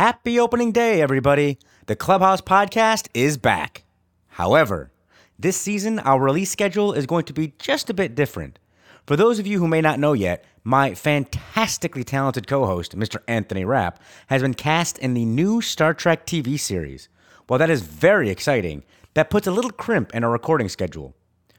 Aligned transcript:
Happy 0.00 0.40
opening 0.40 0.72
day, 0.72 1.02
everybody. 1.02 1.58
The 1.84 1.94
Clubhouse 1.94 2.40
podcast 2.40 3.08
is 3.12 3.36
back. 3.36 3.84
However, 4.28 4.90
this 5.38 5.58
season, 5.58 5.98
our 5.98 6.18
release 6.18 6.50
schedule 6.50 6.94
is 6.94 7.04
going 7.04 7.26
to 7.26 7.34
be 7.34 7.52
just 7.58 7.90
a 7.90 7.92
bit 7.92 8.14
different. 8.14 8.58
For 9.06 9.14
those 9.14 9.38
of 9.38 9.46
you 9.46 9.58
who 9.58 9.68
may 9.68 9.82
not 9.82 9.98
know 9.98 10.14
yet, 10.14 10.42
my 10.64 10.94
fantastically 10.94 12.02
talented 12.02 12.46
co 12.46 12.64
host, 12.64 12.96
Mr. 12.96 13.18
Anthony 13.28 13.66
Rapp, 13.66 14.00
has 14.28 14.40
been 14.40 14.54
cast 14.54 14.96
in 14.96 15.12
the 15.12 15.26
new 15.26 15.60
Star 15.60 15.92
Trek 15.92 16.24
TV 16.24 16.58
series. 16.58 17.10
While 17.46 17.58
that 17.58 17.68
is 17.68 17.82
very 17.82 18.30
exciting, 18.30 18.84
that 19.12 19.28
puts 19.28 19.46
a 19.46 19.52
little 19.52 19.70
crimp 19.70 20.14
in 20.14 20.24
our 20.24 20.30
recording 20.30 20.70
schedule. 20.70 21.14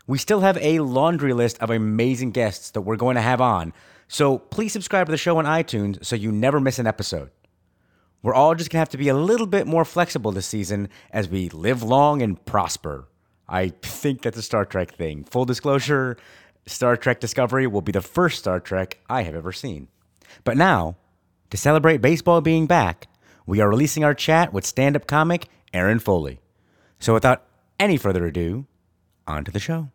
We 0.07 0.17
still 0.17 0.39
have 0.39 0.57
a 0.57 0.79
laundry 0.79 1.33
list 1.33 1.59
of 1.59 1.69
amazing 1.69 2.31
guests 2.31 2.71
that 2.71 2.81
we're 2.81 2.95
going 2.95 3.17
to 3.17 3.21
have 3.21 3.39
on, 3.39 3.71
so 4.07 4.39
please 4.39 4.73
subscribe 4.73 5.05
to 5.05 5.11
the 5.11 5.17
show 5.17 5.37
on 5.37 5.45
iTunes 5.45 6.03
so 6.03 6.15
you 6.15 6.31
never 6.31 6.59
miss 6.59 6.79
an 6.79 6.87
episode. 6.87 7.29
We're 8.23 8.33
all 8.33 8.55
just 8.55 8.69
gonna 8.69 8.81
have 8.81 8.89
to 8.89 8.97
be 8.97 9.09
a 9.09 9.15
little 9.15 9.47
bit 9.47 9.67
more 9.67 9.85
flexible 9.85 10.31
this 10.31 10.45
season 10.45 10.89
as 11.11 11.27
we 11.27 11.49
live 11.49 11.81
long 11.81 12.21
and 12.21 12.43
prosper. 12.45 13.07
I 13.49 13.69
think 13.81 14.21
that's 14.21 14.37
a 14.37 14.41
Star 14.43 14.65
Trek 14.65 14.95
thing. 14.95 15.23
Full 15.25 15.45
disclosure 15.45 16.17
Star 16.67 16.95
Trek 16.95 17.19
Discovery 17.19 17.67
will 17.67 17.81
be 17.81 17.91
the 17.91 18.01
first 18.01 18.39
Star 18.39 18.59
Trek 18.59 18.99
I 19.09 19.23
have 19.23 19.35
ever 19.35 19.51
seen. 19.51 19.87
But 20.43 20.57
now, 20.57 20.97
to 21.49 21.57
celebrate 21.57 21.97
baseball 21.97 22.41
being 22.41 22.67
back, 22.67 23.07
we 23.45 23.59
are 23.59 23.69
releasing 23.69 24.03
our 24.03 24.13
chat 24.13 24.53
with 24.53 24.65
stand 24.65 24.95
up 24.95 25.07
comic 25.07 25.47
Erin 25.73 25.99
Foley. 25.99 26.39
So 26.99 27.13
without 27.13 27.43
any 27.79 27.97
further 27.97 28.25
ado, 28.25 28.67
on 29.27 29.43
to 29.43 29.51
the 29.51 29.59
show. 29.59 29.89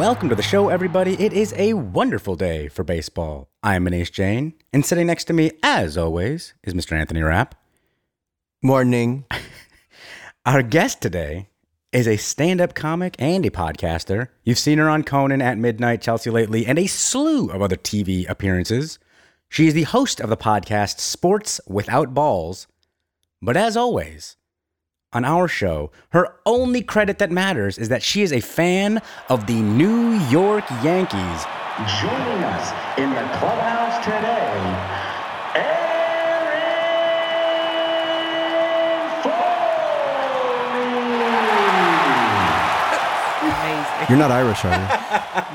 Welcome 0.00 0.30
to 0.30 0.34
the 0.34 0.42
show, 0.42 0.70
everybody. 0.70 1.12
It 1.22 1.34
is 1.34 1.52
a 1.58 1.74
wonderful 1.74 2.34
day 2.34 2.68
for 2.68 2.82
baseball. 2.82 3.50
I'm 3.62 3.84
Muneesh 3.84 4.10
Jain, 4.10 4.54
and 4.72 4.82
sitting 4.82 5.06
next 5.06 5.24
to 5.24 5.34
me, 5.34 5.50
as 5.62 5.98
always, 5.98 6.54
is 6.64 6.72
Mr. 6.72 6.92
Anthony 6.92 7.20
Rapp. 7.20 7.54
Morning. 8.62 9.26
Our 10.46 10.62
guest 10.62 11.02
today 11.02 11.50
is 11.92 12.08
a 12.08 12.16
stand 12.16 12.62
up 12.62 12.74
comic 12.74 13.14
and 13.18 13.44
a 13.44 13.50
podcaster. 13.50 14.28
You've 14.42 14.58
seen 14.58 14.78
her 14.78 14.88
on 14.88 15.04
Conan 15.04 15.42
at 15.42 15.58
Midnight, 15.58 16.00
Chelsea 16.00 16.30
Lately, 16.30 16.64
and 16.64 16.78
a 16.78 16.86
slew 16.86 17.50
of 17.50 17.60
other 17.60 17.76
TV 17.76 18.26
appearances. 18.26 18.98
She 19.50 19.66
is 19.66 19.74
the 19.74 19.82
host 19.82 20.18
of 20.18 20.30
the 20.30 20.36
podcast 20.38 20.98
Sports 20.98 21.60
Without 21.68 22.14
Balls. 22.14 22.68
But 23.42 23.58
as 23.58 23.76
always, 23.76 24.36
on 25.12 25.24
our 25.24 25.48
show, 25.48 25.90
her 26.10 26.36
only 26.46 26.82
credit 26.82 27.18
that 27.18 27.30
matters 27.30 27.78
is 27.78 27.88
that 27.88 28.02
she 28.02 28.22
is 28.22 28.32
a 28.32 28.40
fan 28.40 29.00
of 29.28 29.46
the 29.46 29.60
New 29.60 30.12
York 30.30 30.64
Yankees. 30.82 31.44
Joining 32.00 32.44
us 32.44 32.72
in 32.98 33.10
the 33.10 33.22
clubhouse 33.38 34.04
today, 34.04 34.52
Erin 35.56 35.80
Foley. 39.22 39.30
Amazing. 43.42 44.06
You're 44.08 44.18
not 44.18 44.30
Irish, 44.30 44.64
are 44.64 44.78
you? 44.78 44.86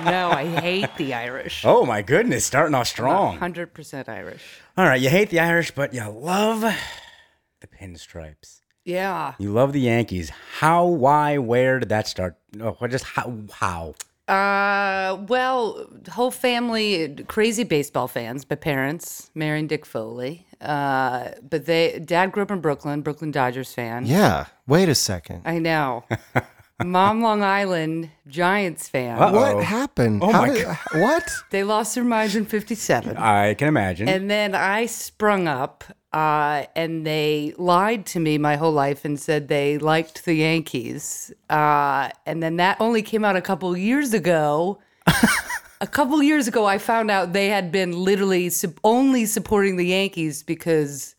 No, 0.06 0.30
I 0.30 0.46
hate 0.46 0.96
the 0.98 1.14
Irish. 1.14 1.64
Oh 1.66 1.86
my 1.86 2.02
goodness, 2.02 2.46
starting 2.46 2.76
off 2.76 2.88
strong. 2.88 3.40
100% 3.40 4.10
Irish. 4.10 4.44
All 4.78 4.86
right, 4.86 5.02
you 5.02 5.10
hate 5.10 5.30
the 5.30 5.40
Irish, 5.40 5.72
but 5.72 5.94
you 5.94 6.04
love 6.08 6.62
the 6.62 7.68
pinstripes. 7.68 8.62
Yeah. 8.86 9.34
You 9.40 9.52
love 9.52 9.74
the 9.74 9.82
Yankees. 9.82 10.32
How, 10.60 10.86
why, 10.86 11.38
where 11.40 11.80
did 11.80 11.90
that 11.90 12.08
start? 12.08 12.38
Oh, 12.62 12.72
what- 12.80 12.92
just 12.92 13.04
how? 13.04 13.34
How? 13.52 13.96
Uh, 14.28 15.18
well, 15.28 15.86
whole 16.12 16.32
family 16.32 17.16
crazy 17.28 17.64
baseball 17.64 18.08
fans. 18.08 18.46
My 18.50 18.56
parents, 18.56 19.30
Mary 19.36 19.60
and 19.60 19.70
Dick 19.70 19.86
Foley. 19.86 20.48
Uh, 20.62 21.30
but 21.48 21.66
they 21.68 22.00
dad 22.04 22.32
grew 22.32 22.42
up 22.44 22.50
in 22.50 22.60
Brooklyn, 22.60 23.02
Brooklyn 23.02 23.30
Dodgers 23.32 23.72
fan. 23.74 24.06
Yeah. 24.08 24.46
Wait 24.68 24.90
a 24.90 24.96
second. 24.96 25.42
I 25.46 25.60
know. 25.60 26.06
Mom, 26.84 27.22
Long 27.22 27.44
Island 27.44 28.10
Giants 28.28 28.90
fan. 28.90 29.18
Uh-oh. 29.22 29.56
What 29.56 29.64
happened? 29.64 30.22
Oh 30.24 30.32
How 30.32 30.42
my 30.48 30.54
did- 30.54 30.68
What? 30.94 31.30
They 31.52 31.64
lost 31.64 31.94
their 31.96 32.04
minds 32.04 32.36
in 32.36 32.46
'57. 32.46 33.16
I 33.18 33.54
can 33.54 33.68
imagine. 33.68 34.10
And 34.10 34.30
then 34.30 34.56
I 34.56 34.88
sprung 34.88 35.48
up, 35.48 35.84
uh, 36.16 36.66
and 36.78 37.06
they 37.06 37.54
lied 37.58 38.06
to 38.06 38.22
me 38.22 38.38
my 38.38 38.56
whole 38.56 38.72
life 38.72 39.04
and 39.04 39.20
said 39.20 39.50
they 39.50 39.78
liked 39.78 40.24
the 40.24 40.34
Yankees. 40.34 41.34
Uh, 41.50 42.10
and 42.26 42.42
then 42.42 42.56
that 42.56 42.78
only 42.80 43.02
came 43.02 43.26
out 43.26 43.36
a 43.36 43.42
couple 43.42 43.76
years 43.76 44.14
ago. 44.14 44.80
a 45.82 45.88
couple 45.88 46.24
years 46.24 46.48
ago, 46.48 46.66
I 46.66 46.78
found 46.78 47.12
out 47.12 47.34
they 47.34 47.50
had 47.50 47.70
been 47.70 47.92
literally 47.92 48.50
only 48.86 49.26
supporting 49.26 49.76
the 49.76 49.88
Yankees 49.88 50.42
because 50.42 51.16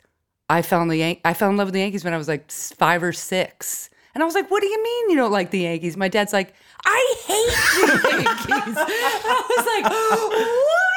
I 0.49 0.63
found 0.63 0.91
the 0.91 0.97
Yan- 0.97 1.19
I 1.27 1.35
fell 1.35 1.51
in 1.51 1.59
love 1.59 1.67
with 1.67 1.75
the 1.75 1.81
Yankees 1.81 2.03
when 2.03 2.15
I 2.15 2.17
was 2.19 2.29
like 2.29 2.51
five 2.51 3.03
or 3.03 3.13
six. 3.13 3.91
And 4.15 4.23
I 4.23 4.25
was 4.25 4.35
like, 4.35 4.51
"What 4.51 4.63
do 4.63 4.67
you 4.67 4.83
mean 4.83 5.11
you 5.11 5.17
don't 5.17 5.31
like 5.31 5.51
the 5.51 5.61
Yankees?" 5.61 5.95
My 5.95 6.09
dad's 6.09 6.33
like, 6.33 6.55
"I 6.87 7.17
hate 7.27 8.01
the 8.01 8.13
Yankees." 8.23 8.77
I 8.79 9.45
was 9.51 9.67
like, 9.67 9.93
"What?" 9.93 10.96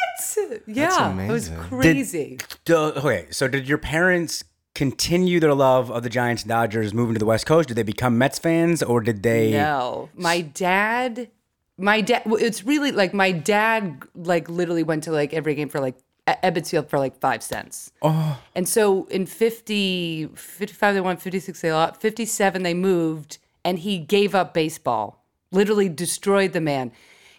Yeah, 0.67 1.11
it 1.25 1.31
was 1.31 1.47
amazing. 1.49 1.57
crazy. 1.57 2.37
D- 2.65 2.73
okay, 2.73 3.27
so 3.31 3.47
did 3.47 3.67
your 3.67 3.77
parents 3.77 4.43
continue 4.75 5.39
their 5.39 5.53
love 5.53 5.91
of 5.91 6.03
the 6.03 6.09
Giants 6.09 6.43
and 6.43 6.49
Dodgers 6.49 6.93
moving 6.93 7.15
to 7.15 7.19
the 7.19 7.25
West 7.25 7.45
Coast? 7.45 7.67
Did 7.67 7.75
they 7.75 7.83
become 7.83 8.17
Mets 8.17 8.39
fans 8.39 8.81
or 8.83 9.01
did 9.01 9.23
they? 9.23 9.51
No, 9.51 10.09
my 10.15 10.41
dad, 10.41 11.29
my 11.77 12.01
dad. 12.01 12.23
well, 12.25 12.41
It's 12.41 12.63
really 12.63 12.91
like 12.91 13.13
my 13.13 13.31
dad, 13.31 14.03
like 14.15 14.49
literally 14.49 14.83
went 14.83 15.03
to 15.05 15.11
like 15.11 15.33
every 15.33 15.55
game 15.55 15.69
for 15.69 15.79
like 15.79 15.95
Ebbets 16.27 16.69
Field 16.69 16.89
for 16.89 16.99
like 16.99 17.19
five 17.19 17.41
cents. 17.41 17.91
Oh. 18.01 18.39
And 18.55 18.69
so 18.69 19.05
in 19.05 19.25
50, 19.25 20.27
55 20.35 20.93
they 20.95 21.01
won, 21.01 21.17
56 21.17 21.59
they 21.61 21.71
lost, 21.71 21.99
57 21.99 22.63
they 22.63 22.73
moved, 22.73 23.39
and 23.65 23.79
he 23.79 23.97
gave 23.97 24.35
up 24.35 24.53
baseball. 24.53 25.23
Literally 25.51 25.89
destroyed 25.89 26.53
the 26.53 26.61
man. 26.61 26.91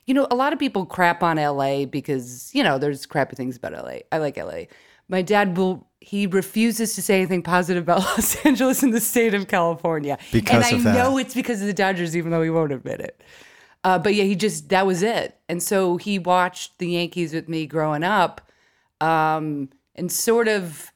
You 0.06 0.14
know, 0.14 0.26
a 0.30 0.34
lot 0.34 0.52
of 0.52 0.58
people 0.58 0.86
crap 0.86 1.22
on 1.22 1.36
LA 1.36 1.84
because, 1.84 2.50
you 2.54 2.62
know, 2.62 2.78
there's 2.78 3.06
crappy 3.06 3.36
things 3.36 3.56
about 3.56 3.72
LA. 3.72 3.98
I 4.10 4.18
like 4.18 4.36
LA. 4.36 4.62
My 5.08 5.22
dad 5.22 5.56
will 5.56 5.86
he 6.00 6.26
refuses 6.26 6.94
to 6.94 7.02
say 7.02 7.16
anything 7.16 7.42
positive 7.42 7.82
about 7.82 7.98
Los 8.16 8.34
Angeles 8.44 8.82
and 8.82 8.92
the 8.92 9.00
state 9.00 9.34
of 9.34 9.48
California. 9.48 10.18
Because 10.32 10.72
and 10.72 10.88
I 10.88 10.92
know 10.94 11.18
it's 11.18 11.34
because 11.34 11.60
of 11.60 11.66
the 11.66 11.74
Dodgers, 11.74 12.16
even 12.16 12.30
though 12.30 12.42
he 12.42 12.50
won't 12.50 12.72
admit 12.72 13.00
it. 13.00 13.22
Uh, 13.84 13.98
but 13.98 14.14
yeah, 14.14 14.24
he 14.24 14.34
just 14.34 14.68
that 14.70 14.86
was 14.86 15.02
it. 15.02 15.38
And 15.48 15.62
so 15.62 15.96
he 15.96 16.18
watched 16.18 16.78
the 16.78 16.88
Yankees 16.88 17.32
with 17.32 17.48
me 17.48 17.66
growing 17.66 18.02
up, 18.02 18.40
um, 19.00 19.70
and 19.94 20.10
sort 20.10 20.48
of, 20.48 20.92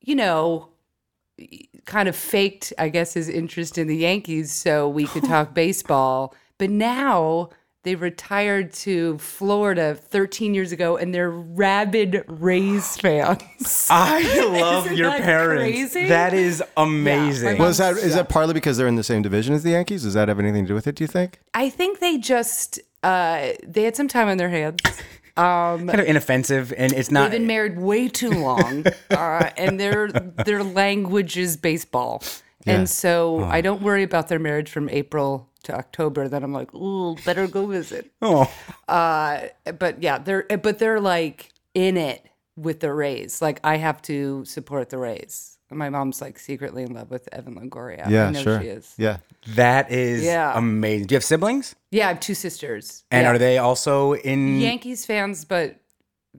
you 0.00 0.14
know, 0.14 0.68
kind 1.84 2.08
of 2.08 2.16
faked, 2.16 2.72
I 2.78 2.88
guess, 2.88 3.14
his 3.14 3.28
interest 3.28 3.76
in 3.76 3.86
the 3.86 3.96
Yankees 3.96 4.52
so 4.52 4.88
we 4.88 5.06
could 5.06 5.24
talk 5.28 5.54
baseball. 5.54 6.34
But 6.58 6.70
now 6.70 7.50
they 7.84 7.94
retired 7.94 8.72
to 8.72 9.18
Florida 9.18 9.94
13 9.94 10.54
years 10.54 10.72
ago, 10.72 10.96
and 10.96 11.14
they're 11.14 11.30
rabid 11.30 12.24
Rays 12.26 12.96
fans. 13.00 13.86
I 13.90 14.22
love 14.60 14.86
Isn't 14.86 14.96
your 14.98 15.10
that 15.10 15.22
parents. 15.22 15.62
crazy? 15.92 16.08
That 16.08 16.34
is 16.34 16.62
amazing. 16.76 17.58
my 17.58 17.64
Was 17.64 17.78
that 17.78 17.96
is 17.96 18.14
that 18.14 18.28
partly 18.28 18.54
because 18.54 18.76
they're 18.76 18.88
in 18.88 18.96
the 18.96 19.04
same 19.04 19.22
division 19.22 19.54
as 19.54 19.62
the 19.62 19.70
Yankees? 19.70 20.02
Does 20.02 20.14
that 20.14 20.28
have 20.28 20.40
anything 20.40 20.64
to 20.64 20.68
do 20.68 20.74
with 20.74 20.86
it? 20.86 20.96
Do 20.96 21.04
you 21.04 21.08
think? 21.08 21.40
I 21.52 21.68
think 21.70 22.00
they 22.00 22.18
just 22.18 22.80
uh, 23.02 23.52
they 23.62 23.82
had 23.84 23.94
some 23.96 24.08
time 24.08 24.28
on 24.28 24.36
their 24.38 24.50
hands. 24.50 24.80
Um, 25.36 25.88
kind 25.88 25.98
of 25.98 26.06
inoffensive, 26.06 26.72
and 26.76 26.92
it's 26.92 27.10
not. 27.10 27.32
They've 27.32 27.40
been 27.40 27.48
married 27.48 27.76
way 27.76 28.06
too 28.06 28.30
long, 28.30 28.86
uh, 29.10 29.50
and 29.56 29.80
their 29.80 30.08
their 30.12 30.62
language 30.62 31.36
is 31.36 31.56
baseball. 31.56 32.22
Yeah. 32.64 32.74
And 32.76 32.88
so 32.88 33.42
I 33.42 33.60
don't 33.60 33.82
worry 33.82 34.04
about 34.04 34.28
their 34.28 34.38
marriage 34.38 34.70
from 34.70 34.88
April 34.90 35.50
to 35.64 35.74
October. 35.74 36.28
Then 36.28 36.42
I'm 36.44 36.52
like, 36.52 36.72
ooh, 36.74 37.16
better 37.24 37.46
go 37.46 37.66
visit. 37.66 38.10
oh, 38.22 38.50
Uh, 38.88 39.48
but 39.78 40.02
yeah, 40.02 40.18
they're 40.18 40.42
but 40.62 40.78
they're 40.78 41.00
like 41.00 41.50
in 41.74 41.96
it 41.96 42.24
with 42.56 42.80
the 42.80 42.92
Rays. 42.92 43.42
Like 43.42 43.60
I 43.64 43.76
have 43.76 44.00
to 44.02 44.44
support 44.44 44.90
the 44.90 44.98
Rays. 44.98 45.50
My 45.70 45.90
mom's 45.90 46.20
like 46.20 46.38
secretly 46.38 46.84
in 46.84 46.92
love 46.94 47.10
with 47.10 47.28
Evan 47.32 47.56
Longoria. 47.56 48.08
Yeah, 48.08 48.28
I 48.28 48.30
know 48.30 48.42
sure. 48.42 48.60
she 48.60 48.68
is. 48.68 48.94
Yeah. 48.96 49.16
That 49.56 49.90
is 49.90 50.22
Yeah. 50.22 50.56
amazing. 50.56 51.06
Do 51.08 51.14
you 51.14 51.16
have 51.16 51.24
siblings? 51.24 51.74
Yeah, 51.90 52.04
I 52.06 52.08
have 52.08 52.20
two 52.20 52.34
sisters. 52.34 53.02
And 53.10 53.24
Yeah. 53.24 53.30
are 53.32 53.38
they 53.38 53.58
also 53.58 54.12
in? 54.14 54.60
Yankees 54.60 55.04
fans, 55.04 55.44
but 55.44 55.76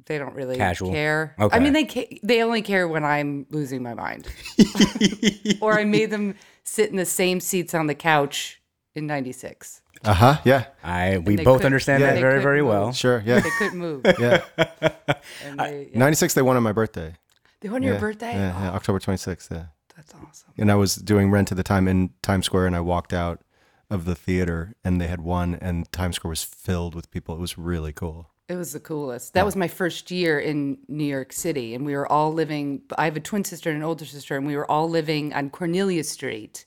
they 0.06 0.18
don't 0.18 0.36
really 0.36 0.56
Casual. 0.56 0.92
care. 0.92 1.36
Okay. 1.40 1.56
I 1.56 1.60
mean, 1.60 1.74
they 1.74 1.84
ca- 1.86 2.20
they 2.24 2.44
only 2.44 2.62
care 2.62 2.88
when 2.88 3.04
I'm 3.04 3.46
losing 3.50 3.82
my 3.84 3.94
mind, 3.94 4.28
or 5.62 5.78
I 5.80 5.84
made 5.84 6.12
them 6.12 6.36
sit 6.64 6.90
in 6.90 6.96
the 6.98 7.06
same 7.06 7.40
seats 7.40 7.74
on 7.74 7.88
the 7.88 7.96
couch 7.96 8.62
in 8.96 9.08
'96. 9.08 9.82
Uh 10.04 10.14
huh. 10.14 10.38
Yeah. 10.44 10.66
I 10.84 11.18
we 11.20 11.36
both 11.38 11.66
understand 11.66 12.02
yeah, 12.02 12.14
that 12.14 12.20
very 12.20 12.42
very 12.42 12.62
move. 12.62 12.70
well. 12.70 12.94
Sure. 12.94 13.22
Yeah. 13.26 13.40
They 13.40 13.50
couldn't 13.58 13.80
move. 13.80 14.06
Yeah. 14.20 14.44
And 15.44 15.60
they, 15.60 15.90
yeah. 15.92 16.00
96, 16.00 16.36
they 16.36 16.42
won 16.42 16.56
on 16.56 16.64
my 16.64 16.72
birthday. 16.72 17.16
They 17.62 17.70
won 17.70 17.82
yeah. 17.82 17.92
your 17.92 18.00
birthday. 18.00 18.34
Yeah, 18.34 18.60
yeah, 18.60 18.72
October 18.72 19.00
26th. 19.00 19.50
Yeah. 19.50 19.66
That's 19.96 20.14
awesome. 20.14 20.54
And 20.58 20.72
I 20.72 20.76
was 20.76 20.96
doing 20.96 21.32
Rent 21.32 21.52
at 21.52 21.58
the 21.58 21.64
time 21.64 21.88
in 21.88 22.12
Times 22.22 22.46
Square, 22.46 22.68
and 22.68 22.76
I 22.76 22.80
walked 22.80 23.12
out 23.12 23.42
of 23.90 24.06
the 24.06 24.14
theater, 24.14 24.76
and 24.84 25.02
they 25.02 25.08
had 25.08 25.22
won, 25.22 25.56
and 25.56 25.92
Times 25.92 26.18
Square 26.18 26.30
was 26.30 26.44
filled 26.44 26.94
with 26.96 27.10
people. 27.10 27.36
It 27.36 27.42
was 27.42 27.58
really 27.58 27.94
cool. 27.94 28.30
It 28.48 28.56
was 28.56 28.74
the 28.74 28.80
coolest. 28.80 29.34
That 29.34 29.46
was 29.46 29.56
my 29.56 29.68
first 29.68 30.12
year 30.12 30.40
in 30.40 30.78
New 30.88 31.06
York 31.06 31.34
City, 31.34 31.74
and 31.74 31.86
we 31.86 31.96
were 31.96 32.08
all 32.12 32.32
living. 32.32 32.84
I 32.98 33.06
have 33.06 33.18
a 33.18 33.22
twin 33.22 33.44
sister 33.44 33.72
and 33.72 33.78
an 33.78 33.84
older 33.84 34.06
sister, 34.06 34.38
and 34.38 34.46
we 34.46 34.56
were 34.56 34.70
all 34.70 34.88
living 34.88 35.34
on 35.34 35.50
Cornelia 35.50 36.04
Street. 36.04 36.66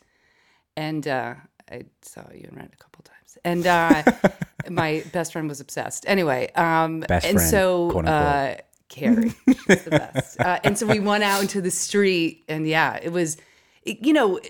And 0.77 1.07
uh, 1.07 1.35
I 1.70 1.82
saw 2.03 2.23
you 2.32 2.44
and 2.49 2.56
Rent 2.56 2.70
a 2.73 2.76
couple 2.76 3.05
times, 3.05 3.38
and 3.44 3.67
uh, 3.67 4.03
my 4.70 5.05
best 5.12 5.32
friend 5.32 5.49
was 5.49 5.61
obsessed. 5.61 6.05
Anyway, 6.09 6.50
um, 6.55 7.00
Best 7.00 7.26
and 7.26 7.37
friend, 7.37 7.50
so 7.50 7.91
uh, 8.00 8.56
Carrie, 8.88 9.32
she's 9.47 9.85
the 9.85 9.91
best. 9.91 10.41
Uh, 10.41 10.59
and 10.65 10.79
so 10.79 10.87
we 10.87 10.99
went 11.00 11.25
out 11.25 11.43
into 11.43 11.61
the 11.61 11.70
street, 11.70 12.44
and 12.49 12.67
yeah, 12.67 12.99
it 13.03 13.11
was, 13.12 13.37
it- 13.82 14.05
you 14.05 14.12
know, 14.12 14.41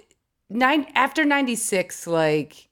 nine 0.51 0.87
after 0.95 1.25
'96, 1.25 2.07
like. 2.07 2.65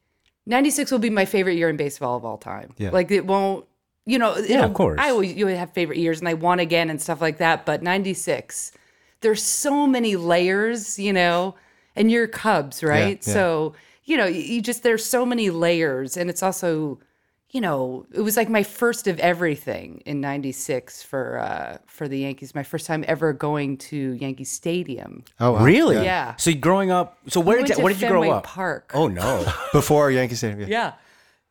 96 0.48 0.92
will 0.92 1.00
be 1.00 1.10
my 1.10 1.24
favorite 1.24 1.56
year 1.56 1.68
in 1.68 1.76
baseball 1.76 2.16
of 2.16 2.24
all 2.24 2.38
time. 2.38 2.72
Yeah. 2.78 2.90
Like 2.90 3.10
it 3.10 3.26
won't, 3.26 3.66
you 4.04 4.16
know, 4.16 4.36
Yeah, 4.36 4.64
of 4.64 4.74
course. 4.74 5.00
I 5.02 5.10
always 5.10 5.34
you 5.34 5.44
have 5.48 5.72
favorite 5.72 5.98
years 5.98 6.20
and 6.20 6.28
I 6.28 6.34
won 6.34 6.60
again 6.60 6.88
and 6.88 7.02
stuff 7.02 7.20
like 7.20 7.38
that. 7.38 7.66
But 7.66 7.82
96, 7.82 8.70
there's 9.22 9.42
so 9.42 9.88
many 9.88 10.14
layers, 10.14 11.00
you 11.00 11.12
know, 11.12 11.56
and 11.96 12.12
you're 12.12 12.28
Cubs, 12.28 12.84
right? 12.84 13.20
yeah. 13.26 13.32
So, 13.34 13.74
you 14.06 14.16
know, 14.16 14.24
you, 14.26 14.40
you 14.40 14.62
just, 14.62 14.82
there's 14.82 15.04
so 15.04 15.26
many 15.26 15.50
layers. 15.50 16.16
And 16.16 16.30
it's 16.30 16.42
also, 16.42 16.98
you 17.50 17.60
know, 17.60 18.06
it 18.12 18.20
was 18.22 18.36
like 18.36 18.48
my 18.48 18.62
first 18.62 19.06
of 19.06 19.18
everything 19.20 20.02
in 20.06 20.20
96 20.20 21.02
for, 21.02 21.38
uh, 21.38 21.78
for 21.86 22.08
the 22.08 22.18
Yankees. 22.20 22.54
My 22.54 22.62
first 22.62 22.86
time 22.86 23.04
ever 23.06 23.32
going 23.32 23.76
to 23.78 24.12
Yankee 24.14 24.44
Stadium. 24.44 25.24
Oh, 25.40 25.52
wow. 25.52 25.64
Really? 25.64 25.96
Yeah. 25.96 26.36
So 26.36 26.52
growing 26.54 26.90
up, 26.90 27.18
so 27.28 27.40
where 27.40 27.58
We 27.58 27.64
did 27.64 27.76
you, 27.76 27.84
where 27.84 27.92
did 27.92 28.00
you 28.02 28.08
grow 28.08 28.30
up? 28.30 28.44
Park. 28.44 28.92
Oh 28.94 29.08
no. 29.08 29.44
Before 29.72 30.10
Yankee 30.10 30.34
Stadium. 30.36 30.68
Yeah. 30.68 30.94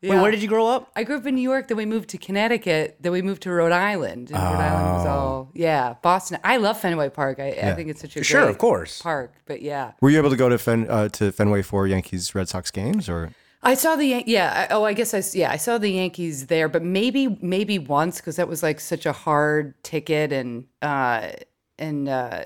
Yeah. 0.02 0.16
Wait, 0.16 0.22
where 0.22 0.30
did 0.30 0.42
you 0.42 0.48
grow 0.48 0.66
up? 0.66 0.90
I 0.94 1.04
grew 1.04 1.16
up 1.16 1.26
in 1.26 1.34
New 1.34 1.40
York, 1.40 1.68
then 1.68 1.78
we 1.78 1.86
moved 1.86 2.10
to 2.10 2.18
Connecticut, 2.18 2.96
then 3.00 3.12
we 3.12 3.22
moved 3.22 3.42
to 3.42 3.50
Rhode 3.50 3.72
Island. 3.72 4.30
And 4.30 4.38
Rhode 4.38 4.60
Island 4.60 4.96
was 4.98 5.06
all, 5.06 5.50
yeah, 5.54 5.94
Boston. 6.02 6.38
I 6.44 6.58
love 6.58 6.78
Fenway 6.78 7.08
Park. 7.08 7.40
I, 7.40 7.48
I 7.48 7.74
think 7.74 7.88
it's 7.88 8.02
such 8.02 8.16
a 8.16 8.22
Sure, 8.22 8.42
great 8.42 8.50
of 8.50 8.58
course. 8.58 9.00
park. 9.00 9.32
But 9.46 9.62
yeah, 9.62 9.92
Were 10.02 10.10
you 10.10 10.18
able 10.18 10.30
to 10.30 10.36
go 10.36 10.48
to 10.50 10.58
Fen, 10.58 10.86
uh, 10.90 11.08
to 11.10 11.32
Fenway 11.32 11.62
for 11.62 11.86
Yankees 11.86 12.34
Red 12.34 12.48
Sox 12.48 12.70
games, 12.70 13.08
or 13.08 13.30
I 13.62 13.74
saw 13.74 13.96
the 13.96 14.04
Yan- 14.06 14.24
yeah. 14.26 14.66
I, 14.70 14.74
oh, 14.74 14.84
I 14.84 14.92
guess 14.92 15.14
I 15.14 15.22
yeah 15.36 15.50
I 15.50 15.56
saw 15.56 15.78
the 15.78 15.88
Yankees 15.90 16.46
there, 16.46 16.68
but 16.68 16.82
maybe 16.84 17.38
maybe 17.40 17.78
once 17.78 18.18
because 18.18 18.36
that 18.36 18.48
was 18.48 18.62
like 18.62 18.78
such 18.80 19.06
a 19.06 19.12
hard 19.12 19.82
ticket 19.82 20.30
and 20.30 20.66
uh 20.82 21.30
and 21.78 22.08
uh 22.08 22.42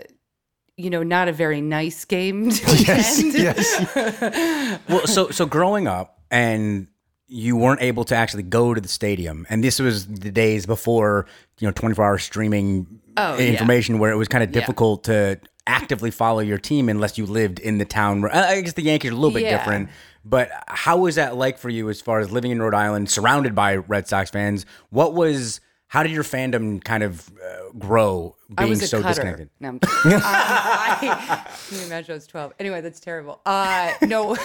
you 0.76 0.88
know 0.88 1.02
not 1.02 1.28
a 1.28 1.32
very 1.32 1.60
nice 1.60 2.04
game 2.06 2.48
to 2.50 2.64
attend. 2.72 4.80
Well, 4.88 5.06
so 5.06 5.30
so 5.30 5.44
growing 5.46 5.86
up 5.88 6.20
and 6.30 6.86
you 7.32 7.56
weren't 7.56 7.80
able 7.80 8.04
to 8.04 8.14
actually 8.16 8.42
go 8.42 8.74
to 8.74 8.80
the 8.80 8.88
stadium, 8.88 9.46
and 9.48 9.62
this 9.64 9.78
was 9.78 10.06
the 10.06 10.30
days 10.30 10.66
before 10.66 11.26
you 11.60 11.66
know 11.68 11.72
24 11.72 12.04
hour 12.04 12.18
streaming 12.18 12.86
Oh, 13.16 13.36
yeah. 13.38 13.46
information, 13.50 13.98
where 13.98 14.10
it 14.12 14.16
was 14.16 14.28
kind 14.28 14.42
of 14.44 14.52
difficult 14.52 15.04
to 15.04 15.38
actively 15.66 16.10
follow 16.10 16.40
your 16.40 16.58
team 16.58 16.88
unless 16.88 17.18
you 17.18 17.26
lived 17.26 17.58
in 17.58 17.78
the 17.78 17.84
town. 17.84 18.22
where- 18.22 18.34
I 18.34 18.60
guess 18.60 18.72
the 18.74 18.82
Yankees 18.82 19.10
are 19.10 19.14
a 19.14 19.16
little 19.16 19.32
bit 19.32 19.42
Yeah. 19.44 19.58
different. 19.58 19.88
But 20.24 20.50
how 20.68 20.96
was 20.98 21.14
that 21.16 21.36
like 21.36 21.58
for 21.58 21.68
you 21.70 21.88
as 21.90 22.00
far 22.00 22.18
as 22.20 22.30
living 22.30 22.50
in 22.50 22.60
Rhode 22.60 22.74
Island, 22.74 23.10
surrounded 23.10 23.54
by 23.54 23.76
Red 23.76 24.06
Sox 24.08 24.30
fans? 24.30 24.66
What 24.90 25.14
was 25.14 25.60
how 25.88 26.02
did 26.04 26.12
your 26.12 26.22
fandom 26.24 26.82
kind 26.84 27.02
of 27.02 27.28
uh, 27.30 27.70
grow 27.78 28.36
being 28.56 28.76
so 28.76 28.98
cutter. 29.02 29.08
disconnected? 29.08 29.50
No, 29.60 29.70
uh, 29.70 29.78
I, 30.24 31.46
can 31.68 31.78
you 31.78 31.84
imagine 31.86 32.12
I 32.12 32.14
was 32.14 32.26
12? 32.28 32.52
Anyway, 32.60 32.80
that's 32.80 33.00
terrible. 33.00 33.40
Uh, 33.44 33.92
no, 34.02 34.36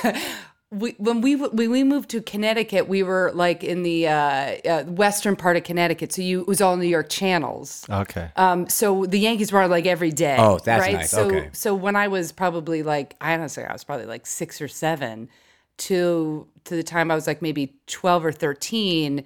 we, 0.71 0.91
when 0.97 1.21
we 1.21 1.35
when 1.35 1.71
we 1.71 1.83
moved 1.83 2.09
to 2.09 2.21
Connecticut, 2.21 2.87
we 2.87 3.03
were 3.03 3.31
like 3.33 3.63
in 3.63 3.83
the 3.83 4.07
uh, 4.07 4.11
uh, 4.11 4.83
western 4.85 5.35
part 5.35 5.55
of 5.57 5.63
Connecticut, 5.63 6.11
so 6.11 6.21
you 6.21 6.41
it 6.41 6.47
was 6.47 6.59
all 6.59 6.75
New 6.75 6.87
York 6.87 7.09
channels. 7.09 7.85
okay? 7.89 8.31
Um, 8.35 8.67
so 8.67 9.05
the 9.05 9.19
Yankees 9.19 9.51
were 9.51 9.61
on, 9.61 9.69
like 9.69 9.85
every 9.85 10.11
day. 10.11 10.37
Oh, 10.39 10.57
that's 10.57 10.81
right? 10.81 10.93
nice. 10.95 11.11
So, 11.11 11.27
Okay. 11.27 11.49
so 11.53 11.75
when 11.75 11.95
I 11.95 12.07
was 12.07 12.31
probably 12.31 12.83
like, 12.83 13.15
I 13.21 13.31
don't 13.31 13.41
honestly, 13.41 13.63
I 13.63 13.71
was 13.73 13.83
probably 13.83 14.07
like 14.07 14.25
six 14.25 14.59
or 14.59 14.67
seven, 14.67 15.29
to 15.77 16.47
to 16.65 16.75
the 16.75 16.83
time 16.83 17.11
I 17.11 17.15
was 17.15 17.27
like 17.27 17.41
maybe 17.41 17.75
twelve 17.87 18.25
or 18.25 18.31
thirteen. 18.31 19.23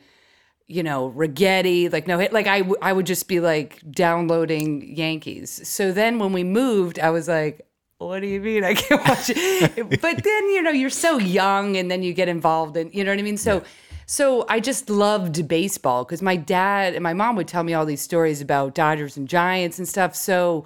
You 0.72 0.84
know, 0.84 1.12
Righetti, 1.18 1.92
like 1.92 2.06
no 2.06 2.20
hit, 2.20 2.32
like 2.32 2.46
I, 2.46 2.60
w- 2.60 2.78
I 2.80 2.94
would 2.94 3.08
just 3.08 3.28
be 3.28 3.40
like 3.40 3.82
downloading 3.90 4.96
Yankees. 4.96 5.68
So 5.68 5.92
then 5.92 6.20
when 6.20 6.32
we 6.32 6.44
moved, 6.44 7.00
I 7.00 7.10
was 7.10 7.28
like, 7.28 7.66
what 8.00 8.22
do 8.22 8.28
you 8.28 8.40
mean 8.40 8.64
I 8.64 8.74
can't 8.74 9.06
watch 9.06 9.30
it? 9.30 9.76
but 10.02 10.24
then, 10.24 10.50
you 10.50 10.62
know, 10.62 10.72
you're 10.72 10.90
so 10.90 11.18
young 11.18 11.76
and 11.76 11.92
then 11.92 12.02
you 12.02 12.14
get 12.14 12.30
involved 12.30 12.78
and 12.78 12.94
you 12.94 13.04
know 13.04 13.12
what 13.12 13.20
I 13.20 13.24
mean? 13.24 13.38
So, 13.38 13.62
so 14.06 14.46
I 14.48 14.62
just 14.62 14.90
loved 14.90 15.48
baseball 15.48 16.06
because 16.06 16.22
my 16.22 16.38
dad 16.38 16.96
and 16.96 17.04
my 17.04 17.14
mom 17.14 17.36
would 17.36 17.48
tell 17.48 17.64
me 17.64 17.74
all 17.74 17.86
these 17.86 18.02
stories 18.02 18.40
about 18.42 18.74
Dodgers 18.74 19.18
and 19.18 19.28
Giants 19.28 19.78
and 19.80 19.88
stuff. 19.88 20.16
So, 20.16 20.66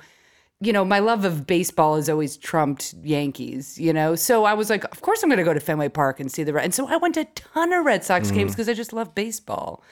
you 0.62 0.72
know, 0.72 0.86
my 0.86 1.00
love 1.00 1.26
of 1.26 1.48
baseball 1.48 1.96
has 1.96 2.08
always 2.08 2.38
trumped 2.38 2.94
Yankees, 3.04 3.80
you 3.80 3.92
know? 3.92 4.14
So 4.14 4.46
I 4.46 4.54
was 4.54 4.70
like, 4.70 4.84
of 4.86 5.02
course 5.02 5.24
I'm 5.24 5.30
going 5.30 5.40
to 5.40 5.44
go 5.44 5.56
to 5.56 5.60
Fenway 5.60 5.90
Park 5.90 6.20
and 6.20 6.32
see 6.32 6.44
the 6.44 6.54
Red. 6.54 6.66
And 6.66 6.74
so 6.74 6.88
I 6.88 6.98
went 6.98 7.16
to 7.16 7.22
a 7.22 7.26
ton 7.26 7.74
of 7.74 7.84
Red 7.84 8.04
Sox 8.04 8.30
games 8.30 8.52
because 8.52 8.70
I 8.70 8.74
just 8.74 8.94
love 8.94 9.16
baseball. 9.16 9.84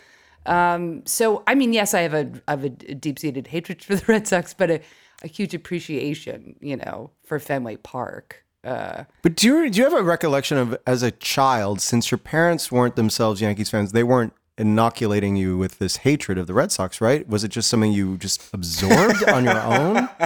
Um, 0.46 1.04
so, 1.06 1.44
I 1.48 1.56
mean, 1.56 1.74
yes, 1.74 1.94
I 1.96 2.02
have 2.02 2.14
a, 2.14 2.32
I 2.48 2.52
have 2.52 2.64
a 2.64 2.70
deep 2.70 3.18
seated 3.18 3.48
hatred 3.48 3.84
for 3.84 3.96
the 3.96 4.06
Red 4.08 4.28
Sox, 4.28 4.54
but 4.54 4.70
a, 4.70 4.82
a 5.24 5.28
huge 5.28 5.54
appreciation, 5.54 6.56
you 6.62 6.78
know, 6.78 7.12
for 7.26 7.40
Fenway 7.40 7.78
Park. 7.78 8.44
Uh, 8.64 9.06
But 9.24 9.36
do 9.36 9.48
you 9.48 9.70
do 9.70 9.80
you 9.80 9.84
have 9.86 9.94
a 9.94 10.04
recollection 10.04 10.58
of 10.58 10.78
as 10.86 11.02
a 11.04 11.12
child, 11.12 11.82
since 11.82 12.12
your 12.12 12.18
parents 12.20 12.72
weren't 12.72 12.96
themselves 12.96 13.42
Yankees 13.42 13.70
fans, 13.70 13.92
they 13.92 14.04
weren't 14.04 14.34
inoculating 14.58 15.36
you 15.36 15.58
with 15.58 15.80
this 15.80 15.98
hatred 15.98 16.38
of 16.38 16.46
the 16.46 16.54
Red 16.54 16.72
Sox, 16.72 17.02
right? 17.02 17.28
Was 17.28 17.44
it 17.44 17.48
just 17.50 17.70
something 17.70 17.92
you 17.92 18.18
just 18.18 18.44
absorbed 18.54 19.24
on 19.30 19.46
your 19.46 19.60
own? 19.60 20.10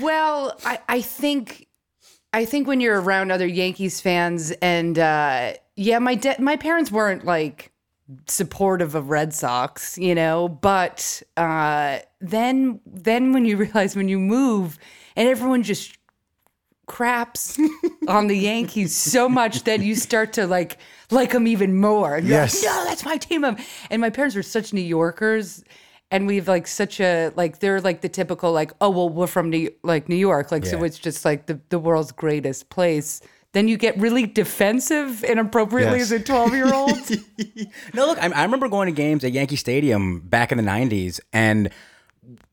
Well, 0.00 0.56
I, 0.64 0.78
I 0.88 1.00
think 1.02 1.66
I 2.32 2.44
think 2.46 2.66
when 2.66 2.80
you're 2.80 3.00
around 3.00 3.30
other 3.30 3.46
Yankees 3.46 4.00
fans 4.00 4.50
and 4.62 4.98
uh 4.98 5.54
yeah, 5.76 5.98
my 5.98 6.14
de- 6.14 6.40
my 6.40 6.56
parents 6.56 6.90
weren't 6.90 7.24
like 7.26 7.71
supportive 8.26 8.94
of 8.94 9.10
Red 9.10 9.32
Sox, 9.34 9.96
you 9.98 10.14
know, 10.14 10.48
but 10.48 11.22
uh 11.36 11.98
then 12.20 12.80
then 12.86 13.32
when 13.32 13.44
you 13.44 13.56
realize 13.56 13.96
when 13.96 14.08
you 14.08 14.18
move 14.18 14.78
and 15.16 15.28
everyone 15.28 15.62
just 15.62 15.96
craps 16.86 17.58
on 18.08 18.26
the 18.26 18.36
Yankees 18.36 18.94
so 18.94 19.28
much 19.28 19.62
that 19.64 19.80
you 19.80 19.94
start 19.94 20.32
to 20.34 20.46
like 20.46 20.78
like 21.10 21.30
them 21.32 21.46
even 21.46 21.78
more. 21.80 22.16
And 22.16 22.26
you're 22.28 22.40
like, 22.40 22.52
Yes. 22.52 22.64
no, 22.64 22.84
that's 22.86 23.04
my 23.04 23.16
team. 23.16 23.44
And 23.90 24.00
my 24.00 24.10
parents 24.10 24.36
are 24.36 24.42
such 24.42 24.72
New 24.72 24.80
Yorkers, 24.80 25.62
and 26.10 26.26
we've 26.26 26.48
like 26.48 26.66
such 26.66 27.00
a 27.00 27.30
like 27.36 27.60
they're 27.60 27.80
like 27.80 28.00
the 28.00 28.08
typical 28.08 28.52
like 28.52 28.72
oh 28.80 28.90
well 28.90 29.08
we're 29.08 29.26
from 29.26 29.50
New 29.50 29.70
like 29.82 30.08
New 30.08 30.16
York 30.16 30.50
like 30.52 30.66
so 30.66 30.82
it's 30.84 30.98
just 30.98 31.24
like 31.24 31.46
the 31.46 31.60
the 31.70 31.78
world's 31.78 32.12
greatest 32.12 32.68
place. 32.68 33.20
Then 33.52 33.68
you 33.68 33.76
get 33.76 33.98
really 33.98 34.26
defensive 34.26 35.22
inappropriately 35.24 35.98
Yes. 35.98 36.10
as 36.12 36.20
a 36.20 36.24
twelve 36.24 36.52
year 36.54 36.72
old. 36.72 36.98
No, 37.94 38.06
look, 38.06 38.18
I, 38.22 38.28
I 38.28 38.42
remember 38.44 38.68
going 38.68 38.86
to 38.86 38.92
games 38.92 39.24
at 39.24 39.32
Yankee 39.32 39.56
Stadium 39.56 40.20
back 40.20 40.52
in 40.52 40.58
the 40.58 40.64
'90s, 40.64 41.20
and 41.32 41.68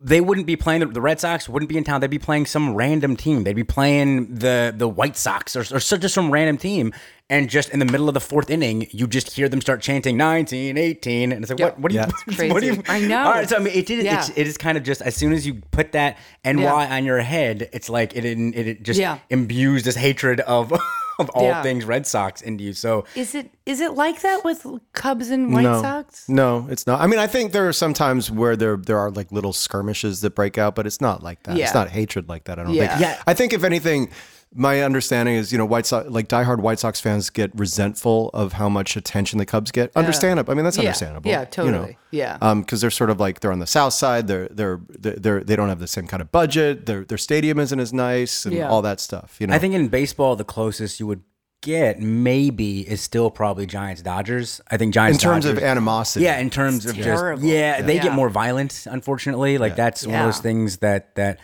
they 0.02 0.20
wouldn't 0.20 0.48
be 0.48 0.56
playing 0.56 0.80
the, 0.80 0.88
the 0.88 1.02
Red 1.02 1.20
Sox. 1.20 1.48
Wouldn't 1.48 1.70
be 1.70 1.78
in 1.78 1.84
town. 1.84 2.02
They'd 2.02 2.10
be 2.10 2.18
playing 2.18 2.48
some 2.48 2.74
random 2.74 3.16
team. 3.16 3.44
They'd 3.44 3.56
be 3.56 3.64
playing 3.64 4.34
the 4.36 4.74
the 4.76 4.88
White 4.88 5.16
Sox 5.16 5.56
or, 5.56 5.62
or 5.62 5.80
just 5.80 6.14
some 6.14 6.32
random 6.32 6.58
team. 6.58 6.92
And 7.32 7.48
just 7.48 7.70
in 7.70 7.78
the 7.78 7.86
middle 7.86 8.08
of 8.08 8.16
the 8.16 8.20
fourth 8.20 8.50
inning, 8.50 8.88
you 8.90 9.06
just 9.06 9.34
hear 9.36 9.48
them 9.48 9.62
start 9.62 9.82
chanting 9.84 10.18
19, 10.18 10.80
18. 10.80 11.32
and 11.32 11.44
it's 11.44 11.52
like, 11.52 11.60
Yeah. 11.60 11.66
what? 11.66 11.80
What 11.80 11.92
do 11.92 11.98
you? 11.98 12.02
Yeah. 12.02 12.10
It's 12.28 12.54
What 12.54 12.62
do 12.62 12.66
you? 12.74 12.84
I 12.88 13.02
know. 13.02 13.20
All 13.24 13.32
right, 13.34 13.48
so 13.48 13.58
I 13.58 13.60
mean, 13.60 13.76
it 13.76 13.86
did. 13.86 14.04
Yeah. 14.04 14.18
It's, 14.18 14.30
it 14.30 14.48
is 14.48 14.58
kind 14.58 14.76
of 14.80 14.84
just 14.84 15.04
as 15.04 15.16
soon 15.16 15.34
as 15.34 15.46
you 15.46 15.62
put 15.70 15.92
that 15.92 16.18
NY 16.44 16.64
Yeah. 16.64 16.96
on 16.98 17.06
your 17.06 17.20
head, 17.20 17.70
it's 17.72 17.88
like 17.88 18.16
it 18.16 18.26
it, 18.26 18.40
it 18.56 18.82
just 18.84 19.00
Yeah. 19.00 19.20
imbues 19.30 19.84
this 19.84 19.96
hatred 19.96 20.40
of 20.40 20.74
of 21.20 21.30
all 21.32 21.44
Yeah. 21.44 21.62
things 21.62 21.86
Red 21.86 22.08
Sox 22.08 22.42
into 22.42 22.64
you. 22.64 22.74
So 22.74 23.06
Is 23.14 23.36
it 23.36 23.52
is 23.66 23.82
it 23.82 23.94
like 23.94 24.22
that 24.22 24.44
with 24.44 24.66
Cubs 24.94 25.30
and 25.30 25.54
White 25.54 25.64
no, 25.64 25.82
Sox? 25.82 26.28
No, 26.28 26.66
it's 26.72 26.88
not. 26.88 27.02
I 27.02 27.08
mean, 27.08 27.20
I 27.20 27.28
think 27.28 27.52
there 27.52 27.68
are 27.68 27.74
some 27.74 27.94
times 27.94 28.32
where 28.32 28.56
there 28.56 28.78
there 28.78 28.98
are 28.98 29.12
like 29.12 29.32
little 29.32 29.54
skirmishes 29.54 30.22
that 30.22 30.34
break 30.34 30.58
out, 30.58 30.74
but 30.76 30.88
it's 30.88 31.02
not 31.02 31.22
like 31.22 31.44
that. 31.44 31.56
Yeah. 31.58 31.66
It's 31.66 31.74
not 31.76 31.90
hatred 31.90 32.28
like 32.30 32.46
that. 32.46 32.58
I 32.58 32.64
don't 32.64 32.74
Yeah. 32.74 32.88
think. 32.88 33.02
Yeah. 33.02 33.22
I 33.28 33.34
think 33.34 33.54
if 33.54 33.64
anything, 33.64 34.10
my 34.54 34.82
understanding 34.82 35.36
is, 35.36 35.52
you 35.52 35.58
know, 35.60 35.66
White 35.66 35.86
Sox, 35.86 36.10
like 36.10 36.28
diehard 36.28 36.60
White 36.60 36.80
Sox 36.80 37.00
fans 37.00 37.30
get 37.30 37.52
resentful 37.54 38.32
of 38.34 38.54
how 38.54 38.68
much 38.68 38.96
attention 38.98 39.38
the 39.38 39.46
Cubs 39.46 39.70
get. 39.72 39.92
Understandable. 39.96 40.52
I 40.52 40.56
mean, 40.56 40.64
that's 40.66 40.78
Yeah. 40.78 40.86
understandable. 40.86 41.30
Yeah, 41.30 41.42
You 41.42 41.46
totally. 41.46 41.72
know, 41.90 41.94
Yeah. 42.12 42.38
Um, 42.42 42.62
because 42.62 42.82
they're 42.82 42.90
sort 42.90 43.12
of 43.12 43.20
like 43.20 43.42
they're 43.42 43.52
on 43.52 43.60
the 43.60 43.68
south 43.68 43.94
side. 43.94 44.28
They're 44.28 44.48
they're 44.50 44.80
they're 44.90 45.44
they 45.44 45.56
don't 45.56 45.70
have 45.70 45.80
the 45.80 45.88
same 45.88 46.08
kind 46.08 46.22
of 46.22 46.32
budget. 46.32 46.88
Their 46.88 47.06
their 47.06 47.18
stadium 47.20 47.60
isn't 47.60 47.80
as 47.80 47.94
nice 47.94 48.46
and 48.46 48.56
Yeah. 48.56 48.70
all 48.70 48.82
that 48.82 49.00
stuff. 49.00 49.36
You 49.40 49.48
know. 49.48 49.54
I 49.54 49.60
think 49.60 49.76
in 49.76 49.88
baseball, 49.88 50.36
the 50.36 50.44
closest 50.44 51.00
you 51.00 51.06
would 51.06 51.22
get 51.62 52.00
maybe 52.00 52.90
is 52.90 53.02
still 53.02 53.30
probably 53.30 53.66
Giants 53.68 54.02
Dodgers. 54.02 54.62
I 54.72 54.78
think 54.78 54.94
Giants 54.94 55.18
in 55.18 55.30
Giants 55.30 55.46
terms 55.46 55.58
of 55.58 55.64
animosity. 55.64 56.24
Yeah, 56.26 56.40
in 56.40 56.50
terms 56.50 56.86
of 56.88 56.96
terrible. 56.96 57.42
just 57.42 57.54
yeah, 57.54 57.82
they 57.82 58.00
get 58.00 58.14
more 58.14 58.30
violent. 58.30 58.88
Unfortunately, 58.90 59.58
like 59.60 59.76
that's 59.76 60.08
one 60.08 60.16
of 60.16 60.26
those 60.26 60.40
things 60.40 60.78
that 60.78 61.14
that 61.16 61.40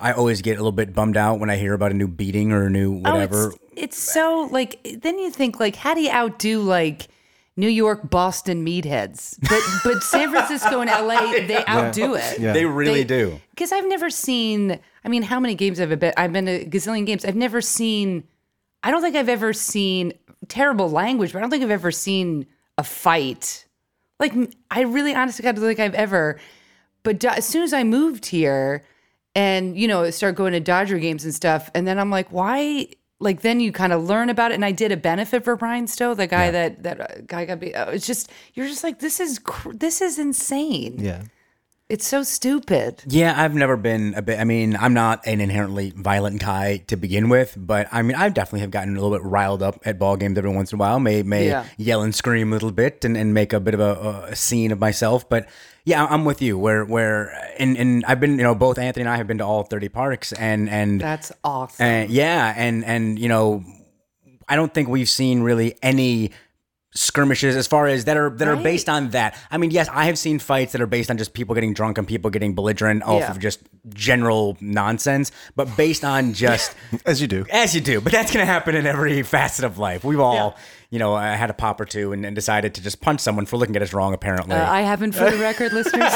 I 0.00 0.12
always 0.12 0.42
get 0.42 0.52
a 0.52 0.56
little 0.56 0.72
bit 0.72 0.94
bummed 0.94 1.16
out 1.16 1.38
when 1.40 1.50
I 1.50 1.56
hear 1.56 1.74
about 1.74 1.90
a 1.90 1.94
new 1.94 2.08
beating 2.08 2.52
or 2.52 2.66
a 2.66 2.70
new 2.70 2.92
whatever. 2.92 3.52
Oh, 3.52 3.58
it's, 3.72 3.96
it's 3.96 3.98
so 3.98 4.48
like 4.50 4.80
then 5.02 5.18
you 5.18 5.30
think 5.30 5.60
like 5.60 5.76
how 5.76 5.94
do 5.94 6.00
you 6.00 6.10
outdo 6.10 6.62
like 6.62 7.08
New 7.56 7.68
York, 7.68 8.08
Boston 8.08 8.64
meatheads, 8.64 9.38
but 9.48 9.60
but 9.84 10.02
San 10.02 10.30
Francisco 10.30 10.80
and 10.80 10.88
LA 10.90 11.32
they 11.46 11.62
outdo 11.68 12.14
it. 12.14 12.38
Yeah. 12.40 12.52
They 12.54 12.64
really 12.64 13.02
They- 13.02 13.22
do. 13.24 13.40
Because 13.50 13.72
I've 13.72 13.86
never 13.86 14.08
seen. 14.08 14.80
I 15.04 15.08
mean, 15.08 15.22
how 15.22 15.38
many 15.40 15.54
games 15.54 15.78
have 15.78 15.92
I 15.92 15.96
been? 15.96 16.14
I've 16.16 16.32
been 16.32 16.46
to 16.46 16.52
a 16.52 16.64
gazillion 16.64 17.04
games. 17.04 17.24
I've 17.24 17.36
never 17.36 17.60
seen. 17.60 18.24
I 18.82 18.90
don't 18.90 19.02
think 19.02 19.16
I've 19.16 19.28
ever 19.28 19.52
seen 19.52 20.14
terrible 20.48 20.90
language, 20.90 21.32
but 21.32 21.38
I 21.38 21.40
don't 21.42 21.50
think 21.50 21.62
I've 21.62 21.70
ever 21.70 21.90
seen 21.90 22.46
a 22.78 22.82
fight. 22.84 23.66
Like 24.18 24.32
I 24.70 24.82
really, 24.82 25.14
honestly, 25.14 25.42
God, 25.42 25.56
don't 25.56 25.64
think 25.64 25.80
I've 25.80 25.94
ever. 25.94 26.40
But 27.02 27.18
do- 27.18 27.28
as 27.28 27.44
soon 27.46 27.62
as 27.62 27.74
I 27.74 27.84
moved 27.84 28.26
here, 28.26 28.82
and 29.34 29.76
you 29.78 29.88
know, 29.88 30.10
start 30.10 30.34
going 30.34 30.52
to 30.52 30.60
Dodger 30.60 30.98
games 30.98 31.24
and 31.24 31.34
stuff, 31.34 31.70
and 31.74 31.86
then 31.86 31.98
I'm 31.98 32.10
like, 32.10 32.30
why? 32.30 32.88
Like 33.22 33.42
then 33.42 33.60
you 33.60 33.70
kind 33.70 33.92
of 33.92 34.04
learn 34.04 34.30
about 34.30 34.50
it, 34.50 34.54
and 34.54 34.64
I 34.64 34.72
did 34.72 34.92
a 34.92 34.96
benefit 34.96 35.44
for 35.44 35.54
Bryan 35.56 35.86
Stow, 35.86 36.14
the 36.14 36.26
guy 36.26 36.50
that 36.50 36.82
that 36.84 37.00
uh, 37.00 37.06
guy 37.26 37.44
got. 37.44 37.60
Be- 37.60 37.74
uh, 37.74 37.90
it's 37.90 38.06
just 38.06 38.30
you're 38.54 38.66
just 38.66 38.82
like 38.82 38.98
this 38.98 39.20
is 39.20 39.38
cr- 39.38 39.72
this 39.72 40.00
is 40.00 40.18
insane. 40.18 40.96
yeah. 40.98 41.22
It's 41.90 42.06
so 42.06 42.22
stupid. 42.22 43.02
Yeah, 43.08 43.34
I've 43.36 43.54
never 43.54 43.76
been 43.76 44.14
a 44.14 44.22
bit. 44.22 44.38
I 44.38 44.44
mean, 44.44 44.76
I'm 44.76 44.94
not 44.94 45.26
an 45.26 45.40
inherently 45.40 45.92
violent 45.96 46.40
guy 46.40 46.78
to 46.86 46.96
begin 46.96 47.28
with, 47.28 47.54
but 47.58 47.88
I 47.90 48.02
mean, 48.02 48.16
I 48.16 48.28
definitely 48.28 48.60
have 48.60 48.70
gotten 48.70 48.96
a 48.96 49.00
little 49.00 49.16
bit 49.18 49.24
riled 49.26 49.60
up 49.62 49.80
at 49.84 49.98
ball 49.98 50.16
games 50.16 50.38
every 50.38 50.50
once 50.54 50.72
in 50.72 50.76
a 50.76 50.80
while. 50.80 51.00
May 51.00 51.22
may 51.24 51.48
Yeah. 51.48 51.64
yell 51.76 52.02
and 52.02 52.14
scream 52.14 52.52
a 52.52 52.54
little 52.54 52.70
bit 52.70 53.04
and, 53.04 53.16
and 53.16 53.34
make 53.34 53.52
a 53.52 53.58
bit 53.58 53.74
of 53.74 53.80
a, 53.80 54.28
a 54.30 54.36
scene 54.36 54.70
of 54.70 54.78
myself. 54.78 55.28
But 55.28 55.48
yeah, 55.84 56.06
I'm 56.06 56.24
with 56.24 56.40
you. 56.40 56.56
Where 56.56 56.84
where 56.84 57.30
and 57.58 57.76
and 57.76 58.04
I've 58.06 58.20
been, 58.20 58.38
you 58.38 58.44
know, 58.44 58.54
both 58.54 58.78
Anthony 58.78 59.02
and 59.02 59.10
I 59.10 59.16
have 59.16 59.26
been 59.26 59.38
to 59.38 59.44
all 59.44 59.64
30 59.64 59.88
parks, 59.88 60.32
and 60.32 60.70
and 60.70 61.00
That's 61.00 61.32
awesome. 61.42 61.84
and 61.84 62.10
yeah, 62.10 62.54
and 62.56 62.84
and 62.84 63.18
you 63.18 63.28
know, 63.28 63.64
I 64.48 64.54
don't 64.54 64.72
think 64.72 64.88
we've 64.88 65.08
seen 65.08 65.42
really 65.42 65.74
any 65.82 66.30
skirmishes 66.92 67.54
as 67.54 67.66
far 67.68 67.86
as 67.86 68.04
that 68.06 68.16
are 68.16 68.30
that 68.30 68.48
are 68.48 68.56
based 68.56 68.88
on 68.88 69.10
that. 69.10 69.38
I 69.50 69.58
mean, 69.58 69.70
yes, 69.70 69.88
I 69.92 70.06
have 70.06 70.18
seen 70.18 70.38
fights 70.40 70.72
that 70.72 70.80
are 70.80 70.86
based 70.86 71.10
on 71.10 71.18
just 71.18 71.32
people 71.34 71.54
getting 71.54 71.72
drunk 71.72 71.98
and 71.98 72.06
people 72.08 72.30
getting 72.30 72.54
belligerent 72.54 73.02
off 73.04 73.20
Yeah. 73.20 73.30
of 73.30 73.38
just 73.38 73.60
general 73.94 74.56
nonsense, 74.60 75.30
but 75.54 75.76
based 75.76 76.04
on 76.04 76.32
just 76.34 76.74
As 77.06 77.20
you 77.20 77.28
do. 77.28 77.46
as 77.50 77.74
you 77.74 77.80
do. 77.80 78.00
But 78.00 78.10
that's 78.12 78.32
going 78.32 78.44
to 78.44 78.52
happen 78.52 78.74
in 78.74 78.86
every 78.86 79.22
facet 79.36 79.64
of 79.64 79.78
life. 79.78 80.02
We've 80.02 80.18
all, 80.18 80.56
you 80.90 80.98
know, 80.98 81.14
uh, 81.14 81.36
had 81.36 81.48
a 81.50 81.54
pop 81.54 81.80
or 81.80 81.84
two 81.84 82.12
and, 82.12 82.26
and 82.26 82.34
decided 82.34 82.74
to 82.74 82.82
just 82.82 83.00
punch 83.00 83.20
someone 83.20 83.46
for 83.46 83.56
looking 83.56 83.76
at 83.76 83.82
us 83.82 83.92
wrong. 83.92 84.12
Apparently, 84.12 84.56
Uh, 84.56 84.68
I 84.72 84.80
haven't, 84.80 85.12
for 85.12 85.30
the 85.30 85.38
record, 85.48 85.72
listeners. 85.72 86.12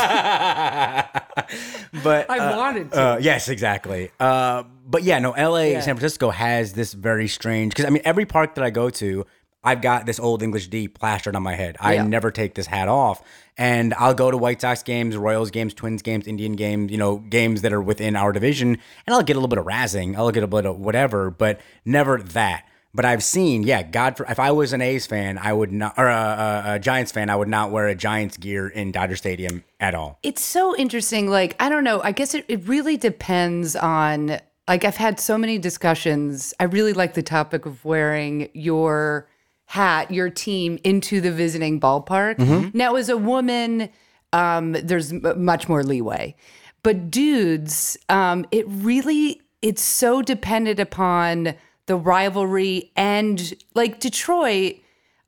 but 2.02 2.28
I 2.30 2.38
uh, 2.38 2.56
wanted 2.56 2.90
to. 2.92 3.00
Uh, 3.00 3.18
yes, 3.20 3.48
exactly. 3.48 4.10
Uh, 4.18 4.64
but 4.86 5.02
yeah, 5.02 5.18
no, 5.18 5.32
L.A. 5.32 5.72
Yeah. 5.72 5.80
San 5.80 5.94
Francisco 5.96 6.30
has 6.30 6.72
this 6.72 6.92
very 6.92 7.28
strange 7.28 7.72
because 7.72 7.84
I 7.86 7.90
mean, 7.90 8.02
every 8.04 8.26
park 8.26 8.54
that 8.56 8.64
I 8.64 8.70
go 8.70 8.90
to, 8.90 9.24
I've 9.64 9.80
got 9.80 10.06
this 10.06 10.20
old 10.20 10.42
English 10.42 10.68
D 10.68 10.86
plastered 10.88 11.34
on 11.34 11.42
my 11.42 11.54
head. 11.54 11.76
I 11.80 11.94
Yeah. 11.94 12.04
never 12.04 12.30
take 12.30 12.54
this 12.54 12.66
hat 12.66 12.86
off, 12.88 13.22
and 13.56 13.94
I'll 13.94 14.14
go 14.14 14.30
to 14.30 14.36
White 14.36 14.60
Sox 14.60 14.82
games, 14.82 15.16
Royals 15.16 15.50
games, 15.50 15.72
Twins 15.74 16.02
games, 16.02 16.26
Indian 16.26 16.52
games, 16.52 16.92
you 16.92 16.98
know, 16.98 17.16
games 17.16 17.62
that 17.62 17.72
are 17.72 17.82
within 17.82 18.14
our 18.14 18.30
division, 18.32 18.78
and 19.06 19.14
I'll 19.14 19.22
get 19.22 19.34
a 19.36 19.40
little 19.40 19.48
bit 19.48 19.58
of 19.58 19.64
razzing, 19.64 20.16
I'll 20.16 20.30
get 20.30 20.40
a 20.42 20.46
little 20.46 20.62
bit 20.62 20.66
of 20.70 20.78
whatever, 20.78 21.30
but 21.30 21.60
never 21.84 22.18
that. 22.18 22.64
But 22.96 23.04
I've 23.04 23.24
seen, 23.24 23.64
yeah, 23.64 23.82
God, 23.82 24.16
for, 24.16 24.24
if 24.26 24.38
I 24.38 24.52
was 24.52 24.72
an 24.72 24.80
A's 24.80 25.04
fan, 25.04 25.36
I 25.36 25.52
would 25.52 25.72
not, 25.72 25.94
or 25.96 26.06
a, 26.06 26.62
a, 26.66 26.74
a 26.74 26.78
Giants 26.78 27.10
fan, 27.10 27.28
I 27.28 27.34
would 27.34 27.48
not 27.48 27.72
wear 27.72 27.88
a 27.88 27.94
Giants 27.96 28.36
gear 28.36 28.68
in 28.68 28.92
Dodger 28.92 29.16
Stadium 29.16 29.64
at 29.80 29.96
all. 29.96 30.20
it's 30.22 30.40
so 30.42 30.76
interesting. 30.76 31.28
Like, 31.28 31.56
I 31.58 31.68
don't 31.68 31.82
know. 31.82 32.00
I 32.04 32.12
guess 32.12 32.34
it, 32.34 32.44
it 32.46 32.68
really 32.68 32.96
depends 32.96 33.74
on, 33.74 34.38
like, 34.68 34.84
I've 34.84 34.96
had 34.96 35.18
so 35.18 35.36
many 35.36 35.58
discussions. 35.58 36.54
I 36.60 36.64
really 36.64 36.92
like 36.92 37.14
the 37.14 37.22
topic 37.22 37.66
of 37.66 37.84
wearing 37.84 38.48
your 38.52 39.28
hat, 39.74 40.10
your 40.12 40.30
team 40.30 40.78
into 40.84 41.20
the 41.20 41.32
visiting 41.32 41.80
ballpark. 41.80 42.38
Now, 42.74 42.94
as 42.94 43.08
a 43.08 43.16
woman, 43.16 43.88
um, 44.32 44.72
there's 44.72 45.12
m- 45.12 45.44
much 45.44 45.68
more 45.68 45.82
leeway. 45.82 46.36
But 46.84 47.10
dudes, 47.10 47.96
um, 48.08 48.46
it 48.52 48.64
really, 48.68 49.40
it's 49.62 49.82
so 49.82 50.22
dependent 50.22 50.78
upon 50.78 51.54
the 51.86 51.96
rivalry 51.96 52.92
and 52.94 53.52
like 53.74 53.98
Detroit. 53.98 54.76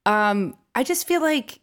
Um, 0.05 0.57
I 0.77 0.85
just 0.85 1.09
feel 1.09 1.21
like 1.23 1.59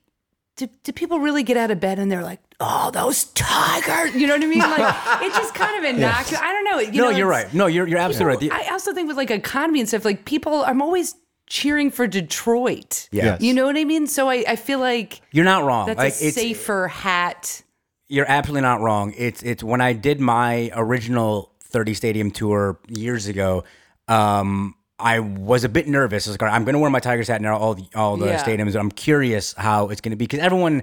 do, 0.57 0.67
do 0.83 0.91
people 0.91 1.19
really 1.19 1.43
get 1.43 1.55
out 1.57 1.71
of 1.71 1.79
bed 1.79 1.99
and 1.99 2.11
they're 2.11 2.21
like, 2.21 2.41
oh, 2.59 2.91
those 2.91 3.23
tigers? 3.33 4.13
You 4.13 4.27
know 4.27 4.33
what 4.35 4.43
I 4.43 4.47
mean? 4.47 4.59
Like, 4.59 4.95
it's 5.23 5.37
just 5.37 5.55
kind 5.63 5.77
of 5.77 5.89
innocuous. 5.95 6.41
I 6.41 6.51
don't 6.51 6.65
know. 6.65 6.79
You 6.79 7.01
no, 7.01 7.11
know, 7.11 7.17
you're 7.17 7.27
right. 7.27 7.51
No, 7.53 7.67
you're 7.67 7.87
you're 7.87 7.97
absolutely 7.99 8.47
people- 8.47 8.57
right. 8.57 8.65
The- 8.65 8.71
I 8.71 8.73
also 8.73 8.93
think 8.93 9.07
with 9.07 9.15
like 9.17 9.31
economy 9.31 9.79
and 9.79 9.87
stuff, 9.87 10.03
like 10.05 10.25
people, 10.25 10.63
I'm 10.65 10.81
always 10.81 11.15
cheering 11.53 11.91
for 11.91 12.07
Detroit. 12.07 13.07
Yeah. 13.11 13.25
Yes. 13.25 13.41
You 13.41 13.53
know 13.53 13.65
what 13.65 13.77
I 13.77 13.83
mean? 13.85 14.07
So 14.07 14.27
I, 14.29 14.43
I 14.47 14.55
feel 14.55 14.79
like 14.79 15.21
You're 15.31 15.45
not 15.45 15.63
wrong. 15.63 15.85
that's 15.87 15.97
like 15.97 16.13
a 16.13 16.25
it's 16.27 16.35
safer 16.35 16.87
hat. 16.87 17.61
you're 18.07 18.25
absolutely 18.27 18.61
not 18.61 18.81
wrong. 18.81 19.13
It's 19.15 19.43
it's 19.43 19.63
when 19.63 19.79
I 19.79 19.93
did 19.93 20.19
my 20.19 20.71
original 20.73 21.51
30 21.65 21.93
stadium 21.93 22.31
tour 22.31 22.79
years 22.87 23.27
ago. 23.27 23.63
Um, 24.07 24.75
I 24.99 25.19
was 25.19 25.63
a 25.63 25.69
bit 25.69 25.87
nervous. 25.87 26.27
I 26.27 26.31
was 26.31 26.41
like, 26.41 26.51
I'm 26.51 26.63
going 26.65 26.73
to 26.73 26.79
wear 26.79 26.89
my 26.89 26.99
Tigers 26.99 27.27
hat 27.27 27.39
in 27.39 27.45
all 27.47 27.75
the 27.75 27.85
all 27.95 28.17
the 28.17 28.27
Yeah. 28.27 28.43
stadiums. 28.43 28.75
I'm 28.79 28.91
curious 28.91 29.53
how 29.53 29.89
it's 29.89 30.01
going 30.01 30.11
to 30.11 30.17
be 30.17 30.25
because 30.25 30.39
everyone. 30.39 30.81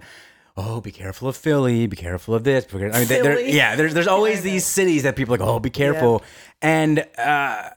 Oh, 0.56 0.80
be 0.80 0.90
careful 0.92 1.28
of 1.28 1.36
Philly. 1.36 1.86
Be 1.86 1.96
careful 1.96 2.34
of 2.34 2.44
this. 2.44 2.64
be 2.64 2.78
careful- 2.78 2.96
I 2.96 2.98
mean, 3.00 3.08
there- 3.08 3.22
there- 3.22 3.36
Philly. 3.36 3.52
yeah. 3.56 3.76
There's 3.76 3.94
there's 3.94 4.08
always 4.08 4.42
these 4.42 4.66
cities 4.66 5.02
that 5.04 5.16
people 5.16 5.34
are 5.34 5.38
like. 5.38 5.48
Oh, 5.48 5.58
be 5.58 5.70
careful. 5.70 6.22
And 6.62 7.04
uh, 7.16 7.70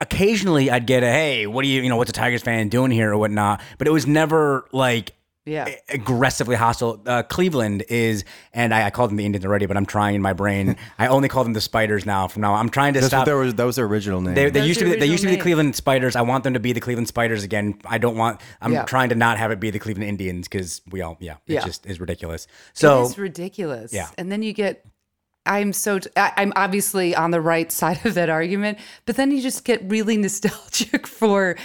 occasionally 0.00 0.70
I'd 0.70 0.86
get 0.86 1.02
a 1.02 1.06
hey, 1.10 1.46
what 1.46 1.62
do 1.62 1.68
you 1.68 1.82
you 1.82 1.88
know 1.88 1.96
what's 1.96 2.10
a 2.10 2.14
Tigers 2.14 2.42
fan 2.42 2.68
doing 2.68 2.90
here 2.90 3.12
or 3.12 3.16
whatnot. 3.18 3.60
But 3.78 3.86
it 3.88 3.92
was 3.92 4.06
never 4.06 4.66
like 4.72 5.12
Yeah. 5.46 5.68
aggressively 5.90 6.56
hostile. 6.56 7.02
Uh, 7.06 7.22
Cleveland 7.22 7.84
is, 7.88 8.24
and 8.54 8.72
I, 8.72 8.86
I 8.86 8.90
called 8.90 9.10
them 9.10 9.16
the 9.18 9.26
Indians 9.26 9.44
already, 9.44 9.66
but 9.66 9.76
I'm 9.76 9.84
trying 9.86 10.14
in 10.14 10.22
my 10.22 10.32
brain. 10.32 10.76
I 10.98 11.08
only 11.08 11.28
call 11.28 11.44
them 11.44 11.52
the 11.52 11.60
Spiders 11.60 12.06
now. 12.06 12.28
From 12.28 12.40
now, 12.42 12.54
on. 12.54 12.60
I'm 12.60 12.68
trying 12.70 12.94
to 12.94 13.00
That's 13.00 13.08
stop. 13.10 13.20
what 13.20 13.24
there 13.26 13.36
was. 13.36 13.54
That 13.54 13.64
was 13.64 13.76
their 13.76 13.84
original 13.86 14.20
name. 14.22 14.34
They, 14.34 14.48
they 14.50 14.66
used 14.66 14.80
to 14.80 14.86
be. 14.86 14.96
They 14.96 15.06
used 15.06 15.22
to 15.22 15.28
be 15.28 15.36
the 15.36 15.42
Cleveland 15.42 15.76
Spiders. 15.76 16.16
I 16.16 16.22
want 16.22 16.44
them 16.44 16.54
to 16.54 16.60
be 16.60 16.72
the 16.72 16.80
Cleveland 16.80 17.08
Spiders 17.08 17.44
again. 17.44 17.78
I 17.84 17.98
don't 17.98 18.16
want. 18.16 18.40
I'm 18.62 18.72
Yeah. 18.72 18.84
trying 18.84 19.10
to 19.10 19.14
not 19.14 19.36
have 19.38 19.50
it 19.50 19.60
be 19.60 19.70
the 19.70 19.78
Cleveland 19.78 20.08
Indians 20.08 20.48
because 20.48 20.80
we 20.90 21.02
all. 21.02 21.16
Yeah, 21.20 21.34
it 21.46 21.54
Yeah. 21.54 21.64
just 21.64 21.84
is 21.86 22.00
ridiculous. 22.00 22.46
So 22.72 23.04
it's 23.04 23.18
ridiculous. 23.18 23.92
Yeah. 23.92 24.08
And 24.16 24.32
then 24.32 24.42
you 24.42 24.52
get, 24.54 24.84
I'm 25.46 25.72
so, 25.72 25.98
t- 25.98 26.10
I, 26.16 26.32
am 26.42 26.52
obviously 26.56 27.14
on 27.14 27.30
the 27.30 27.40
right 27.40 27.70
side 27.70 28.04
of 28.06 28.14
that 28.14 28.30
argument, 28.30 28.78
but 29.06 29.16
then 29.16 29.30
you 29.30 29.42
just 29.42 29.64
get 29.64 29.82
really 29.90 30.16
nostalgic 30.26 31.06
for 31.06 31.56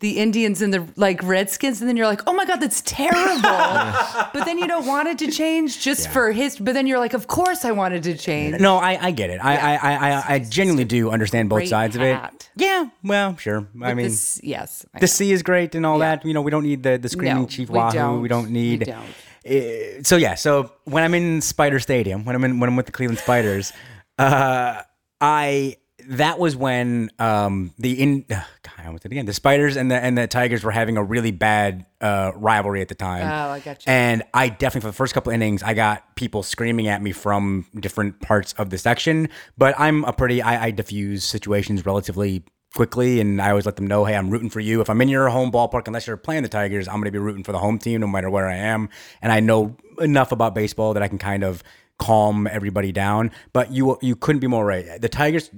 the 0.00 0.18
Indians 0.18 0.60
and 0.60 0.74
the 0.74 0.84
like 0.96 1.22
Redskins, 1.22 1.80
and 1.80 1.88
then 1.88 1.96
you're 1.96 2.08
like, 2.08 2.22
oh 2.26 2.32
my 2.32 2.44
god, 2.44 2.56
that's 2.56 2.80
terrible. 2.80 3.40
but 4.34 4.44
then 4.44 4.58
you 4.58 4.66
don't 4.66 4.84
want 4.84 5.06
it 5.06 5.16
to 5.18 5.30
change 5.30 5.80
just 5.80 6.10
for 6.10 6.32
his. 6.32 6.58
But 6.58 6.74
then 6.74 6.88
you're 6.88 6.98
like, 6.98 7.14
of 7.14 7.28
course 7.28 7.64
I 7.64 7.70
wanted 7.70 8.02
to 8.02 8.16
change. 8.16 8.58
no, 8.60 8.78
I, 8.78 8.98
I 9.00 9.10
get 9.12 9.30
it. 9.30 9.38
I, 9.42 9.56
I, 9.56 9.74
I, 9.76 10.10
I, 10.10 10.24
I 10.34 10.38
genuinely 10.40 10.84
do 10.84 11.10
understand 11.10 11.48
both 11.48 11.68
sides 11.68 11.94
of 11.94 12.02
it. 12.02 12.50
Yeah. 12.56 12.86
Well, 13.04 13.36
sure. 13.36 13.68
I 13.80 13.94
mean. 13.94 14.06
This- 14.06 14.40
yes, 14.42 14.84
I 14.92 14.98
the 14.98 15.04
know. 15.04 15.06
sea 15.06 15.30
is 15.32 15.44
great 15.44 15.74
and 15.76 15.86
all 15.86 16.00
that. 16.00 16.24
You 16.24 16.34
know, 16.34 16.42
we 16.42 16.50
don't 16.50 16.64
need 16.64 16.82
the, 16.82 16.98
the 16.98 17.08
screaming 17.08 17.42
No, 17.42 17.46
chief 17.46 17.70
we 17.70 17.78
wahoo. 17.78 17.92
don't. 17.92 18.22
We 18.22 18.28
don't 18.28 18.46
We 18.46 18.50
need. 18.50 18.84
don't. 18.86 19.06
Uh, 19.46 20.02
so 20.02 20.16
yeah, 20.16 20.34
so 20.34 20.72
when 20.84 21.02
I'm 21.02 21.14
in 21.14 21.40
Spider 21.40 21.78
Stadium, 21.78 22.24
when 22.24 22.36
I'm 22.36 22.44
in 22.44 22.60
when 22.60 22.68
I'm 22.68 22.76
with 22.76 22.86
the 22.86 22.92
Cleveland 22.92 23.18
Spiders, 23.18 23.72
uh, 24.18 24.82
I 25.20 25.76
that 26.08 26.38
was 26.38 26.56
when 26.56 27.10
um, 27.18 27.72
the 27.78 28.00
in 28.00 28.24
uh, 28.30 28.42
God, 28.62 28.72
I 28.78 28.86
almost 28.86 29.02
did 29.02 29.12
it 29.12 29.14
again. 29.14 29.26
The 29.26 29.32
Spiders 29.32 29.76
and 29.76 29.90
the 29.90 29.96
and 29.96 30.16
the 30.16 30.26
Tigers 30.26 30.64
were 30.64 30.70
having 30.70 30.96
a 30.96 31.02
really 31.02 31.30
bad 31.30 31.86
uh, 32.00 32.32
rivalry 32.34 32.80
at 32.80 32.88
the 32.88 32.94
time. 32.94 33.26
Oh, 33.26 33.52
I 33.52 33.60
got 33.60 33.84
you. 33.86 33.92
And 33.92 34.22
I 34.34 34.48
definitely 34.48 34.82
for 34.82 34.88
the 34.88 34.96
first 34.96 35.14
couple 35.14 35.32
innings, 35.32 35.62
I 35.62 35.74
got 35.74 36.16
people 36.16 36.42
screaming 36.42 36.88
at 36.88 37.02
me 37.02 37.12
from 37.12 37.66
different 37.78 38.20
parts 38.20 38.52
of 38.54 38.70
the 38.70 38.78
section. 38.78 39.28
But 39.56 39.78
I'm 39.78 40.04
a 40.04 40.12
pretty 40.12 40.42
I, 40.42 40.66
I 40.66 40.70
diffuse 40.70 41.24
situations 41.24 41.86
relatively 41.86 42.44
quickly, 42.74 43.20
and 43.20 43.40
I 43.40 43.50
always 43.50 43.66
let 43.66 43.76
them 43.76 43.86
know, 43.86 44.04
hey, 44.04 44.16
I'm 44.16 44.30
rooting 44.30 44.50
for 44.50 44.60
you. 44.60 44.80
If 44.80 44.88
I'm 44.90 45.00
in 45.00 45.08
your 45.08 45.28
home 45.28 45.52
ballpark, 45.52 45.86
unless 45.86 46.06
you're 46.06 46.16
playing 46.16 46.42
the 46.42 46.48
Tigers, 46.48 46.88
I'm 46.88 46.94
going 46.94 47.04
to 47.04 47.10
be 47.10 47.18
rooting 47.18 47.44
for 47.44 47.52
the 47.52 47.58
home 47.58 47.78
team 47.78 48.00
no 48.00 48.06
matter 48.06 48.30
where 48.30 48.46
I 48.46 48.56
am. 48.56 48.88
And 49.20 49.32
I 49.32 49.40
know 49.40 49.76
enough 50.00 50.32
about 50.32 50.54
baseball 50.54 50.94
that 50.94 51.02
I 51.02 51.08
can 51.08 51.18
kind 51.18 51.44
of 51.44 51.62
calm 51.98 52.46
everybody 52.46 52.92
down. 52.92 53.30
But 53.52 53.72
you 53.72 53.98
you 54.02 54.16
couldn't 54.16 54.40
be 54.40 54.46
more 54.46 54.64
right. 54.64 55.00
The 55.00 55.08
Tigers. 55.08 55.50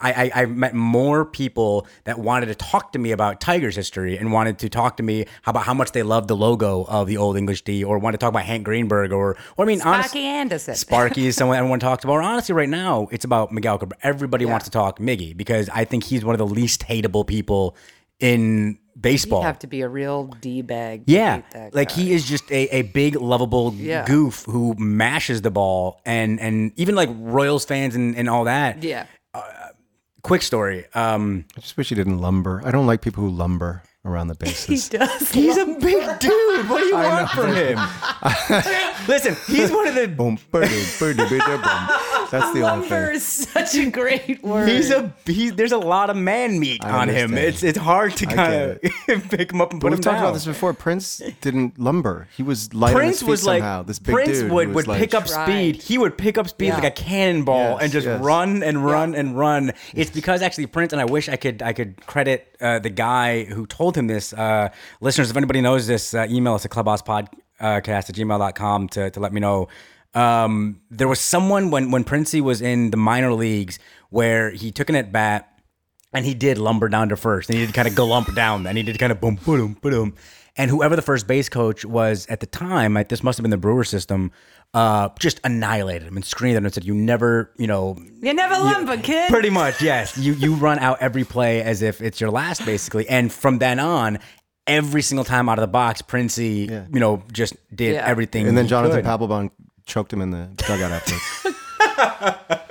I, 0.00 0.12
I, 0.12 0.30
I've 0.42 0.50
met 0.56 0.74
more 0.74 1.24
people 1.24 1.86
that 2.04 2.18
wanted 2.18 2.46
to 2.46 2.54
talk 2.54 2.92
to 2.92 2.98
me 2.98 3.10
about 3.10 3.40
Tigers 3.40 3.74
history 3.76 4.16
and 4.16 4.32
wanted 4.32 4.58
to 4.60 4.68
talk 4.68 4.96
to 4.98 5.02
me 5.02 5.26
about 5.46 5.64
how 5.64 5.74
much 5.74 5.92
they 5.92 6.02
loved 6.02 6.28
the 6.28 6.36
logo 6.36 6.84
of 6.84 7.06
the 7.08 7.16
Old 7.16 7.36
English 7.36 7.62
D 7.62 7.82
or 7.82 7.98
wanted 7.98 8.18
to 8.18 8.20
talk 8.24 8.30
about 8.30 8.44
Hank 8.44 8.64
Greenberg 8.64 9.12
or, 9.12 9.36
or 9.56 9.64
I 9.64 9.68
mean, 9.68 9.80
honest- 9.82 10.10
Sparky 10.10 10.26
Anderson. 10.26 10.74
Sparky 10.76 11.26
is 11.26 11.36
someone 11.36 11.56
everyone 11.58 11.80
talks 11.80 12.04
about. 12.04 12.12
Or 12.14 12.22
honestly, 12.22 12.54
right 12.54 12.68
now, 12.68 13.08
it's 13.10 13.24
about 13.24 13.52
Miguel 13.52 13.78
Cabrera. 13.78 13.98
Everybody 14.02 14.44
wants 14.46 14.64
to 14.66 14.70
talk 14.70 14.98
Miggy 14.98 15.36
because 15.36 15.68
I 15.70 15.84
think 15.84 16.04
he's 16.04 16.24
one 16.24 16.34
of 16.34 16.38
the 16.38 16.46
least 16.46 16.82
hateable 16.86 17.26
people 17.26 17.76
in 18.20 18.78
baseball. 19.00 19.40
You 19.40 19.46
have 19.46 19.58
to 19.60 19.66
be 19.68 19.82
a 19.82 19.88
real 19.88 20.24
d 20.24 20.62
bag. 20.62 21.04
Yeah, 21.06 21.42
like 21.72 21.90
he 21.90 22.12
is 22.12 22.24
just 22.28 22.50
a, 22.50 22.68
a 22.74 22.82
big 22.82 23.14
lovable 23.16 23.72
Yeah. 23.74 24.04
goof 24.04 24.44
who 24.44 24.74
mashes 24.76 25.42
the 25.42 25.50
ball 25.50 26.00
and 26.04 26.40
and 26.40 26.72
even 26.76 26.94
like 26.96 27.08
Royals 27.12 27.64
fans 27.64 27.94
and, 27.94 28.16
and 28.16 28.28
all 28.28 28.44
that. 28.44 28.82
Yeah. 28.82 29.06
Quick 30.22 30.42
story. 30.42 30.84
Um, 30.94 31.44
I 31.56 31.60
just 31.60 31.76
wish 31.76 31.88
he 31.90 31.94
didn't 31.94 32.18
lumber. 32.18 32.60
I 32.64 32.70
don't 32.70 32.86
like 32.86 33.00
people 33.02 33.22
who 33.22 33.30
lumber 33.30 33.82
around 34.04 34.28
the 34.28 34.34
bases. 34.38 34.88
He 34.90 34.98
does. 34.98 35.30
he's 35.32 35.56
a 35.56 35.66
big 35.66 36.18
dude. 36.20 36.68
What 36.68 36.80
do 36.80 36.86
you 36.86 36.94
want 36.94 37.30
from 37.30 37.52
him? 37.54 37.78
Listen, 39.08 39.36
he's 39.46 39.70
one 39.70 39.86
of 39.88 39.94
the. 39.94 40.08
Boom, 40.08 40.38
ba-doo, 40.50 40.84
ba-doo, 40.98 41.14
ba-doo, 41.16 41.38
boom. 41.38 41.88
That's 42.30 42.52
the 42.52 42.60
only 42.60 42.60
Lumber 42.62 43.06
thing. 43.06 43.14
is 43.16 43.24
such 43.24 43.74
a 43.74 43.90
great 43.90 44.42
word. 44.42 44.68
He's 44.68 44.90
a 44.90 45.12
he. 45.24 45.50
There's 45.50 45.72
a 45.72 45.78
lot 45.78 46.10
of 46.10 46.16
man 46.16 46.58
meat 46.60 46.84
I 46.84 46.90
on 46.90 47.08
him. 47.08 47.34
It's 47.36 47.62
it's 47.62 47.78
hard 47.78 48.16
to 48.16 48.26
kind 48.26 48.54
of 48.54 48.80
pick 49.30 49.50
him 49.52 49.60
up 49.62 49.72
and 49.72 49.80
But 49.80 49.86
put 49.88 49.92
him 49.92 49.98
we've 49.98 50.00
talked 50.00 50.18
about 50.18 50.34
this 50.34 50.44
before. 50.44 50.74
Prince 50.74 51.22
didn't 51.40 51.78
lumber. 51.78 52.28
He 52.36 52.42
was 52.42 52.72
light 52.74 52.94
on 52.94 53.00
his 53.02 53.06
Prince 53.06 53.20
feet 53.20 53.28
was 53.28 53.46
like 53.46 53.60
somehow. 53.60 53.82
This 53.82 53.98
big 53.98 54.14
Prince 54.14 54.38
dude 54.40 54.50
would, 54.52 54.68
would 54.74 54.86
was 54.86 54.96
pick 54.98 55.14
up 55.14 55.24
Right. 55.30 55.46
speed. 55.46 55.82
He 55.82 55.96
would 55.98 56.18
pick 56.18 56.36
up 56.38 56.48
speed 56.48 56.66
Yeah. 56.68 56.74
like 56.74 56.84
a 56.84 56.90
cannonball 56.90 57.72
Yes, 57.74 57.82
and 57.82 57.92
just 57.92 58.06
yes. 58.06 58.20
run 58.20 58.62
and 58.62 58.84
run 58.84 59.14
and 59.14 59.36
run. 59.38 59.72
It's 59.94 60.10
because 60.10 60.42
actually 60.42 60.66
Prince 60.66 60.92
and 60.92 61.00
I 61.00 61.06
wish 61.06 61.28
I 61.28 61.36
could 61.36 61.62
I 61.62 61.72
could 61.72 62.04
credit 62.06 62.56
uh, 62.60 62.78
the 62.78 62.90
guy 62.90 63.44
who 63.44 63.66
told 63.66 63.96
him 63.96 64.06
this. 64.06 64.32
Uh, 64.32 64.68
listeners, 65.00 65.30
if 65.30 65.36
anybody 65.36 65.60
knows 65.60 65.86
this, 65.86 66.14
uh, 66.14 66.26
email 66.28 66.54
us 66.54 66.64
at 66.64 66.70
clubhousepodcast 66.70 67.28
at 67.60 68.14
gmail.com 68.14 68.88
to 68.90 69.10
to 69.10 69.20
let 69.20 69.32
me 69.32 69.40
know. 69.40 69.68
Um, 70.14 70.80
there 70.90 71.08
was 71.08 71.20
someone 71.20 71.70
when 71.70 71.90
when 71.90 72.04
Princey 72.04 72.40
was 72.40 72.62
in 72.62 72.90
the 72.90 72.96
minor 72.96 73.32
leagues 73.32 73.78
where 74.10 74.50
he 74.50 74.72
took 74.72 74.88
an 74.88 74.96
at 74.96 75.12
bat 75.12 75.48
and 76.12 76.24
he 76.24 76.34
did 76.34 76.58
lumber 76.58 76.88
down 76.88 77.10
to 77.10 77.16
first, 77.16 77.50
and 77.50 77.58
he 77.58 77.66
did 77.66 77.74
kind 77.74 77.86
of 77.86 77.94
glump 77.94 78.34
down, 78.34 78.66
and 78.66 78.78
he 78.78 78.82
did 78.82 78.98
kind 78.98 79.12
of 79.12 79.20
boom, 79.20 79.38
boom, 79.44 79.74
boom. 79.80 80.14
And 80.56 80.70
whoever 80.70 80.96
the 80.96 81.02
first 81.02 81.28
base 81.28 81.48
coach 81.48 81.84
was 81.84 82.26
at 82.26 82.40
the 82.40 82.46
time, 82.46 82.94
like, 82.94 83.08
this 83.08 83.22
must 83.22 83.38
have 83.38 83.44
been 83.44 83.52
the 83.52 83.56
Brewer 83.56 83.84
system, 83.84 84.32
uh, 84.74 85.08
just 85.18 85.40
annihilated 85.44 86.06
him 86.06 86.16
and 86.16 86.24
screamed 86.24 86.54
at 86.56 86.58
him 86.58 86.64
and 86.66 86.74
said, 86.74 86.84
"You 86.84 86.94
never, 86.94 87.50
you 87.56 87.66
know, 87.66 87.96
you 88.20 88.32
never 88.34 88.54
lumber, 88.54 88.96
kid. 88.98 89.28
pretty 89.30 89.50
much, 89.50 89.80
yes, 89.82 90.16
you 90.18 90.34
you 90.34 90.54
run 90.54 90.78
out 90.78 90.98
every 91.00 91.24
play 91.24 91.62
as 91.62 91.82
if 91.82 92.00
it's 92.00 92.20
your 92.20 92.30
last, 92.30 92.64
basically." 92.66 93.08
And 93.08 93.32
from 93.32 93.58
then 93.58 93.78
on. 93.80 94.18
Every 94.70 95.00
single 95.00 95.24
time 95.24 95.48
out 95.48 95.58
of 95.58 95.62
the 95.62 95.66
box, 95.66 96.02
Princey, 96.02 96.68
you 96.92 97.00
know, 97.00 97.22
just 97.32 97.54
did 97.74 97.94
Yeah. 97.94 98.04
everything. 98.06 98.46
and 98.46 98.54
then 98.54 98.66
he 98.66 98.68
Jonathan 98.68 98.96
could. 99.02 99.04
Papelbon 99.06 99.50
choked 99.86 100.12
him 100.12 100.20
in 100.20 100.30
the 100.30 100.50
dugout 100.56 100.92
afterwards. 100.92 101.56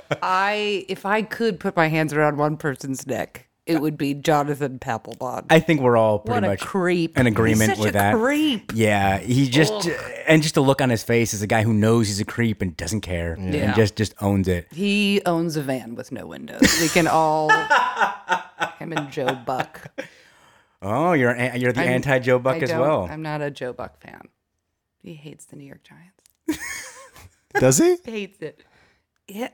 I 0.22 0.84
if 0.88 1.04
I 1.04 1.22
could 1.22 1.58
put 1.58 1.74
my 1.74 1.88
hands 1.88 2.12
around 2.12 2.36
one 2.36 2.56
person's 2.56 3.04
neck, 3.04 3.47
it 3.68 3.80
would 3.80 3.96
be 3.98 4.14
Jonathan 4.14 4.78
Papelbon. 4.78 5.44
I 5.50 5.60
think 5.60 5.80
we're 5.82 5.96
all 5.96 6.18
pretty 6.18 6.40
What 6.42 6.50
much 6.52 6.60
creep. 6.60 7.18
in 7.18 7.26
agreement 7.26 7.70
He's 7.70 7.78
such 7.78 7.86
with 7.86 7.94
a 7.94 7.98
that. 7.98 8.14
creep. 8.16 8.72
Yeah, 8.74 9.18
he 9.18 9.48
just 9.48 9.88
and 10.26 10.42
just 10.42 10.54
the 10.54 10.62
look 10.62 10.80
on 10.80 10.90
his 10.90 11.02
face 11.02 11.34
is 11.34 11.42
a 11.42 11.46
guy 11.46 11.62
who 11.62 11.72
knows 11.72 12.08
he's 12.08 12.20
a 12.20 12.24
creep 12.24 12.62
and 12.62 12.76
doesn't 12.76 13.02
care 13.02 13.36
Yeah. 13.38 13.56
and 13.66 13.74
just 13.76 13.94
just 13.96 14.14
owns 14.20 14.48
it. 14.48 14.66
He 14.72 15.20
owns 15.26 15.56
a 15.56 15.62
van 15.62 15.94
with 15.94 16.10
no 16.10 16.26
windows. 16.26 16.60
We 16.80 16.88
can 16.88 17.06
all 17.06 17.50
him 18.78 18.92
and 18.92 19.10
Joe 19.12 19.34
Buck. 19.46 19.92
Oh, 20.80 21.12
you're 21.12 21.36
you're 21.56 21.72
the 21.72 21.80
I'm- 21.80 21.90
anti 21.90 22.18
Joe 22.20 22.38
Buck 22.38 22.56
I 22.56 22.60
as 22.60 22.70
well. 22.70 23.08
I'm 23.10 23.22
not 23.22 23.42
a 23.42 23.50
Joe 23.50 23.72
Buck 23.72 24.00
fan. 24.00 24.22
He 25.02 25.14
hates 25.14 25.44
the 25.46 25.56
New 25.56 25.64
York 25.64 25.82
Giants. 25.84 26.24
Does 27.54 27.78
he? 27.78 27.96
hates 28.04 28.40
it. 28.40 28.62
Yeah. 29.26 29.48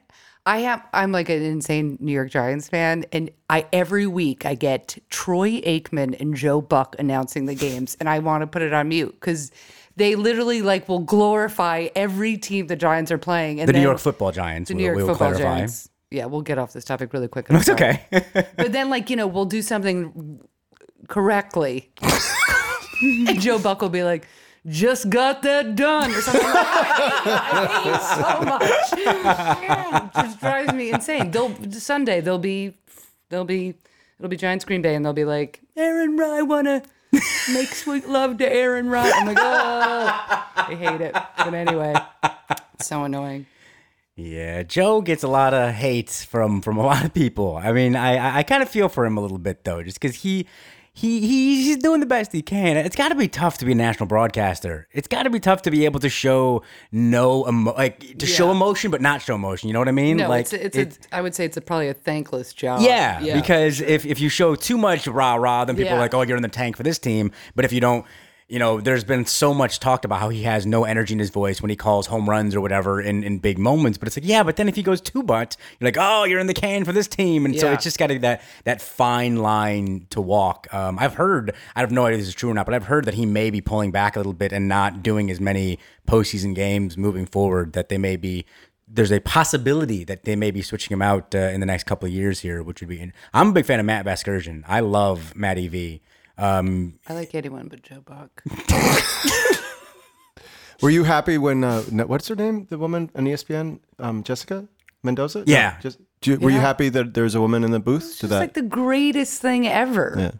I 0.46 0.58
have 0.58 0.86
I'm 0.92 1.10
like 1.10 1.28
an 1.30 1.42
insane 1.42 1.97
New 2.00 2.12
York 2.12 2.30
Giants 2.30 2.69
fan 2.69 3.06
and 3.12 3.30
I 3.49 3.66
every 3.73 4.06
week 4.06 4.45
I 4.45 4.54
get 4.54 4.99
Troy 5.08 5.60
Aikman 5.62 6.21
and 6.21 6.34
Joe 6.34 6.60
Buck 6.60 6.97
announcing 6.99 7.47
the 7.47 7.54
games 7.54 7.97
and 7.99 8.08
I 8.08 8.19
want 8.19 8.42
to 8.42 8.47
put 8.47 8.60
it 8.60 8.73
on 8.75 8.88
mute 8.88 9.19
cuz 9.21 9.50
they 9.97 10.16
literally 10.16 10.60
like 10.60 10.88
will 10.88 10.99
glorify 10.99 11.88
every 11.97 12.36
team 12.36 12.66
the 12.66 12.76
Giants 12.76 13.10
are 13.10 13.19
playing 13.19 13.60
and 13.60 13.69
the 13.69 13.73
New 13.73 13.80
York 13.80 13.99
Football 13.99 14.32
Giants. 14.32 14.69
the 14.69 14.75
New 14.75 14.84
York 14.84 14.97
we'll 14.97 15.06
Football 15.06 15.32
clarify. 15.32 15.56
Giants. 15.56 15.88
Yeah, 16.10 16.26
we'll 16.26 16.42
get 16.42 16.58
off 16.58 16.73
this 16.73 16.84
topic 16.84 17.12
really 17.12 17.26
quick. 17.26 17.50
I'm 17.50 17.56
It's 17.56 17.69
okay. 17.69 18.04
But 18.56 18.71
then, 18.71 18.88
like, 18.88 19.10
you 19.10 19.16
know, 19.16 19.26
we'll 19.26 19.47
do 19.47 19.62
something 19.62 20.38
correctly. 21.08 21.90
and 23.02 23.40
Joe 23.40 23.58
Buck 23.58 23.82
will 23.82 23.88
be 23.88 24.04
like, 24.04 24.28
just 24.66 25.10
got 25.10 25.42
that 25.42 25.76
done 25.76 26.10
or 26.10 26.20
something 26.22 26.42
like 26.42 26.52
that. 26.54 27.50
I 27.52 27.66
hate 27.82 27.94
it 27.94 28.02
so 28.16 28.40
much. 28.48 30.06
It 30.06 30.14
just 30.14 30.40
drives 30.40 30.72
me 30.72 30.90
insane. 30.90 31.30
They'll 31.30 31.54
Sunday 31.72 32.20
they'll 32.20 32.38
be 32.38 32.74
they'll 33.28 33.44
be 33.44 33.74
it'll 34.18 34.30
be 34.30 34.36
Giants 34.36 34.64
Green 34.64 34.80
Bay 34.82 34.94
and 34.94 35.04
they'll 35.04 35.12
be 35.12 35.24
like, 35.24 35.60
Aaron 35.76 36.16
Rye 36.16 36.42
wanna 36.42 36.82
make 37.52 37.68
sweet 37.68 38.08
love 38.08 38.38
to 38.38 38.50
Aaron 38.50 38.88
Rye. 38.88 39.12
I'm 39.14 39.26
like, 39.26 39.38
oh 39.38 40.46
I 40.56 40.74
hate 40.74 41.00
it. 41.00 41.12
But 41.12 41.52
anyway, 41.54 41.94
it's 42.74 42.86
so 42.86 43.04
annoying. 43.04 43.46
Yeah, 44.16 44.62
Joe 44.62 45.00
gets 45.02 45.24
a 45.24 45.28
lot 45.28 45.52
of 45.54 45.74
hate 45.74 46.08
from 46.08 46.62
from 46.62 46.78
a 46.78 46.82
lot 46.86 47.04
of 47.04 47.12
people. 47.12 47.56
I 47.56 47.72
mean, 47.72 47.96
I 47.96 48.16
I, 48.16 48.38
I 48.38 48.42
kind 48.44 48.62
of 48.62 48.68
feel 48.68 48.88
for 48.88 49.04
him 49.04 49.18
a 49.18 49.20
little 49.20 49.38
bit 49.38 49.64
though, 49.64 49.82
just 49.82 50.00
because 50.00 50.16
he. 50.16 50.46
He, 50.97 51.21
he 51.23 51.65
he's 51.65 51.78
doing 51.78 51.99
the 51.99 52.07
best 52.07 52.30
he 52.30 52.41
can. 52.41 52.76
It's 52.76 52.95
got 52.95 53.09
to 53.09 53.17
be 53.17 53.26
tough 53.26 53.59
to 53.59 53.65
be 53.65 53.73
a 53.73 53.75
national 53.75 54.07
broadcaster. 54.07 54.87
It's 54.93 55.09
got 55.09 55.25
to 55.25 55.30
be 55.30 55.41
tough 55.41 55.63
to 55.63 55.71
be 55.73 55.85
able 55.87 55.99
to 55.99 56.09
show 56.09 56.63
no 56.93 57.49
emo- 57.49 57.75
like 57.75 58.19
to 58.19 58.26
show 58.26 58.52
emotion 58.52 58.93
but 58.93 59.00
not 59.00 59.21
show 59.21 59.35
emotion. 59.35 59.69
You 59.69 59.73
know 59.73 59.80
what 59.80 59.89
I 59.89 59.93
mean? 59.93 60.19
No, 60.19 60.28
like 60.28 60.43
it's 60.43 60.52
a, 60.52 60.65
it's 60.67 60.76
it- 60.76 61.09
a, 61.11 61.17
I 61.17 61.21
would 61.21 61.35
say 61.35 61.47
it's 61.47 61.57
a, 61.57 61.61
probably 61.61 61.89
a 61.89 61.95
thankless 61.95 62.52
job. 62.52 62.80
Yeah, 62.80 63.35
because 63.41 63.80
if, 63.80 64.07
if 64.07 64.21
you 64.21 64.28
show 64.28 64.54
too 64.54 64.78
much 64.78 65.09
rah 65.09 65.35
rah, 65.35 65.65
then 65.65 65.75
people 65.75 65.95
are 65.95 65.99
like, 65.99 66.15
oh, 66.15 66.23
you're 66.23 66.37
in 66.37 66.45
the 66.45 66.49
tank 66.49 66.76
for 66.76 66.85
this 66.85 67.00
team. 67.00 67.33
But 67.57 67.65
if 67.65 67.73
you 67.73 67.80
don't, 67.80 68.07
you 68.47 68.59
know, 68.59 68.78
there's 68.78 69.04
been 69.04 69.25
so 69.25 69.54
much 69.54 69.80
talked 69.80 70.04
about 70.04 70.21
how 70.21 70.28
he 70.28 70.43
has 70.43 70.67
no 70.67 70.85
energy 70.85 71.15
in 71.15 71.19
his 71.19 71.30
voice 71.30 71.63
when 71.63 71.71
he 71.71 71.76
calls 71.76 72.07
home 72.07 72.28
runs 72.28 72.54
or 72.54 72.61
whatever 72.61 73.00
in, 73.00 73.25
in 73.25 73.39
big 73.39 73.59
moments. 73.59 73.97
But 73.97 74.09
it's 74.09 74.19
like, 74.19 74.26
yeah, 74.26 74.43
but 74.43 74.57
then 74.57 74.69
if 74.69 74.76
he 74.76 74.83
goes 74.83 75.00
two 75.00 75.23
much, 75.23 75.57
you're 75.80 75.89
like, 75.89 75.97
oh, 75.99 76.25
you're 76.25 76.41
in 76.41 76.47
the 76.47 76.54
can 76.54 76.85
for 76.85 76.93
this 76.93 77.09
team. 77.09 77.47
And 77.47 77.59
so 77.59 77.73
it's 77.73 77.85
just 77.85 77.99
got 77.99 78.09
to 78.09 78.19
that 78.19 78.43
that 78.65 78.83
fine 78.83 79.37
line 79.37 80.07
to 80.11 80.21
walk. 80.21 80.73
Um, 80.75 80.99
I've 80.99 81.15
heard, 81.15 81.54
I 81.75 81.80
have 81.80 81.91
no 81.91 82.04
idea 82.04 82.19
if 82.19 82.21
this 82.21 82.28
is 82.28 82.35
true 82.35 82.50
or 82.50 82.54
not, 82.54 82.67
but 82.67 82.75
I've 82.75 82.85
heard 82.85 83.07
that 83.07 83.15
he 83.15 83.25
may 83.25 83.49
be 83.49 83.63
pulling 83.63 83.91
back 83.91 84.15
a 84.15 84.19
little 84.19 84.35
bit 84.35 84.52
and 84.52 84.69
not 84.69 85.02
doing 85.02 85.30
as 85.30 85.41
many 85.41 85.78
postseason 86.07 86.54
games 86.54 86.99
moving 86.99 87.25
forward. 87.25 87.73
That 87.73 87.89
they 87.89 87.99
may 87.99 88.17
be 88.17 88.45
there's 88.87 89.11
a 89.11 89.21
possibility 89.21 90.04
that 90.04 90.25
they 90.25 90.37
may 90.37 90.50
be 90.50 90.61
switching 90.61 90.93
him 90.93 91.00
out 91.00 91.35
uh, 91.35 91.39
in 91.39 91.61
the 91.61 91.67
next 91.67 91.85
couple 91.85 92.07
of 92.07 92.13
years 92.13 92.41
here, 92.41 92.63
which 92.63 92.80
would 92.80 92.89
be. 92.91 93.11
I'm 93.33 93.49
a 93.49 93.52
big 93.52 93.65
fan 93.65 93.80
of 93.80 93.87
Matt 93.87 94.04
Vasgersian. 94.04 94.65
I 94.69 94.80
love 94.80 95.35
Matt 95.35 95.59
EV. 95.59 96.00
Um, 96.36 96.99
I 97.08 97.14
like 97.14 97.34
anyone 97.34 97.68
but 97.68 97.82
Joe 97.82 98.00
Buck. 98.04 98.42
Were 100.82 100.90
you 100.90 101.04
happy 101.04 101.38
when 101.38 101.62
uh, 101.64 101.84
no- 101.90 102.06
what's 102.06 102.28
her 102.28 102.34
name? 102.34 102.66
The 102.68 102.78
woman 102.78 103.10
on 103.14 103.25
ESPN, 103.25 103.78
um, 104.00 104.23
Jessica 104.25 104.66
Mendoza. 105.02 105.38
No, 105.40 105.44
Yeah. 105.47 105.78
just 105.80 105.99
do 106.20 106.32
you- 106.32 106.38
were 106.38 106.50
you 106.50 106.58
happy 106.60 106.88
that 106.88 107.14
there's 107.14 107.34
a 107.34 107.40
woman 107.40 107.62
in 107.64 107.70
the 107.70 107.78
booth? 107.80 108.18
To 108.18 108.26
It's 108.26 108.30
that, 108.30 108.40
like 108.40 108.54
the 108.54 108.62
greatest 108.62 109.40
thing 109.40 109.66
ever. 109.68 110.14
Yeah. 110.18 110.30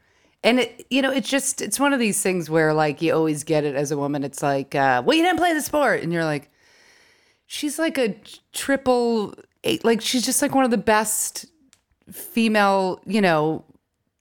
And 0.42 0.61
it, 0.61 0.87
you 0.90 1.00
know, 1.00 1.11
it's 1.11 1.28
just 1.28 1.62
it's 1.62 1.78
one 1.80 1.92
of 1.92 2.00
these 2.00 2.20
things 2.20 2.50
where 2.50 2.74
like 2.74 3.00
you 3.00 3.14
always 3.14 3.44
get 3.44 3.64
it 3.64 3.74
as 3.76 3.90
a 3.92 3.96
woman. 3.96 4.24
It's 4.24 4.42
like, 4.42 4.74
uh, 4.74 5.02
well, 5.04 5.16
you 5.16 5.22
didn't 5.22 5.38
play 5.38 5.54
the 5.54 5.62
sport, 5.62 6.02
and 6.02 6.12
you're 6.12 6.24
like, 6.24 6.50
she's 7.46 7.78
like 7.78 7.96
a 7.96 8.14
triple 8.52 9.35
eight, 9.62 9.85
like 9.85 10.00
she's 10.02 10.24
just 10.26 10.42
like 10.42 10.54
one 10.54 10.64
of 10.64 10.70
the 10.70 10.76
best 10.76 11.46
female, 12.12 13.00
you 13.07 13.22
know, 13.22 13.64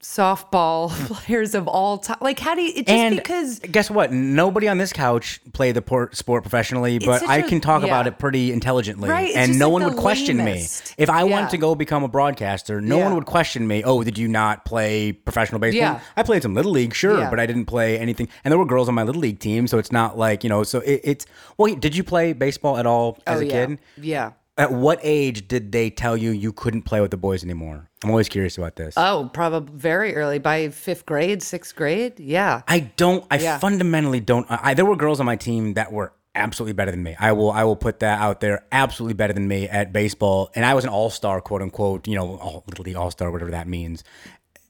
softball 0.03 0.89
players 1.07 1.55
of 1.55 1.67
all 1.67 1.97
time. 1.97 2.17
Like, 2.21 2.39
how 2.39 2.53
do 2.55 2.61
you? 2.61 2.69
It 2.75 2.85
just 2.85 2.89
and 2.89 3.15
because 3.15 3.59
guess 3.59 3.89
what? 3.89 4.11
Nobody 4.11 4.67
on 4.67 4.77
this 4.77 4.93
couch 4.93 5.39
played 5.53 5.75
the 5.75 5.81
por- 5.81 6.11
sport 6.13 6.43
professionally, 6.43 6.99
but 6.99 7.23
I 7.27 7.37
a- 7.37 7.47
can 7.47 7.61
talk 7.61 7.81
yeah. 7.81 7.87
about 7.87 8.07
it 8.07 8.19
pretty 8.19 8.51
intelligently, 8.51 9.09
Right, 9.09 9.29
it's 9.29 9.37
and 9.37 9.57
no 9.57 9.69
like 9.69 9.81
one 9.83 9.93
would 9.93 10.01
question 10.01 10.37
lamest. 10.37 10.89
me 10.97 11.03
if 11.03 11.09
I 11.09 11.19
Yeah. 11.23 11.31
wanted 11.31 11.49
to 11.51 11.57
go 11.57 11.73
become 11.73 12.03
a 12.03 12.07
broadcaster. 12.07 12.81
No 12.81 12.97
Yeah. 12.97 13.05
one 13.05 13.15
would 13.15 13.25
question 13.25 13.67
me. 13.67 13.83
Oh, 13.83 14.03
did 14.03 14.17
you 14.17 14.27
not 14.27 14.65
play 14.65 15.11
professional 15.13 15.59
baseball? 15.59 15.79
Yeah. 15.81 15.99
I 16.17 16.23
played 16.23 16.41
some 16.43 16.53
little 16.53 16.71
league, 16.71 16.93
sure, 16.93 17.29
but 17.29 17.39
I 17.39 17.45
didn't 17.45 17.65
play 17.65 17.97
anything. 17.97 18.27
And 18.43 18.51
there 18.51 18.59
were 18.59 18.65
girls 18.65 18.87
on 18.89 18.95
my 18.95 19.03
little 19.03 19.21
league 19.21 19.39
team, 19.39 19.67
so 19.67 19.77
it's 19.77 19.91
not 19.91 20.17
like 20.17 20.43
you 20.43 20.49
know. 20.49 20.63
So 20.63 20.79
it, 20.81 21.01
it's 21.03 21.25
well, 21.57 21.73
did 21.75 21.95
you 21.95 22.03
play 22.03 22.33
baseball 22.33 22.77
at 22.77 22.85
all 22.85 23.17
as 23.25 23.39
oh 23.39 23.41
a 23.41 23.45
yeah, 23.45 23.65
kid? 23.67 23.79
yeah. 23.97 24.31
At 24.55 24.71
what 24.71 24.99
age 25.01 25.47
did 25.47 25.71
they 25.71 25.89
tell 25.89 26.15
you 26.15 26.29
you 26.29 26.53
couldn't 26.53 26.83
play 26.83 27.01
with 27.01 27.09
the 27.09 27.17
boys 27.17 27.43
anymore? 27.43 27.89
I'm 28.03 28.11
always 28.11 28.29
curious 28.29 28.55
about 28.57 28.75
this. 28.75 28.93
Oh, 28.97 29.29
probably 29.33 29.73
very 29.75 30.15
early, 30.15 30.37
by 30.37 30.69
fifth 30.69 31.07
grade, 31.07 31.41
sixth 31.41 31.75
grade. 31.75 32.19
Yeah. 32.19 32.61
I 32.67 32.81
don't. 32.81 33.25
I 33.31 33.39
Yeah. 33.39 33.57
fundamentally 33.57 34.19
don't. 34.19 34.45
I, 34.49 34.75
there 34.75 34.85
were 34.85 34.95
girls 34.95 35.19
on 35.19 35.25
my 35.25 35.37
team 35.37 35.73
that 35.73 35.91
were 35.91 36.13
absolutely 36.35 36.73
better 36.73 36.91
than 36.91 37.01
me. 37.01 37.15
I 37.19 37.31
will. 37.31 37.51
I 37.51 37.63
will 37.63 37.75
put 37.75 38.01
that 38.01 38.19
out 38.21 38.41
there. 38.41 38.63
Absolutely 38.71 39.15
better 39.15 39.33
than 39.33 39.47
me 39.47 39.67
at 39.67 39.91
baseball, 39.91 40.51
and 40.53 40.63
I 40.65 40.75
was 40.75 40.83
an 40.83 40.91
all 40.91 41.09
star, 41.09 41.41
quote 41.41 41.63
unquote. 41.63 42.07
You 42.07 42.13
know, 42.15 42.37
all, 42.37 42.63
little 42.67 42.83
league 42.83 42.95
all 42.95 43.09
star, 43.09 43.31
whatever 43.31 43.51
that 43.51 43.67
means. 43.67 44.03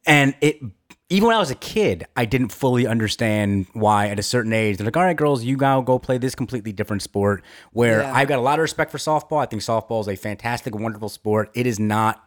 And 0.05 0.33
it. 0.39 0.61
Even 1.13 1.27
when 1.27 1.35
I 1.35 1.39
was 1.39 1.51
a 1.51 1.55
kid, 1.55 2.05
I 2.15 2.25
didn't 2.25 2.49
fully 2.49 2.87
understand 2.87 3.67
why 3.73 4.07
at 4.07 4.17
a 4.17 4.23
certain 4.23 4.51
age 4.51 4.77
they're 4.77 4.85
like, 4.85 4.97
"All 4.97 5.03
right, 5.03 5.15
girls, 5.15 5.43
you 5.43 5.55
now 5.57 5.79
go 5.79 5.99
play 5.99 6.17
this 6.17 6.33
completely 6.33 6.71
different 6.71 7.03
sport." 7.03 7.43
Where 7.71 8.01
Yeah. 8.01 8.11
I've 8.15 8.27
got 8.27 8.39
a 8.39 8.41
lot 8.41 8.57
of 8.57 8.63
respect 8.63 8.89
for 8.89 8.97
softball. 8.97 9.39
I 9.39 9.45
think 9.45 9.61
softball 9.61 10.01
is 10.01 10.07
a 10.07 10.15
fantastic, 10.15 10.73
wonderful 10.73 11.09
sport. 11.09 11.51
It 11.53 11.67
is 11.67 11.79
not 11.79 12.23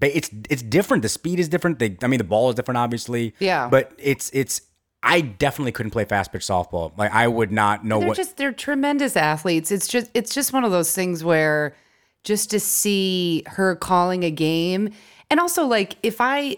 it's 0.00 0.28
it's 0.50 0.62
different. 0.62 1.04
The 1.04 1.08
speed 1.08 1.38
is 1.38 1.48
different. 1.48 1.78
The, 1.78 1.96
I 2.02 2.08
mean, 2.08 2.18
the 2.18 2.24
ball 2.24 2.48
is 2.50 2.56
different, 2.56 2.78
obviously. 2.78 3.32
Yeah. 3.38 3.68
But 3.68 3.92
it's 3.96 4.28
it's. 4.32 4.60
I 5.04 5.20
definitely 5.20 5.70
couldn't 5.70 5.92
play 5.92 6.04
fast 6.04 6.32
pitch 6.32 6.42
softball. 6.42 6.90
Like 6.98 7.12
I 7.12 7.28
would 7.28 7.52
not 7.52 7.84
know 7.84 8.00
they're 8.00 8.08
what. 8.08 8.16
just 8.16 8.36
they're 8.36 8.50
tremendous 8.50 9.16
athletes. 9.16 9.70
It's 9.70 9.86
just 9.86 10.10
it's 10.14 10.34
just 10.34 10.52
one 10.52 10.64
of 10.64 10.72
those 10.72 10.92
things 10.92 11.22
where 11.22 11.76
just 12.24 12.50
to 12.50 12.58
see 12.58 13.44
her 13.46 13.76
calling 13.76 14.24
a 14.24 14.32
game 14.32 14.90
and 15.30 15.38
also 15.38 15.64
like 15.64 15.96
if 16.02 16.16
I 16.20 16.56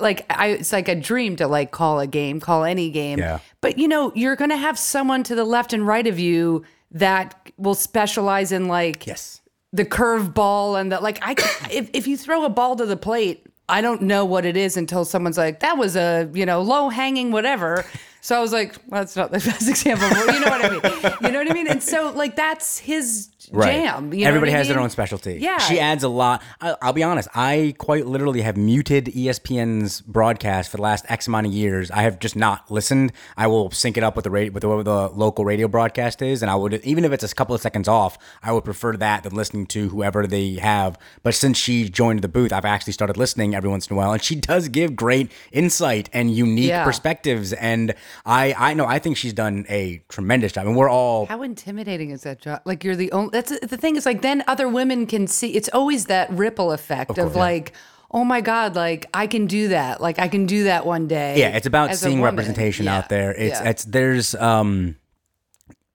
like 0.00 0.26
I 0.30 0.48
it's 0.48 0.72
like 0.72 0.88
a 0.88 0.94
dream 0.94 1.36
to 1.36 1.46
like 1.46 1.70
call 1.70 2.00
a 2.00 2.06
game, 2.06 2.40
call 2.40 2.64
any 2.64 2.90
game. 2.90 3.18
Yeah. 3.18 3.38
But 3.60 3.78
you 3.78 3.88
know, 3.88 4.12
you're 4.14 4.36
going 4.36 4.50
to 4.50 4.56
have 4.56 4.78
someone 4.78 5.22
to 5.24 5.34
the 5.34 5.44
left 5.44 5.72
and 5.72 5.86
right 5.86 6.06
of 6.06 6.18
you 6.18 6.64
that 6.90 7.52
will 7.56 7.74
specialize 7.74 8.52
in 8.52 8.68
like 8.68 9.06
yes. 9.06 9.40
the 9.72 9.84
curve 9.84 10.34
ball 10.34 10.76
and 10.76 10.92
the 10.92 11.00
like 11.00 11.18
I 11.22 11.34
if 11.70 11.90
if 11.92 12.06
you 12.06 12.16
throw 12.16 12.44
a 12.44 12.50
ball 12.50 12.76
to 12.76 12.86
the 12.86 12.96
plate, 12.96 13.46
I 13.68 13.80
don't 13.80 14.02
know 14.02 14.24
what 14.24 14.44
it 14.44 14.56
is 14.56 14.76
until 14.76 15.04
someone's 15.04 15.38
like, 15.38 15.60
that 15.60 15.76
was 15.76 15.96
a, 15.96 16.30
you 16.32 16.46
know, 16.46 16.62
low 16.62 16.88
hanging 16.88 17.30
whatever. 17.30 17.84
So 18.20 18.36
I 18.36 18.40
was 18.40 18.52
like, 18.52 18.76
well, 18.88 19.02
that's 19.02 19.16
not 19.16 19.30
the 19.30 19.38
best 19.44 19.68
example. 19.68 20.08
You 20.08 20.40
know 20.40 20.50
what 20.50 20.64
I 20.64 20.70
mean? 20.70 21.16
You 21.22 21.30
know 21.32 21.38
what 21.38 21.50
I 21.50 21.54
mean? 21.54 21.68
And 21.68 21.82
so 21.82 22.10
like 22.10 22.36
that's 22.36 22.78
his 22.78 23.28
jam. 23.48 24.12
You 24.12 24.20
know 24.24 24.28
Everybody 24.28 24.52
what 24.52 24.56
I 24.56 24.58
has 24.58 24.68
their 24.68 24.78
own 24.80 24.90
specialty. 24.90 25.38
Yeah. 25.40 25.58
She 25.58 25.78
adds 25.80 26.04
a 26.04 26.08
lot. 26.08 26.42
I, 26.60 26.74
I'll 26.82 26.92
be 26.92 27.02
honest. 27.02 27.28
I 27.34 27.74
quite 27.78 28.06
literally 28.06 28.42
have 28.42 28.56
muted 28.56 29.06
ESPN's 29.06 30.00
broadcast 30.02 30.70
for 30.70 30.76
the 30.76 30.82
last 30.82 31.04
X 31.08 31.26
amount 31.28 31.46
of 31.46 31.52
years. 31.52 31.90
I 31.90 32.02
have 32.02 32.18
just 32.18 32.36
not 32.36 32.70
listened. 32.70 33.12
I 33.36 33.46
will 33.46 33.70
sync 33.70 33.96
it 33.96 34.02
up 34.04 34.16
with 34.16 34.24
the 34.24 34.30
radio, 34.30 34.52
with 34.52 34.64
whatever 34.64 34.82
the 34.82 35.08
local 35.08 35.44
radio 35.44 35.68
broadcast 35.68 36.22
is, 36.22 36.42
and 36.42 36.50
I 36.50 36.54
would 36.54 36.74
even 36.84 37.04
if 37.04 37.12
it's 37.12 37.24
a 37.24 37.34
couple 37.34 37.54
of 37.54 37.60
seconds 37.60 37.88
off, 37.88 38.18
I 38.42 38.52
would 38.52 38.64
prefer 38.64 38.96
that 38.96 39.22
than 39.24 39.34
listening 39.34 39.66
to 39.68 39.88
whoever 39.88 40.26
they 40.26 40.54
have. 40.54 40.98
But 41.22 41.34
since 41.34 41.58
she 41.58 41.88
joined 41.88 42.22
the 42.22 42.28
booth, 42.28 42.52
I've 42.52 42.64
actually 42.64 42.92
started 42.92 43.16
listening 43.16 43.54
every 43.54 43.70
once 43.70 43.86
in 43.88 43.94
a 43.94 43.96
while, 43.96 44.12
and 44.12 44.22
she 44.22 44.34
does 44.34 44.68
give 44.68 44.96
great 44.96 45.30
insight 45.52 46.08
and 46.12 46.30
unique 46.34 46.68
Yeah. 46.68 46.84
perspectives. 46.84 47.52
And 47.52 47.94
I, 48.26 48.54
I 48.56 48.74
know, 48.74 48.86
I 48.86 48.98
think 48.98 49.16
she's 49.16 49.32
done 49.32 49.64
a 49.68 50.02
tremendous 50.08 50.52
job, 50.52 50.66
and 50.66 50.76
we're 50.76 50.90
all 50.90 51.26
How 51.26 51.42
intimidating 51.42 52.10
is 52.10 52.22
that 52.22 52.40
job? 52.40 52.60
Like 52.64 52.84
you're 52.84 52.96
the 52.96 53.12
only. 53.12 53.30
That's 53.38 53.60
the 53.60 53.76
thing. 53.76 53.94
Is 53.94 54.04
like 54.04 54.20
then 54.22 54.42
other 54.48 54.68
women 54.68 55.06
can 55.06 55.28
see. 55.28 55.54
It's 55.54 55.68
always 55.72 56.06
that 56.06 56.28
ripple 56.32 56.72
effect 56.72 57.18
of, 57.18 57.36
like, 57.36 57.72
oh 58.10 58.24
my 58.24 58.40
god, 58.40 58.74
like 58.74 59.06
I 59.14 59.28
can 59.28 59.46
do 59.46 59.68
that. 59.68 60.00
Like 60.00 60.18
I 60.18 60.26
can 60.26 60.44
do 60.46 60.64
that 60.64 60.84
one 60.84 61.06
day. 61.06 61.38
Yeah, 61.38 61.50
it's 61.56 61.66
about 61.66 61.94
seeing 61.94 62.20
representation 62.20 62.86
Yeah. 62.86 62.96
out 62.98 63.08
there. 63.08 63.30
It's 63.32 63.60
Yeah. 63.60 63.68
it's 63.70 63.84
there's 63.84 64.34
um 64.34 64.96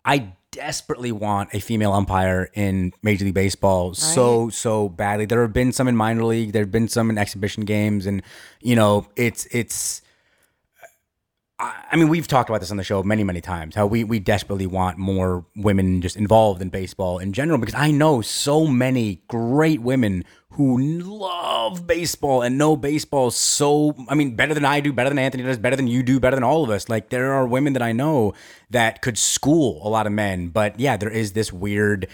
I 0.05 0.33
desperately 0.51 1.11
want 1.11 1.49
a 1.53 1.59
female 1.59 1.91
umpire 1.91 2.49
in 2.53 2.93
Major 3.01 3.25
League 3.25 3.33
Baseball 3.33 3.93
so 3.93 4.49
so 4.49 4.87
badly. 4.87 5.25
There 5.25 5.41
have 5.41 5.51
been 5.51 5.73
some 5.73 5.89
in 5.89 5.97
minor 5.97 6.23
league, 6.23 6.53
there 6.53 6.61
have 6.63 6.71
been 6.71 6.87
some 6.87 7.09
in 7.09 7.17
exhibition 7.17 7.65
games 7.65 8.05
and 8.05 8.21
you 8.61 8.77
know, 8.77 9.07
it's 9.17 9.47
it's 9.51 10.01
I 11.63 11.95
mean, 11.95 12.09
we've 12.09 12.27
talked 12.27 12.49
about 12.49 12.61
this 12.61 12.71
on 12.71 12.77
the 12.77 12.83
show 12.83 13.03
many, 13.03 13.23
many 13.23 13.41
times. 13.41 13.75
How 13.75 13.85
we 13.85 14.03
we 14.03 14.19
desperately 14.19 14.67
want 14.67 14.97
more 14.97 15.45
women 15.55 16.01
just 16.01 16.15
involved 16.15 16.61
in 16.61 16.69
baseball 16.69 17.19
in 17.19 17.33
general 17.33 17.57
because 17.57 17.75
I 17.75 17.91
know 17.91 18.21
so 18.21 18.67
many 18.67 19.21
great 19.27 19.81
women 19.81 20.25
who 20.51 20.79
love 20.79 21.87
baseball 21.87 22.41
and 22.41 22.57
know 22.57 22.75
baseball 22.75 23.31
so. 23.31 23.95
I 24.09 24.15
mean, 24.15 24.35
better 24.35 24.53
than 24.53 24.65
I 24.65 24.79
do, 24.79 24.91
better 24.91 25.09
than 25.09 25.19
Anthony 25.19 25.43
does, 25.43 25.57
better 25.57 25.75
than 25.75 25.87
you 25.87 26.03
do, 26.03 26.19
better 26.19 26.35
than 26.35 26.43
all 26.43 26.63
of 26.63 26.69
us. 26.69 26.89
Like 26.89 27.09
there 27.09 27.33
are 27.33 27.45
women 27.45 27.73
that 27.73 27.81
I 27.81 27.91
know 27.91 28.33
that 28.69 29.01
could 29.01 29.17
school 29.17 29.85
a 29.85 29.89
lot 29.89 30.07
of 30.07 30.13
men, 30.13 30.49
but 30.49 30.79
yeah, 30.79 30.97
there 30.97 31.09
is 31.09 31.33
this 31.33 31.53
weird. 31.53 32.07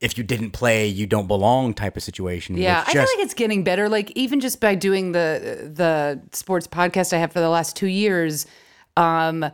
If 0.00 0.18
you 0.18 0.24
didn't 0.24 0.50
play, 0.50 0.88
you 0.88 1.06
don't 1.06 1.28
belong 1.28 1.74
type 1.74 1.96
of 1.96 2.02
situation. 2.02 2.56
Yeah, 2.56 2.80
which 2.80 2.88
I 2.88 2.92
feel 2.92 3.02
like 3.02 3.24
it's 3.24 3.34
getting 3.34 3.62
better. 3.62 3.88
Like 3.88 4.10
even 4.16 4.40
just 4.40 4.60
by 4.60 4.74
doing 4.74 5.12
the 5.12 5.70
the 5.72 6.20
sports 6.32 6.66
podcast 6.66 7.12
I 7.12 7.18
have 7.18 7.32
for 7.32 7.38
the 7.38 7.48
last 7.48 7.76
two 7.76 7.86
years, 7.86 8.46
um, 8.96 9.44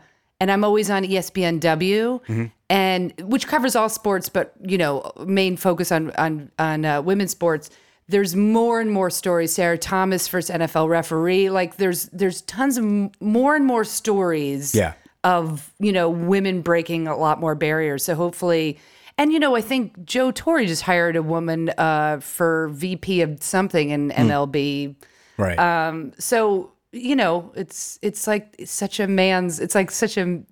and 0.41 0.51
I'm 0.51 0.65
always 0.65 0.91
on 0.91 1.05
ESPNW, 1.05 2.23
Mm-hmm. 2.25 2.45
and 2.71 3.13
which 3.23 3.47
covers 3.47 3.75
all 3.77 3.89
sports, 3.89 4.29
but 4.29 4.53
you 4.63 4.79
know, 4.79 5.11
main 5.27 5.57
focus 5.57 5.91
on 5.93 6.11
on 6.13 6.51
on 6.59 6.85
uh, 6.85 7.03
women's 7.03 7.31
sports. 7.33 7.71
There's 8.11 8.35
more 8.35 8.81
and 8.81 8.91
more 8.91 9.11
stories. 9.11 9.53
Sarah 9.55 9.77
Thomas, 9.77 10.27
first 10.29 10.49
NFL 10.51 10.89
referee. 10.89 11.51
Like 11.51 11.77
there's 11.77 12.07
there's 12.07 12.41
tons 12.43 12.79
of 12.79 12.85
m- 12.85 13.11
more 13.21 13.55
and 13.55 13.67
more 13.67 13.85
stories 13.85 14.75
Yeah. 14.75 14.95
of 15.25 15.73
you 15.79 15.93
know 15.93 16.09
women 16.09 16.63
breaking 16.63 17.07
a 17.09 17.17
lot 17.17 17.39
more 17.41 17.55
barriers. 17.55 18.05
So 18.05 18.15
hopefully, 18.15 18.79
and 19.19 19.33
you 19.33 19.39
know, 19.39 19.57
I 19.57 19.61
think 19.61 20.05
Joe 20.05 20.31
Torre 20.31 20.65
just 20.65 20.83
hired 20.83 21.17
a 21.17 21.23
woman 21.23 21.71
uh, 21.77 22.21
for 22.21 22.69
VP 22.69 23.21
of 23.23 23.43
something 23.43 23.91
in 23.91 24.11
MLB. 24.11 24.95
right. 25.37 25.59
Um, 25.59 26.13
so 26.19 26.71
you 26.93 27.17
know, 27.17 27.53
it's 27.55 27.99
it's 28.03 28.27
like 28.27 28.55
it's 28.59 28.73
such 28.73 29.01
a 29.01 29.07
man's. 29.07 29.61
It's 29.61 29.75
like 29.75 29.91
such 29.91 30.17
a 30.17 30.43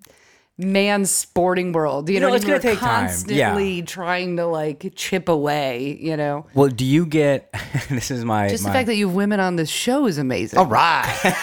man's 0.57 1.11
sporting 1.11 1.71
world. 1.71 2.09
You, 2.09 2.19
know, 2.19 2.29
know, 2.29 2.35
it's 2.35 2.45
you're 2.45 2.59
gonna 2.59 2.73
take 2.73 2.79
time. 2.79 2.89
Yeah. 2.89 3.07
Constantly 3.07 3.81
trying 3.83 4.37
to 4.37 4.45
like 4.45 4.91
chip 4.95 5.29
away. 5.29 5.97
You 5.99 6.17
know, 6.17 6.45
well, 6.53 6.69
do 6.69 6.85
you 6.85 7.05
get? 7.05 7.53
this 7.89 8.11
is 8.11 8.23
my 8.25 8.49
just 8.49 8.63
my, 8.63 8.69
the 8.69 8.73
fact 8.73 8.87
that 8.87 8.95
you 8.95 9.07
have 9.07 9.15
women 9.15 9.39
on 9.39 9.55
this 9.55 9.69
show 9.69 10.05
is 10.05 10.17
amazing. 10.17 10.59
Right. 10.67 11.35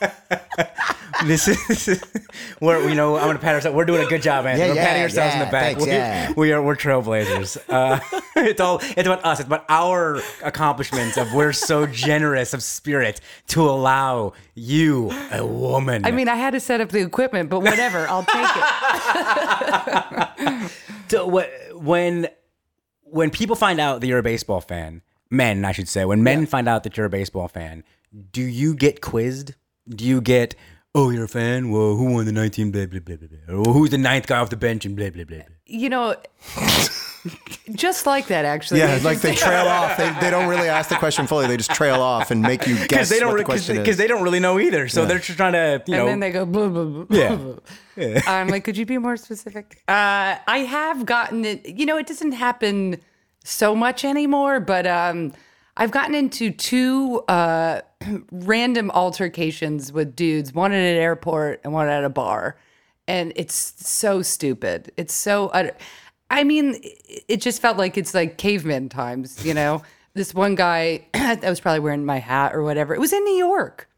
this 1.26 1.48
is, 1.48 1.66
this 1.66 2.02
we're 2.60 2.88
you 2.88 2.94
know 2.94 3.16
I'm 3.16 3.26
gonna 3.26 3.38
pat 3.38 3.54
ourselves. 3.54 3.76
We're 3.76 3.84
doing 3.84 4.04
a 4.04 4.08
good 4.08 4.22
job, 4.22 4.46
Anthony. 4.46 4.68
Yeah, 4.68 4.74
we're 4.74 4.80
patting 4.80 4.98
yeah, 4.98 5.04
ourselves 5.04 5.34
in 5.34 5.40
the 5.40 5.46
back. 5.46 5.62
thanks, 5.62 5.84
we, 5.84 5.90
yeah. 5.90 6.32
we 6.36 6.52
are 6.52 6.62
we're 6.62 6.76
trailblazers. 6.76 7.58
Uh, 7.68 8.00
it's 8.36 8.60
all 8.60 8.78
it's 8.78 9.06
about 9.06 9.24
us. 9.24 9.40
It's 9.40 9.46
about 9.46 9.64
our 9.68 10.20
accomplishments. 10.42 11.16
Of 11.16 11.32
we're 11.32 11.52
so 11.52 11.86
generous 11.86 12.54
of 12.54 12.62
spirit 12.62 13.20
to 13.48 13.62
allow 13.62 14.32
you, 14.54 15.10
a 15.32 15.44
woman. 15.44 16.04
I 16.04 16.10
mean, 16.10 16.28
I 16.28 16.36
had 16.36 16.52
to 16.52 16.60
set 16.60 16.80
up 16.80 16.90
the 16.90 17.00
equipment, 17.00 17.50
but 17.50 17.60
whatever, 17.60 18.06
I'll 18.08 18.24
take 18.24 18.50
it. 20.54 20.70
to, 21.08 21.24
wh- 21.24 21.84
when 21.84 22.28
when 23.02 23.30
people 23.30 23.56
find 23.56 23.80
out 23.80 24.00
that 24.00 24.06
you're 24.06 24.18
a 24.18 24.22
baseball 24.22 24.60
fan, 24.60 25.02
men, 25.30 25.64
I 25.64 25.72
should 25.72 25.88
say, 25.88 26.04
when 26.04 26.22
men 26.22 26.46
find 26.46 26.68
out 26.68 26.82
that 26.84 26.96
you're 26.96 27.06
a 27.06 27.10
baseball 27.10 27.48
fan, 27.48 27.84
do 28.32 28.42
you 28.42 28.74
get 28.74 29.00
quizzed? 29.00 29.54
Do 29.88 30.04
you 30.04 30.20
get, 30.20 30.54
oh, 30.94 31.10
you're 31.10 31.24
a 31.24 31.28
fan? 31.28 31.70
Well, 31.70 31.96
who 31.96 32.12
won 32.12 32.24
the 32.26 32.32
19 32.32 32.70
blah, 32.70 32.86
blah, 32.86 33.00
blah, 33.00 33.16
blah, 33.16 33.28
blah. 33.46 33.56
Or 33.56 33.72
who's 33.74 33.90
the 33.90 33.98
ninth 33.98 34.26
guy 34.26 34.38
off 34.38 34.50
the 34.50 34.56
bench 34.56 34.84
and 34.84 34.96
blah, 34.96 35.10
blah, 35.10 35.24
blah, 35.24 35.36
blah. 35.38 35.46
You 35.66 35.88
know, 35.88 36.14
just 37.74 38.06
like 38.06 38.26
that, 38.28 38.44
actually. 38.44 38.80
Yeah, 38.80 38.98
like 39.02 39.20
they 39.20 39.34
trail 39.34 39.66
off. 39.66 39.96
They, 39.96 40.10
they 40.20 40.30
don't 40.30 40.48
really 40.48 40.68
ask 40.68 40.88
the 40.90 40.96
question 40.96 41.26
fully. 41.26 41.46
They 41.46 41.56
just 41.56 41.70
trail 41.72 42.00
off 42.02 42.30
and 42.30 42.42
make 42.42 42.66
you 42.66 42.86
guess 42.88 43.08
they 43.08 43.18
don't 43.18 43.28
what 43.28 43.32
the 43.34 43.38
re- 43.38 43.44
question 43.44 43.76
because 43.76 43.92
is. 43.92 43.96
they 43.96 44.06
don't 44.06 44.22
really 44.22 44.40
know 44.40 44.60
either. 44.60 44.88
So 44.88 45.06
they're 45.06 45.18
just 45.18 45.36
trying 45.38 45.54
to, 45.54 45.82
you 45.86 45.94
and 45.94 46.02
know. 46.04 46.06
then 46.06 46.20
they 46.20 46.30
go, 46.30 46.44
blah, 46.46 46.68
blah, 46.68 46.84
blah, 46.84 47.06
Yeah. 47.18 47.34
blah, 47.36 47.54
blah. 47.96 48.20
I'm 48.26 48.48
like, 48.48 48.64
could 48.64 48.76
you 48.76 48.86
be 48.86 48.98
more 48.98 49.16
specific? 49.16 49.82
Uh, 49.88 50.36
I 50.46 50.66
have 50.68 51.06
gotten 51.06 51.44
it, 51.44 51.66
you 51.66 51.86
know, 51.86 51.96
it 51.96 52.06
doesn't 52.06 52.32
happen 52.32 52.98
so 53.44 53.74
much 53.74 54.04
anymore, 54.04 54.60
but 54.60 54.86
um, 54.86 55.32
I've 55.76 55.90
gotten 55.90 56.14
into 56.14 56.50
two 56.50 57.20
uh, 57.28 57.80
random 58.30 58.90
altercations 58.92 59.92
with 59.92 60.14
dudes, 60.14 60.52
one 60.52 60.72
at 60.72 60.76
an 60.78 60.96
airport 60.96 61.60
and 61.64 61.72
one 61.72 61.88
at 61.88 62.04
a 62.04 62.08
bar. 62.08 62.56
And 63.08 63.32
it's 63.36 63.74
so 63.86 64.22
stupid. 64.22 64.92
It's 64.96 65.12
so, 65.12 65.48
utter- 65.48 65.76
I 66.30 66.44
mean, 66.44 66.80
it- 67.28 67.40
just 67.42 67.60
felt 67.60 67.76
like 67.76 67.98
it's 67.98 68.14
like 68.14 68.38
caveman 68.38 68.88
times, 68.88 69.44
you 69.44 69.52
know? 69.54 69.82
This 70.14 70.32
one 70.32 70.54
guy, 70.54 71.06
I 71.14 71.38
was 71.42 71.58
probably 71.60 71.80
wearing 71.80 72.04
my 72.04 72.18
hat 72.18 72.54
or 72.54 72.62
whatever. 72.62 72.94
It 72.94 73.00
was 73.00 73.12
in 73.12 73.24
New 73.24 73.36
York. 73.36 73.88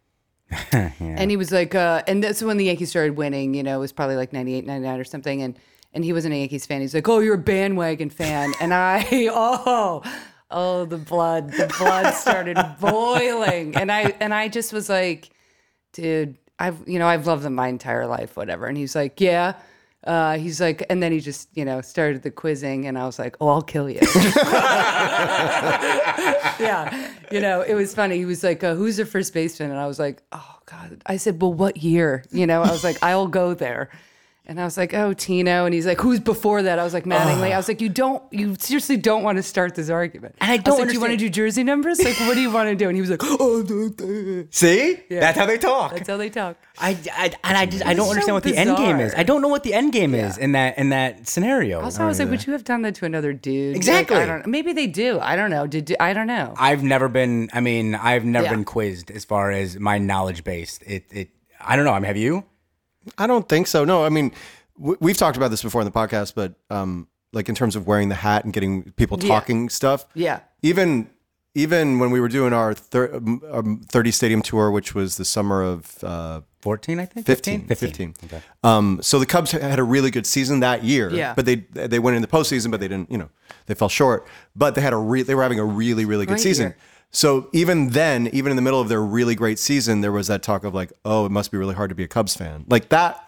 And 0.73 1.31
he 1.31 1.37
was 1.37 1.51
like, 1.53 1.75
uh, 1.75 2.03
and 2.07 2.23
that's 2.23 2.43
when 2.43 2.57
the 2.57 2.65
Yankees 2.67 2.91
started 2.91 3.17
winning, 3.17 3.55
you 3.55 3.63
know, 3.63 3.77
it 3.77 3.81
was 3.81 3.93
probably 3.93 4.17
like 4.17 4.33
98, 4.33 4.67
99 4.67 5.01
or 5.01 5.05
something. 5.05 5.43
And, 5.43 5.59
and 5.95 6.05
he 6.05 6.13
wasn't 6.13 6.35
a 6.35 6.39
Yankees 6.39 6.67
fan. 6.67 6.81
He's 6.83 6.95
like, 6.95 7.09
oh, 7.09 7.19
you're 7.21 7.35
a 7.35 7.39
bandwagon 7.39 8.11
fan. 8.11 8.53
And 8.61 8.73
I, 8.75 9.07
oh, 9.33 10.03
oh, 10.51 10.85
the 10.85 10.99
blood, 10.99 11.51
the 11.53 11.73
blood 11.79 12.13
started 12.15 12.57
boiling. 12.81 13.77
And 13.77 13.91
I, 13.91 14.15
and 14.21 14.33
I 14.33 14.49
just 14.49 14.73
was 14.73 14.89
like, 14.89 15.31
dude, 15.93 16.37
I've, 16.59 16.83
you 16.87 16.99
know, 16.99 17.07
I've 17.07 17.27
loved 17.27 17.43
them 17.43 17.55
my 17.55 17.69
entire 17.69 18.07
life, 18.07 18.37
whatever. 18.37 18.67
And 18.67 18.77
he's 18.77 18.95
like, 18.95 19.21
yeah. 19.21 19.55
Uh, 20.07 20.37
he's 20.39 20.61
like, 20.61 20.87
and 20.89 21.03
then 21.03 21.11
he 21.11 21.19
just, 21.19 21.49
you 21.55 21.65
know, 21.65 21.81
started 21.81 22.23
the 22.23 22.31
quizzing, 22.31 22.87
and 22.87 22.97
I 22.97 23.07
was 23.07 23.19
like, 23.19 23.37
"Oh, 23.41 23.49
I'll 23.49 23.61
kill 23.61 23.91
you." 23.91 23.99
yeah, 26.61 27.11
you 27.33 27.41
know, 27.41 27.63
it 27.63 27.75
was 27.75 27.93
funny. 27.93 28.17
He 28.17 28.25
was 28.25 28.45
like, 28.45 28.63
uh, 28.63 28.77
"Who's 28.77 28.99
the 28.99 29.05
first 29.05 29.35
baseman?" 29.35 29.73
And 29.73 29.81
I 29.81 29.89
was 29.89 29.99
like, 29.99 30.23
"Oh 30.31 30.59
God." 30.67 31.03
I 31.07 31.17
said, 31.17 31.43
"Well, 31.43 31.53
what 31.53 31.79
year?" 31.79 32.25
You 32.31 32.47
know, 32.47 32.63
I 32.63 32.71
was 32.71 32.85
like, 32.85 33.03
"I'll 33.03 33.27
go 33.27 33.53
there." 33.53 33.91
And 34.49 34.61
I 34.61 34.65
was 34.65 34.77
like, 34.77 34.95
"Oh, 34.95 35.13
Tino," 35.13 35.65
and 35.65 35.75
he's 35.75 35.87
like, 35.87 36.01
"Who's 36.01 36.21
before 36.21 36.63
that?" 36.63 36.79
I 36.79 36.85
was 36.85 36.95
like, 36.95 37.03
"Mattingly." 37.05 37.53
I 37.53 37.57
was 37.57 37.67
like, 37.67 37.81
"You 37.81 37.89
don't, 37.89 38.23
you 38.33 38.55
seriously 38.59 38.97
don't 38.97 39.25
want 39.25 39.37
to 39.39 39.43
start 39.43 39.75
this 39.75 39.91
argument." 39.91 40.37
And 40.41 40.53
I 40.53 40.57
don't 40.57 40.79
like, 40.79 40.89
"Do 40.89 40.95
you 40.95 41.01
want 41.01 41.11
to 41.13 41.17
do 41.17 41.29
jersey 41.29 41.65
numbers? 41.65 41.99
Like, 42.03 42.15
what 42.21 42.35
do 42.35 42.41
you 42.41 42.53
want 42.53 42.69
to 42.69 42.77
do?" 42.77 42.87
And 42.89 42.97
he 42.97 43.01
was 43.01 43.11
like, 43.11 43.23
"Oh, 43.25 43.65
duh, 43.65 43.89
duh." 43.97 44.45
See, 44.51 45.01
that's 45.11 45.37
how 45.37 45.47
they 45.47 45.59
talk. 45.59 45.93
that's 45.95 46.09
how 46.09 46.17
they 46.17 46.31
talk." 46.31 46.57
I, 46.79 46.91
I 47.13 47.33
and 47.43 47.57
I 47.59 47.67
just 47.67 47.85
I 47.85 47.95
don't 47.95 48.05
so 48.07 48.11
understand 48.13 48.35
what 48.35 48.45
the 48.45 48.57
end 48.57 48.77
game 48.77 49.01
is. 49.01 49.15
I 49.17 49.25
don't 49.25 49.43
know 49.43 49.49
what 49.49 49.65
the 49.65 49.75
end 49.75 49.93
game 49.93 50.15
is 50.15 50.39
in 50.39 50.53
that 50.53 50.79
in 50.79 50.91
that 50.91 51.27
scenario. 51.27 51.81
Also, 51.81 52.05
I 52.05 52.07
was 52.07 52.21
like, 52.21 52.31
"Would 52.31 52.47
you 52.47 52.53
have 52.53 52.65
done 52.65 52.83
that 52.83 52.95
to 52.97 53.05
another 53.05 53.33
dude?" 53.33 53.71
Like, 53.73 53.77
Exactly. 53.77 54.17
I 54.17 54.27
don't. 54.27 54.47
Maybe 54.47 54.73
they 54.73 54.87
do. 54.87 55.19
I 55.19 55.35
don't 55.35 55.51
know. 55.51 55.67
Did 55.67 55.97
I 55.99 56.13
don't 56.13 56.29
know. 56.29 56.55
I've 56.57 56.85
never 56.85 57.09
been. 57.09 57.49
I 57.53 57.61
mean, 57.61 57.97
I've 57.97 58.25
never 58.25 58.45
Yeah. 58.45 58.51
been 58.53 58.65
quizzed 58.65 59.11
as 59.11 59.25
far 59.25 59.51
as 59.51 59.77
my 59.81 59.99
knowledge 59.99 60.45
base. 60.45 60.79
It 60.87 61.05
it. 61.11 61.31
I 61.61 61.75
don't 61.75 61.85
know. 61.85 61.93
I 61.93 61.99
mean, 61.99 62.05
have 62.07 62.17
you? 62.17 62.45
I 63.19 63.27
don't 63.27 63.49
think 63.49 63.67
so. 63.67 63.85
No, 63.85 64.05
I 64.05 64.09
mean, 64.09 64.33
w- 64.79 64.97
we've 65.01 65.17
talked 65.17 65.37
about 65.37 65.51
this 65.51 65.63
before 65.63 65.81
in 65.81 65.85
the 65.85 65.91
podcast, 65.93 66.35
but 66.35 66.55
um, 66.71 67.09
like 67.33 67.49
in 67.49 67.55
terms 67.55 67.77
of 67.77 67.87
wearing 67.87 68.09
the 68.09 68.15
hat 68.17 68.45
and 68.45 68.53
getting 68.53 68.91
people 68.93 69.19
Yeah. 69.21 69.29
talking 69.29 69.69
stuff. 69.69 70.07
Yeah. 70.15 70.41
Even 70.63 71.09
even 71.55 71.99
when 71.99 72.11
we 72.11 72.21
were 72.21 72.29
doing 72.29 72.53
our 72.53 72.75
thir- 72.75 73.15
um, 73.17 73.41
um, 73.51 73.81
30 73.89 74.11
stadium 74.11 74.43
tour, 74.43 74.71
which 74.71 74.95
was 74.95 75.17
the 75.17 75.25
summer 75.25 75.63
of 75.63 76.05
uh, 76.05 76.43
14, 76.61 77.01
I 77.01 77.07
think. 77.07 77.25
15, 77.27 77.67
15. 77.69 78.15
Um, 78.63 78.99
so 79.01 79.19
the 79.19 79.25
Cubs 79.25 79.53
had 79.53 79.79
a 79.79 79.83
really 79.83 80.11
good 80.11 80.27
season 80.27 80.61
that 80.61 80.85
year. 80.85 81.09
Yeah. 81.11 81.33
But 81.35 81.47
they 81.47 81.55
they 81.73 81.99
went 81.99 82.15
in 82.17 82.21
the 82.23 82.29
postseason, 82.29 82.71
but 82.71 82.81
they 82.81 82.89
didn't. 82.89 83.11
You 83.11 83.17
know, 83.19 83.31
they 83.67 83.75
fell 83.75 83.89
short. 83.89 84.27
But 84.55 84.75
they 84.75 84.83
had 84.83 84.93
a 84.93 84.99
re- 84.99 85.23
they 85.23 85.35
were 85.35 85.43
having 85.43 85.59
a 85.59 85.65
really 85.65 86.05
really 86.05 86.27
good 86.27 86.33
Great 86.35 86.43
season. 86.43 86.67
year. 86.67 86.77
So 87.13 87.49
even 87.53 87.91
then, 87.91 88.29
even 88.33 88.51
in 88.51 88.57
the 88.57 88.63
middle 88.63 88.81
of 88.81 88.89
their 88.89 89.03
really 89.03 89.35
great 89.35 89.59
season, 89.59 90.01
there 90.03 90.13
was 90.13 90.27
that 90.27 90.43
talk 90.43 90.65
of 90.65 90.75
like, 90.75 90.93
oh, 91.05 91.25
it 91.25 91.31
must 91.33 91.51
be 91.51 91.57
really 91.59 91.75
hard 91.75 91.89
to 91.91 91.95
be 91.95 92.05
a 92.05 92.09
Cubs 92.09 92.37
fan. 92.37 92.65
Like 92.69 92.91
that. 92.91 93.23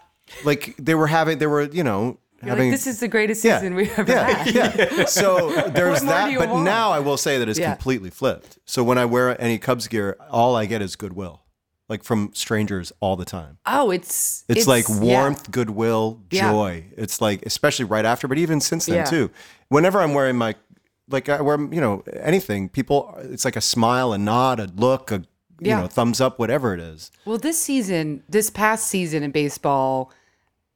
Like 0.45 0.75
they 0.79 0.95
were 0.95 1.07
having, 1.07 1.39
they 1.39 1.47
were 1.47 1.63
you 1.63 1.83
know 1.83 2.19
You're 2.43 2.51
having. 2.51 2.71
like, 2.71 2.79
this 2.79 2.87
is 2.87 3.01
the 3.01 3.09
greatest 3.09 3.43
yeah, 3.43 3.59
season 3.61 3.75
we've 3.75 3.99
ever 3.99 4.13
yeah, 4.13 4.29
had. 4.29 4.55
yeah. 4.55 5.05
So 5.07 5.51
there's 5.71 6.05
What 6.05 6.05
more 6.05 6.29
do 6.29 6.35
that. 6.35 6.39
But 6.41 6.49
want? 6.51 6.65
now 6.67 6.91
I 6.91 6.99
will 6.99 7.17
say 7.17 7.39
that 7.39 7.49
it's 7.49 7.59
Yeah. 7.59 7.73
completely 7.75 8.11
flipped. 8.11 8.59
So 8.67 8.85
when 8.85 8.99
I 8.99 9.07
wear 9.07 9.41
any 9.41 9.57
Cubs 9.59 9.89
gear, 9.89 10.19
all 10.31 10.55
I 10.55 10.67
get 10.67 10.83
is 10.83 10.97
goodwill, 10.97 11.41
like 11.89 12.05
from 12.05 12.31
strangers 12.35 12.93
all 13.01 13.17
the 13.17 13.25
time. 13.25 13.57
Oh, 13.65 13.91
it's 13.91 14.45
It's, 14.49 14.67
like 14.67 14.87
yeah. 14.87 15.01
warmth, 15.01 15.51
goodwill, 15.51 16.21
joy. 16.29 16.85
It's 16.95 17.23
like, 17.23 17.41
especially 17.47 17.87
right 17.87 18.05
after, 18.05 18.29
but 18.29 18.37
even 18.37 18.61
since 18.61 18.85
then 18.85 19.07
too. 19.07 19.31
Whenever 19.71 20.01
I'm 20.03 20.13
wearing 20.13 20.37
my, 20.37 20.57
like 21.11 21.29
I 21.29 21.41
wear, 21.41 21.59
you 21.59 21.81
know, 21.81 22.03
anything, 22.23 22.69
people, 22.69 23.15
it's 23.23 23.45
like 23.45 23.57
a 23.57 23.61
smile, 23.61 24.13
a 24.13 24.19
nod, 24.19 24.61
a 24.61 24.67
look, 24.77 25.11
a, 25.11 25.17
you 25.61 25.71
Yeah. 25.71 25.81
know, 25.81 25.87
thumbs 25.87 26.21
up, 26.21 26.39
whatever 26.39 26.75
it 26.75 26.81
is. 26.81 27.11
Well, 27.25 27.39
this 27.39 27.59
season, 27.61 28.23
this 28.29 28.51
past 28.51 28.89
season 28.89 29.23
in 29.23 29.31
baseball, 29.31 30.13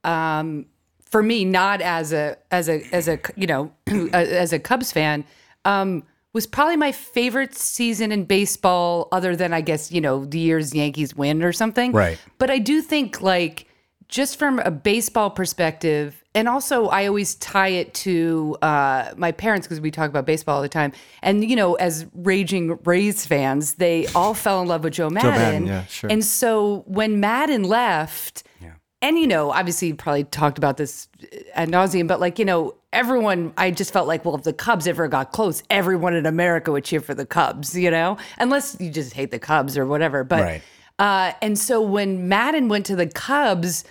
um, 0.05 0.67
for 1.05 1.23
me, 1.23 1.45
not 1.45 1.81
as 1.83 2.13
a 2.13 2.37
as 2.51 2.69
a 2.69 2.83
as 2.93 3.07
a 3.09 3.19
you 3.37 3.47
know 3.47 3.73
as 4.13 4.53
a 4.53 4.59
Cubs 4.59 4.91
fan, 4.93 5.25
um, 5.65 6.03
was 6.33 6.47
probably 6.47 6.77
my 6.77 6.91
favorite 6.91 7.55
season 7.55 8.11
in 8.11 8.25
baseball, 8.25 9.09
other 9.13 9.37
than 9.37 9.53
I 9.53 9.61
guess 9.61 9.93
you 9.93 10.01
know 10.01 10.25
the 10.25 10.39
years 10.39 10.75
Yankees 10.75 11.15
win 11.15 11.43
or 11.43 11.53
something. 11.53 11.93
Right. 11.93 12.19
But 12.39 12.51
I 12.51 12.59
do 12.59 12.81
think 12.81 13.21
like 13.21 13.67
just 14.09 14.39
from 14.39 14.59
a 14.61 14.71
baseball 14.71 15.31
perspective, 15.31 16.22
and 16.35 16.49
also 16.49 16.87
I 16.89 17.07
always 17.07 17.35
tie 17.37 17.69
it 17.69 17.93
to 17.95 18.57
uh, 18.63 19.13
my 19.17 19.33
parents 19.33 19.67
because 19.67 19.81
we 19.81 19.91
talk 19.91 20.09
about 20.09 20.25
baseball 20.25 20.57
all 20.57 20.63
the 20.63 20.69
time. 20.69 20.93
And 21.23 21.49
you 21.49 21.57
know, 21.57 21.75
as 21.75 22.07
raging 22.15 22.79
Rays 22.85 23.27
fans, 23.27 23.75
they 23.75 24.07
all 24.09 24.35
fell 24.35 24.63
in 24.63 24.69
love 24.69 24.85
with 24.85 24.95
Joe 24.95 25.11
Maddon. 25.11 25.31
Maddon, 25.33 25.67
yeah, 25.67 25.85
sure. 25.87 26.11
And 26.11 26.25
so 26.25 26.85
when 26.87 27.21
Maddon 27.21 27.65
left, 27.65 28.45
yeah. 28.61 28.73
and 29.03 29.19
you 29.19 29.27
know, 29.27 29.51
obviously 29.51 29.89
you 29.89 29.95
probably 29.95 30.25
talked 30.25 30.59
about 30.59 30.79
this 30.79 31.09
ad 31.55 31.69
nauseum, 31.69 32.07
but 32.09 32.19
like, 32.19 32.39
you 32.39 32.45
know, 32.45 32.75
everyone, 32.95 33.53
I 33.57 33.71
just 33.71 33.93
felt 33.93 34.09
like, 34.09 34.25
well, 34.25 34.35
if 34.35 34.43
the 34.43 34.53
Cubs 34.53 34.87
ever 34.87 35.09
got 35.09 35.33
close, 35.33 35.63
everyone 35.71 36.15
in 36.15 36.27
America 36.27 36.73
would 36.73 36.85
cheer 36.85 37.01
for 37.01 37.15
the 37.15 37.27
Cubs, 37.27 37.77
you 37.77 37.91
know, 37.91 38.17
unless 38.39 38.77
you 38.81 38.91
just 38.91 39.13
hate 39.13 39.31
the 39.31 39.39
Cubs 39.39 39.77
or 39.77 39.87
whatever. 39.87 40.25
But, 40.25 40.43
Right. 40.43 40.63
uh, 40.99 41.33
and 41.43 41.59
so 41.59 41.81
when 41.81 42.29
Maddon 42.29 42.69
went 42.69 42.87
to 42.87 42.97
the 42.97 43.07
Cubs, 43.07 43.85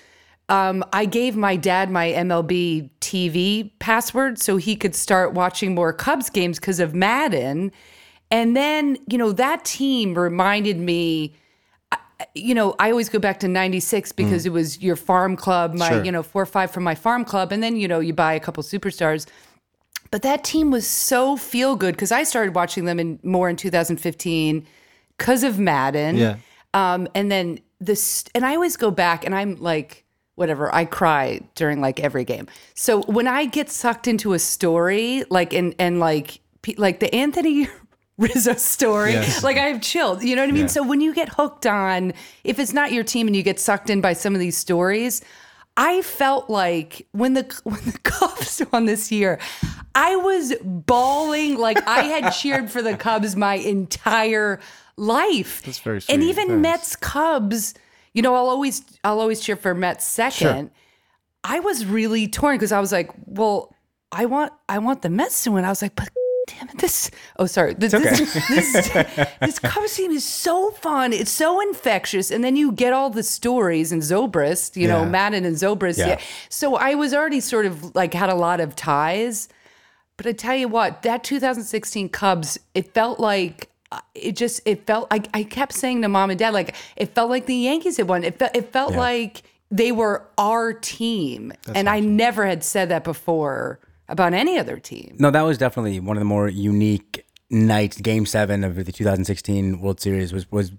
um, 0.52 0.84
I 0.92 1.06
gave 1.06 1.36
my 1.38 1.56
dad 1.56 1.90
my 1.90 2.10
MLB 2.12 2.90
TV 3.00 3.72
password 3.80 4.38
so 4.38 4.58
he 4.58 4.76
could 4.76 4.94
start 4.94 5.34
watching 5.34 5.74
more 5.74 5.94
Cubs 5.94 6.30
games 6.30 6.60
because 6.60 6.82
of 6.82 6.94
Maddon. 6.94 7.72
And 8.30 8.56
then, 8.56 8.98
you 9.08 9.18
know, 9.18 9.32
that 9.32 9.64
team 9.66 10.14
reminded 10.14 10.78
me 10.78 11.36
you 12.36 12.54
know, 12.54 12.76
I 12.80 12.92
always 12.92 13.10
go 13.10 13.20
back 13.20 13.40
to 13.40 13.48
96 13.48 14.12
because 14.12 14.46
it 14.46 14.52
was 14.52 14.80
your 14.80 14.96
farm 14.96 15.36
club, 15.36 15.74
my, 15.74 15.90
Sure. 15.90 16.04
you 16.04 16.12
know, 16.12 16.24
four 16.24 16.44
or 16.44 16.46
five 16.46 16.70
from 16.72 16.84
my 16.84 16.96
farm 16.96 17.26
club. 17.26 17.52
And 17.52 17.64
then, 17.64 17.76
you 17.76 17.88
know, 17.88 18.00
you 18.00 18.14
buy 18.14 18.34
a 18.34 18.40
couple 18.40 18.62
superstars. 18.64 19.26
But 20.12 20.22
that 20.22 20.44
team 20.44 20.72
was 20.72 20.86
so 20.86 21.36
feel 21.36 21.76
good 21.76 21.96
because 21.96 22.12
I 22.12 22.24
started 22.24 22.54
watching 22.54 22.86
them 22.86 23.00
in 23.00 23.20
more 23.24 23.50
in 23.50 23.56
2015 23.56 24.68
because 25.18 25.44
of 25.44 25.58
Maddon. 25.58 26.18
Yeah. 26.18 26.36
Um, 26.74 27.08
and 27.16 27.32
then 27.32 27.60
this, 27.80 28.26
and 28.36 28.46
I 28.46 28.56
always 28.56 28.78
go 28.78 28.92
back 28.92 29.26
and 29.26 29.34
I'm 29.34 29.56
like, 29.56 30.06
whatever, 30.41 30.73
I 30.75 30.84
cry 30.86 31.39
during 31.56 31.80
like 31.80 31.99
every 32.01 32.25
game. 32.25 32.47
So 32.73 33.04
when 33.04 33.27
I 33.27 33.45
get 33.45 33.69
sucked 33.69 34.08
into 34.08 34.34
a 34.34 34.39
story, 34.39 35.23
like, 35.30 35.54
and, 35.54 35.73
and 35.80 35.99
like, 36.01 36.41
like 36.77 36.99
the 36.99 37.13
Anthony 37.15 37.67
Rizzo 38.17 38.54
story, 38.56 39.13
Yes. 39.13 39.43
like 39.43 39.58
I've 39.58 39.82
chilled, 39.82 40.21
you 40.23 40.36
know 40.36 40.41
what 40.43 40.49
I 40.49 40.51
mean? 40.51 40.67
So 40.67 40.84
when 40.86 40.99
you 40.99 41.13
get 41.13 41.30
hooked 41.30 41.65
on, 41.65 42.13
if 42.43 42.60
it's 42.60 42.73
not 42.73 42.91
your 42.91 43.04
team 43.04 43.27
and 43.27 43.36
you 43.36 43.43
get 43.43 43.60
sucked 43.60 43.89
in 43.89 44.01
by 44.01 44.13
some 44.13 44.34
of 44.34 44.39
these 44.39 44.58
stories, 44.58 45.21
I 45.77 46.01
felt 46.01 46.49
like 46.49 47.08
when 47.13 47.34
the 47.34 47.43
when 47.63 47.80
the 47.86 47.97
Cubs 48.04 48.62
won 48.73 48.86
this 48.86 49.12
year, 49.12 49.39
I 49.95 50.17
was 50.17 50.54
bawling 50.62 51.58
like 51.58 51.88
I 51.88 52.04
had 52.04 52.32
cheered 52.32 52.69
for 52.69 52.82
the 52.82 52.97
Cubs 52.97 53.36
my 53.38 53.56
entire 53.56 54.60
life. 54.97 55.62
That's 55.63 55.80
very 55.80 56.01
And 56.10 56.21
even 56.23 56.47
Thanks. 56.47 56.62
Mets 56.62 56.95
Cubs, 56.97 57.73
you 58.13 58.21
know, 58.21 58.36
I'll 58.36 58.50
always 58.50 58.84
I'll 59.04 59.19
always 59.19 59.39
cheer 59.39 59.56
for 59.56 59.74
Mets 59.74 60.06
second. 60.06 60.71
I 61.43 61.60
was 61.60 61.86
really 61.86 62.28
torn 62.28 62.56
because 62.58 62.71
I 62.71 62.80
was 62.80 62.91
like, 62.91 63.10
well, 63.26 63.74
I 64.12 64.26
want 64.26 64.54
I 64.69 64.80
want 64.80 65.02
the 65.02 65.10
Mets 65.10 65.43
to 65.45 65.52
win. 65.52 65.65
I 65.65 65.69
was 65.69 65.82
like, 65.82 65.95
but 65.95 66.10
damn 66.47 66.69
it, 66.69 66.78
this 66.78 67.10
oh 67.39 67.45
sorry. 67.45 67.74
This 67.80 67.91
this, 67.93 68.47
this, 68.50 69.30
this 69.39 69.60
Cubs 69.60 69.95
team 69.95 70.12
is 70.12 70.26
so 70.26 70.71
fun. 70.71 71.13
It's 71.13 71.32
so 71.32 71.62
infectious. 71.62 72.30
And 72.30 72.43
then 72.43 72.56
you 72.56 72.71
get 72.74 72.93
all 72.93 73.10
the 73.10 73.24
stories 73.24 73.91
and 73.91 74.02
Zobrist, 74.02 74.76
you 74.76 74.88
know, 74.88 75.02
Yeah. 75.04 75.10
Maddon 75.10 75.45
and 75.45 75.56
Zobrist. 75.56 75.97
Yeah. 75.97 76.08
Yeah. 76.08 76.19
So 76.50 76.76
I 76.76 76.95
was 76.95 77.13
already 77.13 77.39
sort 77.39 77.65
of 77.65 77.95
like 77.95 78.13
had 78.13 78.30
a 78.30 78.36
lot 78.36 78.60
of 78.60 78.76
ties. 78.76 79.47
But 80.17 80.28
I 80.28 80.34
tell 80.34 80.56
you 80.56 80.67
what, 80.67 81.02
that 81.02 81.24
2016 81.24 82.10
Cubs, 82.10 82.60
it 82.76 82.93
felt 82.93 83.19
like 83.19 83.70
it 84.15 84.36
just 84.36 84.62
it 84.65 84.86
felt 84.86 85.08
I, 85.12 85.21
I 85.34 85.43
kept 85.43 85.73
saying 85.73 86.01
to 86.01 86.10
mom 86.10 86.30
and 86.30 86.39
dad 86.39 86.54
like 86.54 86.75
it 86.95 87.13
felt 87.13 87.30
like 87.30 87.45
the 87.45 87.56
Yankees 87.56 87.97
had 87.97 88.08
won. 88.08 88.23
It 88.23 88.39
felt 88.39 88.56
it 88.56 88.71
felt 88.71 88.93
like 88.95 89.43
they 89.69 89.91
were 89.91 90.25
our 90.38 90.73
team. 90.73 91.54
and 91.73 91.89
I 91.89 91.99
never 91.99 92.45
had 92.45 92.63
said 92.63 92.89
that 92.89 93.04
before 93.04 93.80
about 94.10 94.34
any 94.34 94.58
other 94.60 94.77
team. 94.77 95.15
No, 95.19 95.32
that 95.32 95.41
was 95.43 95.58
definitely 95.58 95.99
one 95.99 96.17
of 96.17 96.21
the 96.21 96.25
more 96.25 96.49
unique 96.49 97.25
nights. 97.49 97.99
Game 97.99 98.25
seven 98.25 98.63
of 98.63 98.75
the 98.75 98.91
2016 98.91 99.80
World 99.80 99.99
Series 99.99 100.34
was 100.34 100.49
was. 100.51 100.71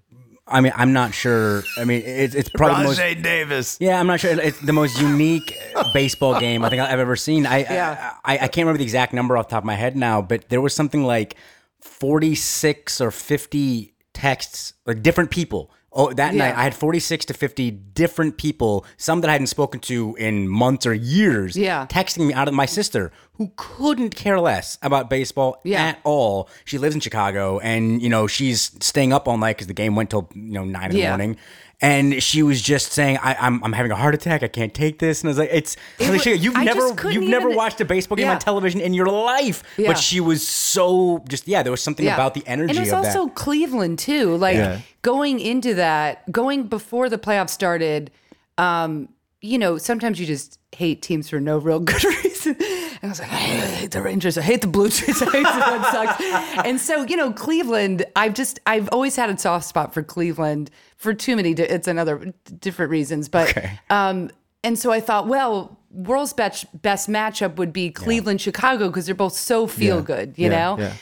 I 0.44 0.60
mean, 0.60 0.72
I'm 0.74 0.92
not 0.92 1.14
sure. 1.14 1.62
I 1.78 1.84
mean, 1.84 2.02
it's 2.04 2.34
it's 2.34 2.48
probably 2.48 2.94
the 2.94 3.12
most. 3.12 3.22
Davis. 3.22 3.78
Yeah, 3.80 3.98
I'm 3.98 4.06
not 4.06 4.20
sure. 4.20 4.38
It's 4.38 4.58
the 4.60 4.72
most 4.72 5.00
unique 5.00 5.56
baseball 5.94 6.38
game 6.38 6.64
I 6.64 6.68
think 6.68 6.82
I've 6.82 6.98
ever 6.98 7.16
seen. 7.16 7.46
I, 7.46 7.58
Yeah. 7.60 8.14
I, 8.24 8.34
I 8.34 8.38
can't 8.38 8.58
remember 8.58 8.78
the 8.78 8.84
exact 8.84 9.12
number 9.12 9.36
off 9.36 9.48
the 9.48 9.52
top 9.52 9.62
of 9.62 9.66
my 9.66 9.76
head 9.76 9.96
now, 9.96 10.20
but 10.20 10.48
there 10.48 10.60
was 10.60 10.74
something 10.74 11.04
like 11.04 11.36
46 11.82 13.00
or 13.00 13.10
50 13.10 13.94
texts, 14.14 14.74
like 14.86 15.02
different 15.02 15.30
people. 15.30 15.70
Oh, 15.94 16.10
that 16.14 16.34
night 16.34 16.56
I 16.56 16.62
had 16.62 16.74
46 16.74 17.26
to 17.26 17.34
50 17.34 17.70
different 17.70 18.38
people, 18.38 18.86
some 18.96 19.20
that 19.20 19.28
I 19.28 19.32
hadn't 19.32 19.48
spoken 19.48 19.78
to 19.80 20.16
in 20.18 20.48
months 20.48 20.86
or 20.86 20.94
years, 20.94 21.54
Yeah. 21.54 21.86
texting 21.86 22.26
me 22.28 22.32
out 22.32 22.48
of 22.48 22.54
my 22.54 22.64
sister 22.64 23.12
who 23.34 23.52
couldn't 23.56 24.14
care 24.16 24.40
less 24.40 24.78
about 24.80 25.10
baseball 25.10 25.60
Yeah. 25.64 25.82
at 25.84 25.98
all. 26.02 26.48
She 26.64 26.78
lives 26.78 26.94
in 26.94 27.02
Chicago 27.02 27.58
and, 27.58 28.00
you 28.00 28.08
know, 28.08 28.26
she's 28.26 28.70
staying 28.80 29.12
up 29.12 29.28
all 29.28 29.36
night 29.36 29.56
because 29.56 29.66
the 29.66 29.74
game 29.74 29.94
went 29.94 30.08
till, 30.08 30.30
you 30.34 30.52
know, 30.52 30.64
nine 30.64 30.92
in 30.92 30.96
the 30.96 31.08
morning. 31.08 31.36
And 31.82 32.22
she 32.22 32.44
was 32.44 32.62
just 32.62 32.92
saying, 32.92 33.18
I, 33.20 33.34
"I'm 33.40 33.62
I'm 33.64 33.72
having 33.72 33.90
a 33.90 33.96
heart 33.96 34.14
attack. 34.14 34.44
I 34.44 34.48
can't 34.48 34.72
take 34.72 35.00
this." 35.00 35.20
And 35.20 35.28
I 35.28 35.30
was 35.32 35.38
like, 35.38 35.50
"It's 35.52 35.76
was- 35.98 36.24
you've 36.24 36.56
I 36.56 36.62
never 36.62 37.10
you've 37.10 37.28
never 37.28 37.50
watched 37.50 37.80
a 37.80 37.84
baseball 37.84 38.16
game 38.16 38.26
Yeah. 38.26 38.34
on 38.34 38.38
television 38.38 38.80
in 38.80 38.94
your 38.94 39.06
life." 39.06 39.64
Yeah. 39.76 39.88
But 39.88 39.98
she 39.98 40.20
was 40.20 40.46
so 40.46 41.24
just 41.28 41.48
yeah. 41.48 41.64
There 41.64 41.72
was 41.72 41.82
something 41.82 42.06
about 42.06 42.34
the 42.34 42.44
energy 42.46 42.70
And 42.70 42.78
it 42.78 42.80
was 42.82 42.92
of 42.92 43.04
also 43.04 43.24
that. 43.26 43.34
Cleveland 43.34 43.98
too. 43.98 44.36
Like 44.36 44.56
Yeah. 44.56 44.78
going 45.02 45.40
into 45.40 45.74
that, 45.74 46.30
going 46.30 46.68
before 46.68 47.08
the 47.08 47.18
playoffs 47.18 47.50
started, 47.50 48.12
um, 48.58 49.08
you 49.40 49.58
know, 49.58 49.76
sometimes 49.76 50.20
you 50.20 50.26
just 50.26 50.60
hate 50.76 51.02
teams 51.02 51.28
for 51.30 51.40
no 51.40 51.58
real 51.58 51.80
good 51.80 52.04
reason. 52.24 52.56
And 53.02 53.08
I 53.08 53.12
was 53.12 53.18
like, 53.20 53.32
I 53.32 53.34
hate 53.36 53.90
the 53.90 54.00
Rangers. 54.00 54.38
I 54.38 54.42
hate 54.42 54.60
the 54.60 54.68
Blue 54.68 54.88
Jays. 54.88 55.20
I 55.20 55.24
hate 55.24 55.42
the 55.42 55.42
Red 55.42 55.84
Sox. 55.90 56.64
And 56.64 56.80
so, 56.80 57.02
you 57.04 57.16
know, 57.16 57.32
Cleveland, 57.32 58.04
I've 58.14 58.32
just, 58.34 58.60
I've 58.64 58.88
always 58.92 59.16
had 59.16 59.28
a 59.28 59.36
soft 59.36 59.64
spot 59.66 59.92
for 59.92 60.02
Cleveland 60.04 60.70
for 60.96 61.12
too 61.12 61.34
many, 61.34 61.52
di- 61.52 61.64
it's 61.64 61.88
another 61.88 62.32
different 62.60 62.90
reasons. 62.92 63.28
But, 63.28 63.56
um, 63.90 64.30
and 64.62 64.78
so 64.78 64.92
I 64.92 65.00
thought, 65.00 65.26
well, 65.26 65.76
world's 65.90 66.32
best, 66.32 66.66
best 66.80 67.08
matchup 67.10 67.56
would 67.56 67.72
be 67.72 67.90
Cleveland, 67.90 68.40
Chicago, 68.40 68.86
because 68.88 69.06
they're 69.06 69.14
both 69.16 69.34
so 69.34 69.66
feel 69.66 70.00
good, 70.00 70.34
you 70.38 70.48
Yeah, 70.48 70.76
know? 70.76 70.78
yeah. 70.78 70.94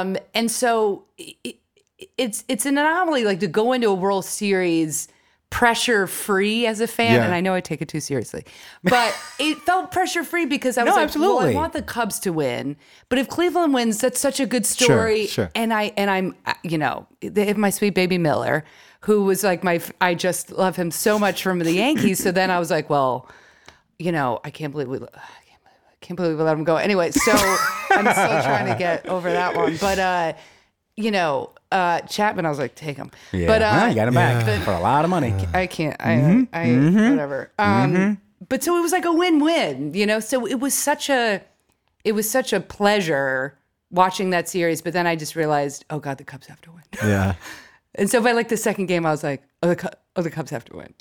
Um, 0.00 0.16
and 0.34 0.50
so 0.50 1.04
it, 1.16 1.56
it's 2.18 2.44
it's 2.48 2.66
an 2.66 2.78
anomaly 2.78 3.24
like 3.24 3.40
to 3.40 3.46
go 3.46 3.72
into 3.72 3.88
a 3.88 3.94
World 3.94 4.24
Series 4.24 5.06
pressure 5.50 6.06
free 6.06 6.66
as 6.66 6.80
a 6.80 6.86
fan 6.88 7.12
Yeah. 7.14 7.24
and 7.24 7.32
I 7.34 7.40
know 7.40 7.54
I 7.54 7.60
take 7.60 7.80
it 7.80 7.88
too 7.88 8.00
seriously 8.00 8.44
but 8.82 9.16
it 9.38 9.58
felt 9.58 9.92
pressure 9.92 10.24
free 10.24 10.44
because 10.44 10.76
I 10.76 10.82
was 10.84 10.94
No, 10.94 11.02
like 11.02 11.14
well. 11.14 11.38
I 11.38 11.52
want 11.54 11.72
the 11.72 11.82
Cubs 11.82 12.18
to 12.20 12.32
win 12.32 12.76
but 13.08 13.18
if 13.18 13.28
Cleveland 13.28 13.72
wins 13.72 13.98
that's 13.98 14.18
such 14.20 14.40
a 14.40 14.46
good 14.46 14.66
story 14.66 15.26
sure. 15.26 15.50
and 15.54 15.72
I 15.72 15.92
and 15.96 16.10
I'm 16.10 16.34
uh, 16.46 16.54
you 16.64 16.78
know 16.78 17.06
they 17.20 17.46
have 17.46 17.56
my 17.56 17.70
sweet 17.70 17.94
baby 17.94 18.18
Miller 18.18 18.64
who 19.02 19.22
was 19.24 19.44
like 19.44 19.62
my 19.62 19.80
I 20.00 20.14
just 20.16 20.50
love 20.50 20.74
him 20.74 20.90
so 20.90 21.16
much 21.18 21.42
from 21.44 21.60
the 21.60 21.72
Yankees 21.72 22.22
so 22.22 22.32
then 22.32 22.50
I 22.50 22.58
was 22.58 22.70
like 22.70 22.90
well 22.90 23.28
you 24.00 24.10
know 24.10 24.40
I 24.44 24.50
can't 24.50 24.72
believe 24.72 24.88
we 24.88 24.96
I 24.96 25.00
can't 25.00 25.62
believe, 25.62 25.78
I 25.92 25.96
can't 26.00 26.16
believe 26.16 26.36
we 26.38 26.42
let 26.42 26.56
him 26.56 26.64
go 26.64 26.76
anyway 26.76 27.12
so 27.12 27.32
I'm 27.32 28.04
still 28.12 28.42
trying 28.42 28.66
to 28.72 28.76
get 28.78 29.06
over 29.06 29.30
that 29.30 29.54
one 29.54 29.76
but 29.80 29.98
uh 30.00 30.32
you 30.96 31.10
know, 31.10 31.50
uh, 31.72 32.00
Chapman, 32.00 32.46
I 32.46 32.48
was 32.48 32.58
like, 32.58 32.74
take 32.74 32.96
him. 32.96 33.10
Yeah. 33.32 33.46
But 33.46 33.62
uh, 33.62 33.70
well, 33.72 33.88
you 33.90 33.94
got 33.94 34.08
him 34.08 34.14
back 34.14 34.62
for 34.64 34.72
a 34.72 34.80
lot 34.80 35.04
of 35.04 35.10
money. 35.10 35.34
I 35.52 35.66
can't. 35.66 35.96
I, 36.00 36.16
Mm-hmm. 36.16 36.54
I, 37.06 37.10
whatever. 37.10 37.52
Um, 37.58 38.20
But 38.48 38.62
so 38.62 38.76
it 38.78 38.80
was 38.80 38.92
like 38.92 39.04
a 39.04 39.12
win-win, 39.12 39.94
you 39.94 40.06
know. 40.06 40.20
So 40.20 40.46
it 40.46 40.60
was 40.60 40.74
such 40.74 41.10
a, 41.10 41.42
it 42.04 42.12
was 42.12 42.30
such 42.30 42.52
a 42.52 42.60
pleasure 42.60 43.58
watching 43.90 44.30
that 44.30 44.48
series. 44.48 44.82
But 44.82 44.92
then 44.92 45.06
I 45.06 45.16
just 45.16 45.36
realized, 45.36 45.84
oh 45.90 45.98
God, 45.98 46.18
the 46.18 46.24
Cubs 46.24 46.46
have 46.46 46.60
to 46.62 46.70
win. 46.70 46.82
Yeah. 47.02 47.34
and 47.94 48.08
so 48.10 48.22
by 48.22 48.32
like 48.32 48.48
the 48.48 48.56
second 48.56 48.86
game, 48.86 49.04
I 49.04 49.10
was 49.10 49.22
like, 49.24 49.42
oh, 49.62 49.74
the, 49.74 49.92
oh, 50.16 50.22
the 50.22 50.30
Cubs 50.30 50.50
have 50.50 50.64
to 50.66 50.76
win. 50.76 50.94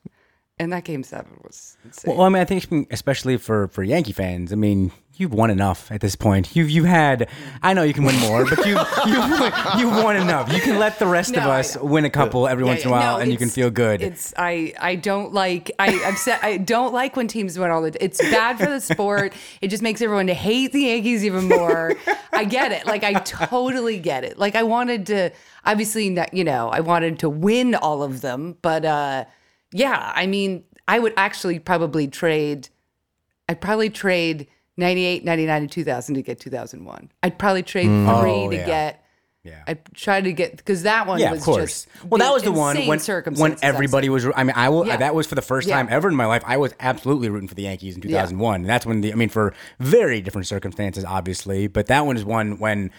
And 0.58 0.72
that 0.72 0.86
game 0.86 1.04
seven 1.04 1.38
was 1.44 1.78
insane. 1.84 2.16
Well, 2.16 2.26
I 2.26 2.30
mean, 2.30 2.42
I 2.42 2.46
think 2.46 2.88
especially 2.90 3.36
for 3.38 3.68
for 3.68 3.84
Yankee 3.84 4.14
fans, 4.14 4.54
I 4.54 4.56
mean, 4.56 4.92
you've 5.18 5.34
won 5.34 5.50
enough 5.50 5.92
at 5.92 6.02
this 6.02 6.16
point. 6.16 6.56
You've 6.56 6.70
you've 6.70 6.86
had. 6.86 7.30
I 7.62 7.74
know 7.74 7.84
you 7.84 7.94
can 7.94 8.04
win 8.04 8.18
more, 8.20 8.46
but 8.46 8.66
you 8.66 8.74
you 9.06 9.50
you've 9.80 10.04
won 10.04 10.16
enough. 10.16 10.52
You 10.52 10.62
can 10.62 10.80
let 10.80 11.00
the 11.00 11.08
rest 11.08 11.36
of 11.36 11.44
No, 11.44 11.52
I 11.52 11.60
us 11.60 11.78
win 11.78 12.06
a 12.06 12.10
couple 12.10 12.48
every 12.48 12.64
once 12.64 12.82
in 12.84 12.90
a 12.90 12.92
while, 12.92 13.18
no, 13.18 13.22
and 13.22 13.32
you 13.32 13.38
can 13.38 13.50
feel 13.50 13.70
good. 13.70 14.02
It's 14.02 14.34
I 14.38 14.74
I 14.80 14.96
don't 14.96 15.34
like 15.34 15.72
I 15.80 15.88
I've 16.04 16.18
said 16.18 16.40
I 16.42 16.58
don't 16.58 16.94
like 16.94 17.16
when 17.16 17.28
teams 17.28 17.58
win 17.58 17.72
all 17.72 17.82
the. 17.82 18.04
It's 18.04 18.20
bad 18.20 18.58
for 18.58 18.66
the 18.68 18.82
sport. 18.82 19.34
it 19.62 19.70
just 19.70 19.84
makes 19.84 20.02
everyone 20.02 20.28
to 20.28 20.34
hate 20.34 20.72
the 20.72 20.82
Yankees 20.82 21.24
even 21.26 21.48
more. 21.48 21.96
I 22.34 22.44
get 22.44 22.72
it. 22.72 22.86
Like 22.86 23.04
I 23.04 23.14
totally 23.14 24.00
get 24.00 24.24
it. 24.24 24.38
Like 24.38 24.56
I 24.56 24.64
wanted 24.64 25.06
to 25.08 25.32
obviously 25.66 26.10
not, 26.10 26.34
you 26.34 26.44
know 26.44 26.70
I 26.70 26.82
wanted 26.82 27.20
to 27.20 27.30
win 27.30 27.76
all 27.76 28.04
of 28.04 28.22
them, 28.22 28.58
but 28.62 28.86
uh 28.86 29.26
yeah, 29.72 30.12
I 30.16 30.28
mean 30.28 30.64
I 30.88 31.00
would 31.00 31.14
actually 31.18 31.60
probably 31.60 32.08
trade. 32.08 32.70
I'd 33.48 33.62
probably 33.62 33.90
trade 33.90 34.48
98, 34.78 35.24
99, 35.24 35.62
and 35.64 35.72
2000 35.72 36.16
to 36.16 36.22
get 36.22 36.40
2001. 36.40 37.12
I'd 37.24 37.40
probably 37.40 37.64
trade 37.64 37.88
mm. 37.88 38.22
three 38.22 38.32
Oh, 38.32 38.50
to 38.50 38.56
yeah. 38.56 38.66
get. 38.66 39.02
Yeah. 39.46 39.64
I 39.68 39.76
tried 39.94 40.24
to 40.24 40.34
get 40.34 40.58
because 40.58 40.84
that 40.84 41.06
one 41.06 41.20
yeah, 41.20 41.30
was 41.30 41.42
of 41.42 41.46
course. 41.46 41.86
just 41.86 42.06
Well, 42.10 42.18
that 42.18 42.34
was 42.34 42.42
the 42.42 42.52
one 42.52 42.78
when 42.88 43.00
when 43.00 43.58
everybody 43.62 44.10
was. 44.10 44.26
I 44.36 44.44
mean, 44.44 44.56
I 44.56 44.70
will. 44.70 44.88
Yeah. 44.88 44.98
That 44.98 45.14
was 45.14 45.28
for 45.28 45.36
the 45.36 45.44
first 45.44 45.68
Yeah. 45.68 45.76
time 45.76 45.88
ever 45.92 46.10
in 46.10 46.16
my 46.16 46.26
life. 46.26 46.42
I 46.48 46.58
was 46.58 46.74
absolutely 46.80 47.30
rooting 47.30 47.48
for 47.48 47.54
the 47.54 47.62
Yankees 47.62 47.94
in 47.94 48.02
2001, 48.02 48.62
and 48.62 48.70
that's 48.70 48.88
when 48.88 49.02
the. 49.02 49.12
I 49.12 49.16
mean, 49.16 49.30
for 49.30 49.54
very 49.80 50.20
different 50.20 50.48
circumstances, 50.48 51.06
obviously, 51.06 51.68
but 51.68 51.86
that 51.88 52.08
one 52.08 52.18
is 52.18 52.26
one 52.26 52.58
when. 52.58 52.90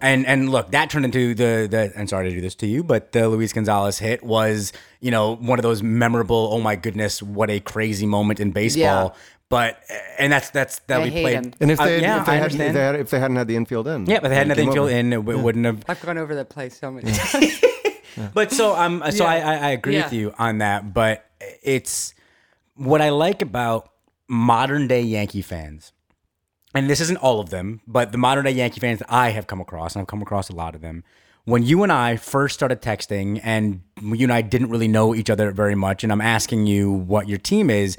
And 0.00 0.26
and 0.26 0.50
look, 0.50 0.72
that 0.72 0.90
turned 0.90 1.06
into 1.06 1.34
the 1.34 1.66
the. 1.70 1.92
And 1.96 2.10
sorry 2.10 2.28
to 2.28 2.34
do 2.34 2.42
this 2.42 2.54
to 2.56 2.66
you, 2.66 2.84
but 2.84 3.12
the 3.12 3.26
Luis 3.28 3.54
Gonzalez 3.54 3.98
hit 3.98 4.22
was 4.22 4.74
you 5.00 5.10
know 5.10 5.36
one 5.36 5.58
of 5.58 5.62
those 5.62 5.82
memorable. 5.82 6.50
Oh 6.52 6.60
my 6.60 6.76
goodness, 6.76 7.22
what 7.22 7.48
a 7.48 7.60
crazy 7.60 8.04
moment 8.04 8.40
in 8.40 8.50
baseball. 8.50 9.16
Yeah. 9.50 9.56
But 9.56 9.78
and 10.18 10.32
that's 10.32 10.50
that's 10.50 10.80
that 10.88 11.00
I 11.00 11.04
we 11.04 11.10
played. 11.10 11.34
him. 11.36 11.52
And 11.60 11.70
if 11.70 11.78
Uh, 11.80 11.84
they, 11.84 12.00
yeah, 12.00 12.20
if, 12.20 12.26
they 12.26 12.32
I 12.32 12.34
had, 12.36 12.46
if, 12.46 12.52
understand. 12.52 12.76
they 12.76 12.80
had, 12.80 12.94
if 12.96 13.10
they 13.10 13.20
hadn't 13.20 13.36
had 13.36 13.46
the 13.48 13.56
infield 13.56 13.86
in, 13.86 14.06
yeah, 14.06 14.20
but 14.20 14.28
they 14.28 14.34
had 14.34 14.46
it 14.50 14.56
came 14.56 14.66
nothing 14.66 14.72
field 14.72 14.88
over. 14.88 14.96
in. 14.98 15.12
It 15.12 15.16
w- 15.16 15.38
wouldn't 15.38 15.64
have. 15.66 15.84
I've 15.88 16.00
gone 16.00 16.18
over 16.18 16.34
that 16.34 16.48
play 16.48 16.70
so 16.70 16.90
many 16.90 17.12
times. 17.16 17.60
But 18.32 18.52
so 18.52 18.76
um 18.76 19.02
so 19.10 19.24
Yeah. 19.24 19.30
I, 19.30 19.36
I 19.40 19.54
I 19.56 19.70
agree 19.70 19.96
with 19.96 20.12
you 20.12 20.32
on 20.38 20.58
that. 20.58 20.94
But 20.94 21.24
it's 21.62 22.14
what 22.76 23.02
I 23.02 23.08
like 23.10 23.42
about 23.42 23.90
modern 24.28 24.86
day 24.86 25.02
Yankee 25.02 25.42
fans, 25.42 25.92
and 26.74 26.88
this 26.88 27.00
isn't 27.00 27.16
all 27.18 27.40
of 27.40 27.50
them, 27.50 27.80
but 27.88 28.12
the 28.12 28.18
modern 28.18 28.44
day 28.44 28.52
Yankee 28.52 28.78
fans 28.80 29.00
that 29.00 29.12
I 29.12 29.30
have 29.30 29.46
come 29.48 29.60
across, 29.60 29.94
and 29.96 30.00
I've 30.02 30.06
come 30.06 30.22
across 30.22 30.48
a 30.48 30.54
lot 30.54 30.74
of 30.76 30.80
them. 30.80 31.02
When 31.44 31.62
you 31.64 31.82
and 31.82 31.90
I 31.92 32.14
first 32.16 32.54
started 32.54 32.80
texting, 32.80 33.40
and 33.42 33.82
you 34.00 34.24
and 34.26 34.32
I 34.32 34.42
didn't 34.42 34.70
really 34.70 34.88
know 34.88 35.12
each 35.14 35.28
other 35.28 35.50
very 35.50 35.74
much, 35.74 36.02
and 36.04 36.12
I'm 36.12 36.20
asking 36.22 36.66
you 36.68 36.90
what 36.92 37.28
your 37.28 37.38
team 37.38 37.68
is, 37.68 37.98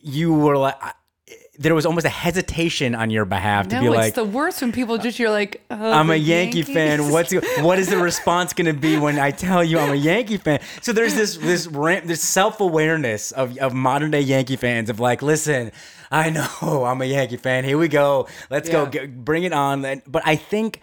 you 0.00 0.34
were 0.34 0.56
like, 0.56 0.76
there 1.58 1.74
was 1.74 1.84
almost 1.84 2.06
a 2.06 2.10
hesitation 2.10 2.94
on 2.94 3.10
your 3.10 3.26
behalf 3.26 3.68
to 3.68 3.76
no, 3.76 3.80
be 3.82 3.86
it's 3.88 3.96
like, 3.96 4.14
the 4.14 4.24
worst 4.24 4.62
when 4.62 4.72
people 4.72 4.96
just 4.96 5.18
you're 5.18 5.30
like, 5.30 5.62
oh, 5.70 5.92
I'm 5.92 6.10
a 6.10 6.16
Yankee 6.16 6.62
fan. 6.62 7.10
What's 7.10 7.34
what 7.60 7.78
is 7.78 7.88
the 7.88 7.98
response 7.98 8.54
going 8.54 8.66
to 8.74 8.80
be 8.80 8.98
when 8.98 9.18
I 9.18 9.30
tell 9.30 9.62
you 9.62 9.78
I'm 9.78 9.92
a 9.92 9.96
Yankee 9.96 10.38
fan? 10.38 10.60
So 10.80 10.94
there's 10.94 11.14
this 11.14 11.36
this 11.36 11.66
ram- 11.66 12.06
this 12.06 12.22
self 12.22 12.60
awareness 12.60 13.30
of 13.32 13.58
of 13.58 13.74
modern 13.74 14.10
day 14.10 14.22
Yankee 14.22 14.56
fans 14.56 14.88
of 14.88 15.00
like, 15.00 15.20
listen, 15.20 15.70
I 16.10 16.30
know 16.30 16.48
I'm 16.86 17.02
a 17.02 17.04
Yankee 17.04 17.36
fan. 17.36 17.64
Here 17.64 17.76
we 17.76 17.88
go. 17.88 18.26
Let's 18.48 18.70
go. 18.70 18.86
Get, 18.86 19.22
bring 19.22 19.44
it 19.44 19.52
on. 19.52 19.82
But 20.06 20.22
I 20.24 20.36
think 20.36 20.80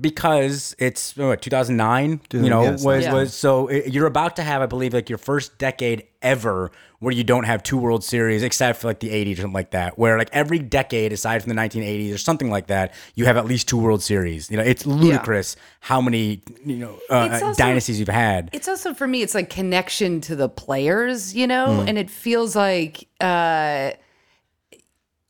because 0.00 0.74
it's 0.78 1.16
what 1.16 1.40
2009, 1.42 2.20
you 2.32 2.50
know, 2.50 2.62
Yes. 2.62 2.82
was 2.84 3.04
Yeah. 3.04 3.12
was 3.12 3.34
so 3.34 3.68
it, 3.68 3.92
you're 3.92 4.06
about 4.06 4.36
to 4.36 4.42
have, 4.42 4.62
I 4.62 4.66
believe, 4.66 4.92
like 4.94 5.08
your 5.08 5.18
first 5.18 5.58
decade 5.58 6.04
ever 6.22 6.70
where 7.00 7.12
you 7.12 7.22
don't 7.22 7.44
have 7.44 7.62
two 7.62 7.76
World 7.76 8.02
Series, 8.02 8.42
except 8.42 8.80
for 8.80 8.86
like 8.88 9.00
the 9.00 9.10
80s 9.10 9.34
or 9.38 9.42
something 9.42 9.52
like 9.52 9.72
that, 9.72 9.98
where 9.98 10.16
like 10.16 10.30
every 10.32 10.58
decade 10.58 11.12
aside 11.12 11.42
from 11.42 11.50
the 11.54 11.60
1980s 11.60 12.14
or 12.14 12.18
something 12.18 12.50
like 12.50 12.68
that, 12.68 12.94
you 13.14 13.26
have 13.26 13.36
at 13.36 13.44
least 13.44 13.68
two 13.68 13.76
World 13.76 14.02
Series. 14.02 14.50
You 14.50 14.56
know, 14.56 14.62
it's 14.62 14.86
ludicrous 14.86 15.54
how 15.80 16.00
many 16.00 16.40
you 16.64 16.76
know 16.76 16.98
uh, 17.10 17.14
uh, 17.14 17.40
also- 17.42 17.54
dynasties 17.54 17.98
you've 18.00 18.08
had. 18.08 18.48
It's 18.52 18.68
also 18.68 18.94
for 18.94 19.06
me, 19.06 19.22
it's 19.22 19.34
like 19.34 19.50
connection 19.50 20.20
to 20.22 20.34
the 20.34 20.48
players, 20.48 21.34
you 21.36 21.46
know, 21.46 21.82
Hmm. 21.82 21.88
and 21.88 21.98
it 21.98 22.10
feels 22.10 22.56
like 22.56 23.06
uh, 23.20 23.90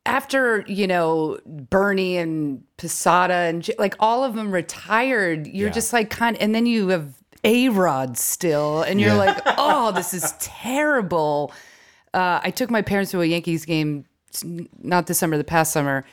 after 0.07 0.65
you 0.67 0.87
know 0.87 1.39
Bernie 1.47 2.17
and 2.19 2.63
Posada 2.77 3.35
and 3.35 3.69
like 3.79 3.95
all 4.01 4.25
of 4.25 4.35
them 4.35 4.51
retired, 4.53 5.47
you're 5.47 5.69
Yeah. 5.69 5.75
just 5.75 5.93
like 5.93 6.11
kind, 6.11 6.37
and 6.39 6.55
then 6.55 6.67
you 6.67 6.89
have 6.89 7.15
A 7.45 7.69
Rod 7.71 8.17
still, 8.19 8.83
and 8.83 9.01
you're 9.01 9.15
like, 9.15 9.37
oh, 9.59 9.93
this 9.93 10.13
is 10.15 10.35
terrible. 10.41 11.53
Uh, 12.13 12.41
I 12.43 12.51
took 12.51 12.71
my 12.71 12.83
parents 12.83 13.11
to 13.13 13.21
a 13.23 13.27
Yankees 13.27 13.65
game, 13.65 14.05
not 14.83 15.07
this 15.07 15.19
summer, 15.19 15.37
the 15.37 15.45
past 15.45 15.73
summer. 15.73 16.05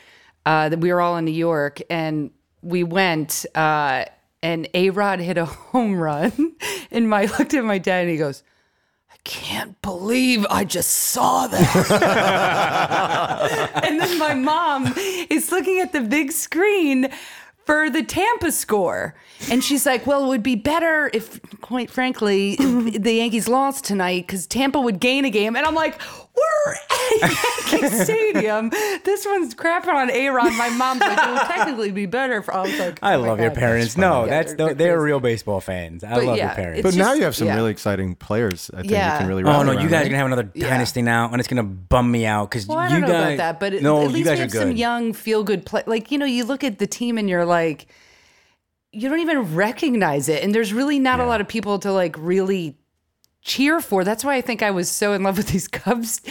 Uh, 0.45 0.69
that 0.69 0.79
we 0.79 0.91
were 0.91 0.99
all 0.99 1.17
in 1.17 1.25
New 1.25 1.31
York, 1.31 1.79
and 1.87 2.31
we 2.63 2.83
went, 2.83 3.45
uh, 3.53 4.05
and 4.41 4.67
A 4.73 4.89
Rod 4.89 5.19
hit 5.19 5.37
a 5.37 5.45
home 5.71 5.95
run, 5.99 6.31
and 6.91 7.07
my 7.07 7.21
I 7.21 7.25
looked 7.37 7.53
at 7.53 7.63
my 7.63 7.77
dad, 7.77 8.01
and 8.01 8.09
he 8.09 8.17
goes, 8.17 8.41
"I 8.41 8.50
can't 9.23 9.81
believe 9.81 10.45
I 10.49 10.63
just 10.65 10.89
saw 10.91 11.47
that." 11.47 11.71
and 13.83 13.99
then 13.99 14.17
my 14.17 14.33
mom 14.33 14.93
is 15.29 15.51
looking 15.51 15.79
at 15.79 15.93
the 15.93 16.01
big 16.01 16.31
screen 16.31 17.09
for 17.65 17.89
the 17.89 18.03
Tampa 18.03 18.51
score. 18.51 19.15
And 19.49 19.63
she's 19.63 19.85
like, 19.85 20.05
well, 20.05 20.25
it 20.25 20.27
would 20.27 20.43
be 20.43 20.55
better 20.55 21.09
if, 21.13 21.39
quite 21.61 21.89
frankly, 21.89 22.55
if 22.59 23.01
the 23.01 23.13
Yankees 23.13 23.47
lost 23.47 23.85
tonight 23.85 24.27
because 24.27 24.45
Tampa 24.45 24.79
would 24.79 24.99
gain 24.99 25.25
a 25.25 25.29
game. 25.29 25.55
And 25.55 25.65
I'm 25.65 25.75
like, 25.75 25.99
we're 26.65 26.73
at 26.73 27.71
Yankee 27.71 27.87
Stadium. 28.03 28.69
This 29.03 29.25
one's 29.25 29.53
crapping 29.55 29.93
on 29.93 30.09
A-Rod. 30.09 30.53
My 30.53 30.69
mom's 30.69 31.01
like, 31.01 31.17
it 31.17 31.29
would 31.31 31.41
technically 31.41 31.91
be 31.91 32.05
better 32.05 32.41
for, 32.41 32.53
I 32.53 32.61
was 32.61 32.79
like, 32.79 32.99
I 33.01 33.15
oh 33.15 33.21
my 33.21 33.27
love 33.29 33.39
your 33.39 33.51
parents. 33.51 33.97
No, 33.97 34.25
Yeah, 34.25 34.29
that's 34.29 34.53
they're- 34.53 34.67
they're, 34.67 34.73
they're 34.75 35.01
real 35.01 35.19
baseball 35.19 35.61
fans. 35.61 36.03
I 36.03 36.15
But 36.15 36.23
love 36.25 36.37
yeah, 36.37 36.47
your 36.47 36.55
parents. 36.55 36.79
it's 36.85 36.95
But 36.97 37.03
now 37.03 37.13
you 37.13 37.23
have 37.23 37.35
some 37.35 37.47
yeah. 37.47 37.55
really 37.55 37.71
exciting 37.71 38.15
players. 38.15 38.69
I 38.73 38.81
think 38.81 38.91
Yeah. 38.91 39.13
you 39.13 39.19
can 39.19 39.27
really. 39.27 39.43
Oh 39.43 39.63
no, 39.63 39.71
you 39.73 39.79
around, 39.79 39.89
guys 39.89 40.05
are 40.05 40.09
gonna 40.09 40.17
have 40.17 40.27
another 40.27 40.51
Yeah. 40.53 40.69
dynasty 40.69 41.01
now, 41.01 41.29
and 41.31 41.39
it's 41.39 41.47
gonna 41.47 41.63
bum 41.63 42.11
me 42.11 42.25
out 42.25 42.49
because 42.49 42.67
Well, 42.67 42.77
I 42.77 42.89
don't 42.89 43.01
know 43.01 43.07
about 43.07 43.37
that, 43.37 43.59
but 43.59 43.73
at- 43.73 43.81
no, 43.81 44.01
at 44.01 44.07
least 44.07 44.19
you 44.19 44.25
guys 44.25 44.37
we 44.37 44.41
have 44.43 44.51
some 44.51 44.71
young, 44.71 45.13
feel 45.13 45.43
good 45.43 45.65
play. 45.65 45.83
Like 45.85 46.11
you 46.11 46.17
know, 46.17 46.25
you 46.25 46.45
look 46.45 46.63
at 46.63 46.79
the 46.79 46.87
team 46.87 47.17
and 47.17 47.29
you're 47.29 47.45
like, 47.45 47.87
you 48.91 49.09
don't 49.09 49.19
even 49.19 49.55
recognize 49.55 50.27
it, 50.29 50.43
and 50.43 50.53
there's 50.53 50.73
really 50.73 50.99
not 50.99 51.19
a 51.19 51.25
lot 51.25 51.41
of 51.41 51.47
people 51.47 51.79
to 51.79 51.91
like 51.93 52.15
really 52.17 52.77
cheer 53.41 53.79
for. 53.79 54.03
That's 54.03 54.23
why 54.23 54.35
I 54.35 54.41
think 54.41 54.61
I 54.61 54.71
was 54.71 54.89
so 54.89 55.13
in 55.13 55.23
love 55.23 55.37
with 55.37 55.47
these 55.47 55.67
Cubs, 55.67 56.21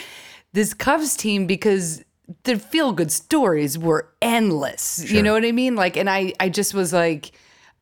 this 0.52 0.74
Cubs 0.74 1.16
team 1.16 1.46
because 1.46 2.04
the 2.44 2.58
feel 2.58 2.92
good 2.92 3.10
stories 3.10 3.76
were 3.78 4.08
endless. 4.22 5.10
You 5.10 5.22
know 5.22 5.32
what 5.32 5.44
I 5.44 5.52
mean? 5.52 5.74
Like, 5.74 5.96
and 5.96 6.08
I, 6.08 6.32
I 6.40 6.48
just 6.48 6.74
was 6.74 6.92
like. 6.92 7.32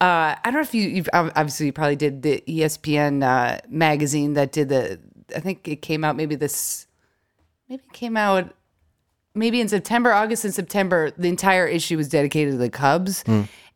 Uh, 0.01 0.37
I 0.37 0.41
don't 0.45 0.55
know 0.55 0.61
if 0.61 0.75
you, 0.75 0.83
you've 0.83 1.09
obviously 1.13 1.67
you 1.67 1.73
probably 1.73 1.97
did 1.97 2.23
the 2.23 2.41
ESPN 2.47 3.25
uh, 3.25 3.59
magazine 3.69 4.35
that 4.35 4.53
did 4.53 4.69
the. 4.69 5.01
I 5.35 5.41
think 5.41 5.67
it 5.67 5.83
came 5.83 6.05
out 6.05 6.15
maybe 6.15 6.37
this 6.37 6.87
maybe 7.69 7.83
it 7.85 7.93
came 7.93 8.17
out 8.17 8.55
maybe 9.35 9.61
in 9.61 9.69
September, 9.69 10.13
August 10.13 10.45
and 10.45 10.55
September, 10.55 11.11
the 11.17 11.29
entire 11.29 11.67
issue 11.67 11.97
was 11.97 12.09
dedicated 12.09 12.53
to 12.55 12.59
the 12.59 12.71
Cubs. 12.71 13.25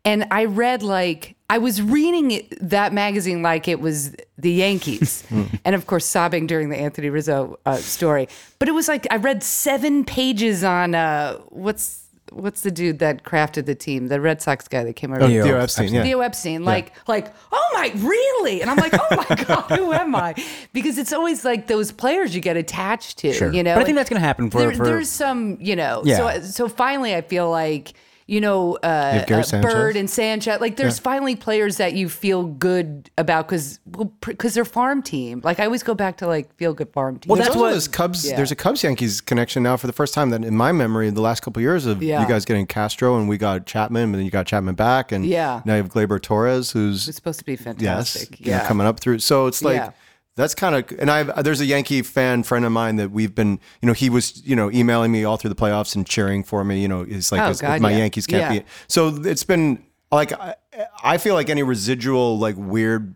And 0.05 0.27
I 0.31 0.47
read 0.47 0.83
like 0.83 1.37
I 1.55 1.59
was 1.59 1.83
reading 1.83 2.31
it, 2.31 2.45
that 2.71 2.93
magazine 2.95 3.43
like 3.43 3.69
it 3.69 3.79
was 3.81 4.15
the 4.39 4.51
Yankees, 4.51 5.23
and 5.67 5.75
of 5.75 5.87
course 5.87 6.07
sobbing 6.07 6.47
during 6.47 6.71
the 6.71 6.77
Anthony 6.79 7.11
Rizzo 7.11 7.59
uh, 7.67 7.77
story. 7.77 8.27
But 8.59 8.69
it 8.69 8.73
was 8.73 8.89
like 8.89 9.07
I 9.11 9.17
read 9.17 9.43
seven 9.43 10.05
pages 10.05 10.65
on 10.65 10.95
uh, 10.95 11.37
what's 11.51 11.99
what's 12.33 12.63
the 12.63 12.71
dude 12.71 12.99
that 13.01 13.25
crafted 13.25 13.67
the 13.67 13.75
team, 13.75 14.09
the 14.09 14.19
Red 14.19 14.41
Sox 14.41 14.67
guy 14.67 14.83
that 14.85 14.97
came 14.97 15.13
over. 15.13 15.25
Oh, 15.25 15.29
Theo 15.29 15.45
Theo 15.45 15.59
Epstein. 15.59 15.93
Yeah. 15.93 16.03
Theo 16.03 16.21
Epstein, 16.21 16.65
like, 16.65 16.95
like, 17.07 17.27
oh 17.53 17.69
my, 17.75 17.93
really? 17.97 18.63
And 18.63 18.71
I'm 18.71 18.79
like, 18.79 18.95
oh 18.95 19.07
my 19.29 19.37
god, 19.45 19.71
who 19.79 19.93
am 19.93 20.17
I? 20.17 20.35
Because 20.73 20.97
it's 20.97 21.13
always 21.13 21.45
like 21.45 21.67
those 21.67 21.93
players 21.93 22.35
you 22.35 22.41
get 22.41 22.57
attached 22.57 23.19
to, 23.19 23.35
Sure. 23.35 23.53
you 23.53 23.63
know. 23.63 23.75
But 23.75 23.81
I 23.83 23.85
think 23.85 23.91
And 23.91 23.99
that's 23.99 24.09
gonna 24.09 24.21
happen 24.21 24.51
for- 24.51 24.61
there- 24.61 24.73
for- 24.73 24.87
there's 24.87 25.11
some, 25.11 25.59
you 25.61 25.77
know. 25.77 26.01
Yeah. 26.07 26.17
So 26.41 26.41
so 26.47 26.69
finally, 26.69 27.15
I 27.15 27.21
feel 27.21 27.51
like. 27.51 27.93
You 28.33 28.41
know, 28.41 28.77
uh, 28.77 29.11
have 29.13 29.27
Gary 29.27 29.43
uh, 29.53 29.61
Bird 29.61 29.95
and 29.95 30.09
Sanchez. 30.09 30.59
Like, 30.59 30.77
there's 30.77 30.99
finally 30.99 31.37
players 31.37 31.77
that 31.77 31.93
you 31.93 32.09
feel 32.09 32.45
good 32.45 33.11
about 33.19 33.47
because 33.47 33.79
because 34.21 34.55
they're 34.55 34.65
farm 34.65 35.03
team. 35.03 35.43
Like, 35.45 35.61
I 35.61 35.67
always 35.67 35.83
go 35.83 35.93
back 35.95 36.17
to 36.17 36.27
like 36.27 36.55
feel 36.57 36.73
good 36.73 36.91
farm 36.95 37.19
team. 37.19 37.29
Well, 37.29 37.37
There's 37.37 37.49
that's 37.49 37.57
also 37.57 37.67
what- 37.69 37.75
this 37.75 37.89
Cubs. 37.89 38.27
Yeah. 38.27 38.37
There's 38.37 38.51
a 38.51 38.57
Cubs 38.57 38.83
Yankees 38.85 39.21
connection 39.21 39.63
now 39.63 39.77
for 39.77 39.87
the 39.87 39.93
first 39.93 40.15
time 40.15 40.31
that 40.31 40.45
in 40.45 40.57
my 40.57 40.73
memory, 40.73 41.11
the 41.11 41.21
last 41.21 41.41
couple 41.41 41.61
of 41.61 41.63
years 41.65 41.85
of 41.85 42.03
Yeah. 42.03 42.23
you 42.23 42.27
guys 42.27 42.47
getting 42.47 42.65
Castro 42.67 43.19
and 43.19 43.29
we 43.29 43.37
got 43.37 43.67
Chapman, 43.67 44.05
and 44.05 44.15
then 44.15 44.25
you 44.25 44.31
got 44.31 44.47
Chapman 44.47 44.77
back, 44.77 45.13
and 45.13 45.27
Yeah. 45.27 45.61
now 45.67 45.75
you 45.75 45.83
have 45.83 45.93
Gleyber 45.93 46.19
Torres, 46.19 46.71
who's 46.71 47.09
it's 47.09 47.17
supposed 47.17 47.39
to 47.41 47.45
be 47.45 47.53
yes, 47.53 47.61
fantastic. 47.63 48.41
you 48.41 48.53
know, 48.53 48.61
coming 48.61 48.87
up 48.87 48.99
through. 48.99 49.19
So 49.19 49.47
it's 49.47 49.63
like 49.63 49.77
Yeah. 49.77 49.91
That's 50.37 50.55
kind 50.55 50.75
of. 50.75 50.99
And 50.99 51.11
I 51.11 51.23
there's 51.43 51.61
a 51.61 51.67
Yankee 51.67 52.03
fan 52.03 52.43
friend 52.43 52.65
of 52.65 52.73
mine 52.73 52.97
that 52.97 53.11
we've 53.11 53.35
been, 53.35 53.59
you 53.81 53.87
know, 53.87 53.93
he 53.93 54.09
was 54.11 54.45
you 54.47 54.57
know 54.57 54.71
emailing 54.71 55.13
me 55.13 55.25
all 55.25 55.37
through 55.37 55.51
the 55.51 55.57
playoffs 55.57 55.95
and 55.95 56.07
cheering 56.07 56.43
for 56.45 56.65
me. 56.65 56.81
You 56.81 56.89
know, 56.89 57.03
it's 57.09 57.31
like 57.33 57.41
Oh, 57.41 57.55
God, 57.61 57.81
my 57.81 57.91
yeah. 57.91 57.99
Yankees 57.99 58.27
can't 58.27 58.55
Yeah. 58.55 58.61
be. 58.61 58.67
So 58.89 59.09
it's 59.25 59.45
been 59.45 59.85
like 60.11 60.33
I, 60.33 60.55
I 61.03 61.19
feel 61.19 61.35
like 61.35 61.51
any 61.51 61.63
residual 61.63 62.39
like 62.39 62.57
weird. 62.57 63.15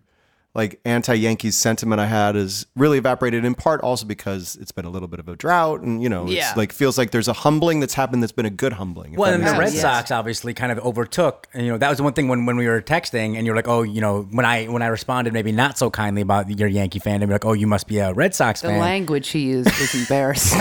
Like 0.56 0.80
anti-Yankees 0.86 1.54
sentiment 1.54 2.00
I 2.00 2.06
had 2.06 2.34
is 2.34 2.64
really 2.74 2.96
evaporated 2.96 3.44
in 3.44 3.54
part 3.54 3.82
also 3.82 4.06
because 4.06 4.56
it's 4.56 4.72
been 4.72 4.86
a 4.86 4.90
little 4.90 5.06
bit 5.06 5.20
of 5.20 5.28
a 5.28 5.36
drought 5.36 5.82
and 5.82 6.02
you 6.02 6.08
know 6.08 6.26
Yeah. 6.26 6.48
it's 6.48 6.56
like 6.56 6.72
feels 6.72 6.96
like 6.96 7.10
there's 7.10 7.28
a 7.28 7.34
humbling 7.34 7.78
that's 7.80 7.92
happened 7.94 8.22
that's 8.22 8.32
been 8.32 8.46
a 8.46 8.50
good 8.50 8.72
humbling. 8.72 9.16
Well, 9.16 9.34
and 9.34 9.42
the 9.42 9.48
sense. 9.48 9.58
Red 9.58 9.72
Yes. 9.74 9.82
Sox 9.82 10.10
obviously 10.10 10.54
kind 10.54 10.72
of 10.72 10.78
overtook, 10.78 11.46
and 11.52 11.66
you 11.66 11.72
know 11.72 11.78
that 11.78 11.88
was 11.90 11.98
the 11.98 12.04
one 12.04 12.14
thing 12.14 12.28
when, 12.28 12.46
when 12.46 12.56
we 12.56 12.66
were 12.66 12.80
texting, 12.80 13.36
and 13.36 13.46
you're 13.46 13.54
like, 13.54 13.68
oh, 13.68 13.82
you 13.82 14.00
know, 14.00 14.22
when 14.30 14.46
I 14.46 14.64
when 14.64 14.80
I 14.80 14.86
responded 14.86 15.34
maybe 15.34 15.52
not 15.52 15.76
so 15.76 15.90
kindly 15.90 16.22
about 16.22 16.48
your 16.58 16.68
Yankee 16.68 17.00
fandom, 17.00 17.22
you're 17.28 17.32
like, 17.32 17.44
oh, 17.44 17.52
you 17.52 17.66
must 17.66 17.86
be 17.86 17.98
a 17.98 18.14
Red 18.14 18.34
Sox 18.34 18.62
The 18.62 18.68
fan. 18.68 18.76
The 18.78 18.80
language 18.80 19.28
he 19.28 19.40
used 19.40 19.68
was 19.78 19.94
embarrassing. 20.00 20.58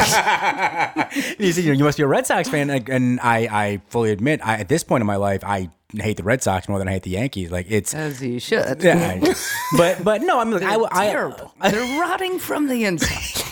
you 1.39 1.51
said, 1.53 1.63
you 1.63 1.71
know, 1.71 1.77
you 1.77 1.83
must 1.85 1.97
be 1.97 2.03
a 2.03 2.07
Red 2.07 2.25
Sox 2.27 2.49
fan, 2.49 2.69
and- 2.69 2.89
and 2.89 3.19
I, 3.21 3.37
I 3.51 3.81
fully 3.87 4.11
admit, 4.11 4.41
I, 4.45 4.57
at 4.57 4.67
this 4.67 4.83
point 4.83 5.01
in 5.01 5.07
my 5.07 5.15
life, 5.15 5.43
I 5.43 5.69
hate 6.01 6.17
the 6.17 6.23
Red 6.23 6.41
Sox 6.43 6.67
more 6.69 6.79
than 6.79 6.87
I 6.87 6.93
hate 6.93 7.03
the 7.03 7.11
Yankees. 7.11 7.51
Like 7.51 7.67
it's, 7.69 7.93
As 7.93 8.21
you 8.21 8.39
should. 8.39 8.83
yeah, 8.83 9.19
I- 9.23 9.35
but 9.77 10.03
but 10.03 10.21
no, 10.21 10.39
I'm 10.39 10.51
like, 10.51 10.63
I, 10.63 10.77
I, 10.91 11.07
terrible. 11.11 11.53
They're 11.61 11.99
rotting 12.01 12.39
from 12.39 12.67
the 12.67 12.83
inside. 12.85 13.43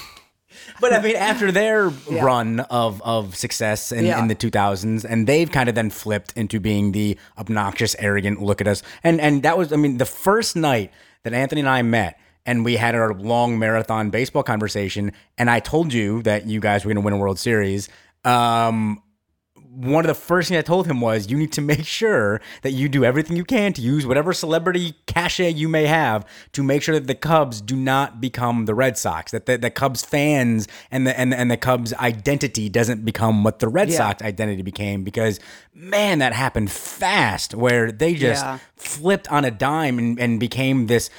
But 0.81 0.91
I 0.91 1.01
mean, 1.01 1.15
after 1.15 1.49
their 1.51 1.89
run 2.09 2.59
of, 2.61 3.01
of 3.03 3.35
success 3.35 3.91
in, 3.93 4.05
Yeah. 4.05 4.19
in 4.19 4.27
the 4.27 4.35
2000s, 4.35 5.05
and 5.07 5.27
they've 5.27 5.49
kind 5.49 5.69
of 5.69 5.75
then 5.75 5.89
flipped 5.89 6.33
into 6.35 6.59
being 6.59 6.91
the 6.91 7.17
obnoxious, 7.37 7.95
arrogant 7.99 8.41
look 8.41 8.59
at 8.59 8.67
us. 8.67 8.81
And 9.03 9.21
and 9.21 9.43
that 9.43 9.57
was, 9.57 9.71
I 9.71 9.77
mean, 9.77 9.97
the 9.97 10.05
first 10.05 10.55
night 10.57 10.91
that 11.23 11.33
Anthony 11.33 11.61
and 11.61 11.69
I 11.69 11.83
met, 11.83 12.19
and 12.45 12.65
we 12.65 12.75
had 12.75 12.95
our 12.95 13.13
long 13.13 13.59
marathon 13.59 14.09
baseball 14.09 14.43
conversation, 14.43 15.13
and 15.37 15.49
I 15.49 15.59
told 15.61 15.93
you 15.93 16.21
that 16.23 16.47
you 16.47 16.59
guys 16.59 16.83
were 16.83 16.89
going 16.89 17.01
to 17.01 17.05
win 17.05 17.13
a 17.13 17.17
World 17.17 17.39
Series. 17.39 17.87
Um, 18.25 19.01
one 19.75 20.05
of 20.05 20.07
the 20.07 20.13
first 20.13 20.49
things 20.49 20.59
I 20.59 20.61
told 20.61 20.85
him 20.87 21.01
was, 21.01 21.29
you 21.31 21.37
need 21.37 21.51
to 21.53 21.61
make 21.61 21.85
sure 21.85 22.41
that 22.61 22.71
you 22.71 22.87
do 22.87 23.03
everything 23.03 23.35
you 23.35 23.45
can 23.45 23.73
to 23.73 23.81
use 23.81 24.05
whatever 24.05 24.31
celebrity 24.33 24.95
cachet 25.07 25.51
you 25.51 25.67
may 25.67 25.85
have 25.87 26.25
to 26.51 26.63
make 26.63 26.83
sure 26.83 26.93
that 26.95 27.07
the 27.07 27.15
Cubs 27.15 27.59
do 27.59 27.75
not 27.75 28.21
become 28.21 28.65
the 28.65 28.75
Red 28.75 28.97
Sox. 28.97 29.31
That 29.31 29.45
the, 29.47 29.57
the 29.57 29.71
Cubs 29.71 30.03
fans 30.05 30.67
and 30.91 31.07
the 31.07 31.19
and 31.19 31.31
the, 31.31 31.39
and 31.39 31.49
the 31.49 31.57
Cubs 31.57 31.93
identity 31.95 32.69
doesn't 32.69 33.03
become 33.03 33.43
what 33.43 33.59
the 33.59 33.67
Red 33.67 33.89
Yeah. 33.89 33.97
Sox 33.97 34.21
identity 34.21 34.61
became. 34.61 35.03
Because 35.03 35.39
man, 35.73 36.19
that 36.19 36.33
happened 36.33 36.71
fast, 36.71 37.55
where 37.55 37.91
they 37.91 38.13
just 38.13 38.43
Yeah. 38.43 38.59
flipped 38.75 39.27
on 39.31 39.43
a 39.43 39.51
dime 39.51 39.97
and, 39.97 40.19
and 40.19 40.39
became 40.39 40.87
this 40.87 41.09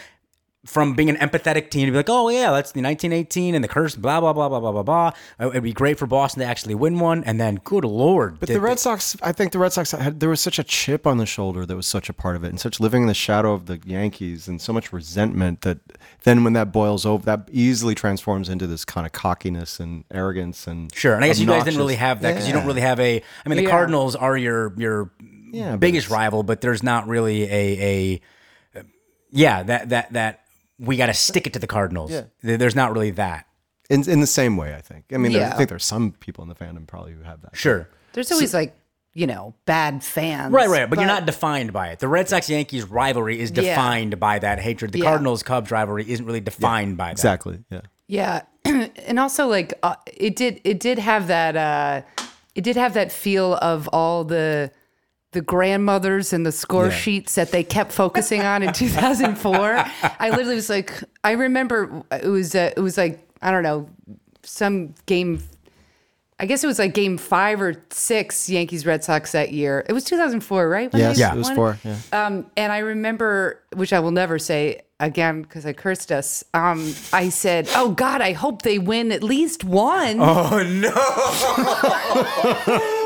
from 0.65 0.95
being 0.95 1.11
an 1.11 1.17
empathetic 1.17 1.69
team 1.71 1.87
to 1.87 1.93
be 1.93 1.97
like, 1.99 2.09
oh 2.09 2.29
yeah, 2.31 2.51
that's 2.51 2.73
the 2.73 2.81
1918 2.81 3.55
and 3.55 3.63
the 3.63 3.69
curse, 3.69 3.95
blah 3.97 4.21
blah 4.21 4.33
blah 4.33 4.49
blah 4.49 4.61
blah 4.61 4.73
blah 4.73 4.83
blah. 4.83 5.13
Uh, 5.39 5.51
It'd 5.51 5.63
be 5.63 5.73
great 5.73 5.99
for 5.99 6.07
Boston 6.07 6.41
to 6.41 6.47
actually 6.47 6.75
win 6.75 6.99
one, 6.99 7.23
and 7.25 7.39
then 7.41 7.57
good 7.65 7.85
lord, 7.85 8.41
But 8.41 8.49
the 8.49 8.61
Red 8.61 8.79
Sox, 8.79 9.17
I 9.23 9.33
think 9.33 9.53
the 9.53 9.59
Red 9.59 9.73
Sox 9.73 9.91
had 9.91 10.21
there 10.21 10.29
was 10.31 10.41
such 10.41 10.59
a 10.59 10.65
chip 10.65 11.07
on 11.07 11.19
the 11.19 11.27
shoulder 11.27 11.67
that 11.67 11.77
was 11.77 11.87
such 11.87 12.09
a 12.09 12.13
part 12.15 12.35
of 12.37 12.45
it, 12.45 12.49
and 12.49 12.59
such 12.59 12.81
living 12.81 13.03
in 13.03 13.09
the 13.09 13.15
shadow 13.15 13.53
of 13.53 13.67
the 13.67 13.79
Yankees, 13.85 14.49
and 14.49 14.61
so 14.61 14.73
much 14.73 14.93
resentment 14.93 15.61
that 15.61 15.79
then 16.23 16.45
when 16.45 16.55
that 16.55 16.73
boils 16.73 17.05
over, 17.05 17.25
that 17.27 17.49
easily 17.53 17.95
transforms 17.95 18.49
into 18.49 18.67
this 18.67 18.85
kind 18.85 19.07
of 19.07 19.13
cockiness 19.13 19.79
and 19.81 20.05
arrogance 20.11 20.67
and 20.67 20.95
Sure, 20.95 21.15
and 21.15 21.25
I 21.25 21.29
guess 21.29 21.39
you 21.39 21.47
guys 21.47 21.65
didn't 21.65 21.79
really 21.79 21.97
have 21.97 22.23
that 22.23 22.33
because 22.33 22.47
you 22.47 22.55
don't 22.55 22.67
really 22.67 22.81
have 22.81 22.99
a. 23.01 23.23
I 23.45 23.49
mean, 23.49 23.59
the 23.59 23.65
Yeah. 23.65 23.71
Cardinals 23.71 24.17
are 24.17 24.37
your 24.37 24.73
your 24.79 25.11
Yeah, 25.53 25.77
biggest 25.77 26.07
it's- 26.07 26.19
rival, 26.19 26.43
but 26.43 26.61
there's 26.63 26.83
not 26.83 27.07
really 27.07 27.43
a 27.45 27.51
a. 28.15 28.21
Yeah, 29.31 29.63
that 29.65 29.89
that 29.89 30.13
that 30.13 30.41
we 30.79 30.97
got 30.97 31.07
to 31.07 31.15
stick 31.15 31.47
it 31.47 31.53
to 31.55 31.59
the 31.59 31.67
Cardinals. 31.67 32.11
Yeah. 32.11 32.23
There's 32.43 32.75
not 32.75 32.93
really 32.93 33.11
that. 33.13 33.47
in 33.91 34.09
in 34.09 34.21
the 34.21 34.27
same 34.27 34.57
way. 34.57 34.75
I 34.75 34.81
think. 34.81 35.05
I 35.13 35.19
mean, 35.19 35.33
there- 35.33 35.43
Yeah. 35.43 35.53
I 35.55 35.57
think 35.57 35.69
there's 35.69 35.85
some 35.85 36.13
people 36.13 36.43
in 36.43 36.49
the 36.49 36.55
fandom 36.55 36.87
probably 36.87 37.13
who 37.13 37.23
have 37.23 37.43
that. 37.43 37.55
Sure. 37.57 37.89
There's 38.15 38.33
always 38.33 38.55
like, 38.55 38.75
you 39.13 39.27
know, 39.27 39.55
bad 39.67 40.03
fans. 40.03 40.53
Right, 40.53 40.69
right, 40.69 40.89
but, 40.89 40.99
you're 40.99 41.07
not 41.09 41.27
defined 41.27 41.73
by 41.73 41.89
it. 41.89 41.99
The 41.99 42.09
Red 42.09 42.29
Sox 42.29 42.49
Yankees 42.49 42.85
rivalry 42.85 43.39
is 43.41 43.51
Yeah. 43.51 43.63
defined 43.75 44.19
by 44.19 44.39
that 44.39 44.59
hatred. 44.61 44.93
The 44.93 45.01
Yeah. 45.01 45.05
Cardinals 45.05 45.43
Cubs 45.43 45.71
rivalry 45.71 46.11
isn't 46.11 46.25
really 46.25 46.41
defined 46.41 46.97
by 46.97 47.07
that. 47.09 47.13
Exactly. 47.13 47.59
Yeah. 47.71 47.81
Yeah, 48.07 48.43
and 48.65 49.19
also 49.19 49.47
like 49.47 49.73
uh, 49.83 49.97
it 50.07 50.35
did 50.37 50.61
it 50.65 50.79
did 50.81 50.99
have 50.99 51.27
that 51.29 51.57
uh 51.57 52.03
it 52.55 52.63
did 52.65 52.77
have 52.77 52.93
that 52.95 53.11
feel 53.13 53.55
of 53.57 53.89
all 53.93 54.25
the 54.25 54.71
the 55.35 55.43
grandmothers 55.43 56.33
and 56.33 56.47
the 56.47 56.53
score 56.53 56.87
Yeah. 56.87 56.93
sheets 56.95 57.35
that 57.35 57.51
they 57.53 57.63
kept 57.63 57.93
focusing 57.93 58.41
on 58.43 58.63
in 58.63 58.73
2004. 58.85 59.85
I 60.19 60.31
literally 60.31 60.55
was 60.55 60.71
like 60.71 61.03
I 61.23 61.33
remember 61.33 62.03
it 62.11 62.27
was 62.29 62.55
uh, 62.55 62.71
it 62.77 62.81
was 62.81 62.97
like 62.97 63.21
I 63.43 63.51
don't 63.51 63.63
know 63.63 63.89
some 64.43 64.95
game 65.07 65.43
I 66.41 66.47
guess 66.47 66.65
it 66.65 66.67
was 66.67 66.81
like 66.81 66.95
game 66.95 67.17
5 67.17 67.61
or 67.63 67.85
6 67.91 68.51
Yankees 68.51 68.85
Red 68.85 69.05
Sox 69.05 69.31
that 69.33 69.53
year. 69.53 69.85
It 69.89 69.93
was 69.93 70.03
2004, 70.03 70.69
right? 70.69 70.93
when 70.93 71.01
Yes. 71.01 71.17
they 71.17 71.25
It 71.25 71.35
was 71.37 71.49
four. 71.51 71.79
Yeah. 71.85 71.97
Um, 72.13 72.47
and 72.57 72.73
I 72.73 72.79
remember, 72.79 73.63
which 73.77 73.93
I 73.93 74.01
will 74.01 74.11
never 74.11 74.41
say 74.41 74.81
again 74.99 75.43
because 75.43 75.65
I 75.65 75.73
cursed 75.73 76.11
us. 76.11 76.43
Um, 76.53 76.93
I 77.13 77.29
said, 77.29 77.69
"Oh 77.77 77.91
God, 77.93 78.21
I 78.21 78.33
hope 78.33 78.63
they 78.63 78.81
win 78.81 79.13
at 79.13 79.23
least 79.23 79.63
one." 79.63 80.17
Oh 80.21 80.61
no! 80.65 80.91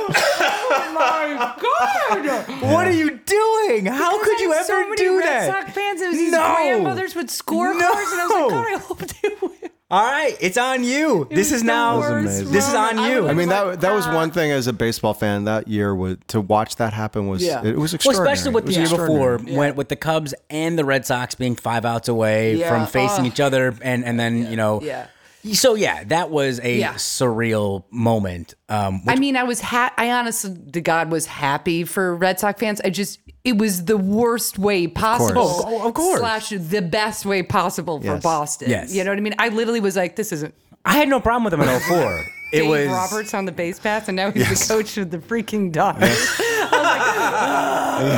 Oh, 1.41 2.59
what 2.73 2.87
are 2.87 2.93
you 2.93 3.11
doing? 3.19 3.87
How 3.87 4.19
Because 4.19 4.25
could 4.29 4.39
I 4.39 4.43
you 4.43 4.51
had 4.53 4.59
ever 4.59 4.67
so 4.67 4.81
many 4.85 4.97
do 4.97 5.19
Red 5.19 5.27
that? 5.27 5.47
Sox 5.47 5.73
fans. 5.75 6.01
It 6.01 6.09
was 6.09 6.17
these 6.17 6.33
No. 6.33 6.39
grandmothers 6.55 7.15
with 7.15 7.27
scorecards, 7.29 7.79
No. 7.79 7.93
and 7.93 8.21
I 8.21 8.27
was 8.27 8.31
like, 8.31 8.51
God, 8.51 8.67
I 8.67 8.79
hope 8.79 8.99
they 8.99 9.29
win. 9.41 9.53
All 9.91 10.03
right, 10.05 10.37
it's 10.39 10.59
on 10.59 10.85
you. 10.85 11.27
this 11.31 11.51
is 11.51 11.63
now. 11.65 12.01
This 12.23 12.41
is 12.69 12.75
on 12.75 12.99
you. 13.11 13.23
was 13.23 13.31
I 13.31 13.35
mean 13.35 13.49
like, 13.49 13.65
that 13.73 13.81
that 13.81 13.93
was 13.95 14.07
one 14.07 14.31
thing 14.31 14.51
as 14.51 14.67
a 14.67 14.73
baseball 14.75 15.15
fan 15.15 15.45
that 15.45 15.67
year 15.67 15.95
was 15.95 16.19
to 16.29 16.43
watch 16.43 16.77
that 16.77 16.93
happen 16.93 17.27
was 17.29 17.43
Yeah. 17.43 17.65
it, 17.65 17.75
was 17.79 17.93
Well, 17.93 17.97
extraordinary. 17.97 18.33
especially 18.35 18.55
with 18.55 18.67
the 18.67 18.73
year 18.73 18.83
before, 18.83 19.07
extraordinary. 19.07 19.57
when 19.57 19.77
with 19.77 19.89
the 19.89 19.97
Cubs 19.97 20.35
and 20.51 20.79
the 20.79 20.85
Red 20.85 21.07
Sox 21.07 21.35
being 21.35 21.57
five 21.57 21.87
outs 21.87 22.07
away 22.09 22.57
Yeah. 22.57 22.69
from 22.69 22.87
facing 22.87 23.25
Oh. 23.25 23.29
each 23.29 23.41
other, 23.41 23.75
and 23.81 24.05
and 24.05 24.21
then 24.21 24.51
you 24.51 24.57
know, 24.57 24.83
Yeah. 24.83 25.07
So 25.53 25.75
yeah, 25.75 26.05
that 26.05 26.31
was 26.31 26.61
a 26.63 26.79
Yeah. 26.79 26.95
surreal 26.95 27.85
moment. 27.91 28.55
Um, 28.69 29.03
I 29.07 29.17
mean, 29.17 29.37
I 29.37 29.45
was 29.45 29.61
ha- 29.61 29.93
I 29.97 30.11
honestly 30.11 30.57
to 30.73 30.81
God 30.81 31.11
was 31.11 31.27
happy 31.27 31.85
for 31.85 32.15
Red 32.17 32.41
Sox 32.41 32.59
fans. 32.61 32.81
I 32.85 32.91
just 32.91 33.21
it 33.45 33.57
was 33.57 33.85
the 33.85 33.97
worst 33.97 34.59
way 34.59 34.87
possible. 34.89 35.49
course. 35.49 35.65
Oh, 35.67 35.89
of 35.89 35.95
course. 35.95 36.21
Slash 36.21 36.49
the 36.51 36.83
best 36.83 37.25
way 37.25 37.43
possible 37.43 38.01
for 38.01 38.07
Yes. 38.15 38.23
Boston. 38.23 38.69
Yes. 38.71 38.95
You 38.95 39.05
know 39.05 39.11
what 39.11 39.19
I 39.19 39.23
mean? 39.23 39.35
I 39.39 39.49
literally 39.49 39.81
was 39.81 39.97
like, 39.97 40.17
this 40.17 40.33
isn't 40.33 40.55
I 40.85 40.93
had 40.95 41.09
no 41.09 41.21
problem 41.21 41.45
with 41.45 41.53
him 41.55 41.61
in 41.61 41.81
04. 41.81 42.25
it 42.53 42.61
Dave 42.61 42.69
was 42.71 42.89
Roberts 42.89 43.35
on 43.35 43.45
the 43.45 43.53
base 43.53 43.79
pass, 43.79 44.09
and 44.09 44.17
now 44.17 44.31
he's 44.31 44.49
the 44.49 44.75
coach 44.75 44.97
of 44.97 45.11
the 45.11 45.19
freaking 45.19 45.71
Dodgers. 45.71 46.09
I 46.41 46.71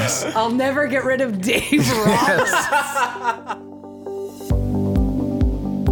was 0.05 0.25
like, 0.25 0.35
"Ah, 0.35 0.41
I'll 0.41 0.51
never 0.51 0.87
get 0.87 1.05
rid 1.05 1.21
of 1.21 1.41
Dave 1.41 1.87
Roberts. 2.07 2.53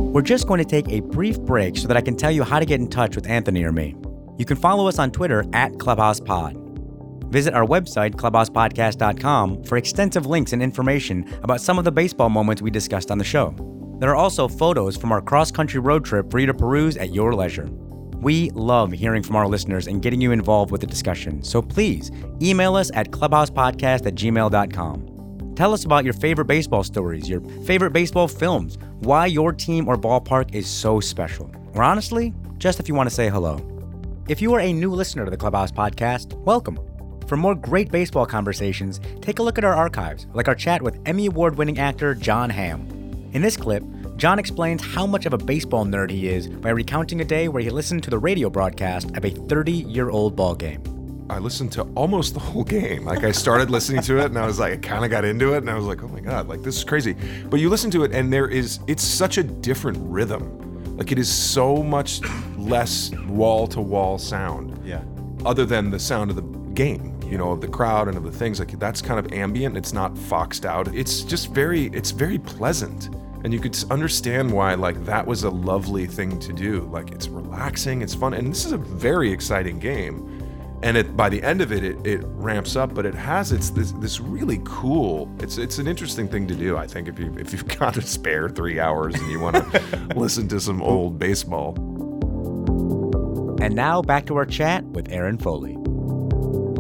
We're 0.08 0.22
just 0.22 0.46
going 0.46 0.58
to 0.58 0.64
take 0.64 0.88
a 0.88 1.00
brief 1.00 1.38
break 1.38 1.76
so 1.76 1.86
that 1.86 1.96
I 1.96 2.00
can 2.00 2.16
tell 2.16 2.30
you 2.30 2.42
how 2.42 2.58
to 2.58 2.64
get 2.64 2.80
in 2.80 2.88
touch 2.88 3.14
with 3.14 3.28
Anthony 3.28 3.62
or 3.62 3.72
me. 3.72 3.94
You 4.38 4.46
can 4.46 4.56
follow 4.56 4.88
us 4.88 4.98
on 4.98 5.10
Twitter 5.10 5.44
at 5.52 5.72
ClubhousePod. 5.72 7.30
Visit 7.30 7.52
our 7.52 7.66
website, 7.66 8.14
clubhousepodcast.com, 8.14 9.64
for 9.64 9.76
extensive 9.76 10.24
links 10.24 10.54
and 10.54 10.62
information 10.62 11.28
about 11.42 11.60
some 11.60 11.78
of 11.78 11.84
the 11.84 11.92
baseball 11.92 12.30
moments 12.30 12.62
we 12.62 12.70
discussed 12.70 13.10
on 13.10 13.18
the 13.18 13.24
show. 13.24 13.54
There 14.00 14.08
are 14.08 14.16
also 14.16 14.48
photos 14.48 14.96
from 14.96 15.12
our 15.12 15.20
cross 15.20 15.50
country 15.50 15.78
road 15.78 16.06
trip 16.06 16.30
for 16.30 16.38
you 16.38 16.46
to 16.46 16.54
peruse 16.54 16.96
at 16.96 17.12
your 17.12 17.34
leisure. 17.34 17.68
We 18.16 18.48
love 18.50 18.92
hearing 18.92 19.22
from 19.22 19.36
our 19.36 19.46
listeners 19.46 19.88
and 19.88 20.00
getting 20.00 20.22
you 20.22 20.32
involved 20.32 20.70
with 20.70 20.80
the 20.80 20.86
discussion. 20.86 21.42
So 21.42 21.60
please 21.60 22.10
email 22.40 22.76
us 22.76 22.90
at 22.94 23.10
clubhousepodcast 23.10 24.06
at 24.06 24.14
gmail.com. 24.14 25.17
Tell 25.58 25.74
us 25.74 25.84
about 25.84 26.04
your 26.04 26.14
favorite 26.14 26.44
baseball 26.44 26.84
stories, 26.84 27.28
your 27.28 27.40
favorite 27.66 27.90
baseball 27.90 28.28
films, 28.28 28.78
why 29.00 29.26
your 29.26 29.52
team 29.52 29.88
or 29.88 29.96
ballpark 29.96 30.54
is 30.54 30.68
so 30.68 31.00
special. 31.00 31.50
Or 31.74 31.82
honestly, 31.82 32.32
just 32.58 32.78
if 32.78 32.86
you 32.86 32.94
want 32.94 33.08
to 33.08 33.14
say 33.14 33.28
hello. 33.28 33.60
If 34.28 34.40
you 34.40 34.54
are 34.54 34.60
a 34.60 34.72
new 34.72 34.92
listener 34.92 35.24
to 35.24 35.32
the 35.32 35.36
Clubhouse 35.36 35.72
Podcast, 35.72 36.34
welcome. 36.44 36.78
For 37.26 37.36
more 37.36 37.56
great 37.56 37.90
baseball 37.90 38.24
conversations, 38.24 39.00
take 39.20 39.40
a 39.40 39.42
look 39.42 39.58
at 39.58 39.64
our 39.64 39.74
archives, 39.74 40.28
like 40.32 40.46
our 40.46 40.54
chat 40.54 40.80
with 40.80 41.00
Emmy 41.06 41.26
Award 41.26 41.58
winning 41.58 41.80
actor 41.80 42.14
Jon 42.14 42.50
Hamm. 42.50 42.86
In 43.32 43.42
this 43.42 43.56
clip, 43.56 43.82
John 44.16 44.38
explains 44.38 44.80
how 44.80 45.08
much 45.08 45.26
of 45.26 45.32
a 45.32 45.38
baseball 45.38 45.84
nerd 45.84 46.10
he 46.10 46.28
is 46.28 46.46
by 46.46 46.70
recounting 46.70 47.20
a 47.20 47.24
day 47.24 47.48
where 47.48 47.64
he 47.64 47.70
listened 47.70 48.04
to 48.04 48.10
the 48.10 48.18
radio 48.20 48.48
broadcast 48.48 49.10
of 49.16 49.24
a 49.24 49.30
30 49.30 49.72
year 49.72 50.08
old 50.08 50.36
ball 50.36 50.54
game. 50.54 50.97
I 51.30 51.38
listened 51.38 51.72
to 51.72 51.82
almost 51.94 52.32
the 52.32 52.40
whole 52.40 52.64
game. 52.64 53.04
Like 53.04 53.22
I 53.22 53.32
started 53.32 53.70
listening 53.70 54.00
to 54.02 54.18
it 54.18 54.26
and 54.26 54.38
I 54.38 54.46
was 54.46 54.58
like, 54.58 54.72
I 54.72 54.76
kind 54.78 55.04
of 55.04 55.10
got 55.10 55.26
into 55.26 55.54
it 55.54 55.58
and 55.58 55.70
I 55.70 55.74
was 55.74 55.84
like, 55.84 56.02
oh 56.02 56.08
my 56.08 56.20
God, 56.20 56.48
like 56.48 56.62
this 56.62 56.76
is 56.76 56.84
crazy. 56.84 57.14
But 57.50 57.60
you 57.60 57.68
listen 57.68 57.90
to 57.92 58.04
it 58.04 58.12
and 58.12 58.32
there 58.32 58.48
is, 58.48 58.80
it's 58.86 59.02
such 59.02 59.36
a 59.36 59.42
different 59.42 59.98
rhythm. 60.00 60.96
Like 60.96 61.12
it 61.12 61.18
is 61.18 61.30
so 61.30 61.82
much 61.82 62.20
less 62.56 63.10
wall 63.26 63.66
to 63.68 63.80
wall 63.80 64.18
sound. 64.18 64.80
Yeah. 64.86 65.02
Other 65.44 65.66
than 65.66 65.90
the 65.90 65.98
sound 65.98 66.30
of 66.30 66.36
the 66.36 66.42
game, 66.72 67.20
you 67.26 67.36
know, 67.36 67.50
of 67.50 67.60
the 67.60 67.68
crowd 67.68 68.08
and 68.08 68.16
of 68.16 68.24
the 68.24 68.32
things. 68.32 68.58
Like 68.58 68.78
that's 68.78 69.02
kind 69.02 69.18
of 69.18 69.30
ambient. 69.32 69.76
It's 69.76 69.92
not 69.92 70.16
foxed 70.16 70.64
out. 70.64 70.94
It's 70.94 71.22
just 71.22 71.50
very, 71.50 71.86
it's 71.88 72.10
very 72.10 72.38
pleasant. 72.38 73.10
And 73.44 73.52
you 73.52 73.60
could 73.60 73.78
understand 73.92 74.50
why, 74.50 74.74
like, 74.74 75.04
that 75.04 75.24
was 75.24 75.44
a 75.44 75.50
lovely 75.50 76.06
thing 76.06 76.40
to 76.40 76.52
do. 76.52 76.88
Like, 76.90 77.12
it's 77.12 77.28
relaxing, 77.28 78.02
it's 78.02 78.12
fun, 78.12 78.34
and 78.34 78.50
this 78.50 78.66
is 78.66 78.72
a 78.72 78.76
very 78.76 79.30
exciting 79.30 79.78
game 79.78 80.37
and 80.82 80.96
it 80.96 81.16
by 81.16 81.28
the 81.28 81.42
end 81.42 81.60
of 81.60 81.72
it, 81.72 81.82
it 81.82 82.06
it 82.06 82.20
ramps 82.24 82.76
up 82.76 82.94
but 82.94 83.04
it 83.04 83.14
has 83.14 83.52
its 83.52 83.70
this, 83.70 83.92
this 83.92 84.20
really 84.20 84.60
cool 84.64 85.28
it's 85.40 85.58
it's 85.58 85.78
an 85.78 85.86
interesting 85.88 86.28
thing 86.28 86.46
to 86.46 86.54
do 86.54 86.76
i 86.76 86.86
think 86.86 87.08
if 87.08 87.18
you 87.18 87.34
if 87.38 87.52
you've 87.52 87.66
got 87.78 87.96
a 87.96 88.02
spare 88.02 88.48
three 88.48 88.78
hours 88.78 89.14
and 89.14 89.30
you 89.30 89.40
want 89.40 89.56
to 89.56 90.08
listen 90.16 90.46
to 90.48 90.60
some 90.60 90.80
old 90.82 91.18
baseball 91.18 91.74
And 93.60 93.74
now 93.74 94.02
back 94.02 94.26
to 94.26 94.36
our 94.36 94.46
chat 94.46 94.84
with 94.84 95.10
Erin 95.10 95.36
Foley. 95.38 95.76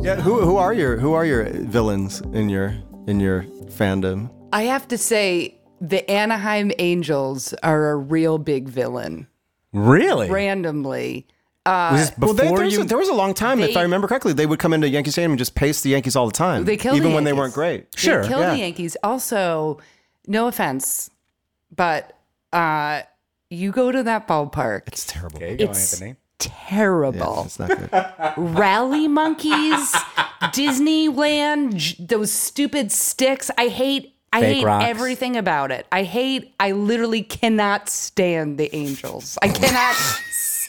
Yeah. 0.04 0.20
Who 0.20 0.40
who 0.42 0.56
are 0.56 0.72
your 0.72 0.96
who 0.96 1.12
are 1.12 1.24
your 1.26 1.44
villains 1.50 2.20
in 2.32 2.48
your 2.48 2.76
in 3.08 3.18
your 3.20 3.42
fandom? 3.66 4.30
I 4.52 4.62
have 4.62 4.86
to 4.88 4.96
say, 4.96 5.58
the 5.80 6.08
Anaheim 6.10 6.70
Angels 6.78 7.52
are 7.62 7.90
a 7.90 7.96
real 7.96 8.38
big 8.38 8.68
villain. 8.68 9.26
Really? 9.72 10.30
Randomly, 10.30 11.26
Was 11.92 12.08
this 12.10 12.18
Well, 12.18 12.32
before 12.34 12.34
they, 12.34 12.54
there, 12.56 12.64
was 12.64 12.74
you? 12.74 12.80
a, 12.82 12.84
there 12.84 12.98
was 12.98 13.08
a 13.08 13.14
long 13.14 13.34
time, 13.34 13.60
if 13.60 13.76
I 13.76 13.82
remember 13.82 14.06
correctly, 14.08 14.32
they 14.32 14.46
would 14.46 14.58
come 14.58 14.72
into 14.72 14.88
Yankee 14.88 15.10
Stadium 15.10 15.32
and 15.32 15.38
just 15.38 15.54
pace 15.54 15.80
the 15.82 15.90
Yankees 15.90 16.16
all 16.16 16.26
the 16.26 16.32
time. 16.32 16.64
They 16.64 16.76
killed 16.76 16.96
even 16.96 17.10
the 17.10 17.14
when 17.14 17.24
they 17.24 17.32
weren't 17.32 17.54
great. 17.54 17.86
Sure, 17.96 18.22
they 18.22 18.28
kill 18.28 18.40
yeah. 18.40 18.50
the 18.54 18.58
Yankees. 18.58 18.96
Also, 19.02 19.78
no 20.26 20.46
offense, 20.48 21.10
but 21.74 22.16
uh, 22.52 23.02
you 23.50 23.70
go 23.72 23.90
to 23.92 24.02
that 24.02 24.26
ballpark. 24.28 24.82
It's 24.88 25.06
terrible. 25.06 25.36
Okay, 25.36 25.56
go, 25.56 25.64
It's- 25.64 25.92
Anthony. 25.94 26.16
terrible. 26.38 27.42
It's 27.46 27.58
not 27.58 27.68
good. 27.68 27.90
Rally 28.36 29.08
monkeys, 29.08 29.92
Disneyland, 30.78 32.06
those 32.08 32.30
stupid 32.32 32.92
sticks. 32.92 33.50
I 33.58 33.68
hate. 33.68 34.14
I 34.30 34.40
Fake 34.42 34.56
hate 34.56 34.64
rocks. 34.66 34.84
everything 34.86 35.36
about 35.38 35.70
it. 35.72 35.86
I 35.90 36.02
hate. 36.02 36.54
I 36.60 36.72
literally 36.72 37.22
cannot 37.22 37.88
stand 37.88 38.58
the 38.58 38.74
Angels. 38.76 39.38
I 39.40 39.48
cannot 39.48 39.96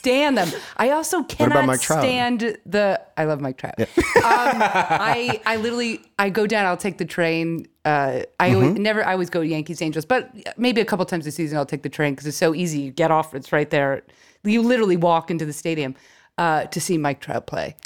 stand 0.00 0.36
them. 0.36 0.50
I 0.76 0.90
also 0.90 1.22
cannot 1.24 1.80
stand 1.80 2.58
the. 2.66 3.00
I 3.16 3.24
love 3.24 3.40
Mike 3.40 3.56
Trout. 3.58 3.74
Um, 3.78 3.86
I 4.22 5.40
I 5.46 5.56
literally 5.56 6.02
I 6.18 6.30
go 6.30 6.46
down. 6.46 6.66
I'll 6.66 6.76
take 6.76 6.98
the 6.98 7.04
train. 7.04 7.66
Uh, 7.84 8.20
I 8.38 8.50
Mm-hmm. 8.50 8.82
never. 8.82 9.04
I 9.06 9.12
always 9.12 9.30
go 9.30 9.40
to 9.40 9.46
Yankees 9.46 9.80
Angels, 9.80 10.04
but 10.04 10.30
maybe 10.58 10.80
a 10.80 10.84
couple 10.84 11.04
times 11.06 11.26
a 11.26 11.30
season 11.30 11.56
I'll 11.58 11.66
take 11.66 11.82
the 11.82 11.88
train 11.88 12.12
because 12.14 12.26
it's 12.26 12.36
so 12.36 12.54
easy. 12.54 12.80
You 12.80 12.90
get 12.90 13.10
off. 13.10 13.34
It's 13.34 13.52
right 13.52 13.70
there. 13.70 14.02
You 14.44 14.62
literally 14.62 14.96
walk 14.96 15.30
into 15.30 15.44
the 15.44 15.52
stadium 15.52 15.94
uh, 16.38 16.64
to 16.64 16.80
see 16.80 16.96
Mike 16.98 17.20
Trout 17.20 17.46
play. 17.46 17.76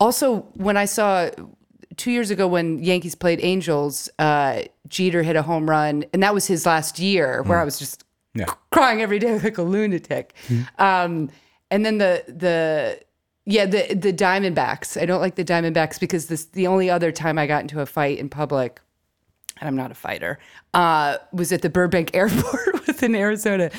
Also, 0.00 0.40
when 0.54 0.76
I 0.76 0.84
saw 0.86 1.30
two 1.96 2.10
years 2.10 2.30
ago 2.30 2.46
when 2.48 2.82
Yankees 2.82 3.14
played 3.14 3.38
Angels, 3.42 4.08
uh, 4.18 4.62
Jeter 4.88 5.22
hit 5.22 5.36
a 5.36 5.42
home 5.42 5.68
run, 5.70 6.04
and 6.12 6.22
that 6.22 6.34
was 6.34 6.46
his 6.46 6.66
last 6.66 6.98
year, 6.98 7.42
where 7.44 7.60
I 7.60 7.64
was 7.64 7.78
just 7.78 8.04
Yeah. 8.34 8.46
crying 8.70 9.00
every 9.00 9.18
day 9.18 9.38
like 9.42 9.58
a 9.58 9.62
lunatic. 9.62 10.34
Um, 10.78 11.30
and 11.74 11.84
then 11.84 11.98
the 11.98 12.22
the 12.28 13.00
yeah 13.46 13.66
the 13.66 13.94
the 13.94 14.12
Diamondbacks. 14.12 15.00
I 15.00 15.06
don't 15.06 15.20
like 15.20 15.34
the 15.34 15.44
Diamondbacks 15.44 15.98
because 15.98 16.26
this 16.26 16.44
the 16.46 16.68
only 16.68 16.88
other 16.88 17.10
time 17.10 17.36
I 17.36 17.46
got 17.48 17.62
into 17.62 17.80
a 17.80 17.86
fight 17.86 18.18
in 18.18 18.28
public, 18.28 18.80
and 19.60 19.66
I'm 19.66 19.74
not 19.74 19.90
a 19.90 19.94
fighter, 19.94 20.38
uh, 20.72 21.18
was 21.32 21.52
at 21.52 21.62
the 21.62 21.70
Burbank 21.70 22.10
Airport 22.14 22.86
with 22.86 23.02
an 23.02 23.16
Arizona 23.16 23.70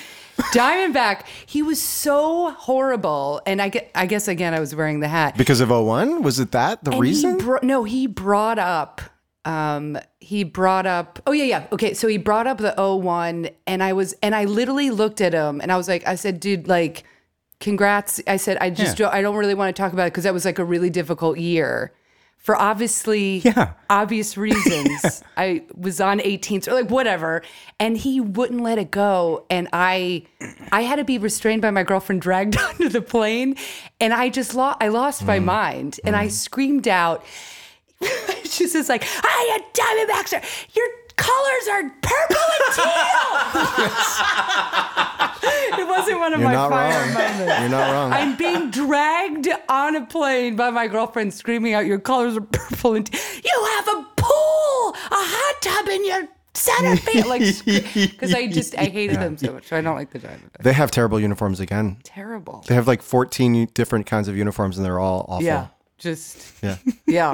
Diamondback. 0.53 1.25
He 1.45 1.61
was 1.61 1.81
so 1.81 2.51
horrible, 2.51 3.41
and 3.45 3.61
I 3.61 3.69
get 3.69 3.89
I 3.95 4.07
guess 4.07 4.27
again 4.27 4.53
I 4.53 4.59
was 4.59 4.75
wearing 4.75 4.99
the 4.99 5.07
hat. 5.07 5.37
Because 5.37 5.61
of 5.61 5.69
01? 5.69 6.21
Was 6.21 6.39
it 6.39 6.51
that 6.51 6.83
the 6.83 6.91
And 6.91 6.99
reason? 6.99 7.39
He 7.39 7.45
no, 7.65 7.85
he 7.85 8.07
brought 8.07 8.59
up. 8.59 9.01
Um, 9.45 9.97
he 10.19 10.43
brought 10.43 10.85
up. 10.85 11.19
Oh 11.25 11.31
yeah, 11.31 11.45
yeah. 11.45 11.67
Okay, 11.71 11.93
so 11.93 12.09
he 12.09 12.17
brought 12.17 12.47
up 12.47 12.57
the 12.57 12.73
01 12.75 13.49
and 13.67 13.83
I 13.83 13.93
was, 13.93 14.13
and 14.21 14.35
I 14.35 14.45
literally 14.45 14.89
looked 14.89 15.21
at 15.21 15.33
him, 15.33 15.61
and 15.61 15.71
I 15.71 15.77
was 15.77 15.87
like, 15.87 16.05
I 16.05 16.15
said, 16.15 16.39
dude, 16.39 16.67
like, 16.67 17.03
congrats. 17.59 18.21
I 18.27 18.37
said, 18.37 18.57
I 18.57 18.69
just, 18.69 18.97
don't, 18.97 19.13
I 19.13 19.21
don't 19.21 19.35
really 19.35 19.53
want 19.53 19.75
to 19.75 19.81
talk 19.81 19.93
about 19.93 20.07
it 20.07 20.13
because 20.13 20.23
that 20.23 20.33
was 20.33 20.45
like 20.45 20.59
a 20.59 20.63
really 20.63 20.89
difficult 20.89 21.37
year. 21.37 21.93
For 22.37 22.55
obviously 22.55 23.39
Yeah. 23.39 23.73
obvious 23.89 24.37
reasons, 24.37 25.23
I 25.35 25.63
was 25.75 25.99
on 25.99 26.19
18th 26.19 26.67
or 26.67 26.73
like 26.73 26.91
whatever, 26.91 27.41
and 27.79 27.97
he 27.97 28.21
wouldn't 28.21 28.61
let 28.61 28.77
it 28.77 28.91
go. 28.91 29.45
And 29.49 29.67
I, 29.73 30.27
I 30.71 30.81
had 30.81 30.97
to 30.97 31.03
be 31.03 31.17
restrained 31.17 31.63
by 31.63 31.71
my 31.71 31.81
girlfriend, 31.81 32.21
dragged 32.21 32.55
onto 32.59 32.89
the 32.89 33.01
plane, 33.01 33.55
and 33.99 34.13
I 34.13 34.29
just 34.29 34.53
lost. 34.53 34.77
I 34.79 34.89
lost 34.89 35.25
my 35.25 35.39
mm. 35.39 35.45
mind, 35.45 35.99
and 36.05 36.15
I 36.15 36.27
mm. 36.27 36.31
screamed 36.31 36.87
out. 36.87 37.25
She's 38.43 38.73
just 38.73 38.89
like, 38.89 39.03
"I 39.07 39.59
a 39.59 39.77
Diamondbacks 39.77 40.33
are 40.33 40.41
your 40.75 40.87
colors 41.17 41.67
are 41.71 41.83
purple 42.01 42.45
and 42.55 42.75
teal." 42.75 44.05
it 45.79 45.87
wasn't 45.87 46.19
one 46.19 46.33
of 46.33 46.39
You're 46.39 46.49
my 46.49 46.53
not 46.53 46.69
fire 46.69 47.01
wrong. 47.01 47.13
moments. 47.13 47.59
You're 47.59 47.69
not 47.69 47.91
wrong. 47.91 48.11
I'm 48.13 48.35
being 48.37 48.71
dragged 48.71 49.47
on 49.69 49.95
a 49.95 50.05
plane 50.05 50.55
by 50.55 50.69
my 50.69 50.87
girlfriend 50.87 51.33
screaming 51.33 51.73
out, 51.73 51.85
Your 51.85 51.99
colors 51.99 52.37
are 52.37 52.41
purple 52.41 52.95
and 52.95 53.05
t- 53.05 53.17
you 53.43 53.65
have 53.77 53.87
a 53.89 54.05
pool, 54.15 54.95
a 54.95 54.95
hot 55.11 55.61
tub 55.61 55.87
in 55.89 56.05
your 56.05 56.27
center 56.53 56.95
field. 57.01 57.27
Like, 57.27 57.41
because 57.65 58.33
I 58.33 58.47
just, 58.47 58.77
I 58.77 58.85
hated 58.85 59.17
them 59.17 59.37
so 59.37 59.53
much. 59.53 59.71
I 59.73 59.81
don't 59.81 59.95
like 59.95 60.11
the 60.11 60.19
Diamondbacks. 60.19 60.61
they 60.63 60.73
have 60.73 60.91
terrible 60.91 61.19
uniforms 61.19 61.59
again. 61.59 61.97
Terrible. 62.03 62.63
They 62.67 62.75
have 62.75 62.87
like 62.87 63.01
14 63.01 63.69
different 63.73 64.05
kinds 64.05 64.27
of 64.27 64.37
uniforms 64.37 64.77
and 64.77 64.85
they're 64.85 64.99
all 64.99 65.25
awful. 65.27 65.43
Yeah. 65.45 65.67
Just, 65.97 66.61
Yeah. 66.63 66.77
yeah. 67.07 67.33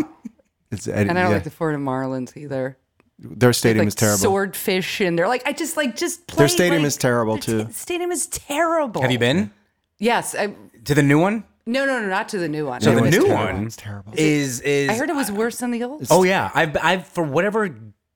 It's, 0.71 0.87
And 0.87 1.11
I 1.11 1.13
don't 1.13 1.23
yeah. 1.31 1.35
like 1.35 1.43
the 1.43 1.49
Florida 1.51 1.79
Marlins 1.79 2.37
either. 2.37 2.77
Their 3.21 3.53
stadium 3.53 3.83
Like 3.85 3.87
is 3.89 3.95
terrible. 3.95 4.17
swordfish, 4.17 4.99
and 4.99 5.17
they're 5.17 5.27
like, 5.27 5.43
I 5.45 5.53
just 5.53 5.77
like, 5.77 5.95
just 5.95 6.25
play. 6.27 6.39
Their 6.39 6.47
stadium 6.47 6.81
like- 6.81 6.87
is 6.87 6.97
terrible, 6.97 7.37
too. 7.37 7.61
sta- 7.61 7.71
Stadium 7.73 8.11
is 8.11 8.25
terrible. 8.27 9.01
Have 9.01 9.11
you 9.11 9.19
been 9.19 9.51
Yes. 9.99 10.33
I, 10.33 10.55
to 10.85 10.95
the 10.95 11.03
new 11.03 11.19
one? 11.19 11.43
no, 11.67 11.85
no, 11.85 11.99
no, 12.01 12.07
not 12.07 12.27
to 12.29 12.39
the 12.39 12.49
new 12.49 12.65
one. 12.65 12.81
So 12.81 12.91
I 12.91 12.95
the 12.95 13.01
went- 13.01 13.13
new 13.15 13.27
terrible. 13.27 13.53
one 13.55 13.67
is 13.67 13.75
terrible. 13.77 14.13
is 14.17 14.61
is 14.61 14.89
I 14.89 14.95
heard 14.95 15.09
it 15.11 15.15
was 15.15 15.31
worse 15.31 15.57
than 15.59 15.69
the 15.71 15.83
old. 15.83 16.07
Oh 16.09 16.23
yeah, 16.23 16.49
I've 16.55 16.75
I've 16.81 17.05
for 17.07 17.23
whatever 17.23 17.69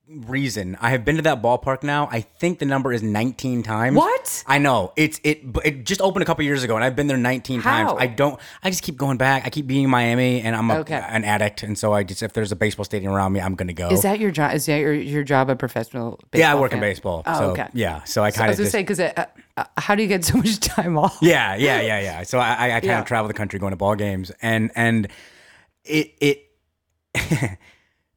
reason 0.08 0.78
I 0.80 0.92
have 0.92 1.04
been 1.04 1.16
to 1.16 1.22
that 1.24 1.42
ballpark 1.42 1.82
now. 1.82 2.08
I 2.12 2.22
think 2.22 2.60
the 2.60 2.66
number 2.66 2.94
is 2.94 3.02
19 3.02 3.64
times. 3.64 3.98
What? 3.98 4.44
I 4.46 4.60
know 4.60 4.94
it's 4.96 5.20
it. 5.24 5.42
It 5.64 5.86
just 5.86 6.00
opened 6.02 6.24
a 6.24 6.26
couple 6.26 6.44
years 6.46 6.64
ago, 6.64 6.76
and 6.76 6.84
I've 6.84 6.96
been 6.96 7.08
there 7.08 7.18
19 7.18 7.62
times. 7.64 7.92
I 7.98 8.08
don't. 8.08 8.40
I 8.64 8.70
just 8.70 8.84
keep 8.84 8.98
going 8.98 9.18
back. 9.18 9.46
I 9.46 9.50
keep 9.50 9.66
being 9.68 9.86
in 9.86 9.90
Miami, 9.90 10.42
and 10.42 10.56
I'm 10.56 10.70
a, 10.70 10.78
Okay. 10.80 10.94
an 10.96 11.24
addict, 11.24 11.64
and 11.64 11.78
so 11.78 11.94
I 11.94 12.04
just 12.04 12.22
if 12.22 12.34
there's 12.34 12.52
a 12.52 12.56
baseball 12.56 12.86
stadium 12.86 13.14
around 13.14 13.34
me, 13.34 13.42
I'm 13.42 13.56
gonna 13.56 13.74
go. 13.74 13.90
Is 13.90 14.04
that 14.04 14.20
your 14.20 14.32
job? 14.32 14.54
Is 14.54 14.66
that 14.68 14.78
your, 14.78 14.94
your 14.94 15.24
job 15.24 15.50
a 15.50 15.56
professional? 15.56 16.20
yeah, 16.34 16.52
I 16.52 16.60
work 16.60 16.74
in 16.74 16.80
baseball. 16.80 17.24
Oh, 17.26 17.40
so, 17.40 17.52
okay. 17.52 17.68
Yeah, 17.74 18.04
so 18.04 18.24
I 18.24 18.28
I 18.28 18.32
kind 18.32 18.50
was 18.50 18.60
of 18.60 18.64
gonna 18.64 18.66
just 18.66 18.72
say 18.74 18.82
because 18.82 19.00
uh, 19.00 19.26
uh, 19.58 19.64
how 19.78 19.96
do 19.96 20.04
you 20.04 20.08
get 20.08 20.24
so 20.24 20.38
much 20.38 20.60
time 20.60 20.98
off? 20.98 21.18
Yeah, 21.22 21.56
yeah, 21.56 21.82
yeah, 21.82 22.00
yeah. 22.00 22.24
So 22.24 22.38
I, 22.40 22.54
I, 22.54 22.66
I 22.66 22.70
kind 22.74 22.84
Yeah. 22.86 23.00
of 23.00 23.06
travel 23.06 23.28
the 23.28 23.34
country 23.34 23.58
going 23.60 23.72
to 23.72 23.78
ball 23.78 23.96
games, 23.96 24.32
and 24.42 24.72
and 24.76 25.08
it 25.84 26.14
it 26.22 26.52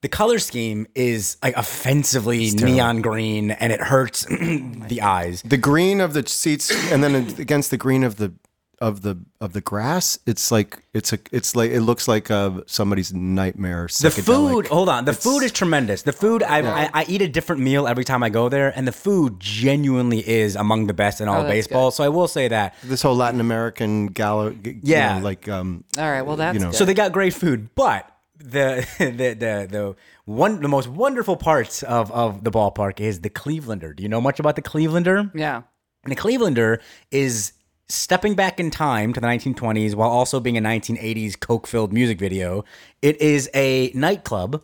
the 0.01 0.09
color 0.09 0.39
scheme 0.39 0.87
is 0.95 1.37
like 1.43 1.57
offensively 1.57 2.51
neon 2.51 3.01
green, 3.03 3.51
and 3.51 3.73
it 3.73 3.81
hurts 3.81 4.25
the 4.31 5.01
eyes. 5.03 5.43
The 5.43 5.57
green 5.57 6.01
of 6.01 6.13
the 6.15 6.27
seats 6.27 6.71
and 6.93 7.03
then 7.03 7.15
against 7.39 7.71
the 7.71 7.77
green 7.77 8.05
of 8.05 8.17
the 8.17 8.33
of 8.81 9.03
the 9.03 9.19
of 9.41 9.55
the 9.55 9.61
grass, 9.61 10.21
it's 10.25 10.53
like 10.53 10.85
it's 10.95 11.13
a 11.13 11.19
it's 11.33 11.57
like 11.57 11.73
it 11.73 11.81
looks 11.81 12.07
like 12.07 12.31
uh, 12.31 12.61
somebody's 12.67 13.13
nightmare. 13.13 13.89
The 14.01 14.11
food, 14.13 14.69
hold 14.69 14.89
on. 14.89 15.05
The 15.05 15.13
food 15.13 15.43
is 15.43 15.51
tremendous. 15.51 16.03
The 16.03 16.13
food, 16.13 16.45
I, 16.45 16.85
I, 16.85 16.91
I 16.95 17.05
eat 17.09 17.21
a 17.21 17.27
different 17.29 17.61
meal 17.63 17.89
every 17.89 18.05
time 18.05 18.23
I 18.23 18.29
go 18.29 18.49
there, 18.49 18.73
and 18.77 18.87
the 18.87 18.93
food 18.93 19.41
genuinely 19.41 20.21
is 20.29 20.55
among 20.55 20.87
the 20.87 20.95
best 20.95 21.21
in 21.21 21.27
all 21.27 21.39
Oh, 21.39 21.41
of 21.41 21.47
that's 21.49 21.67
baseball. 21.67 21.91
So 21.91 22.05
I 22.05 22.09
will 22.09 22.29
say 22.29 22.47
that. 22.47 22.77
This 22.85 23.03
whole 23.03 23.17
Latin 23.17 23.41
American 23.41 24.07
gala, 24.09 24.53
you 24.53 24.79
Yeah. 24.85 25.19
know, 25.19 25.25
like 25.25 25.49
um, 25.49 25.83
All 25.99 26.09
right, 26.09 26.23
well 26.23 26.37
that's 26.37 26.55
you 26.55 26.61
know. 26.61 26.71
good. 26.71 26.77
So 26.77 26.85
they 26.85 26.95
got 26.95 27.11
great 27.11 27.35
food, 27.35 27.75
but 27.75 28.09
the 28.45 28.87
the 28.99 29.35
the 29.35 29.69
the 29.71 29.97
one 30.25 30.61
the 30.61 30.69
most 30.69 30.89
wonderful 30.89 31.37
parts 31.37 31.83
of 31.83 32.11
of 32.13 32.45
the 32.45 32.51
ballpark 32.51 33.01
is 33.01 33.21
the 33.21 33.31
Clevelander. 33.31 33.95
Do 33.97 34.03
you 34.03 34.09
know 34.09 34.21
much 34.21 34.39
about 34.39 34.57
the 34.57 34.63
Clevelander? 34.63 35.31
yeah. 35.35 35.63
And 36.05 36.13
the 36.13 36.17
Clevelander 36.17 36.81
is 37.11 37.53
stepping 37.89 38.35
back 38.35 38.61
in 38.61 38.71
time 38.71 39.13
to 39.13 39.21
the 39.21 39.27
1920s 39.27 39.95
while 39.95 40.09
also 40.11 40.39
being 40.39 40.57
a 40.57 40.61
1980s 40.61 41.39
coke-filled 41.41 41.93
music 41.93 42.19
video. 42.21 42.65
It 43.03 43.21
is 43.21 43.51
a 43.53 43.91
nightclub 43.95 44.63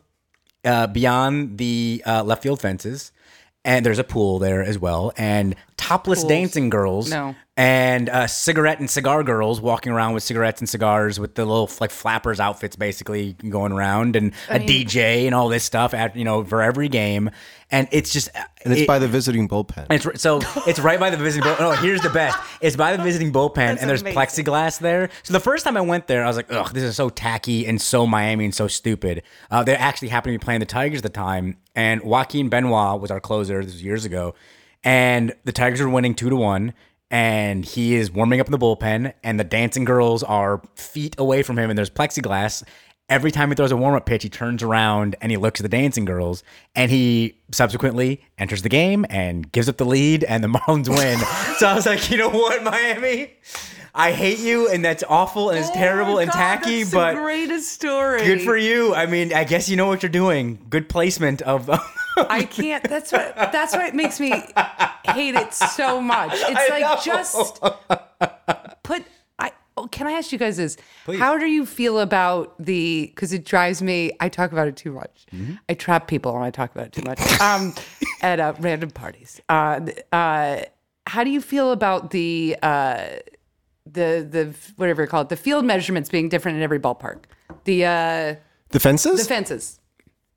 uh, 0.64 0.86
beyond 0.86 1.58
the 1.58 2.02
uh, 2.06 2.22
left 2.22 2.42
field 2.44 2.60
fences, 2.60 3.10
and 3.64 3.84
there's 3.84 3.98
a 3.98 4.04
pool 4.04 4.38
there 4.38 4.62
as 4.62 4.78
well, 4.78 5.12
and 5.16 5.56
topless 5.76 6.20
Pools. 6.20 6.28
dancing 6.28 6.70
girls. 6.70 7.10
No. 7.10 7.34
And 7.56 8.08
uh, 8.08 8.26
cigarette 8.26 8.80
and 8.80 8.90
cigar 8.90 9.22
girls 9.22 9.60
walking 9.60 9.92
around 9.92 10.12
with 10.12 10.24
cigarettes 10.24 10.60
and 10.60 10.68
cigars 10.68 11.20
with 11.20 11.36
the 11.36 11.44
little 11.44 11.70
like 11.80 11.92
flappers 11.92 12.40
outfits 12.40 12.74
basically 12.74 13.34
going 13.48 13.70
around 13.70 14.16
and 14.16 14.32
a 14.50 14.58
DJ 14.58 15.26
and 15.26 15.36
all 15.36 15.48
this 15.48 15.62
stuff 15.62 15.94
at 15.94 16.16
you 16.16 16.24
know 16.24 16.42
for 16.42 16.62
every 16.62 16.88
game 16.88 17.30
and 17.70 17.86
it's 17.92 18.12
just 18.12 18.28
and 18.64 18.72
it's 18.72 18.82
it- 18.82 18.88
by 18.88 18.98
the 18.98 19.06
visiting 19.06 19.48
bullpen. 19.48 19.86
it's 19.88 20.20
so 20.20 20.40
it's 20.66 20.80
right 20.80 20.98
by 20.98 21.10
the 21.10 21.16
visiting 21.16 21.44
bull. 21.48 21.56
No, 21.60 21.70
here's 21.76 22.00
the 22.00 22.10
best. 22.10 22.36
It's 22.60 22.74
by 22.74 22.96
the 22.96 23.02
visiting 23.04 23.32
bullpen, 23.32 23.78
and 23.80 23.88
there's 23.88 24.00
amazing. 24.02 24.18
plexiglass 24.18 24.80
there. 24.80 25.10
So 25.22 25.32
the 25.32 25.38
first 25.38 25.64
time 25.64 25.76
I 25.76 25.80
went 25.80 26.08
there, 26.08 26.24
I 26.24 26.26
was 26.26 26.36
like, 26.36 26.52
"Ugh, 26.52 26.72
this 26.72 26.82
is 26.82 26.96
so 26.96 27.08
tacky 27.08 27.66
and 27.66 27.80
so 27.80 28.04
Miami 28.04 28.46
and 28.46 28.54
so 28.54 28.66
stupid." 28.66 29.22
Uh, 29.48 29.62
they 29.62 29.76
actually 29.76 30.08
happened 30.08 30.34
to 30.34 30.38
be 30.40 30.44
playing 30.44 30.58
the 30.60 30.66
Tigers 30.66 30.98
at 30.98 31.02
the 31.04 31.08
time, 31.08 31.56
and 31.76 32.02
Joaquin 32.02 32.48
Benoit 32.48 33.00
was 33.00 33.12
our 33.12 33.20
closer. 33.20 33.62
This 33.64 33.74
was 33.74 33.82
years 33.82 34.04
ago, 34.04 34.34
and 34.82 35.32
the 35.44 35.52
Tigers 35.52 35.80
were 35.80 35.88
winning 35.88 36.14
two 36.16 36.30
to 36.30 36.36
one. 36.36 36.74
And 37.14 37.64
he 37.64 37.94
is 37.94 38.10
warming 38.10 38.40
up 38.40 38.48
in 38.48 38.50
the 38.50 38.58
bullpen, 38.58 39.12
and 39.22 39.38
the 39.38 39.44
dancing 39.44 39.84
girls 39.84 40.24
are 40.24 40.60
feet 40.74 41.14
away 41.16 41.44
from 41.44 41.56
him, 41.56 41.70
and 41.70 41.78
there's 41.78 41.88
plexiglass. 41.88 42.64
Every 43.08 43.30
time 43.30 43.50
he 43.50 43.54
throws 43.54 43.70
a 43.70 43.76
warm 43.76 43.94
up 43.94 44.04
pitch, 44.04 44.24
he 44.24 44.28
turns 44.28 44.64
around 44.64 45.14
and 45.20 45.30
he 45.30 45.36
looks 45.36 45.60
at 45.60 45.62
the 45.62 45.68
dancing 45.68 46.06
girls, 46.06 46.42
and 46.74 46.90
he 46.90 47.38
subsequently 47.52 48.20
enters 48.36 48.62
the 48.62 48.68
game 48.68 49.06
and 49.10 49.52
gives 49.52 49.68
up 49.68 49.76
the 49.76 49.84
lead, 49.84 50.24
and 50.24 50.42
the 50.42 50.48
Marlins 50.58 50.88
win. 50.88 51.20
so 51.58 51.68
I 51.68 51.74
was 51.76 51.86
like, 51.86 52.10
you 52.10 52.16
know 52.16 52.30
what, 52.30 52.64
Miami? 52.64 53.30
I 53.94 54.10
hate 54.10 54.40
you, 54.40 54.68
and 54.68 54.84
that's 54.84 55.04
awful, 55.08 55.50
and 55.50 55.58
it's 55.60 55.70
oh 55.70 55.74
terrible 55.74 56.18
and 56.18 56.32
tacky, 56.32 56.78
Oh 56.78 56.78
that's 56.80 56.90
but 56.94 57.14
the 57.14 57.20
greatest 57.20 57.70
story. 57.70 58.24
good 58.24 58.42
for 58.42 58.56
you. 58.56 58.92
I 58.92 59.06
mean, 59.06 59.32
I 59.32 59.44
guess 59.44 59.68
you 59.68 59.76
know 59.76 59.86
what 59.86 60.02
you're 60.02 60.10
doing. 60.10 60.58
Good 60.68 60.88
placement 60.88 61.42
of. 61.42 61.70
I 62.16 62.44
can't. 62.44 62.84
That's 62.84 63.12
what. 63.12 63.34
That's 63.52 63.74
what 63.74 63.94
makes 63.94 64.20
me 64.20 64.30
hate 65.04 65.34
it 65.34 65.54
so 65.54 66.00
much. 66.00 66.32
It's 66.46 66.60
I 66.60 66.68
like 66.68 66.80
know. 66.82 67.00
just 67.02 67.60
put. 68.82 69.04
I 69.38 69.52
oh, 69.76 69.86
can 69.88 70.06
I 70.06 70.12
ask 70.12 70.32
you 70.32 70.38
guys 70.38 70.56
this? 70.56 70.76
How 71.18 71.38
do 71.38 71.46
you 71.46 71.66
feel 71.66 72.00
about 72.00 72.54
the? 72.58 73.06
Because 73.06 73.32
it 73.32 73.44
drives 73.44 73.82
me. 73.82 74.12
I 74.20 74.28
talk 74.28 74.52
about 74.52 74.68
it 74.68 74.76
too 74.76 74.92
much. 74.92 75.26
Mm-hmm. 75.32 75.54
I 75.68 75.74
trap 75.74 76.06
people 76.06 76.34
when 76.34 76.42
I 76.42 76.50
talk 76.50 76.74
about 76.74 76.86
it 76.86 76.92
too 76.92 77.02
much. 77.02 77.40
Um, 77.40 77.74
at 78.22 78.40
uh, 78.40 78.54
random 78.60 78.90
parties. 78.90 79.40
Uh, 79.48 79.80
uh, 80.12 80.62
how 81.06 81.24
do 81.24 81.30
you 81.30 81.40
feel 81.40 81.72
about 81.72 82.10
the? 82.10 82.56
Uh, 82.62 83.06
the 83.86 84.26
the 84.28 84.54
whatever 84.76 85.02
you 85.02 85.08
call 85.08 85.22
it, 85.22 85.28
the 85.28 85.36
field 85.36 85.64
measurements 85.64 86.08
being 86.08 86.28
different 86.28 86.56
in 86.56 86.62
every 86.62 86.80
ballpark. 86.80 87.24
The 87.64 87.84
uh 87.84 88.34
the 88.70 88.80
fences. 88.80 89.20
the 89.20 89.28
fences. 89.28 89.78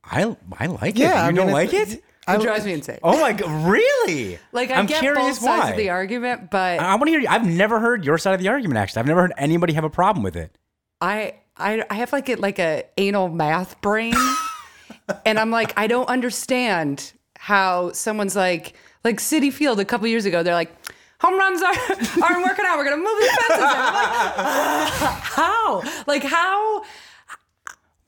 I 0.10 0.36
I 0.58 0.66
like 0.68 0.96
it. 0.96 1.00
You 1.00 1.08
I 1.08 1.32
don't 1.32 1.52
like 1.52 1.74
it's- 1.74 1.94
it? 1.96 2.04
It 2.30 2.42
drives 2.42 2.66
me 2.66 2.74
insane. 2.74 3.00
Oh 3.04 3.22
my 3.22 3.32
god! 3.32 3.70
Really? 3.70 4.38
Like 4.52 4.70
I 4.70 4.76
I'm 4.76 4.86
get 4.86 5.00
curious 5.00 5.40
both 5.40 5.46
sides 5.48 5.64
why. 5.64 5.70
of 5.72 5.78
the 5.78 5.90
argument, 5.92 6.50
but 6.52 6.80
I 6.82 6.94
want 6.96 7.06
to 7.06 7.12
hear. 7.12 7.22
you. 7.22 7.28
I've 7.30 7.46
never 7.48 7.80
heard 7.80 8.04
your 8.04 8.18
side 8.18 8.34
of 8.34 8.42
the 8.42 8.50
argument. 8.50 8.78
Actually, 8.80 9.00
I've 9.00 9.06
never 9.08 9.22
heard 9.22 9.34
anybody 9.38 9.72
have 9.74 9.86
a 9.86 9.90
problem 9.90 10.24
with 10.24 10.36
it. 10.36 10.54
I 11.00 11.36
I 11.56 11.86
I 11.90 11.94
have 11.96 12.12
like 12.12 12.28
a 12.28 12.36
like 12.36 12.60
a 12.60 12.84
anal 12.98 13.30
math 13.30 13.80
brain, 13.80 14.14
and 15.26 15.40
I'm 15.40 15.52
like 15.52 15.72
I 15.80 15.88
don't 15.88 16.10
understand 16.10 17.14
how 17.38 17.94
someone's 17.94 18.36
like 18.36 18.76
like 19.06 19.20
Citi 19.22 19.54
Field 19.54 19.80
a 19.80 19.86
couple 19.86 20.08
years 20.08 20.26
ago. 20.26 20.44
They're 20.44 20.54
like. 20.54 20.74
Home 21.20 21.36
runs 21.36 21.64
are, 21.64 21.70
aren't 22.24 22.46
working 22.46 22.64
out. 22.68 22.78
We're 22.78 22.84
gonna 22.84 22.98
move 22.98 23.08
the 23.08 23.26
fences. 23.26 23.58
in." 23.58 23.64
I'm 23.64 24.84
like, 24.84 24.94
how? 25.24 25.84
Like 26.06 26.22
how? 26.24 26.84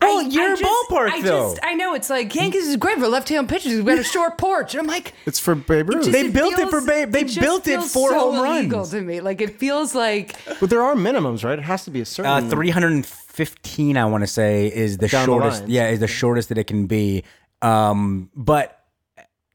Well, 0.01 0.19
I- 0.25 0.29
your 0.29 0.53
I 0.53 0.55
just- 0.55 0.63
ballpark 0.89 1.09
I 1.11 1.21
though. 1.21 1.49
Just, 1.51 1.59
I 1.61 1.73
know 1.75 1.93
it's 1.93 2.09
like 2.09 2.33
Yankees 2.33 2.67
is 2.67 2.77
great 2.77 2.97
for 2.99 3.07
left-hand 3.09 3.49
pitchers. 3.49 3.73
We've 3.73 3.85
got 3.85 3.99
a 3.99 4.03
short 4.03 4.37
porch, 4.37 4.73
I'm 4.75 4.87
like, 4.87 5.13
It's 5.25 5.39
for 5.39 5.55
Babe 5.55 5.89
Ruth. 5.89 6.05
just- 6.05 6.11
They 6.13 6.29
built 6.29 6.53
it 6.57 6.69
for 6.69 6.79
feels- 6.79 6.85
Babe- 6.85 7.11
they 7.11 7.23
just 7.25 7.39
built 7.39 7.67
it 7.67 7.81
for 7.81 8.09
so 8.09 8.19
home 8.31 8.41
runs. 8.41 8.59
illegal 8.59 8.85
to 8.85 9.01
me. 9.01 9.19
Like 9.19 9.41
it 9.41 9.59
feels 9.59 9.93
like 9.93 10.35
but 10.61 10.69
there 10.69 10.81
are 10.81 10.95
minimums, 10.95 11.43
right? 11.43 11.59
It 11.59 11.63
has 11.65 11.83
to 11.83 11.91
be 11.91 11.99
a 12.01 12.05
certain. 12.05 12.31
Uh, 12.45 12.49
315, 12.49 13.97
I 13.97 14.05
want 14.05 14.21
to 14.23 14.27
say, 14.27 14.67
is 14.73 14.97
the 14.99 15.07
Down 15.09 15.25
shortest. 15.25 15.61
line. 15.63 15.69
yeah, 15.71 15.89
is 15.89 15.99
the 15.99 16.07
shortest 16.07 16.47
that 16.49 16.57
it 16.57 16.67
can 16.67 16.87
be. 16.87 17.23
Um, 17.61 18.29
but 18.35 18.75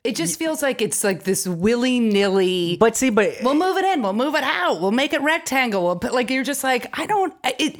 it 0.04 0.14
just 0.14 0.38
feels 0.38 0.60
like 0.62 0.82
it's 0.82 1.02
like 1.02 1.22
this 1.24 1.46
willy-nilly. 1.48 2.76
but 2.78 2.96
see, 2.96 3.08
but 3.08 3.32
We'll 3.42 3.54
move 3.54 3.78
it 3.78 3.84
in. 3.86 4.02
We'll 4.02 4.12
move 4.12 4.34
it 4.34 4.44
out. 4.44 4.82
We'll 4.82 4.90
make 4.90 5.14
it 5.14 5.22
rectangle. 5.22 5.82
We'll 5.84 5.96
put 5.96 6.12
like 6.12 6.28
you're 6.28 6.44
just 6.44 6.62
like 6.62 6.86
I 6.98 7.06
don't. 7.06 7.32
It. 7.58 7.76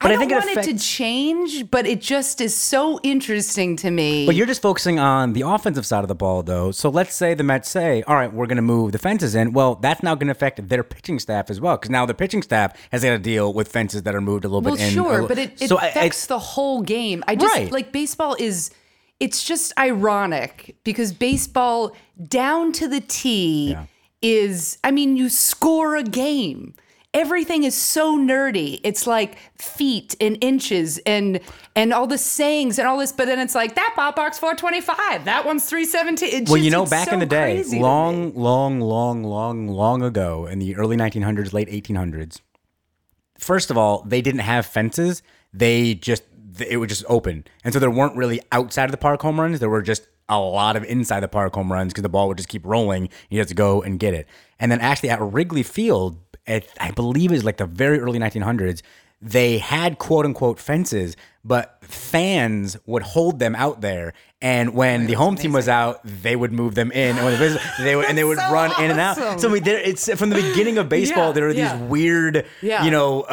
But 0.00 0.10
I 0.10 0.14
I 0.14 0.16
don't 0.16 0.20
think 0.28 0.32
it 0.32 0.56
want 0.56 0.68
it, 0.68 0.72
to 0.78 0.84
change, 0.84 1.70
but 1.70 1.86
it 1.86 2.00
just 2.02 2.40
is 2.42 2.54
so 2.54 3.00
interesting 3.02 3.74
to 3.76 3.90
me. 3.90 4.26
But 4.26 4.34
you're 4.34 4.46
just 4.46 4.60
focusing 4.60 4.98
on 4.98 5.32
the 5.32 5.42
offensive 5.42 5.86
side 5.86 6.04
of 6.04 6.08
the 6.08 6.14
ball, 6.14 6.42
though. 6.42 6.72
So 6.72 6.90
let's 6.90 7.14
say 7.14 7.32
the 7.32 7.44
Mets 7.44 7.70
say, 7.70 8.02
"All 8.02 8.14
right, 8.16 8.30
we're 8.30 8.46
going 8.46 8.56
to 8.56 8.62
move 8.62 8.92
the 8.92 8.98
fences 8.98 9.34
in." 9.34 9.52
Well, 9.54 9.76
that's 9.76 10.02
now 10.02 10.14
going 10.14 10.26
to 10.26 10.32
affect 10.32 10.68
their 10.68 10.82
pitching 10.82 11.18
staff 11.20 11.48
as 11.48 11.58
well, 11.60 11.76
because 11.78 11.90
now 11.90 12.04
the 12.04 12.12
pitching 12.12 12.42
staff 12.42 12.76
has 12.92 13.02
got 13.02 13.10
to 13.10 13.18
deal 13.18 13.54
with 13.54 13.68
fences 13.68 14.02
that 14.02 14.14
are 14.14 14.20
moved 14.20 14.44
a 14.44 14.48
little 14.48 14.60
well, 14.62 14.74
bit 14.76 14.84
in. 14.84 14.92
sure, 14.92 15.20
a- 15.20 15.26
but 15.26 15.38
it, 15.38 15.62
it 15.62 15.68
so 15.68 15.78
I- 15.78 15.84
I- 15.84 15.88
affects 15.88 16.26
the 16.26 16.38
whole 16.40 16.82
game. 16.82 17.24
I 17.26 17.36
just 17.36 17.54
Right. 17.54 17.72
like 17.72 17.90
baseball 17.92 18.36
is. 18.38 18.70
It's 19.20 19.42
just 19.44 19.72
ironic 19.78 20.76
because 20.84 21.12
baseball 21.12 21.94
down 22.28 22.72
to 22.72 22.88
the 22.88 23.00
T 23.00 23.70
Yeah. 23.70 23.84
is. 24.20 24.76
I 24.84 24.90
mean, 24.90 25.16
you 25.16 25.28
score 25.30 25.96
a 25.96 26.02
game. 26.02 26.74
Everything 27.14 27.62
is 27.62 27.74
so 27.76 28.18
nerdy. 28.18 28.80
It's 28.82 29.06
like 29.06 29.38
feet 29.56 30.16
and 30.20 30.36
inches 30.40 30.98
and 31.06 31.40
and 31.76 31.92
all 31.92 32.06
the 32.06 32.18
sayings 32.18 32.78
and 32.78 32.88
all 32.88 32.98
this. 32.98 33.12
But 33.12 33.26
then 33.26 33.38
it's 33.38 33.54
like 33.54 33.76
that 33.76 33.94
ballpark's 33.96 34.38
four 34.38 34.54
twenty 34.54 34.80
five. 34.80 35.24
That 35.24 35.46
one's 35.46 35.64
three 35.64 35.84
seventeen. 35.84 36.44
well, 36.46 36.56
you 36.56 36.70
know, 36.70 36.84
back 36.84 37.12
in 37.12 37.20
the 37.20 37.26
day, 37.26 37.62
long, 37.64 38.34
long. 38.34 38.80
long, 38.80 38.80
long, 38.80 39.22
long, 39.22 39.68
long 39.68 40.02
ago, 40.02 40.46
in 40.46 40.58
the 40.58 40.76
early 40.76 40.96
1900s, 40.96 41.52
late 41.52 41.68
1800s. 41.68 42.40
First 43.38 43.70
of 43.70 43.78
all, 43.78 44.02
they 44.02 44.20
didn't 44.20 44.40
have 44.40 44.66
fences. 44.66 45.22
They 45.52 45.94
just 45.94 46.24
it 46.68 46.78
was 46.78 46.88
just 46.88 47.04
open, 47.08 47.44
and 47.62 47.72
so 47.72 47.78
there 47.80 47.90
weren't 47.90 48.16
really 48.16 48.40
outside 48.52 48.84
of 48.86 48.90
the 48.90 48.96
park 48.96 49.22
home 49.22 49.40
runs. 49.40 49.60
There 49.60 49.70
were 49.70 49.82
just 49.82 50.06
a 50.28 50.38
lot 50.38 50.76
of 50.76 50.84
inside 50.84 51.20
the 51.20 51.28
park 51.28 51.54
home 51.54 51.72
runs 51.72 51.92
because 51.92 52.02
the 52.02 52.08
ball 52.08 52.28
would 52.28 52.38
just 52.38 52.48
keep 52.48 52.64
rolling. 52.64 53.08
You 53.28 53.38
had 53.38 53.48
to 53.48 53.54
go 53.54 53.82
and 53.82 53.98
get 53.98 54.14
it. 54.14 54.26
And 54.58 54.72
then 54.72 54.80
actually 54.80 55.10
at 55.10 55.20
Wrigley 55.20 55.62
Field, 55.62 56.18
at, 56.46 56.66
I 56.78 56.90
believe 56.90 57.30
it 57.30 57.34
was 57.34 57.44
like 57.44 57.56
the 57.56 57.66
very 57.66 57.98
early 58.00 58.18
1900s. 58.18 58.82
They 59.22 59.56
had 59.58 59.98
quote 59.98 60.26
unquote 60.26 60.58
fences, 60.58 61.16
but 61.42 61.78
fans 61.82 62.76
would 62.84 63.02
hold 63.02 63.38
them 63.38 63.54
out 63.54 63.80
there. 63.80 64.12
And 64.42 64.74
when 64.74 65.06
the 65.06 65.14
home 65.14 65.36
team 65.36 65.52
was 65.54 65.66
out, 65.68 66.00
they 66.04 66.36
would 66.36 66.52
move 66.52 66.74
them 66.74 66.92
in. 66.92 67.16
And 67.16 67.24
when 67.24 67.38
the 67.40 67.60
they 67.78 67.96
would 67.96 68.04
and 68.04 68.18
they 68.18 68.24
would 68.24 68.36
so 68.36 68.52
run 68.52 68.72
in 68.84 68.90
and 68.90 69.00
out. 69.00 69.40
So 69.40 69.48
I 69.48 69.52
mean, 69.52 69.62
there, 69.62 69.78
it's 69.78 70.12
from 70.18 70.28
the 70.28 70.36
beginning 70.36 70.76
of 70.76 70.88
baseball. 70.90 71.28
Yeah, 71.28 71.32
there 71.32 71.48
are 71.48 71.54
these 71.54 71.72
weird, 71.88 72.44
Yeah. 72.60 72.84
you 72.84 72.90
know, 72.90 73.22
uh, 73.22 73.24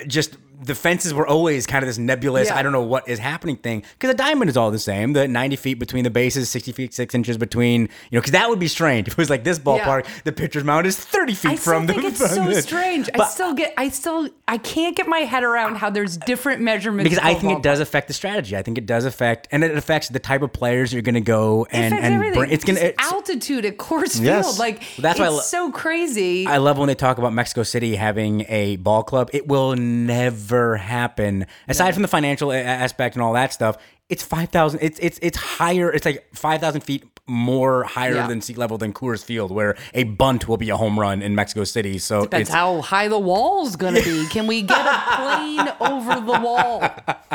uh, 0.00 0.04
just 0.04 0.36
the 0.64 0.74
fences 0.74 1.12
were 1.14 1.26
always 1.26 1.66
kind 1.66 1.82
of 1.82 1.88
this 1.88 1.98
nebulous. 1.98 2.48
Yeah. 2.48 2.56
I 2.56 2.62
don't 2.62 2.72
know 2.72 2.82
what 2.82 3.08
is 3.08 3.18
happening 3.18 3.56
thing 3.56 3.82
because 3.98 4.10
a 4.10 4.14
diamond 4.14 4.48
is 4.50 4.56
all 4.56 4.70
the 4.70 4.78
same. 4.78 5.12
The 5.12 5.28
ninety 5.28 5.56
feet 5.56 5.74
between 5.78 6.04
the 6.04 6.10
bases, 6.10 6.48
sixty 6.50 6.72
feet 6.72 6.94
six 6.94 7.14
inches 7.14 7.36
between. 7.38 7.82
You 7.82 7.88
know, 8.12 8.20
because 8.20 8.32
that 8.32 8.48
would 8.48 8.58
be 8.58 8.68
strange 8.68 9.06
if 9.08 9.14
it 9.14 9.18
was 9.18 9.30
like 9.30 9.44
this 9.44 9.58
ballpark. 9.58 10.06
The 10.24 10.32
pitcher's 10.32 10.64
mound 10.64 10.86
is 10.86 10.96
thirty 10.98 11.34
feet 11.34 11.52
I 11.52 11.54
still 11.56 11.74
from 11.74 11.86
think 11.86 12.02
the. 12.02 12.08
it's 12.08 12.18
from 12.18 12.28
so 12.28 12.44
the- 12.44 12.62
strange. 12.62 13.10
I 13.18 13.24
still 13.28 13.54
get. 13.54 13.74
I 13.76 13.88
still. 13.90 14.28
I 14.48 14.58
can't 14.58 14.96
get 14.96 15.06
my 15.08 15.20
head 15.20 15.42
around 15.44 15.76
how 15.76 15.90
there's 15.90 16.16
different 16.18 16.60
measurements. 16.60 17.10
because 17.10 17.24
I 17.24 17.34
think 17.34 17.58
it 17.58 17.62
does 17.62 17.80
affect 17.80 18.08
the 18.08 18.14
strategy. 18.14 18.56
I 18.56 18.62
think 18.62 18.78
it 18.78 18.86
does 18.86 19.04
affect, 19.04 19.48
and 19.52 19.64
it 19.64 19.76
affects 19.76 20.08
the 20.08 20.18
type 20.18 20.42
of 20.42 20.52
players 20.52 20.92
you're 20.92 21.02
going 21.02 21.14
to 21.14 21.20
go 21.20 21.66
and 21.70 21.86
affects 21.94 22.04
and 22.06 22.14
everything. 22.14 22.38
bring. 22.40 22.50
It's 22.50 22.64
going 22.64 22.78
to. 22.78 22.94
altitude 23.00 23.64
at 23.64 23.76
Coors 23.78 24.20
Yes. 24.22 24.46
Field. 24.46 24.58
Like 24.58 24.82
That's 24.98 25.18
why 25.18 25.26
I 25.26 25.28
it's 25.28 25.36
lo- 25.36 25.68
so 25.68 25.72
crazy. 25.72 26.46
I 26.46 26.58
love 26.58 26.78
when 26.78 26.86
they 26.88 26.94
talk 26.94 27.18
about 27.18 27.32
Mexico 27.32 27.62
City 27.62 27.96
having 27.96 28.44
a 28.48 28.76
ball 28.76 29.02
club. 29.02 29.30
It 29.32 29.48
will 29.48 29.74
never 29.76 30.53
happen. 30.76 31.46
Aside 31.68 31.92
from 31.92 32.02
the 32.02 32.08
financial 32.08 32.50
a- 32.52 32.60
aspect 32.62 33.14
and 33.16 33.22
all 33.22 33.32
that 33.34 33.52
stuff, 33.52 33.76
it's 34.08 34.22
five 34.22 34.50
thousand. 34.50 34.80
It's 34.82 34.98
it's 35.00 35.18
it's 35.22 35.36
higher. 35.36 35.90
It's 35.92 36.04
like 36.04 36.26
five 36.34 36.60
thousand 36.60 36.82
feet 36.82 37.04
more 37.26 37.84
higher 37.84 38.16
Yeah. 38.16 38.26
than 38.26 38.42
sea 38.42 38.52
level 38.54 38.76
than 38.76 38.92
Coors 38.92 39.24
Field, 39.24 39.50
where 39.50 39.76
a 39.94 40.04
bunt 40.04 40.46
will 40.46 40.58
be 40.58 40.68
a 40.68 40.76
home 40.76 41.00
run 41.00 41.22
in 41.22 41.34
Mexico 41.34 41.64
City. 41.64 41.98
So 41.98 42.26
That's 42.26 42.50
how 42.50 42.82
high 42.82 43.08
the 43.08 43.18
wall's 43.18 43.76
gonna 43.76 44.02
be. 44.02 44.26
Can 44.30 44.46
we 44.46 44.60
get 44.62 44.76
a 44.86 45.16
plane 45.16 45.68
over 45.80 46.14
the 46.20 46.38
wall? 46.40 46.82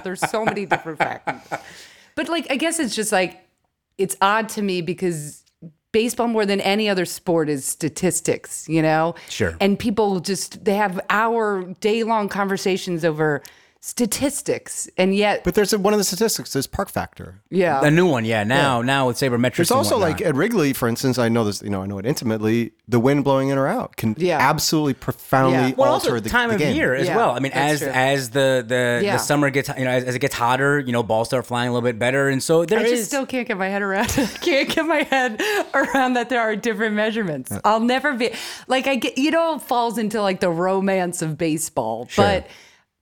There's 0.04 0.22
so 0.30 0.46
many 0.46 0.66
different 0.68 1.00
factors. 1.00 1.60
But 2.16 2.30
like, 2.30 2.48
I 2.52 2.56
guess 2.56 2.80
it's 2.80 2.96
just 2.96 3.12
like 3.12 3.40
it's 3.98 4.16
odd 4.22 4.50
to 4.50 4.62
me 4.62 4.82
because 4.82 5.44
baseball 5.92 6.28
more 6.28 6.46
than 6.46 6.62
any 6.62 6.88
other 6.90 7.06
sport 7.06 7.50
is 7.50 7.66
statistics, 7.66 8.68
you 8.70 8.82
know? 8.82 9.16
Sure. 9.30 9.56
And 9.60 9.78
people 9.78 10.20
just 10.20 10.64
they 10.66 10.76
have 10.76 11.00
hour 11.10 11.64
day 11.80 12.04
long 12.04 12.30
conversations 12.30 13.04
over 13.04 13.42
statistics. 13.82 14.90
And 14.98 15.16
yet 15.16 15.44
But 15.44 15.56
there's 15.56 15.72
a, 15.74 15.80
one 15.80 15.94
of 15.94 16.00
the 16.00 16.04
statistics. 16.04 16.54
There's 16.54 16.68
park 16.68 16.90
factor. 16.90 17.42
yeah. 17.50 17.82
a 17.84 17.90
new 17.92 18.08
one. 18.08 18.26
Yeah, 18.26 18.44
now 18.44 18.82
now 18.82 19.08
with 19.08 19.18
sabermetrics. 19.18 19.56
There's 19.58 19.72
and 19.72 19.78
also 19.78 19.98
like 19.98 20.22
at 20.22 20.36
Wrigley, 20.36 20.74
for 20.74 20.88
instance. 20.88 21.18
I 21.18 21.30
know 21.30 21.44
this. 21.46 21.62
You 21.62 21.70
know, 21.70 21.82
I 21.82 21.86
know 21.86 21.98
it 21.98 22.06
intimately. 22.06 22.72
The 22.88 23.00
wind 23.00 23.24
blowing 23.24 23.50
in 23.50 23.58
or 23.58 23.68
out 23.68 23.96
can 23.96 24.16
Yeah. 24.18 24.38
absolutely 24.40 24.96
profoundly 24.96 25.70
Yeah. 25.70 25.74
Well, 25.78 25.94
alter 25.94 26.10
also 26.12 26.20
the 26.20 26.30
time 26.30 26.50
the 26.50 26.56
of 26.56 26.60
game. 26.60 26.76
year 26.76 26.94
as 26.94 27.08
Yeah, 27.08 27.16
well. 27.16 27.32
I 27.32 27.40
mean, 27.40 27.52
that's 27.54 27.74
as 27.74 27.80
true. 27.80 27.90
as 27.90 28.30
the 28.32 28.66
the, 28.68 29.02
Yeah. 29.04 29.14
the 29.14 29.20
summer 29.20 29.50
gets 29.50 29.70
you 29.78 29.86
know 29.86 29.92
as, 29.92 30.04
as 30.04 30.16
it 30.16 30.20
gets 30.20 30.36
hotter, 30.36 30.80
you 30.80 30.92
know, 30.92 31.04
balls 31.04 31.30
start 31.30 31.46
flying 31.46 31.70
a 31.70 31.72
little 31.74 31.88
bit 31.88 31.98
better, 32.00 32.30
and 32.30 32.42
so 32.44 32.66
there 32.66 32.80
I 32.80 32.84
is 32.84 32.92
just 32.92 33.06
still 33.06 33.26
can't 33.26 33.48
get 33.48 33.58
my 33.58 33.70
head 33.70 33.82
around. 33.82 34.08
can't 34.42 34.70
get 34.70 34.86
my 34.86 35.04
head 35.04 35.42
around 35.74 36.14
that 36.14 36.30
there 36.30 36.42
are 36.42 36.56
different 36.56 36.96
measurements. 36.96 37.52
I'll 37.64 37.80
never 37.80 38.14
be 38.14 38.34
like 38.68 38.88
I 38.88 38.96
get. 38.96 39.18
You 39.18 39.32
know, 39.32 39.56
it 39.56 39.62
falls 39.62 39.98
into 39.98 40.22
like 40.22 40.40
the 40.42 40.50
romance 40.50 41.22
of 41.22 41.38
baseball, 41.38 42.10
but 42.18 42.48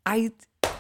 I. 0.06 0.32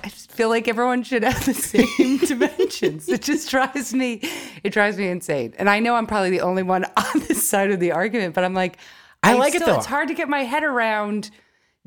I 0.07 0.09
just 0.09 0.31
feel 0.31 0.47
like 0.47 0.69
everyone 0.69 1.03
should 1.03 1.23
have 1.23 1.45
the 1.45 1.53
same 1.53 2.17
dimensions. 2.25 3.09
It 3.09 3.21
just 3.21 3.49
drives 3.49 3.93
me, 3.93 4.21
it 4.63 4.71
drives 4.71 4.97
me 4.97 5.09
insane. 5.09 5.53
And 5.59 5.69
I 5.69 5.81
know 5.81 5.95
I'm 5.95 6.07
probably 6.07 6.29
the 6.29 6.41
only 6.41 6.63
one 6.63 6.85
on 6.97 7.19
this 7.27 7.45
side 7.47 7.71
of 7.71 7.81
the 7.81 7.91
argument, 7.91 8.33
but 8.33 8.45
I'm 8.45 8.53
like, 8.53 8.77
I 9.21 9.33
like 9.33 9.53
it, 9.53 9.65
though. 9.65 9.75
It's 9.75 9.85
hard 9.85 10.07
to 10.07 10.13
get 10.13 10.29
my 10.29 10.43
head 10.43 10.63
around 10.63 11.29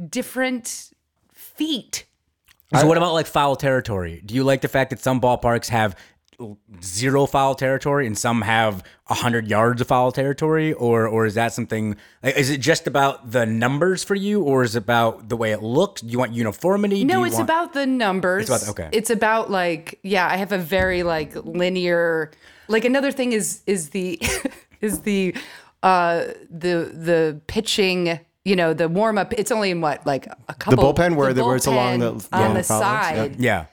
different 0.06 0.90
feet. 1.32 2.04
So 2.76 2.86
what 2.86 2.98
about 2.98 3.14
like 3.14 3.26
foul 3.26 3.56
territory? 3.56 4.22
Do 4.24 4.34
you 4.34 4.44
like 4.44 4.60
the 4.60 4.68
fact 4.68 4.90
that 4.90 5.00
some 5.00 5.20
ballparks 5.20 5.68
have 5.68 5.92
l- 5.92 5.98
zero 6.82 7.26
foul 7.26 7.54
territory 7.54 8.06
and 8.06 8.16
some 8.16 8.42
have 8.42 8.82
hundred 9.06 9.48
yards 9.48 9.80
of 9.80 9.86
foul 9.88 10.12
territory, 10.12 10.72
or 10.72 11.06
or 11.08 11.26
is 11.26 11.34
that 11.34 11.52
something? 11.52 11.96
Like, 12.22 12.36
is 12.36 12.48
it 12.50 12.58
just 12.58 12.86
about 12.86 13.30
the 13.32 13.44
numbers 13.46 14.04
for 14.04 14.14
you, 14.14 14.42
or 14.42 14.62
is 14.62 14.76
it 14.76 14.78
about 14.78 15.28
the 15.28 15.36
way 15.36 15.52
it 15.52 15.62
looks? 15.62 16.00
Do 16.00 16.08
you 16.08 16.18
want 16.18 16.32
uniformity? 16.32 17.04
No, 17.04 17.24
it's 17.24 17.34
want- 17.34 17.44
about 17.44 17.72
the 17.72 17.86
numbers. 17.86 18.48
It's 18.48 18.62
about- 18.62 18.70
okay. 18.78 18.88
It's 18.96 19.10
about 19.10 19.50
like 19.50 19.98
yeah, 20.02 20.26
I 20.28 20.36
have 20.36 20.52
a 20.52 20.58
very 20.58 21.02
like 21.02 21.34
linear. 21.44 22.30
Like 22.68 22.84
another 22.84 23.10
thing 23.12 23.32
is 23.32 23.62
is 23.66 23.90
the 23.90 24.20
is 24.80 25.00
the 25.00 25.34
uh 25.82 26.24
the 26.50 26.90
the 26.94 27.40
pitching. 27.46 28.20
You 28.44 28.56
know 28.56 28.72
the 28.72 28.88
warm 28.88 29.18
up. 29.18 29.34
It's 29.34 29.50
only 29.52 29.70
in 29.70 29.80
what 29.82 30.06
like 30.06 30.26
a 30.48 30.54
couple. 30.54 30.76
The 30.94 31.00
bullpen 31.02 31.16
where 31.16 31.34
the- 31.34 31.44
where 31.44 31.56
it's 31.56 31.66
along 31.66 31.98
the- 31.98 32.12
bullpen 32.14 32.28
along 32.32 32.46
on 32.48 32.54
the 32.54 32.60
the 32.60 32.64
foul 32.64 32.80
lines, 32.80 33.16
yeah. 33.16 33.22
side. 33.22 33.36
yeah. 33.40 33.64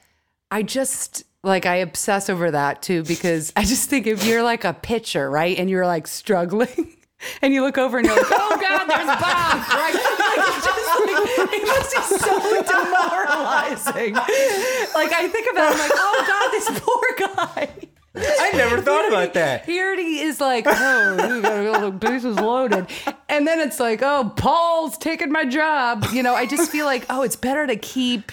I 0.52 0.64
just 0.64 1.24
like 1.48 1.66
I 1.66 1.78
obsess 1.78 2.30
over 2.30 2.52
that 2.52 2.82
too 2.82 3.04
because 3.04 3.52
I 3.56 3.64
just 3.64 3.90
think 3.90 4.06
if 4.06 4.26
you're 4.26 4.44
like 4.44 4.64
a 4.64 4.74
pitcher, 4.74 5.30
right, 5.30 5.58
and 5.58 5.70
you're 5.70 5.88
like 5.88 6.08
struggling. 6.08 6.94
And 7.42 7.52
you 7.52 7.64
look 7.64 7.80
over 7.80 7.98
and 7.98 8.06
you're 8.06 8.16
like, 8.16 8.28
oh 8.30 8.58
God, 8.62 8.86
there's 8.86 9.08
Bob, 9.08 9.68
right? 9.74 9.96
Like, 10.20 10.48
it's 10.50 10.66
just 10.68 11.00
like, 11.00 11.52
it 11.52 11.66
must 11.66 11.96
be 11.96 12.18
so 12.20 12.62
demoralizing. 12.62 14.14
Like, 14.14 15.12
I 15.14 15.28
think 15.28 15.48
about 15.52 15.74
it, 15.74 15.74
I'm 15.74 15.80
like, 15.80 15.92
oh 15.96 16.26
God, 16.28 16.52
this 16.52 16.80
poor 16.80 17.36
guy. 17.36 17.88
I 18.40 18.52
never 18.52 18.82
thought 18.82 19.08
about 19.08 19.34
that. 19.34 19.66
He 19.66 20.20
is 20.22 20.40
like, 20.42 20.66
oh, 20.68 21.36
you 21.36 21.42
got 21.42 21.68
all 21.68 21.82
the 21.82 21.92
bases 21.92 22.38
loaded. 22.38 22.88
And 23.30 23.48
then 23.48 23.60
it's 23.60 23.80
like, 23.80 24.02
oh, 24.02 24.34
Paul's 24.36 24.98
taking 24.98 25.32
my 25.32 25.46
job. 25.46 26.06
You 26.12 26.24
know, 26.24 26.34
I 26.34 26.46
just 26.46 26.72
feel 26.72 26.86
like, 26.86 27.06
oh, 27.10 27.22
it's 27.22 27.36
better 27.36 27.68
to 27.68 27.76
keep. 27.76 28.32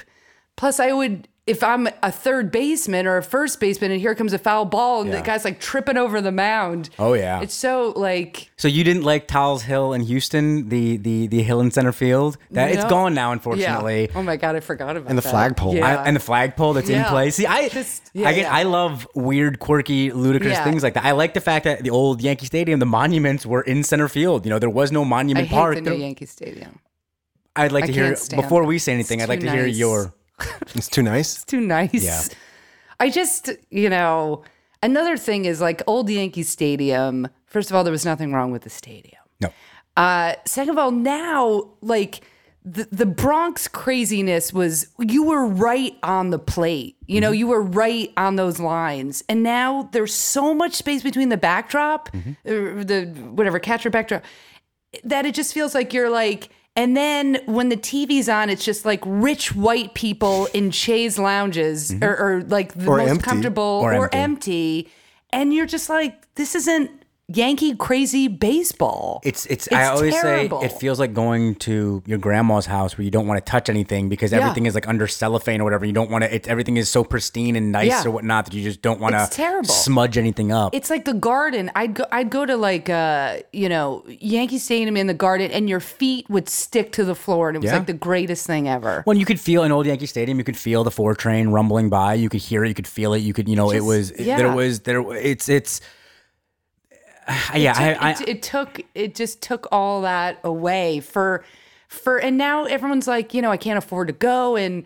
Plus, 0.56 0.80
I 0.80 0.92
would, 0.92 1.28
if 1.46 1.62
I'm 1.62 1.86
a 2.02 2.10
third 2.10 2.50
baseman 2.50 3.06
or 3.06 3.18
a 3.18 3.22
first 3.22 3.60
baseman 3.60 3.90
and 3.90 4.00
here 4.00 4.14
comes 4.14 4.32
a 4.32 4.38
foul 4.38 4.64
ball 4.64 5.02
and 5.02 5.10
Yeah. 5.10 5.16
the 5.18 5.22
guy's 5.22 5.44
like 5.44 5.60
tripping 5.60 5.98
over 5.98 6.22
the 6.22 6.32
mound. 6.32 6.88
Oh, 6.98 7.12
yeah. 7.12 7.42
It's 7.42 7.52
so 7.52 7.92
like, 7.96 8.50
So 8.56 8.66
you 8.66 8.82
didn't 8.82 9.02
like 9.02 9.28
Tal's 9.28 9.62
Hill 9.62 9.92
in 9.92 10.00
Houston, 10.00 10.70
the 10.70 10.96
the 10.96 11.26
the 11.26 11.42
hill 11.42 11.60
in 11.60 11.70
center 11.70 11.92
field? 11.92 12.38
That 12.52 12.70
it's 12.72 12.84
gone 12.86 13.12
now, 13.12 13.28
yeah. 13.28 13.32
unfortunately. 13.34 14.08
Oh 14.14 14.22
my 14.22 14.36
God, 14.36 14.56
I 14.56 14.60
forgot 14.60 14.96
about 14.96 15.06
it. 15.06 15.10
And 15.10 15.18
the 15.18 15.22
that. 15.22 15.28
flagpole. 15.30 15.74
Yeah. 15.74 16.00
I, 16.00 16.06
and 16.06 16.16
the 16.16 16.20
flagpole 16.20 16.72
that's 16.72 16.88
in 16.88 16.94
Yeah. 17.00 17.10
place. 17.10 17.34
See, 17.36 17.46
I 17.46 17.68
Just- 17.68 18.10
yeah, 18.14 18.28
I 18.28 18.32
get 18.32 18.40
yeah. 18.44 18.54
I 18.54 18.62
love 18.62 19.06
weird, 19.14 19.58
quirky, 19.58 20.12
ludicrous 20.12 20.54
Yeah. 20.54 20.64
things 20.64 20.82
like 20.82 20.94
that. 20.94 21.04
I 21.04 21.10
like 21.12 21.34
the 21.34 21.42
fact 21.42 21.64
that 21.66 21.82
the 21.84 21.90
old 21.90 22.22
Yankee 22.22 22.46
Stadium, 22.46 22.78
the 22.80 22.86
monuments 22.86 23.44
were 23.44 23.60
in 23.60 23.84
center 23.84 24.08
field. 24.08 24.46
You 24.46 24.50
know, 24.50 24.58
there 24.58 24.70
was 24.70 24.90
no 24.92 25.02
I 25.02 25.08
monument 25.08 25.48
hate 25.48 25.54
park. 25.54 25.74
the 25.74 25.82
new 25.82 25.90
There- 25.90 25.98
Yankee 25.98 26.24
Stadium. 26.26 26.78
I'd 27.54 27.70
like 27.70 27.84
I 27.84 27.88
to 27.88 27.92
hear 27.92 28.16
before 28.34 28.64
we 28.64 28.78
say 28.78 28.94
anything. 28.94 29.20
It's 29.20 29.24
I'd 29.24 29.28
like 29.28 29.40
too 29.40 29.46
to 29.46 29.52
hear 29.52 29.66
your. 29.66 30.14
It's 30.74 30.88
too 30.88 31.02
nice. 31.02 31.34
It's 31.36 31.44
too 31.44 31.60
nice. 31.60 31.92
Yeah. 32.04 32.22
I 32.98 33.10
just, 33.10 33.50
you 33.70 33.88
know, 33.88 34.44
another 34.82 35.16
thing 35.16 35.44
is 35.44 35.60
like 35.60 35.82
old 35.86 36.08
Yankee 36.10 36.42
Stadium. 36.42 37.28
First 37.46 37.70
of 37.70 37.76
all, 37.76 37.84
there 37.84 37.92
was 37.92 38.04
nothing 38.04 38.32
wrong 38.32 38.50
with 38.50 38.62
the 38.62 38.70
stadium. 38.70 39.22
No, 39.40 39.50
Uh, 39.96 40.34
second 40.44 40.70
of 40.70 40.78
all, 40.78 40.90
now 40.90 41.70
like 41.80 42.22
the 42.64 42.88
the 42.90 43.06
Bronx 43.06 43.68
craziness 43.68 44.52
was 44.52 44.88
you 44.98 45.22
were 45.24 45.46
right 45.46 45.96
on 46.02 46.30
the 46.30 46.38
plate. 46.38 46.96
You 47.06 47.20
know, 47.20 47.30
mm-hmm. 47.30 47.38
you 47.38 47.46
were 47.48 47.62
right 47.62 48.12
on 48.16 48.36
those 48.36 48.58
lines, 48.58 49.22
and 49.28 49.42
now 49.42 49.88
there's 49.92 50.14
so 50.14 50.54
much 50.54 50.72
space 50.72 51.02
between 51.02 51.28
the 51.28 51.36
backdrop, 51.36 52.08
or 52.46 52.82
the 52.84 53.04
whatever 53.34 53.58
catcher 53.58 53.90
backdrop, 53.90 54.24
that 55.04 55.26
it 55.26 55.34
just 55.34 55.52
feels 55.54 55.74
like 55.74 55.92
you're 55.92 56.10
like. 56.10 56.48
And 56.76 56.96
then 56.96 57.40
when 57.46 57.68
the 57.68 57.76
TV's 57.76 58.28
on, 58.28 58.50
it's 58.50 58.64
just 58.64 58.84
like 58.84 59.00
rich 59.06 59.54
white 59.54 59.94
people 59.94 60.46
in 60.52 60.72
chaise 60.72 61.18
lounges 61.18 61.92
mm-hmm. 61.92 62.02
or, 62.02 62.16
or 62.16 62.42
like 62.42 62.74
the 62.74 62.88
Or 62.90 62.96
most 62.96 63.10
empty. 63.10 63.22
comfortable 63.24 63.62
Or 63.82 63.94
or, 63.94 64.04
empty. 64.12 64.18
empty. 64.80 64.92
And 65.32 65.54
you're 65.54 65.66
just 65.66 65.88
like, 65.88 66.34
this 66.34 66.54
isn't 66.56 66.90
Yankee 67.28 67.74
crazy 67.74 68.28
baseball. 68.28 69.20
it's 69.24 69.46
it's. 69.46 69.66
I 69.72 69.86
always 69.86 70.12
terrible. 70.12 70.60
say 70.60 70.66
it 70.66 70.72
feels 70.72 71.00
like 71.00 71.14
going 71.14 71.54
to 71.56 72.02
your 72.04 72.18
grandma's 72.18 72.66
house 72.66 72.98
where 72.98 73.04
you 73.06 73.10
don't 73.10 73.26
want 73.26 73.42
to 73.44 73.50
touch 73.50 73.70
anything 73.70 74.10
because 74.10 74.30
Yeah. 74.30 74.40
everything 74.40 74.66
is 74.66 74.74
like 74.74 74.86
under 74.86 75.06
cellophane 75.06 75.62
or 75.62 75.64
whatever. 75.64 75.86
You 75.86 75.94
don't 75.94 76.10
want 76.10 76.24
to. 76.24 76.34
It, 76.34 76.46
everything 76.48 76.76
is 76.76 76.90
so 76.90 77.02
pristine 77.02 77.56
and 77.56 77.72
nice 77.72 77.88
Yeah. 77.88 78.04
or 78.04 78.10
whatnot 78.10 78.44
that 78.44 78.52
you 78.52 78.62
just 78.62 78.82
don't 78.82 79.00
want 79.00 79.14
It's 79.14 79.30
to 79.30 79.36
terrible. 79.36 79.70
smudge 79.70 80.18
anything 80.18 80.52
up. 80.52 80.74
It's 80.74 80.90
like 80.90 81.06
the 81.06 81.14
garden. 81.14 81.70
I'd 81.74 81.94
go 81.94 82.04
I'd 82.12 82.28
go 82.28 82.44
to 82.44 82.58
like 82.58 82.90
uh, 82.90 83.38
you 83.54 83.70
know, 83.70 84.04
Yankee 84.06 84.58
Stadium 84.58 84.94
in 84.98 85.06
the 85.06 85.14
garden 85.14 85.50
and 85.50 85.66
your 85.66 85.80
feet 85.80 86.28
would 86.28 86.50
stick 86.50 86.92
to 86.92 87.04
the 87.04 87.14
floor 87.14 87.48
and 87.48 87.56
it 87.56 87.60
was 87.60 87.70
Yeah. 87.70 87.78
like 87.78 87.86
the 87.86 87.94
greatest 87.94 88.46
thing 88.46 88.68
ever. 88.68 89.00
When 89.06 89.16
you 89.16 89.24
could 89.24 89.40
feel 89.40 89.62
an 89.62 89.72
old 89.72 89.86
Yankee 89.86 90.04
Stadium, 90.06 90.36
you 90.36 90.44
could 90.44 90.58
feel 90.58 90.84
the 90.84 90.90
four 90.90 91.14
train 91.14 91.48
rumbling 91.48 91.88
by. 91.88 92.14
You 92.14 92.28
could 92.28 92.42
hear 92.42 92.64
it. 92.64 92.68
You 92.68 92.74
could 92.74 92.86
feel 92.86 93.14
it. 93.14 93.20
You 93.20 93.32
could, 93.32 93.48
you 93.48 93.56
know, 93.56 93.70
it 93.72 93.80
was 93.80 94.12
yeah. 94.18 94.36
there 94.36 94.52
was 94.52 94.80
there. 94.80 95.00
It's 95.14 95.48
it's. 95.48 95.80
Yeah, 97.54 97.72
took- 97.72 98.02
I, 98.02 98.08
I, 98.08 98.10
it, 98.12 98.28
it 98.28 98.42
took 98.42 98.80
it 98.94 99.14
just 99.14 99.40
took 99.42 99.66
all 99.72 100.02
that 100.02 100.38
away 100.44 101.00
for 101.00 101.44
for 101.88 102.18
and 102.18 102.36
now 102.36 102.64
everyone's 102.64 103.06
like 103.06 103.34
you 103.34 103.40
know 103.42 103.50
i 103.50 103.56
can't 103.56 103.78
afford 103.78 104.08
to 104.08 104.12
go 104.14 104.56
and 104.56 104.84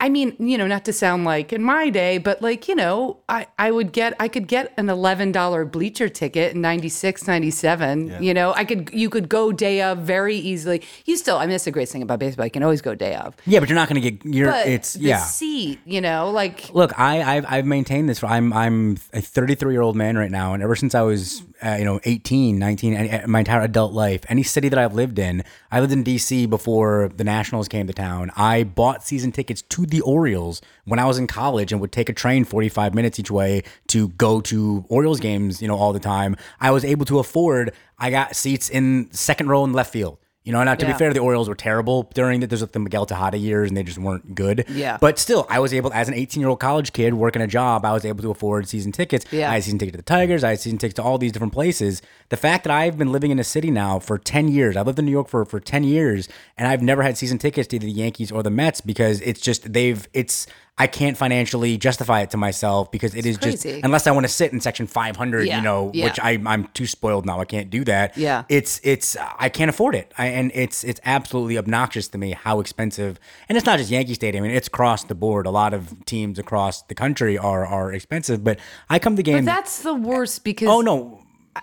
i 0.00 0.08
mean 0.08 0.34
you 0.38 0.56
know 0.56 0.66
not 0.66 0.84
to 0.84 0.92
sound 0.92 1.24
like 1.24 1.52
in 1.52 1.62
my 1.62 1.90
day 1.90 2.18
but 2.18 2.40
like 2.42 2.68
you 2.68 2.74
know 2.74 3.18
i 3.28 3.46
i 3.58 3.70
would 3.70 3.92
get 3.92 4.14
i 4.18 4.28
could 4.28 4.48
get 4.48 4.72
an 4.76 4.86
$11 4.86 5.70
bleacher 5.70 6.08
ticket 6.08 6.54
in 6.54 6.60
96 6.60 7.26
97 7.26 8.16
you 8.20 8.34
know 8.34 8.52
i 8.54 8.64
could 8.64 8.90
you 8.92 9.08
could 9.10 9.28
go 9.28 9.52
day 9.52 9.82
of 9.82 9.98
very 9.98 10.36
easily 10.36 10.82
you 11.04 11.16
still 11.16 11.36
i 11.36 11.42
mean 11.42 11.50
that's 11.50 11.64
the 11.64 11.70
great 11.70 11.88
thing 11.88 12.02
about 12.02 12.18
baseball 12.18 12.44
you 12.44 12.50
can 12.50 12.62
always 12.62 12.80
go 12.80 12.94
day 12.94 13.14
of 13.14 13.36
yeah, 13.46 13.60
but 13.60 13.68
you're 13.68 13.76
not 13.76 13.88
gonna 13.88 14.00
get. 14.00 14.24
You're. 14.24 14.50
but 14.50 14.66
it's 14.66 14.94
the 14.94 15.08
yeah. 15.08 15.18
seat 15.18 15.80
you 15.84 16.00
know 16.00 16.30
like 16.30 16.70
Look, 16.74 16.98
I, 16.98 17.36
I've, 17.36 17.46
I've 17.48 17.66
maintained 17.66 18.08
this. 18.08 18.20
For, 18.20 18.26
I'm 18.26 18.52
I'm 18.52 18.96
a 19.12 19.20
33 19.20 19.72
year 19.72 19.82
old 19.82 19.96
man 19.96 20.16
right 20.16 20.30
now, 20.30 20.54
and 20.54 20.62
ever 20.62 20.76
since 20.76 20.94
I 20.94 21.02
was 21.02 21.42
uh, 21.64 21.76
you 21.78 21.84
know 21.84 22.00
18, 22.04 22.58
19, 22.58 22.94
and, 22.94 23.08
and 23.08 23.28
my 23.28 23.40
entire 23.40 23.60
adult 23.60 23.92
life, 23.92 24.22
any 24.28 24.42
city 24.42 24.68
that 24.68 24.78
I've 24.78 24.94
lived 24.94 25.18
in, 25.18 25.44
I 25.70 25.80
lived 25.80 25.92
in 25.92 26.02
D.C. 26.02 26.46
before 26.46 27.10
the 27.14 27.24
Nationals 27.24 27.68
came 27.68 27.86
to 27.86 27.92
town. 27.92 28.30
I 28.36 28.64
bought 28.64 29.04
season 29.04 29.32
tickets 29.32 29.62
to 29.62 29.86
the 29.90 30.00
Orioles 30.02 30.60
when 30.84 30.98
I 30.98 31.04
was 31.04 31.18
in 31.18 31.26
college, 31.26 31.72
and 31.72 31.80
would 31.80 31.92
take 31.92 32.08
a 32.08 32.12
train 32.12 32.44
45 32.44 32.94
minutes 32.94 33.18
each 33.18 33.30
way 33.30 33.62
to 33.88 34.08
go 34.10 34.40
to 34.42 34.84
Orioles 34.88 35.20
games. 35.20 35.60
You 35.60 35.68
know, 35.68 35.76
all 35.76 35.92
the 35.92 36.00
time. 36.00 36.36
I 36.60 36.70
was 36.70 36.84
able 36.84 37.04
to 37.06 37.18
afford. 37.18 37.72
I 37.98 38.10
got 38.10 38.36
seats 38.36 38.70
in 38.70 39.10
second 39.12 39.48
row 39.48 39.64
in 39.64 39.72
left 39.72 39.92
field. 39.92 40.18
You 40.42 40.52
know, 40.52 40.64
now 40.64 40.74
to 40.74 40.86
be 40.86 40.94
fair, 40.94 41.12
the 41.12 41.20
Orioles 41.20 41.50
were 41.50 41.54
terrible 41.54 42.10
during 42.14 42.40
the, 42.40 42.46
there's 42.46 42.62
like 42.62 42.72
the 42.72 42.78
Miguel 42.78 43.04
Tejada 43.04 43.36
years, 43.36 43.68
and 43.68 43.76
they 43.76 43.82
just 43.82 43.98
weren't 43.98 44.34
good. 44.34 44.64
Yeah. 44.70 44.96
But 44.98 45.18
still, 45.18 45.46
I 45.50 45.58
was 45.58 45.74
able, 45.74 45.92
as 45.92 46.08
an 46.08 46.14
18 46.14 46.40
year 46.40 46.48
old 46.48 46.60
college 46.60 46.94
kid 46.94 47.12
working 47.12 47.42
a 47.42 47.46
job, 47.46 47.84
I 47.84 47.92
was 47.92 48.06
able 48.06 48.22
to 48.22 48.30
afford 48.30 48.66
season 48.66 48.90
tickets. 48.90 49.26
Yeah. 49.30 49.50
I 49.50 49.54
had 49.54 49.64
season 49.64 49.78
ticket 49.78 49.92
to 49.92 49.98
the 49.98 50.02
Tigers. 50.02 50.42
I 50.42 50.50
had 50.50 50.60
season 50.60 50.78
tickets 50.78 50.96
to 50.96 51.02
all 51.02 51.18
these 51.18 51.32
different 51.32 51.52
places. 51.52 52.00
The 52.30 52.38
fact 52.38 52.64
that 52.64 52.70
I've 52.70 52.96
been 52.96 53.12
living 53.12 53.30
in 53.30 53.38
a 53.38 53.44
city 53.44 53.70
now 53.70 53.98
for 53.98 54.16
10 54.16 54.48
years, 54.48 54.78
I've 54.78 54.86
lived 54.86 54.98
in 54.98 55.04
New 55.04 55.10
York 55.10 55.28
for, 55.28 55.44
for 55.44 55.60
10 55.60 55.84
years, 55.84 56.26
and 56.56 56.66
I've 56.66 56.80
never 56.80 57.02
had 57.02 57.18
season 57.18 57.36
tickets 57.36 57.68
to 57.68 57.76
either 57.76 57.84
the 57.84 57.92
Yankees 57.92 58.32
or 58.32 58.42
the 58.42 58.50
Mets 58.50 58.80
because 58.80 59.20
it's 59.20 59.42
just, 59.42 59.70
they've, 59.70 60.08
it's, 60.14 60.46
I 60.80 60.86
can't 60.86 61.16
financially 61.16 61.76
justify 61.76 62.22
it 62.22 62.30
to 62.30 62.36
myself 62.38 62.90
because 62.90 63.14
it 63.14 63.26
is 63.26 63.36
just 63.36 63.62
crazy. 63.62 63.80
unless 63.84 64.06
I 64.06 64.12
want 64.12 64.24
to 64.24 64.32
sit 64.32 64.52
in 64.52 64.60
section 64.60 64.86
500, 64.86 65.46
Yeah, 65.46 65.58
you 65.58 65.62
know, 65.62 65.90
yeah. 65.92 66.06
which 66.06 66.18
I 66.20 66.40
I'm 66.46 66.64
too 66.68 66.86
spoiled 66.86 67.26
now. 67.26 67.38
I 67.40 67.44
can't 67.44 67.68
do 67.68 67.84
that. 67.84 68.16
Yeah. 68.16 68.44
It's 68.48 68.80
it's 68.82 69.16
I 69.38 69.48
can't 69.50 69.68
afford 69.68 69.94
it. 69.94 70.12
I, 70.16 70.26
and 70.28 70.50
it's 70.54 70.82
it's 70.82 71.00
absolutely 71.04 71.58
obnoxious 71.58 72.08
to 72.08 72.18
me 72.18 72.32
how 72.32 72.60
expensive. 72.60 73.20
And 73.48 73.58
it's 73.58 73.66
not 73.66 73.78
just 73.78 73.90
Yankee 73.90 74.14
Stadium. 74.14 74.44
I 74.44 74.48
mean, 74.48 74.56
it's 74.56 74.68
across 74.68 75.04
the 75.04 75.14
board. 75.14 75.44
A 75.46 75.50
lot 75.50 75.74
of 75.74 76.04
teams 76.06 76.38
across 76.38 76.82
the 76.82 76.94
country 76.94 77.36
are 77.36 77.66
are 77.66 77.92
expensive, 77.92 78.42
but 78.42 78.58
I 78.88 78.98
come 78.98 79.16
to 79.16 79.22
But 79.22 79.30
games 79.32 79.46
that's 79.46 79.82
the 79.82 79.94
worst 79.94 80.44
because 80.44 80.68
Oh 80.68 80.80
no. 80.80 81.18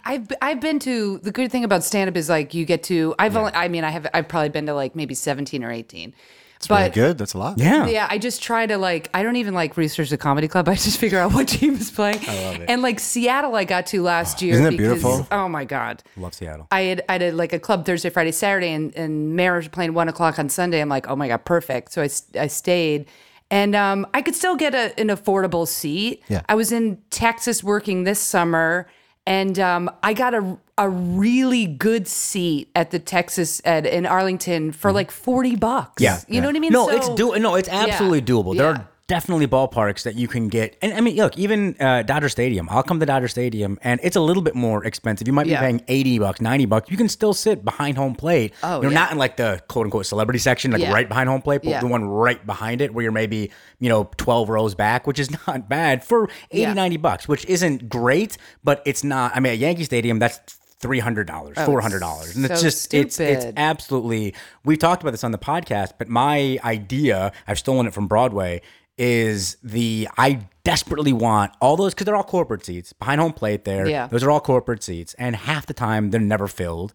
I've 0.06 0.28
I've 0.42 0.60
been 0.60 0.80
to 0.80 1.18
the 1.20 1.32
good 1.32 1.50
thing 1.52 1.64
about 1.64 1.84
stand 1.84 2.10
up 2.10 2.18
is 2.18 2.28
like 2.30 2.54
you 2.54 2.66
get 2.66 2.84
to 2.84 3.16
I've 3.18 3.38
only 3.38 3.54
I 3.54 3.68
mean 3.70 3.84
I 3.86 3.90
have 3.90 4.06
I've 4.14 4.28
probably 4.28 4.50
been 4.50 4.66
to 4.66 4.74
like 4.74 4.96
maybe 4.96 5.16
17 5.16 5.64
or 5.64 5.72
18. 5.72 6.14
It's 6.58 6.68
but 6.68 6.80
really 6.80 6.90
good. 6.90 7.18
That's 7.18 7.34
a 7.34 7.38
lot. 7.38 7.58
Yeah. 7.58 7.88
Yeah, 7.88 8.08
I 8.10 8.18
just 8.18 8.42
try 8.44 8.66
to 8.66 8.78
like 8.78 9.10
I 9.14 9.24
don't 9.24 9.36
even 9.38 9.54
like 9.54 9.78
research 9.78 10.10
the 10.10 10.18
comedy 10.18 10.48
club. 10.48 10.68
I 10.70 10.76
just 10.76 10.98
figure 11.00 11.20
out 11.20 11.34
what 11.34 11.48
team 11.48 11.76
is 11.76 11.90
playing. 11.92 12.20
I 12.28 12.44
love 12.46 12.56
it. 12.62 12.70
And 12.70 12.82
like 12.82 13.00
Seattle 13.00 13.56
I 13.56 13.64
got 13.64 13.86
to 13.88 14.02
last 14.02 14.42
year 14.42 14.54
Isn't 14.56 14.66
it 14.66 14.72
because- 14.72 15.02
beautiful? 15.02 15.28
Oh 15.32 15.48
my 15.48 15.66
god. 15.66 16.04
Love 16.18 16.34
Seattle. 16.34 16.68
I 16.72 16.82
had 16.82 17.04
I 17.08 17.20
had 17.20 17.34
like 17.36 17.54
a 17.54 17.60
club 17.60 17.86
Thursday, 17.86 18.10
Friday, 18.10 18.32
Saturday, 18.32 18.72
and 18.72 18.94
and 18.96 19.36
Mariners 19.36 19.68
playing 19.70 19.94
one 19.94 20.10
o'clock 20.10 20.40
on 20.40 20.50
Sunday. 20.50 20.82
I'm 20.82 20.90
like, 20.90 21.08
oh 21.08 21.16
my 21.16 21.28
god, 21.28 21.46
perfect. 21.46 21.94
So 21.94 22.02
I, 22.02 22.10
I 22.40 22.48
stayed, 22.48 23.08
and 23.52 23.76
um, 23.76 24.08
I 24.14 24.22
could 24.22 24.36
still 24.36 24.56
get 24.56 24.74
a, 24.76 25.00
an 25.00 25.08
affordable 25.08 25.68
seat. 25.68 26.24
Yeah. 26.28 26.42
I 26.50 26.56
was 26.56 26.72
in 26.72 26.98
Texas 27.12 27.64
working 27.64 28.04
this 28.04 28.20
summer, 28.20 28.88
and 29.26 29.60
um, 29.60 29.92
I 30.04 30.14
got 30.14 30.34
a 30.34 30.58
a 30.78 30.90
really 30.90 31.66
good 31.66 32.08
seat 32.08 32.70
at 32.76 32.92
the 32.92 33.00
Texas 33.00 33.62
at 33.66 33.86
in 33.86 34.06
Arlington 34.06 34.72
for 34.72 34.92
like 34.92 35.12
forty 35.12 35.56
bucks. 35.56 36.02
Yeah, 36.02 36.20
you 36.28 36.40
know 36.42 36.48
what 36.48 36.56
I 36.56 36.60
mean. 36.60 36.72
No, 36.74 36.88
So- 36.90 36.96
it's 36.96 37.10
do 37.10 37.38
no, 37.40 37.56
it's 37.56 37.70
absolutely 37.70 38.20
Yeah, 38.20 38.26
doable. 38.26 38.56
There 38.58 38.72
yeah. 38.72 38.78
are 38.82 38.88
definitely 39.08 39.48
ballparks 39.48 40.04
that 40.04 40.16
you 40.16 40.28
can 40.28 40.50
get, 40.50 40.76
and 40.82 40.94
I 40.94 41.00
mean, 41.00 41.16
look, 41.16 41.38
even 41.38 41.78
uh, 41.80 42.04
Dodger 42.04 42.28
Stadium. 42.28 42.68
I'll 42.70 42.84
come 42.84 43.00
to 43.00 43.06
Dodger 43.06 43.30
Stadium, 43.30 43.80
and 43.82 44.02
it's 44.04 44.18
a 44.18 44.20
little 44.20 44.44
bit 44.44 44.54
more 44.54 44.84
expensive. 44.84 45.26
You 45.28 45.34
might 45.34 45.48
Yeah. 45.48 45.62
be 45.62 45.66
paying 45.66 45.82
eighty 45.88 46.20
bucks, 46.20 46.42
ninety 46.42 46.66
bucks. 46.66 46.92
You 46.92 46.98
can 46.98 47.08
still 47.08 47.34
sit 47.34 47.64
behind 47.64 47.98
home 47.98 48.16
plate. 48.16 48.54
Oh, 48.62 48.82
you're 48.82 48.92
yeah. 48.92 49.00
not 49.00 49.12
in 49.14 49.18
like 49.18 49.38
the 49.38 49.62
quote 49.70 49.86
unquote 49.86 50.06
celebrity 50.06 50.40
section, 50.40 50.72
like 50.72 50.82
Yeah. 50.82 50.92
right 50.94 51.08
behind 51.08 51.30
home 51.30 51.42
plate, 51.42 51.62
but 51.64 51.70
Yeah. 51.70 51.80
the 51.80 51.88
one 51.88 52.04
right 52.04 52.46
behind 52.46 52.82
it, 52.82 52.94
where 52.94 53.02
you're 53.02 53.12
maybe 53.14 53.50
you 53.80 53.88
know 53.90 54.10
twelve 54.18 54.50
rows 54.50 54.76
back, 54.76 55.08
which 55.08 55.20
is 55.20 55.30
not 55.48 55.70
bad 55.70 56.04
for 56.04 56.30
80, 56.52 56.62
Yeah. 56.62 56.74
90 56.74 56.98
bucks, 56.98 57.28
which 57.30 57.46
isn't 57.46 57.88
great, 57.90 58.38
but 58.64 58.82
it's 58.86 59.04
not. 59.06 59.32
I 59.36 59.40
mean, 59.40 59.54
at 59.54 59.58
Yankee 59.58 59.86
Stadium, 59.86 60.20
that's. 60.20 60.57
Three 60.80 61.00
hundred 61.00 61.26
dollars, 61.28 61.56
oh, 61.58 61.66
four 61.66 61.82
hundred 61.82 62.00
dollars, 62.00 62.36
and 62.36 62.46
it's 62.46 62.54
Oh, 62.54 62.58
so 62.58 62.62
just 62.62 62.94
it's 62.94 63.20
it's 63.20 63.46
absolutely 63.58 64.36
we've 64.64 64.78
talked 64.78 65.02
about 65.02 65.12
this 65.12 65.24
on 65.24 65.32
the 65.32 65.38
podcast 65.40 65.94
but 65.98 66.08
my 66.08 66.60
idea 66.64 67.32
i've 67.48 67.58
stolen 67.58 67.88
it 67.88 67.94
from 67.96 68.08
broadway 68.08 68.62
is 68.96 69.58
the 69.64 70.08
i 70.18 70.40
desperately 70.68 71.14
want 71.14 71.54
all 71.62 71.78
those 71.78 71.94
because 71.94 72.04
they're 72.06 72.16
all 72.16 72.24
corporate 72.24 72.66
seats. 72.66 72.92
Behind 72.92 73.22
home 73.22 73.32
plate 73.32 73.64
there. 73.64 73.88
Yeah. 73.88 74.08
those 74.08 74.22
are 74.22 74.30
all 74.30 74.42
corporate 74.42 74.84
seats. 74.84 75.14
And 75.18 75.34
half 75.34 75.66
the 75.66 75.74
time 75.74 76.10
they're 76.12 76.20
never 76.20 76.48
filled 76.48 76.94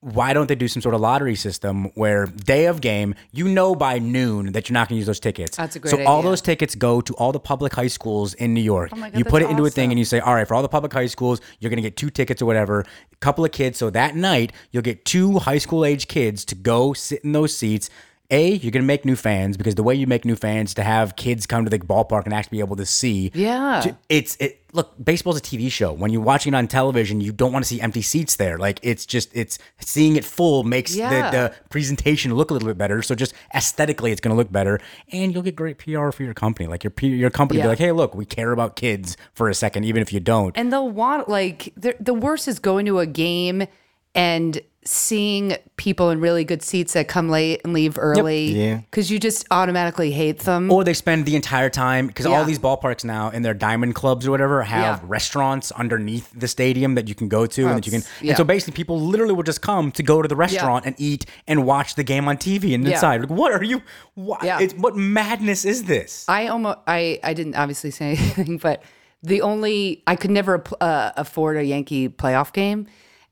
why 0.00 0.32
don't 0.32 0.46
they 0.46 0.54
do 0.54 0.66
some 0.66 0.80
sort 0.80 0.94
of 0.94 1.00
lottery 1.00 1.34
system 1.34 1.84
where 1.94 2.26
day 2.26 2.66
of 2.66 2.80
game 2.80 3.14
you 3.32 3.46
know 3.46 3.74
by 3.74 3.98
noon 3.98 4.52
that 4.52 4.68
you're 4.68 4.74
not 4.74 4.88
going 4.88 4.96
to 4.96 4.98
use 4.98 5.06
those 5.06 5.20
tickets. 5.20 5.56
That's 5.56 5.76
a 5.76 5.78
great 5.78 5.90
so 5.90 6.02
all 6.04 6.22
those 6.22 6.40
tickets 6.40 6.74
go 6.74 7.02
to 7.02 7.14
all 7.14 7.32
the 7.32 7.40
public 7.40 7.74
high 7.74 7.86
schools 7.86 8.32
in 8.34 8.54
new 8.54 8.62
york. 8.62 8.90
Oh 8.92 8.96
my 8.96 9.10
God, 9.10 9.18
you 9.18 9.24
put 9.24 9.40
that's 9.40 9.50
it 9.50 9.50
into 9.50 9.66
a 9.66 9.70
thing 9.70 9.88
awesome. 9.88 9.90
and 9.92 9.98
you 9.98 10.04
say 10.06 10.20
all 10.20 10.34
right 10.34 10.48
for 10.48 10.54
all 10.54 10.62
the 10.62 10.68
public 10.68 10.92
high 10.92 11.06
schools 11.06 11.40
you're 11.58 11.70
going 11.70 11.76
to 11.76 11.82
get 11.82 11.96
two 11.96 12.08
tickets 12.08 12.40
or 12.40 12.46
whatever. 12.46 12.80
A 13.12 13.16
couple 13.16 13.44
of 13.44 13.52
kids 13.52 13.78
so 13.78 13.90
that 13.90 14.16
night 14.16 14.52
you'll 14.70 14.82
get 14.82 15.04
two 15.04 15.38
high 15.38 15.58
school 15.58 15.84
age 15.84 16.08
kids 16.08 16.44
to 16.46 16.54
go 16.54 16.94
sit 16.94 17.22
in 17.22 17.32
those 17.32 17.54
seats 17.54 17.90
a 18.30 18.52
you're 18.52 18.70
going 18.70 18.82
to 18.82 18.86
make 18.86 19.04
new 19.04 19.16
fans 19.16 19.56
because 19.56 19.74
the 19.74 19.82
way 19.82 19.94
you 19.94 20.06
make 20.06 20.24
new 20.24 20.36
fans 20.36 20.74
to 20.74 20.82
have 20.82 21.16
kids 21.16 21.46
come 21.46 21.64
to 21.64 21.70
the 21.70 21.78
ballpark 21.78 22.24
and 22.24 22.34
actually 22.34 22.58
be 22.58 22.60
able 22.60 22.76
to 22.76 22.86
see. 22.86 23.30
Yeah. 23.34 23.94
It's 24.08 24.36
it 24.40 24.58
look 24.72 24.94
baseball's 25.02 25.36
a 25.36 25.40
tv 25.40 25.70
show. 25.70 25.92
When 25.92 26.12
you're 26.12 26.22
watching 26.22 26.54
it 26.54 26.56
on 26.56 26.68
television 26.68 27.20
you 27.20 27.32
don't 27.32 27.52
want 27.52 27.64
to 27.64 27.68
see 27.68 27.80
empty 27.80 28.02
seats 28.02 28.36
there. 28.36 28.58
Like 28.58 28.78
it's 28.82 29.04
just 29.06 29.34
it's 29.34 29.58
seeing 29.80 30.16
it 30.16 30.24
full 30.24 30.62
makes 30.64 30.94
Yeah. 30.94 31.30
the, 31.30 31.36
the 31.36 31.54
presentation 31.70 32.34
look 32.34 32.50
a 32.50 32.54
little 32.54 32.68
bit 32.68 32.78
better. 32.78 33.02
So 33.02 33.14
just 33.14 33.34
aesthetically 33.54 34.12
it's 34.12 34.20
going 34.20 34.30
to 34.34 34.36
look 34.36 34.52
better. 34.52 34.80
And 35.10 35.32
you'll 35.32 35.42
get 35.42 35.56
great 35.56 35.78
pr 35.78 36.10
for 36.10 36.22
your 36.22 36.34
company. 36.34 36.68
Like 36.68 36.84
your 36.84 36.92
your 37.02 37.30
company 37.30 37.58
will 37.58 37.64
be 37.64 37.68
like 37.68 37.78
hey 37.78 37.92
look 37.92 38.14
we 38.14 38.24
care 38.24 38.52
about 38.52 38.76
kids 38.76 39.16
for 39.32 39.48
a 39.48 39.54
second 39.54 39.84
even 39.84 40.02
if 40.02 40.12
you 40.12 40.20
don't. 40.20 40.56
And 40.56 40.72
they'll 40.72 40.88
want 40.88 41.28
like 41.28 41.72
the 41.76 41.96
the 41.98 42.14
worst 42.14 42.46
is 42.48 42.58
going 42.58 42.86
to 42.86 42.98
a 43.00 43.06
game 43.06 43.66
and 44.14 44.60
seeing 44.82 45.54
people 45.76 46.08
in 46.08 46.20
really 46.20 46.42
good 46.42 46.62
seats 46.62 46.94
that 46.94 47.06
come 47.06 47.28
late 47.28 47.60
and 47.64 47.74
leave 47.74 47.98
early 47.98 48.46
Yeah. 48.46 48.76
because 48.78 49.10
you 49.10 49.18
just 49.18 49.46
automatically 49.50 50.10
hate 50.10 50.40
them. 50.40 50.70
or 50.72 50.84
they 50.84 50.94
spend 50.94 51.26
the 51.26 51.36
entire 51.36 51.68
time 51.68 52.06
because 52.06 52.24
all 52.24 52.44
these 52.44 52.58
ballparks 52.58 53.04
now 53.04 53.28
in 53.28 53.42
their 53.42 53.52
diamond 53.52 53.94
clubs 53.94 54.26
or 54.26 54.30
whatever 54.30 54.62
have 54.62 55.00
Yeah. 55.02 55.06
restaurants 55.06 55.70
underneath 55.72 56.32
the 56.34 56.48
stadium 56.48 56.94
that 56.94 57.08
you 57.08 57.14
can 57.14 57.28
go 57.28 57.44
to 57.46 57.66
and 57.68 57.76
that 57.76 57.84
you 57.86 57.92
can 57.92 58.02
yeah. 58.22 58.30
and 58.30 58.36
so 58.38 58.42
basically 58.44 58.72
people 58.72 58.98
literally 58.98 59.34
will 59.34 59.42
just 59.42 59.60
come 59.60 59.92
to 59.92 60.02
go 60.02 60.22
to 60.22 60.28
the 60.28 60.36
restaurant 60.36 60.86
and 60.86 60.94
eat 60.98 61.26
and 61.46 61.66
watch 61.66 61.94
the 61.94 62.02
game 62.04 62.26
on 62.26 62.38
TV 62.38 62.74
and 62.74 62.82
Yeah. 62.82 62.92
decide 62.94 63.20
like 63.20 63.30
what 63.30 63.52
are 63.52 63.62
you 63.62 63.82
what 64.14 64.42
Yeah. 64.42 64.60
it's, 64.60 64.72
what 64.74 64.96
madness 64.96 65.66
is 65.66 65.84
this 65.84 66.24
I 66.26 66.46
almost 66.46 66.78
I 66.86 67.20
I 67.22 67.34
didn't 67.34 67.54
obviously 67.54 67.90
say 67.90 68.06
anything, 68.16 68.56
but 68.56 68.82
the 69.22 69.42
only 69.42 70.02
I 70.06 70.16
could 70.16 70.30
never 70.30 70.64
uh, 70.80 71.10
afford 71.18 71.58
a 71.58 71.64
Yankee 71.64 72.08
playoff 72.08 72.54
game, 72.54 72.86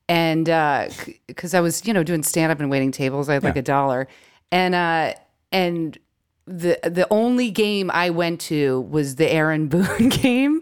and 0.09 0.45
because 1.27 1.53
I 1.53 1.61
was 1.61 1.85
you 1.85 1.93
know 1.93 2.03
doing 2.03 2.23
stand 2.23 2.51
up 2.51 2.59
and 2.59 2.69
waiting 2.69 2.91
tables, 2.91 3.29
I 3.29 3.35
had 3.35 3.43
like 3.43 3.55
a 3.55 3.61
dollar, 3.61 4.07
and 4.51 4.75
uh 4.75 5.13
and 5.51 5.97
the 6.45 6.79
the 6.83 7.07
only 7.11 7.51
game 7.51 7.89
I 7.91 8.09
went 8.09 8.41
to 8.41 8.81
was 8.81 9.15
the 9.15 9.31
Aaron 9.31 9.67
Boone 9.69 10.09
game 10.09 10.61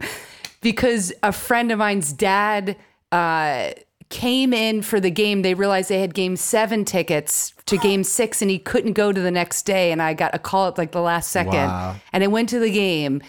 because 0.61 1.13
a 1.23 1.31
friend 1.31 1.71
of 1.71 1.79
mine's 1.79 2.13
dad 2.13 2.75
uh 3.11 3.71
came 4.09 4.53
in 4.53 4.81
for 4.81 4.99
the 4.99 5.11
game. 5.11 5.41
They 5.41 5.53
realized 5.53 5.89
they 5.89 5.99
had 5.99 6.13
game 6.13 6.35
7 6.35 6.85
tickets 6.85 7.53
to 7.65 7.77
game 7.79 8.03
6 8.03 8.41
and 8.41 8.49
he 8.51 8.59
couldn't 8.59 8.93
go 8.93 9.11
to 9.11 9.19
the 9.19 9.31
next 9.31 9.63
day. 9.63 9.91
And 9.91 10.01
I 10.01 10.13
got 10.13 10.33
a 10.33 10.39
call 10.39 10.67
at 10.67 10.77
like 10.77 10.91
the 10.91 11.01
last 11.01 11.29
second. 11.29 11.53
Wow. 11.53 11.95
and 12.13 12.23
I 12.23 12.27
went 12.27 12.49
to 12.49 12.59
the 12.59 12.71
game. 12.71 13.21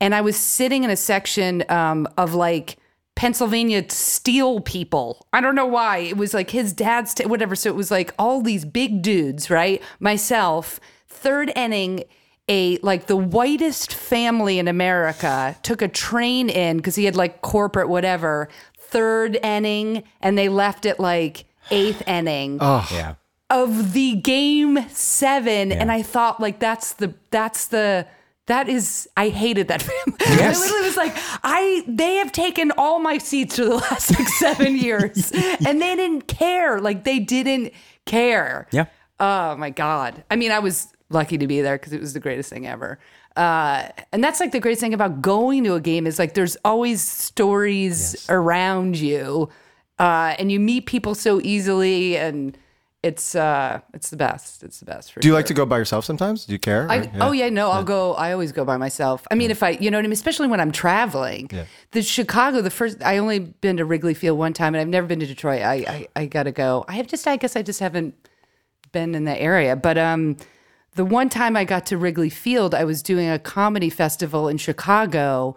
And 0.00 0.14
I 0.14 0.20
was 0.20 0.36
sitting 0.36 0.82
in 0.82 0.90
a 0.90 0.96
section 0.96 1.64
um, 1.68 2.08
of 2.18 2.34
like 2.34 2.76
Pennsylvania 3.14 3.84
steel 3.90 4.60
people. 4.60 5.26
I 5.32 5.40
don't 5.40 5.54
know 5.54 5.66
why. 5.66 5.98
It 5.98 6.16
was 6.16 6.34
like 6.34 6.50
his 6.50 6.72
dad's 6.72 7.14
t- 7.14 7.26
whatever. 7.26 7.54
So 7.54 7.70
it 7.70 7.76
was 7.76 7.90
like 7.90 8.12
all 8.18 8.42
these 8.42 8.64
big 8.64 9.02
dudes, 9.02 9.50
right? 9.50 9.82
Myself, 10.00 10.80
third 11.08 11.52
inning, 11.54 12.04
a 12.48 12.78
like 12.78 13.06
the 13.06 13.16
whitest 13.16 13.94
family 13.94 14.58
in 14.58 14.68
America 14.68 15.56
took 15.62 15.80
a 15.80 15.88
train 15.88 16.50
in 16.50 16.78
because 16.78 16.96
he 16.96 17.04
had 17.04 17.16
like 17.16 17.40
corporate 17.42 17.88
whatever. 17.88 18.48
Third 18.78 19.36
inning, 19.42 20.04
and 20.20 20.36
they 20.36 20.48
left 20.48 20.84
it 20.84 21.00
like 21.00 21.46
eighth 21.70 22.06
inning 22.06 22.58
yeah 22.92 23.14
of 23.50 23.92
the 23.92 24.16
game 24.16 24.88
seven, 24.88 25.70
and 25.70 25.92
I 25.92 26.02
thought 26.02 26.40
like 26.40 26.58
that's 26.58 26.94
the 26.94 27.14
that's 27.30 27.66
the 27.68 28.06
that 28.46 28.68
is 28.68 29.08
I 29.16 29.28
hated 29.28 29.68
that 29.68 29.82
family. 30.04 30.18
I 30.20 30.48
literally 30.52 30.86
was 30.86 30.96
like, 30.96 31.14
I 31.42 31.84
they 31.86 32.16
have 32.16 32.32
taken 32.32 32.72
all 32.76 32.98
my 32.98 33.18
seats 33.18 33.56
for 33.56 33.64
the 33.64 33.76
last 33.76 34.18
like 34.18 34.28
seven 34.28 34.76
years, 34.86 35.32
and 35.32 35.80
they 35.80 35.96
didn't 35.96 36.28
care. 36.28 36.80
Like 36.80 37.04
they 37.04 37.18
didn't 37.18 37.72
care. 38.06 38.66
yeah 38.72 38.86
Oh 39.20 39.56
my 39.56 39.70
god. 39.70 40.24
I 40.30 40.36
mean, 40.36 40.50
I 40.50 40.58
was 40.58 40.88
lucky 41.08 41.38
to 41.38 41.46
be 41.46 41.60
there 41.60 41.78
because 41.78 41.92
it 41.92 42.00
was 42.00 42.12
the 42.12 42.20
greatest 42.20 42.50
thing 42.50 42.66
ever. 42.66 42.98
Uh, 43.36 43.88
and 44.12 44.22
that's 44.22 44.40
like 44.40 44.52
the 44.52 44.60
greatest 44.60 44.80
thing 44.80 44.94
about 44.94 45.22
going 45.22 45.64
to 45.64 45.74
a 45.74 45.80
game 45.80 46.06
is 46.06 46.18
like 46.18 46.34
there's 46.34 46.56
always 46.64 47.00
stories 47.00 48.26
around 48.28 48.96
you, 48.96 49.48
uh, 49.98 50.34
and 50.38 50.50
you 50.52 50.60
meet 50.60 50.86
people 50.86 51.14
so 51.14 51.40
easily, 51.42 52.16
and 52.16 52.56
it's 53.04 53.34
uh, 53.34 53.80
it's 53.92 54.08
the 54.08 54.16
best. 54.16 54.62
It's 54.62 54.78
the 54.80 54.86
best. 54.86 55.12
For 55.12 55.20
Do 55.20 55.28
you 55.28 55.32
sure. 55.32 55.38
like 55.38 55.46
to 55.46 55.54
go 55.54 55.66
by 55.66 55.76
yourself 55.76 56.04
sometimes? 56.06 56.46
Do 56.46 56.52
you 56.54 56.58
care? 56.58 56.86
I, 56.90 56.96
Or- 57.00 57.10
Oh 57.20 57.32
yeah, 57.32 57.50
no, 57.50 57.70
I'll 57.70 57.84
go. 57.84 58.14
I 58.14 58.32
always 58.32 58.50
go 58.50 58.64
by 58.64 58.78
myself. 58.78 59.26
I 59.30 59.34
mean, 59.34 59.50
if 59.50 59.62
I, 59.62 59.70
you 59.70 59.90
know 59.90 59.98
what 59.98 60.04
I 60.04 60.08
mean, 60.08 60.12
especially 60.12 60.48
when 60.48 60.58
I'm 60.60 60.72
traveling. 60.72 61.50
The 61.90 62.02
Chicago, 62.02 62.62
the 62.62 62.70
first, 62.70 63.02
I 63.04 63.18
only 63.18 63.38
been 63.40 63.76
to 63.76 63.84
Wrigley 63.84 64.14
Field 64.14 64.38
one 64.38 64.54
time, 64.54 64.74
and 64.74 64.80
I've 64.80 64.88
never 64.88 65.06
been 65.06 65.20
to 65.20 65.26
Detroit. 65.26 65.60
I, 65.62 65.74
I, 65.74 66.08
I 66.22 66.26
gotta 66.26 66.50
go. 66.52 66.84
I 66.88 66.94
have 66.94 67.06
just, 67.06 67.28
I 67.28 67.36
guess, 67.36 67.56
I 67.56 67.62
just 67.62 67.80
haven't 67.80 68.14
been 68.92 69.14
in 69.14 69.24
the 69.24 69.38
area. 69.40 69.76
But 69.76 69.98
um, 69.98 70.38
the 70.94 71.04
one 71.04 71.28
time 71.28 71.56
I 71.58 71.64
got 71.64 71.84
to 71.86 71.98
Wrigley 71.98 72.30
Field, 72.30 72.74
I 72.74 72.84
was 72.84 73.02
doing 73.02 73.28
a 73.28 73.38
comedy 73.38 73.90
festival 73.90 74.48
in 74.48 74.56
Chicago, 74.56 75.56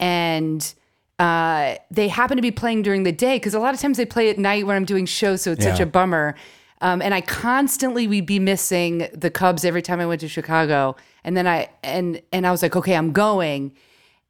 and 0.00 0.74
uh, 1.20 1.76
they 1.90 2.08
happened 2.08 2.38
to 2.38 2.42
be 2.42 2.50
playing 2.50 2.82
during 2.82 3.02
the 3.04 3.12
day 3.12 3.36
because 3.36 3.54
a 3.54 3.60
lot 3.60 3.72
of 3.74 3.80
times 3.80 3.96
they 3.98 4.06
play 4.06 4.30
at 4.30 4.38
night 4.38 4.66
when 4.66 4.74
I'm 4.76 4.84
doing 4.84 5.06
shows, 5.06 5.42
so 5.42 5.52
it's 5.52 5.64
such 5.64 5.80
a 5.80 5.86
bummer. 5.86 6.34
Um, 6.80 7.02
and 7.02 7.12
I 7.12 7.20
constantly 7.20 8.06
we'd 8.06 8.26
be 8.26 8.38
missing 8.38 9.08
the 9.12 9.30
Cubs 9.30 9.64
every 9.64 9.82
time 9.82 10.00
I 10.00 10.06
went 10.06 10.20
to 10.20 10.28
Chicago. 10.28 10.96
And 11.24 11.36
then 11.36 11.46
I 11.46 11.68
and 11.82 12.22
and 12.32 12.46
I 12.46 12.50
was 12.50 12.62
like, 12.62 12.76
okay, 12.76 12.94
I'm 12.94 13.12
going. 13.12 13.72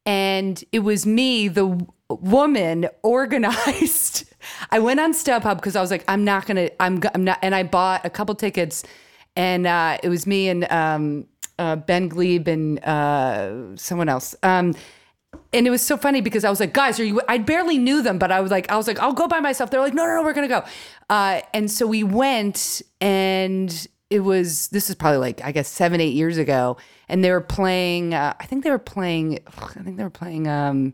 And 0.05 0.63
it 0.71 0.79
was 0.79 1.05
me, 1.05 1.47
the 1.47 1.87
woman, 2.09 2.87
organized. 3.03 4.25
I 4.71 4.79
went 4.79 4.99
on 4.99 5.13
StubHub 5.13 5.57
because 5.57 5.75
I 5.75 5.81
was 5.81 5.91
like, 5.91 6.03
I'm 6.07 6.23
not 6.23 6.45
gonna, 6.45 6.69
I'm, 6.79 7.01
I'm 7.13 7.23
not. 7.23 7.39
And 7.41 7.53
I 7.53 7.63
bought 7.63 8.05
a 8.05 8.09
couple 8.09 8.33
tickets, 8.35 8.83
and 9.35 9.67
uh, 9.67 9.97
it 10.01 10.09
was 10.09 10.25
me 10.25 10.49
and 10.49 10.69
um, 10.71 11.27
uh, 11.59 11.75
Ben 11.75 12.09
Gleib 12.09 12.47
and 12.47 12.83
uh, 12.83 13.75
someone 13.75 14.09
else. 14.09 14.35
Um, 14.43 14.73
and 15.53 15.65
it 15.65 15.69
was 15.69 15.81
so 15.81 15.97
funny 15.97 16.21
because 16.21 16.43
I 16.43 16.49
was 16.49 16.59
like, 16.59 16.73
guys, 16.73 16.99
are 16.99 17.05
you? 17.05 17.21
I 17.27 17.37
barely 17.39 17.77
knew 17.77 18.01
them, 18.01 18.19
but 18.19 18.31
I 18.31 18.39
was 18.41 18.51
like, 18.51 18.69
I 18.71 18.77
was 18.77 18.87
like, 18.87 18.99
I'll 18.99 19.13
go 19.13 19.27
by 19.27 19.39
myself. 19.39 19.71
They're 19.71 19.79
like, 19.81 19.93
no, 19.93 20.05
no, 20.05 20.15
no, 20.17 20.23
we're 20.23 20.33
gonna 20.33 20.47
go. 20.47 20.63
Uh, 21.09 21.41
and 21.53 21.69
so 21.71 21.87
we 21.87 22.03
went, 22.03 22.81
and 23.01 23.87
it 24.09 24.19
was 24.21 24.67
this 24.69 24.89
is 24.89 24.95
probably 24.95 25.19
like 25.19 25.43
I 25.43 25.51
guess 25.51 25.67
seven, 25.67 26.01
eight 26.01 26.13
years 26.13 26.37
ago, 26.37 26.77
and 27.07 27.23
they 27.23 27.31
were 27.31 27.41
playing. 27.41 28.13
Uh, 28.13 28.33
I 28.39 28.45
think 28.45 28.63
they 28.63 28.71
were 28.71 28.79
playing. 28.79 29.39
I 29.47 29.83
think 29.83 29.97
they 29.97 30.03
were 30.03 30.09
playing. 30.09 30.47
Um, 30.47 30.93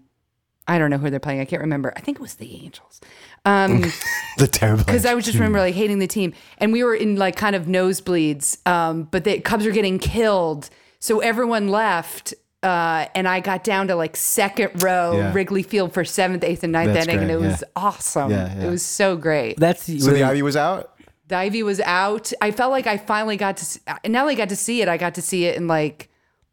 I 0.67 0.79
don't 0.79 0.89
know 0.89 0.97
who 0.97 1.09
they're 1.11 1.19
playing. 1.19 1.41
I 1.41 1.45
can't 1.45 1.61
remember. 1.61 1.93
I 1.95 1.99
think 1.99 2.17
it 2.17 2.21
was 2.21 2.35
the 2.35 2.55
Angels. 2.63 2.99
Um, 3.45 3.83
The 4.37 4.47
terrible. 4.47 4.83
because 4.83 5.05
I 5.05 5.13
was 5.13 5.23
just 5.23 5.35
remember 5.37 5.59
like 5.59 5.75
hating 5.75 5.99
the 5.99 6.07
team, 6.07 6.33
and 6.57 6.73
we 6.73 6.83
were 6.83 6.95
in 6.95 7.15
like 7.17 7.35
kind 7.35 7.55
of 7.55 7.65
nosebleeds. 7.67 8.65
Um, 8.67 9.03
but 9.03 9.23
the 9.23 9.39
Cubs 9.39 9.65
were 9.65 9.71
getting 9.71 9.99
killed, 9.99 10.69
so 10.99 11.19
everyone 11.19 11.67
left. 11.69 12.33
Uh, 12.66 13.07
and 13.13 13.28
I 13.28 13.39
got 13.41 13.63
down 13.63 13.88
to 13.89 13.95
like 13.95 14.16
second 14.18 14.82
row 14.84 15.18
Yeah. 15.18 15.34
Wrigley 15.34 15.61
Field 15.63 15.93
for 15.93 16.03
seventh, 16.03 16.43
eighth, 16.43 16.63
and 16.63 16.72
ninth 16.74 16.93
That's 16.93 17.05
inning, 17.07 17.22
and 17.22 17.32
it 17.32 17.38
great, 17.38 17.47
was 17.49 17.63
awesome. 17.76 18.32
Yeah, 18.32 18.55
yeah. 18.57 18.66
It 18.68 18.70
was 18.72 18.84
so 18.84 19.16
great. 19.16 19.57
That's 19.59 19.86
so 19.86 20.11
the 20.11 20.24
ivy 20.24 20.41
was 20.41 20.55
out. 20.57 20.91
The 21.28 21.38
Ivy 21.38 21.63
was 21.63 21.80
out. 21.82 22.32
I 22.39 22.51
felt 22.51 22.70
like 22.72 22.86
I 22.86 22.97
finally 22.97 23.36
got 23.36 23.57
to, 23.57 23.61
s- 23.63 23.80
and 24.03 24.13
not 24.13 24.22
only 24.24 24.36
got 24.36 24.49
to 24.49 24.55
see 24.55 24.84
it, 24.84 24.88
I 24.88 24.97
got 24.97 25.16
to 25.16 25.24
see 25.24 25.45
it 25.45 25.57
in 25.57 25.68
like 25.68 26.09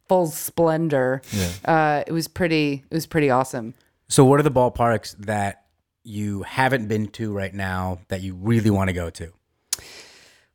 full 0.07 0.25
splendor. 0.27 1.21
Uh, 1.63 2.03
it 2.07 2.11
was 2.11 2.27
pretty. 2.27 2.83
It 2.89 2.93
was 2.93 3.05
pretty 3.05 3.29
awesome. 3.29 3.75
So, 4.07 4.25
what 4.25 4.39
are 4.39 4.43
the 4.43 4.51
ballparks 4.51 5.15
that 5.25 5.65
you 6.03 6.41
haven't 6.43 6.87
been 6.87 7.07
to 7.09 7.31
right 7.31 7.53
now 7.53 7.99
that 8.07 8.21
you 8.21 8.33
really 8.33 8.71
want 8.71 8.87
to 8.89 8.93
go 8.93 9.09
to? 9.11 9.31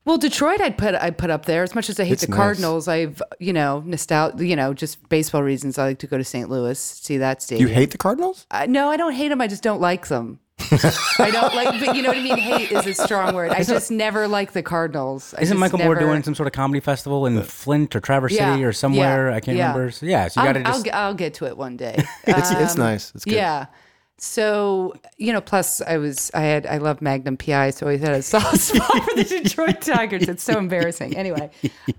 Well, 0.08 0.16
Detroit, 0.16 0.62
I'd 0.62 0.78
put 0.78 0.94
I 0.94 1.10
put 1.10 1.28
up 1.28 1.44
there. 1.44 1.62
As 1.62 1.74
much 1.74 1.90
as 1.90 2.00
I 2.00 2.04
hate 2.04 2.14
It's 2.14 2.22
the 2.22 2.28
nice. 2.30 2.36
Cardinals, 2.38 2.88
I've 2.88 3.20
you 3.38 3.52
know 3.52 3.82
nostalgia. 3.84 4.46
You 4.46 4.56
know, 4.56 4.72
just 4.72 5.06
baseball 5.10 5.42
reasons. 5.42 5.76
I 5.78 5.84
like 5.88 5.98
to 5.98 6.06
go 6.06 6.16
to 6.16 6.24
St. 6.24 6.48
Louis, 6.48 6.78
see 6.80 7.18
that 7.18 7.42
stadium. 7.42 7.68
You 7.68 7.74
hate 7.74 7.90
the 7.90 7.98
Cardinals? 7.98 8.46
Uh, 8.50 8.64
no, 8.66 8.88
I 8.88 8.96
don't 8.96 9.12
hate 9.12 9.28
them. 9.28 9.42
I 9.42 9.46
just 9.48 9.62
don't 9.62 9.82
like 9.82 10.06
them. 10.08 10.40
I 11.18 11.30
don't 11.30 11.54
like, 11.54 11.78
but 11.84 11.94
you 11.94 12.00
know 12.02 12.08
what 12.08 12.16
I 12.16 12.22
mean. 12.22 12.38
Hate 12.38 12.72
is 12.72 12.86
a 12.86 12.94
strong 12.94 13.34
word. 13.34 13.50
I 13.50 13.62
just 13.62 13.90
never 13.90 14.26
like 14.26 14.52
the 14.52 14.62
Cardinals. 14.62 15.34
I 15.34 15.42
Isn't 15.42 15.56
just 15.56 15.60
Michael 15.60 15.78
Moore 15.78 15.94
never- 15.94 16.06
doing 16.06 16.22
some 16.22 16.34
sort 16.34 16.46
of 16.46 16.52
comedy 16.54 16.80
festival 16.80 17.26
in 17.26 17.40
Flint 17.42 17.94
or 17.94 18.00
Traverse 18.00 18.32
Yeah, 18.32 18.52
City 18.52 18.64
or 18.64 18.72
somewhere? 18.72 19.28
yeah, 19.28 19.36
I 19.36 19.40
can't 19.40 19.58
yeah. 19.58 19.72
remember. 19.72 19.90
So, 19.92 20.06
yeah, 20.06 20.28
so 20.28 20.40
you 20.40 20.46
I'll, 20.48 20.54
got 20.54 20.60
to 20.60 20.68
I'll, 20.68 20.82
get- 20.82 20.94
I'll 20.94 21.14
get 21.14 21.34
to 21.34 21.44
it 21.46 21.56
one 21.58 21.76
day. 21.76 22.02
It's 22.26 22.50
it's 22.50 22.76
nice. 22.76 23.12
It's 23.14 23.24
good. 23.26 23.34
Um, 23.34 23.36
Yeah. 23.36 23.66
So 24.20 24.94
you 25.16 25.32
know, 25.32 25.40
plus 25.40 25.80
I 25.80 25.96
was 25.96 26.30
I 26.34 26.40
had 26.40 26.66
I 26.66 26.78
love 26.78 27.00
Magnum 27.00 27.36
PI, 27.36 27.70
so 27.70 27.86
I 27.86 27.90
always 27.90 28.00
had 28.00 28.14
a 28.14 28.22
soft 28.22 28.56
spot 28.60 29.04
for 29.04 29.14
the 29.14 29.24
Detroit 29.24 29.80
Tigers. 29.80 30.28
It's 30.28 30.42
so 30.42 30.58
embarrassing. 30.58 31.16
Anyway, 31.16 31.50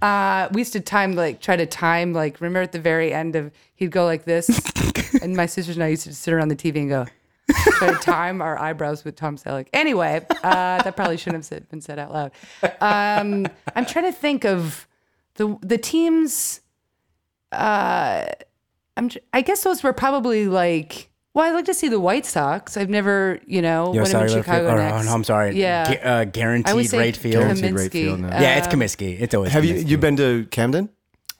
uh, 0.01 0.49
we 0.51 0.61
used 0.61 0.73
to 0.73 0.81
time 0.81 1.13
like 1.15 1.39
try 1.39 1.55
to 1.55 1.65
time 1.65 2.13
like 2.13 2.41
remember 2.41 2.61
at 2.61 2.73
the 2.73 2.79
very 2.79 3.13
end 3.13 3.37
of 3.37 3.51
he'd 3.75 3.91
go 3.91 4.03
like 4.05 4.25
this, 4.25 4.49
and 5.21 5.35
my 5.35 5.45
sisters 5.45 5.77
and 5.77 5.83
I 5.83 5.87
used 5.87 6.03
to 6.03 6.13
sit 6.13 6.33
around 6.33 6.49
the 6.49 6.57
TV 6.57 6.77
and 6.81 6.89
go 6.89 7.05
try 7.47 7.93
to 7.93 7.99
time 7.99 8.41
our 8.41 8.59
eyebrows 8.59 9.05
with 9.05 9.15
Tom 9.15 9.37
Selleck. 9.37 9.67
Anyway, 9.71 10.25
uh, 10.43 10.83
that 10.83 10.95
probably 10.97 11.17
shouldn't 11.17 11.47
have 11.47 11.69
been 11.69 11.81
said 11.81 11.99
out 11.99 12.11
loud. 12.11 12.31
Um, 12.81 13.47
I'm 13.75 13.85
trying 13.85 14.05
to 14.05 14.11
think 14.11 14.45
of 14.45 14.87
the 15.35 15.57
the 15.61 15.77
teams. 15.77 16.59
Uh, 17.53 18.25
I'm 18.97 19.07
tr- 19.07 19.19
I 19.31 19.41
guess 19.41 19.63
those 19.63 19.83
were 19.83 19.93
probably 19.93 20.47
like. 20.49 21.08
Well, 21.39 21.47
I'd 21.47 21.55
like 21.55 21.65
to 21.65 21.73
see 21.73 21.87
the 21.87 22.01
White 22.01 22.25
Sox. 22.25 22.75
I've 22.75 22.89
never, 22.89 23.39
you 23.47 23.61
know, 23.61 23.93
Yo, 23.93 24.03
when 24.03 24.13
I'm 24.13 24.23
in 24.23 24.27
Chicago 24.29 24.65
field- 24.67 24.73
or, 24.73 24.77
next. 24.77 24.99
oh, 24.99 25.03
no, 25.03 25.13
I'm 25.13 25.23
sorry. 25.23 25.55
Yeah. 25.55 25.93
Gu- 25.95 26.01
uh, 26.09 26.23
guaranteed 26.25 26.69
I 26.69 26.73
would 26.73 26.89
say 26.89 26.97
rate 26.99 27.15
field. 27.15 27.43
Guaranteed 27.43 27.73
rate 27.73 27.91
Comiskey. 27.91 27.91
field 27.93 28.19
now. 28.19 28.41
yeah, 28.41 28.57
it's 28.57 28.67
Uh, 28.67 28.71
Comiskey. 28.71 29.21
It's 29.21 29.33
always. 29.33 29.53
Have 29.53 29.63
you 29.63 29.75
Comiskey. 29.75 29.87
you 29.87 29.97
been 29.97 30.17
to 30.17 30.45
Camden? 30.51 30.89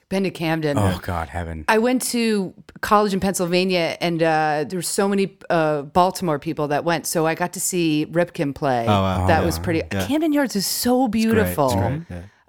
Been 0.08 0.22
to 0.24 0.30
Camden. 0.30 0.78
Oh 0.78 0.98
God, 1.02 1.28
heaven. 1.28 1.66
I 1.68 1.76
went 1.76 2.00
to 2.12 2.54
college 2.80 3.12
in 3.12 3.20
Pennsylvania, 3.20 3.98
and 4.00 4.22
uh, 4.22 4.64
there 4.66 4.78
were 4.78 4.82
so 4.82 5.06
many 5.06 5.36
uh, 5.50 5.82
Baltimore 5.82 6.38
people 6.38 6.68
that 6.68 6.82
went. 6.82 7.06
So 7.06 7.26
I 7.26 7.34
got 7.34 7.52
to 7.52 7.60
see 7.60 8.06
Ripken 8.10 8.54
play. 8.54 8.86
Oh, 8.88 9.02
wow. 9.02 9.26
That 9.26 9.40
Yeah. 9.40 9.44
was 9.46 9.58
pretty. 9.58 9.82
Yeah. 9.92 10.06
Camden 10.06 10.32
Yards 10.32 10.56
is 10.56 10.66
so 10.66 11.08
beautiful. 11.08 11.66
It's 11.66 11.74
great. 11.74 12.02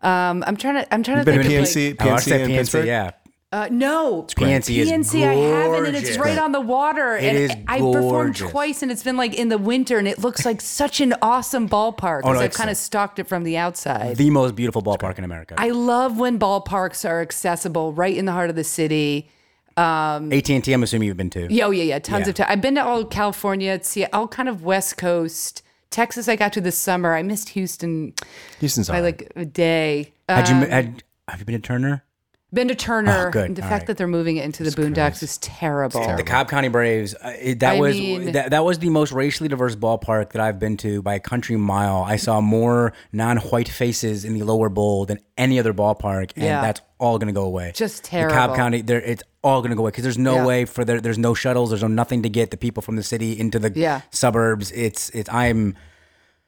Yeah. 0.04 0.30
Um, 0.30 0.43
I'm 0.47 0.56
trying 0.56 0.76
to. 0.76 0.93
I'm 0.93 1.04
trying 1.04 1.18
to 1.20 1.26
Been 1.26 1.41
think 1.43 1.49
to 1.49 1.58
of 1.58 1.64
PNC, 1.68 1.89
like, 1.99 2.08
Oh, 2.08 2.14
I 2.14 2.18
PNC 2.18 2.22
said 2.30 2.41
in 2.41 2.47
PNC, 2.49 2.56
Pittsburgh? 2.58 2.86
Yeah. 2.88 3.12
Uh, 3.54 3.68
no, 3.70 4.24
PNC 4.24 4.78
is 4.78 4.89
PNC 4.89 5.28
I 5.28 5.34
haven't, 5.34 5.86
and 5.88 5.95
it's 5.97 6.18
right 6.18 6.38
on 6.38 6.54
the 6.54 6.62
water. 6.62 7.18
It 7.18 7.24
and 7.26 7.38
is 7.38 7.52
I 7.68 7.80
performed 7.80 8.38
twice, 8.38 8.82
and 8.82 8.89
it's 8.89 9.04
been 9.04 9.18
like 9.18 9.34
in 9.34 9.49
the 9.49 9.58
winter, 9.58 9.97
and 9.97 10.08
it 10.08 10.20
looks 10.20 10.45
like 10.45 10.62
such 10.62 11.02
an 11.02 11.14
awesome 11.22 11.68
ballpark. 11.68 12.22
Oh, 12.24 12.32
no, 12.32 12.39
I've 12.39 12.54
kind 12.54 12.70
of 12.70 12.78
stalked 12.78 13.20
it 13.20 13.28
from 13.28 13.43
the 13.43 13.58
outside. 13.58 14.16
The 14.16 14.30
most 14.30 14.56
beautiful 14.56 14.82
ballpark 14.82 15.18
in 15.18 15.26
America. 15.26 15.56
I 15.58 15.72
love 15.72 16.18
when 16.18 16.39
ballparks 16.39 17.08
are 17.08 17.20
accessible, 17.22 17.91
right 17.91 18.16
in 18.16 18.24
the 18.24 18.32
heart 18.32 18.49
of 18.49 18.56
the 18.56 18.64
city. 18.64 19.30
AT&T. 19.76 20.72
I'm 20.72 20.84
assuming 20.84 21.08
you've 21.08 21.18
been 21.18 21.30
to. 21.32 21.52
Yeah, 21.54 21.66
oh 21.66 21.72
yeah, 21.72 21.84
yeah, 21.84 21.99
tons 21.99 22.28
Yeah. 22.28 22.30
of 22.30 22.36
time. 22.36 22.47
I've 22.49 22.62
been 22.62 22.76
to 22.76 22.86
all 22.86 23.04
California, 23.04 23.84
see 23.84 24.06
all 24.06 24.28
kind 24.30 24.47
of 24.47 24.64
West 24.64 24.95
Coast. 24.97 25.62
Texas, 25.89 26.30
I 26.30 26.38
got 26.38 26.54
to 26.54 26.62
this 26.62 26.78
summer. 26.78 27.16
I 27.16 27.22
missed 27.24 27.49
Houston 27.49 28.14
Houston's 28.62 28.88
by 28.88 28.97
all 28.99 29.04
right. 29.04 29.20
like 29.20 29.34
a 29.36 29.43
day. 29.43 30.14
Had 30.30 30.47
you 30.47 30.56
Um, 30.56 30.62
had, 30.70 31.04
have 31.28 31.39
you 31.39 31.45
been 31.45 31.56
to 31.56 31.60
Turner? 31.62 32.06
Been 32.54 32.68
to 32.68 32.76
Turner? 32.76 33.28
Oh, 33.28 33.32
good. 33.32 33.45
and 33.45 33.56
The 33.56 33.62
All 33.64 33.70
fact 33.70 33.82
right. 33.84 33.88
that 33.88 33.97
they're 33.97 34.08
moving 34.08 34.36
it 34.36 34.43
into 34.43 34.64
the 34.64 34.72
Boondocks 34.72 35.24
is 35.24 35.38
terrible. 35.38 36.02
The 36.18 36.24
Cobb 36.24 36.49
County 36.49 36.68
Braves. 36.68 37.16
Uh, 37.16 37.34
it, 37.39 37.60
that 37.62 37.76
I 37.76 37.80
was 37.80 37.95
mean- 37.97 38.34
that, 38.34 38.49
that 38.49 38.66
was 38.66 38.80
the 38.80 38.89
most 38.89 39.14
racially 39.14 39.47
diverse 39.47 39.76
ballpark 39.78 40.32
that 40.34 40.41
I've 40.41 40.60
been 40.60 40.76
to 40.78 41.02
by 41.02 41.16
a 41.16 41.20
country 41.22 41.56
mile. 41.56 42.04
I 42.04 42.18
saw 42.18 42.41
more 42.41 42.91
non-white 43.14 43.70
faces 43.70 44.26
in 44.26 44.34
the 44.34 44.43
lower 44.43 44.68
bowl 44.68 45.06
than 45.06 45.20
any 45.38 45.60
other 45.60 45.74
ballpark, 45.74 46.34
and 46.36 46.43
Yeah. 46.43 46.62
that's 46.62 46.82
all 46.99 47.18
going 47.20 47.28
to 47.28 47.34
go 47.34 47.43
away. 47.45 47.72
Just 47.74 48.04
terrible. 48.04 48.36
The. 48.36 48.39
Cobb 48.47 48.56
County, 48.58 48.82
there 48.82 49.02
it's 49.02 49.24
all 49.43 49.62
going 49.62 49.70
to 49.72 49.76
go 49.78 49.84
away 49.84 49.91
because 49.91 50.04
there's 50.04 50.18
no 50.18 50.36
Yeah. 50.36 50.45
way 50.45 50.66
for 50.66 50.84
there. 50.84 50.99
There's 50.99 51.18
no 51.18 51.34
shuttles. 51.34 51.70
There's 51.70 51.82
no 51.84 51.88
nothing 51.88 52.22
to 52.24 52.30
get 52.30 52.52
the 52.52 52.58
people 52.58 52.82
from 52.84 52.97
the 52.97 53.04
city 53.04 53.39
into 53.39 53.60
the 53.60 53.72
Yeah. 53.74 54.02
suburbs. 54.12 54.72
It's 54.74 55.10
it's. 55.12 55.30
I'm. 55.30 55.76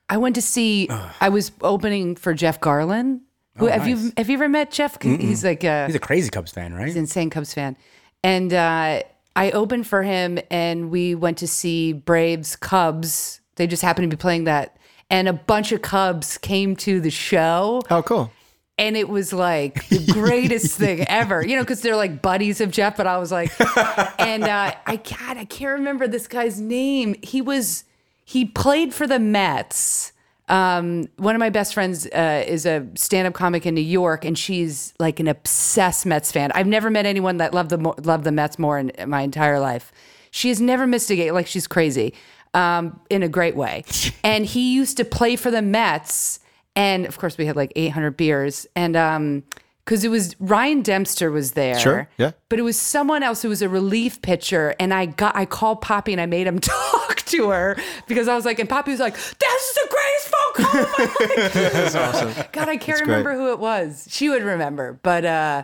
I 0.09 0.17
went 0.17 0.35
to 0.35 0.41
see. 0.41 0.89
I 1.21 1.29
was 1.29 1.53
opening 1.61 2.17
for 2.17 2.33
Jeff 2.33 2.59
Garlin. 2.59 3.21
Who, 3.57 3.67
Oh, 3.67 3.71
have 3.71 3.87
you 3.87 4.11
have 4.17 4.29
you 4.29 4.35
ever 4.35 4.49
met 4.49 4.71
Jeff? 4.71 5.01
He's 5.01 5.43
like 5.43 5.63
a 5.63 5.85
He's 5.85 5.95
a 5.95 5.99
crazy 5.99 6.29
Cubs 6.29 6.51
fan, 6.51 6.73
right? 6.73 6.85
he's 6.87 6.95
an 6.95 7.01
insane 7.01 7.29
Cubs 7.29 7.53
fan, 7.53 7.77
and 8.23 8.51
uh, 8.53 9.03
I 9.35 9.51
opened 9.51 9.85
for 9.87 10.01
him, 10.03 10.39
and 10.49 10.89
we 10.89 11.15
went 11.15 11.37
to 11.39 11.47
see 11.47 11.93
Braves 11.93 12.55
Cubs. 12.55 13.41
They 13.55 13.67
just 13.67 13.83
happened 13.83 14.09
to 14.09 14.15
be 14.17 14.19
playing 14.19 14.45
that, 14.45 14.77
and 15.09 15.27
a 15.27 15.33
bunch 15.33 15.71
of 15.71 15.81
Cubs 15.83 16.37
came 16.39 16.75
to 16.77 16.99
the 16.99 17.11
show. 17.11 17.81
Oh, 17.91 18.01
cool. 18.01 18.31
and 18.79 18.97
it 18.97 19.07
was 19.07 19.31
like 19.33 19.87
the 19.89 20.03
greatest 20.11 20.75
thing 20.79 21.01
ever. 21.07 21.45
You 21.45 21.55
know, 21.55 21.61
because 21.61 21.81
they're 21.81 21.95
like 21.95 22.23
buddies 22.23 22.59
of 22.59 22.71
Jeff. 22.71 22.97
But 22.97 23.05
I 23.05 23.19
was 23.19 23.31
like, 23.31 23.51
and 24.19 24.43
uh, 24.45 24.73
I 24.87 24.95
God, 24.95 25.37
I 25.37 25.45
can't 25.45 25.73
remember 25.77 26.07
this 26.07 26.27
guy's 26.27 26.59
name. 26.59 27.15
He 27.21 27.39
was 27.39 27.83
he 28.25 28.45
played 28.45 28.95
for 28.95 29.05
the 29.05 29.19
Mets. 29.19 30.11
Um, 30.49 31.07
one 31.17 31.35
of 31.35 31.39
my 31.39 31.49
best 31.49 31.73
friends 31.73 32.05
uh, 32.07 32.43
is 32.45 32.65
a 32.65 32.85
stand-up 32.95 33.33
comic 33.33 33.65
in 33.65 33.75
New 33.75 33.81
York, 33.81 34.25
and 34.25 34.37
she's 34.37 34.93
like 34.99 35.19
an 35.19 35.27
obsessed 35.27 36.05
Mets 36.05 36.31
fan. 36.31 36.51
I've 36.53 36.67
never 36.67 36.89
met 36.89 37.05
anyone 37.05 37.37
that 37.37 37.53
loved 37.53 37.69
the 37.69 37.77
mo- 37.77 37.95
loved 38.03 38.25
the 38.25 38.31
Mets 38.31 38.59
more 38.59 38.77
in 38.77 38.91
my 39.07 39.21
entire 39.21 39.59
life. 39.59 39.91
She 40.31 40.49
has 40.49 40.59
never 40.59 40.85
missed 40.85 41.09
a 41.09 41.15
game. 41.15 41.33
Like 41.33 41.47
she's 41.47 41.67
crazy, 41.67 42.13
um, 42.53 42.99
in 43.09 43.23
a 43.23 43.29
great 43.29 43.55
way. 43.55 43.85
and 44.23 44.45
he 44.45 44.73
used 44.73 44.97
to 44.97 45.05
play 45.05 45.35
for 45.35 45.49
the 45.49 45.61
Mets, 45.61 46.39
and 46.75 47.05
of 47.05 47.17
course 47.17 47.37
we 47.37 47.45
had 47.45 47.55
like 47.55 47.71
800 47.75 48.17
beers, 48.17 48.67
and 48.75 48.97
um, 48.97 49.43
because 49.85 50.03
it 50.03 50.09
was 50.09 50.35
Ryan 50.39 50.81
Dempster 50.81 51.29
was 51.31 51.51
there, 51.53 51.77
Sure, 51.79 52.09
yeah. 52.17 52.31
but 52.49 52.57
it 52.59 52.61
was 52.63 52.79
someone 52.79 53.21
else 53.23 53.41
who 53.41 53.49
was 53.49 53.61
a 53.61 53.69
relief 53.69 54.21
pitcher, 54.21 54.75
and 54.79 54.93
I 54.93 55.05
got 55.07 55.35
I 55.35 55.45
called 55.45 55.81
Poppy 55.81 56.11
and 56.13 56.21
I 56.21 56.25
made 56.25 56.47
him 56.47 56.59
talk 56.59 57.17
to 57.17 57.49
her 57.49 57.77
because 58.07 58.27
I 58.27 58.35
was 58.35 58.45
like, 58.45 58.59
and 58.59 58.69
Poppy 58.69 58.91
was 58.91 58.99
like, 58.99 59.15
"That's 59.15 59.73
the 59.73 59.87
greatest 59.89 60.27
phone 60.27 60.53
call 60.65 60.81
of 60.81 60.89
my 60.97 61.05
life." 61.05 61.53
That's 61.73 61.95
awesome. 61.95 62.45
God, 62.51 62.69
I 62.69 62.77
can't 62.77 62.87
That's 62.97 63.01
remember 63.01 63.31
great. 63.33 63.37
who 63.37 63.51
it 63.51 63.59
was. 63.59 64.07
She 64.09 64.29
would 64.29 64.43
remember, 64.43 64.99
but 65.03 65.25
uh, 65.25 65.63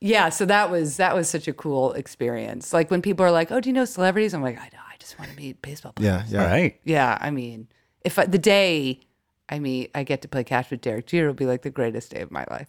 yeah. 0.00 0.28
So 0.28 0.44
that 0.46 0.70
was 0.70 0.96
that 0.98 1.14
was 1.14 1.28
such 1.28 1.48
a 1.48 1.52
cool 1.52 1.92
experience. 1.92 2.72
Like 2.72 2.90
when 2.90 3.02
people 3.02 3.24
are 3.24 3.30
like, 3.30 3.50
"Oh, 3.52 3.60
do 3.60 3.68
you 3.68 3.72
know 3.72 3.84
celebrities?" 3.84 4.34
I'm 4.34 4.42
like, 4.42 4.58
"I 4.58 4.64
know. 4.72 4.80
I 4.90 4.96
just 4.98 5.18
want 5.18 5.30
to 5.30 5.36
meet 5.36 5.62
baseball 5.62 5.92
players." 5.92 6.30
Yeah, 6.30 6.38
yeah. 6.40 6.44
All 6.44 6.50
right. 6.50 6.80
Yeah, 6.84 7.18
I 7.20 7.30
mean, 7.30 7.68
if 8.04 8.18
I, 8.18 8.26
the 8.26 8.38
day 8.38 9.00
I 9.48 9.58
meet, 9.60 9.90
I 9.94 10.02
get 10.04 10.22
to 10.22 10.28
play 10.28 10.44
catch 10.44 10.70
with 10.70 10.80
Derek 10.80 11.06
Jeter 11.06 11.24
It'll 11.28 11.34
be 11.34 11.46
like 11.46 11.62
the 11.62 11.70
greatest 11.70 12.12
day 12.12 12.20
of 12.20 12.30
my 12.30 12.44
life. 12.50 12.68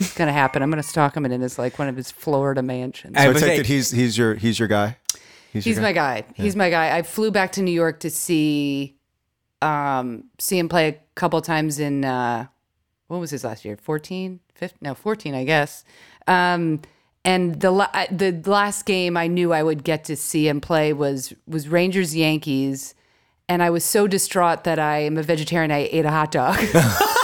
It's 0.00 0.14
gonna 0.14 0.32
happen. 0.32 0.62
I'm 0.62 0.70
gonna 0.70 0.82
stalk 0.82 1.16
him 1.16 1.24
and 1.24 1.32
in 1.34 1.40
his 1.42 1.58
like 1.58 1.78
one 1.78 1.86
of 1.88 1.94
his 1.96 2.10
Florida 2.10 2.62
mansions. 2.62 3.16
I 3.16 3.22
So 3.24 3.28
I 3.30 3.32
was 3.32 3.42
take 3.42 3.50
say- 3.50 3.56
that 3.58 3.66
he's 3.66 3.90
he's 3.90 4.16
your 4.18 4.34
he's 4.34 4.58
your 4.58 4.66
guy. 4.68 4.96
your 5.52 5.62
He's 5.62 5.78
my 5.78 5.92
guy. 5.92 6.24
He's 6.34 6.56
my 6.56 6.70
guy. 6.70 6.96
I 6.96 7.02
flew 7.02 7.30
back 7.30 7.52
to 7.52 7.62
New 7.62 7.70
York 7.72 8.00
to 8.00 8.10
see 8.10 8.96
um 9.62 10.24
see 10.38 10.58
him 10.58 10.68
play 10.68 10.88
a 10.88 10.96
couple 11.14 11.40
times 11.42 11.78
in 11.78 12.04
uh 12.04 12.46
what 13.08 13.18
was 13.18 13.30
his 13.30 13.44
last 13.44 13.64
year? 13.64 13.76
14? 13.76 14.40
15? 14.54 14.78
No, 14.80 14.94
14, 14.94 15.34
I 15.34 15.44
guess. 15.44 15.84
Um 16.26 16.80
and 17.24 17.60
the 17.60 17.70
la- 17.70 17.90
the 18.10 18.40
last 18.46 18.86
game 18.86 19.16
I 19.18 19.26
knew 19.26 19.52
I 19.52 19.62
would 19.62 19.84
get 19.84 20.04
to 20.04 20.16
see 20.16 20.48
him 20.48 20.60
play 20.62 20.92
was 20.94 21.34
was 21.46 21.68
Rangers 21.68 22.16
Yankees 22.16 22.94
and 23.50 23.62
I 23.62 23.68
was 23.68 23.84
so 23.84 24.06
distraught 24.06 24.64
that 24.64 24.78
I 24.78 24.98
am 25.00 25.18
a 25.18 25.22
vegetarian 25.22 25.70
I 25.72 25.88
ate 25.92 26.06
a 26.06 26.10
hot 26.10 26.30
dog. 26.32 26.56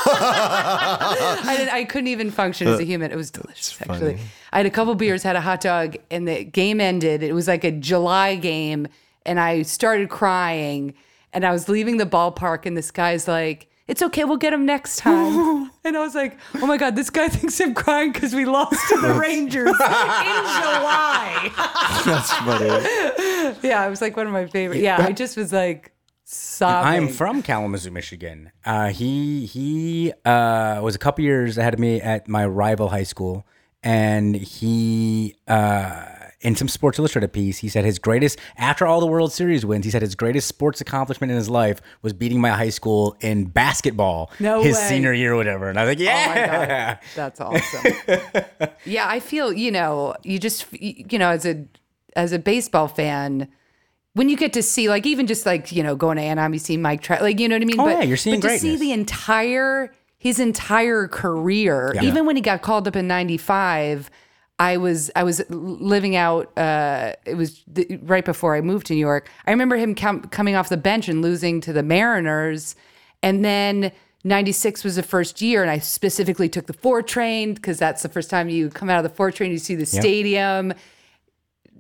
I, 0.09 1.55
didn't, 1.57 1.75
I 1.75 1.85
couldn't 1.85 2.09
even 2.09 2.31
function 2.31 2.69
as 2.69 2.81
a 2.81 2.85
human. 2.85 3.11
It 3.13 3.17
was 3.17 3.31
delicious, 3.31 3.81
actually. 3.83 4.19
I 4.53 4.59
had 4.59 4.67
a 4.67 4.71
couple 4.71 4.95
beers, 4.95 5.23
had 5.23 5.37
a 5.37 5.41
hot 5.41 5.61
dog, 5.61 5.97
and 6.11 6.27
the 6.27 6.45
game 6.45 6.81
ended. 6.81 7.23
It 7.23 7.33
was 7.33 7.49
like 7.49 7.65
a 7.65 7.71
July 7.71 8.37
game, 8.37 8.89
and 9.25 9.39
I 9.41 9.63
started 9.63 10.09
crying. 10.09 10.95
And 11.33 11.45
I 11.45 11.53
was 11.53 11.69
leaving 11.69 11.99
the 11.99 12.07
ballpark, 12.07 12.65
and 12.65 12.77
this 12.77 12.91
guy's 12.91 13.29
like, 13.29 13.69
"It's 13.89 14.01
okay, 14.01 14.25
we'll 14.25 14.39
get 14.39 14.53
him 14.55 14.65
next 14.65 14.99
time." 14.99 15.71
and 15.85 15.97
I 15.97 16.01
was 16.01 16.15
like, 16.15 16.39
"Oh 16.55 16.67
my 16.67 16.79
god, 16.79 16.97
this 16.97 17.11
guy 17.11 17.29
thinks 17.37 17.61
I'm 17.61 17.75
crying 17.75 18.13
because 18.13 18.35
we 18.35 18.47
lost 18.47 18.81
to 18.89 19.01
the 19.01 19.13
Rangers 19.15 19.69
in 19.69 19.75
July." 19.77 21.53
That's 22.07 22.33
funny. 22.33 23.59
yeah, 23.69 23.87
it 23.87 23.91
was 23.91 24.01
like 24.01 24.17
one 24.17 24.27
of 24.27 24.33
my 24.33 24.47
favorite. 24.47 24.81
Yeah, 24.81 25.05
I 25.05 25.13
just 25.13 25.37
was 25.37 25.53
like 25.53 25.93
sobbing. 26.27 26.87
I'm 27.05 27.09
from 27.09 27.43
Kalamazoo, 27.43 27.91
Michigan. 27.91 28.51
Uh, 28.65 28.89
he 28.89 29.47
he 29.47 30.13
uh, 30.25 30.81
was 30.83 30.95
a 30.95 30.99
couple 30.99 31.25
years 31.25 31.57
ahead 31.57 31.73
of 31.75 31.81
me 31.81 32.01
at 32.01 32.29
my 32.29 32.45
rival 32.45 32.89
high 32.89 33.05
school, 33.05 33.47
and 33.83 34.35
he 34.35 35.37
uh, 35.49 36.05
in 36.41 36.57
some 36.57 36.69
Sports 36.69 36.99
Illustrated 36.99 37.33
piece, 37.33 37.59
he 37.59 37.69
said 37.69 37.85
his 37.85 37.99
greatest 37.99 38.39
after 38.57 38.85
all 38.87 39.01
the 39.01 39.07
World 39.07 39.33
Series 39.33 39.65
wins, 39.65 39.85
he 39.85 39.91
said 39.91 40.03
his 40.03 40.15
greatest 40.15 40.49
sports 40.49 40.81
accomplishment 40.81 41.31
in 41.31 41.37
his 41.37 41.49
life 41.49 41.81
was 42.03 42.13
beating 42.13 42.41
my 42.41 42.51
high 42.51 42.69
school 42.71 43.17
in 43.21 43.45
basketball 43.47 44.31
No 44.41 44.61
his 44.63 44.77
way. 44.77 44.89
senior 44.89 45.13
year 45.13 45.33
or 45.33 45.37
whatever. 45.37 45.69
And 45.71 45.79
I 45.79 45.85
was 45.85 45.97
like, 45.97 46.01
Oh 46.01 46.05
my 46.05 46.35
yeah. 46.37 46.95
God, 46.95 46.99
that's 47.15 47.41
awesome. 47.41 47.93
yeah, 48.85 49.09
I 49.09 49.21
feel 49.21 49.53
you 49.53 49.71
know 49.71 50.15
you 50.25 50.39
just 50.39 50.67
you 50.73 51.19
know 51.19 51.31
as 51.31 51.47
a 51.47 51.65
as 52.17 52.33
a 52.33 52.39
baseball 52.39 52.89
fan 52.89 53.49
when 54.17 54.31
you 54.31 54.37
get 54.39 54.55
to 54.55 54.63
see 54.63 54.89
like 54.89 55.05
even 55.05 55.27
just 55.27 55.45
like 55.45 55.73
you 55.73 55.83
know 55.83 55.95
going 55.95 56.17
to 56.17 56.23
Anaheim, 56.23 56.55
you 56.55 56.59
see 56.59 56.79
Mike 56.79 57.03
Trout, 57.03 57.21
like 57.21 57.39
you 57.39 57.49
know 57.49 57.55
what 57.55 57.63
I 57.63 57.67
mean. 57.67 57.81
Oh, 57.81 57.85
but, 57.85 57.99
yeah, 57.99 58.03
you're 58.03 58.17
seeing 58.17 58.41
but 58.41 58.49
to 58.49 58.59
see 58.59 58.77
the 58.77 58.93
entire 58.93 59.93
his 60.17 60.41
entire 60.41 61.07
career, 61.07 61.93
Yeah. 61.95 62.03
even 62.03 62.25
when 62.25 62.35
he 62.35 62.41
got 62.41 62.63
called 62.63 62.89
up 62.89 62.97
in 62.97 63.07
'95. 63.07 64.11
I 64.59 64.79
was 64.79 65.11
I 65.15 65.23
was 65.23 65.43
living 65.51 66.17
out. 66.17 66.51
Uh, 66.57 67.13
it 67.27 67.35
was 67.35 67.63
the, 67.67 67.99
right 68.05 68.25
before 68.25 68.57
I 68.57 68.63
moved 68.63 68.87
to 68.87 68.95
New 68.95 69.01
York. 69.01 69.29
I 69.47 69.51
remember 69.51 69.77
him 69.77 69.95
com- 69.95 70.23
coming 70.23 70.55
off 70.55 70.71
the 70.71 70.79
bench 70.79 71.11
and 71.11 71.21
losing 71.21 71.61
to 71.61 71.75
the 71.75 71.83
Mariners, 71.83 72.75
and 73.23 73.45
then 73.45 73.93
96 74.25 74.83
was 74.83 74.97
the 74.97 75.03
first 75.03 75.43
year, 75.43 75.61
and 75.61 75.71
I 75.71 75.79
specifically 75.79 76.49
took 76.49 76.69
the 76.69 76.73
four 76.73 77.03
train 77.03 77.53
because 77.53 77.79
that's 77.79 78.03
the 78.03 78.09
first 78.09 78.31
time 78.31 78.49
you 78.49 78.71
come 78.71 78.89
out 78.89 78.97
of 78.97 79.03
the 79.03 79.15
four 79.15 79.31
train, 79.31 79.51
you 79.53 79.59
see 79.59 79.75
the 79.75 79.85
stadium. 79.85 80.73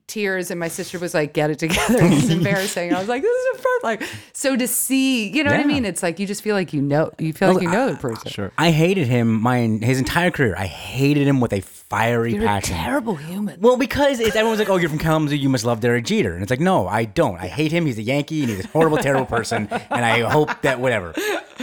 Tears 0.06 0.50
and 0.50 0.60
my 0.60 0.68
sister 0.68 0.98
was 0.98 1.14
like, 1.14 1.32
"Get 1.32 1.50
it 1.50 1.58
together." 1.58 1.98
It's 2.02 2.28
embarrassing. 2.30 2.94
I 2.94 2.98
was 2.98 3.08
like, 3.08 3.22
"This 3.22 3.30
is 3.36 3.58
a 3.58 3.62
first. 3.62 3.84
Like, 3.84 4.02
so 4.32 4.56
to 4.56 4.66
see, 4.68 5.28
you 5.28 5.42
know 5.44 5.50
what 5.50 5.60
I 5.60 5.64
mean? 5.64 5.84
It's 5.84 6.02
like 6.02 6.18
you 6.18 6.26
just 6.26 6.42
feel 6.42 6.54
like 6.54 6.72
you 6.72 6.80
know, 6.80 7.10
you 7.18 7.32
feel 7.32 7.52
like 7.54 7.62
you 7.62 7.70
know 7.70 7.90
the 7.90 7.96
person. 7.98 8.30
Sure. 8.30 8.52
I 8.56 8.70
hated 8.70 9.06
him 9.08 9.40
my 9.40 9.58
his 9.60 9.98
entire 9.98 10.30
career. 10.30 10.54
I 10.56 10.66
hated 10.66 11.26
him 11.26 11.40
with 11.40 11.52
a 11.52 11.60
fiery 11.60 12.32
You're 12.34 12.42
a 12.44 12.46
passion. 12.46 12.76
terrible 12.76 13.14
human. 13.16 13.60
Well, 13.60 13.76
because 13.76 14.18
it's, 14.20 14.34
everyone's 14.36 14.58
like, 14.60 14.68
"Oh, 14.68 14.76
you're 14.76 14.88
from 14.90 14.98
Kalamazoo, 14.98 15.36
you 15.36 15.48
must 15.48 15.64
love 15.64 15.80
Derek 15.80 16.04
Jeter," 16.04 16.34
and 16.34 16.42
it's 16.42 16.50
like, 16.50 16.60
no, 16.60 16.86
I 16.88 17.04
don't. 17.04 17.38
I 17.38 17.46
hate 17.48 17.72
him. 17.72 17.86
He's 17.86 17.98
a 17.98 18.02
Yankee, 18.02 18.42
and 18.42 18.50
he's 18.50 18.64
a 18.64 18.68
horrible, 18.68 18.98
terrible 18.98 19.26
person. 19.26 19.68
And 19.70 20.04
I 20.04 20.20
hope 20.28 20.62
that 20.62 20.80
whatever. 20.80 21.14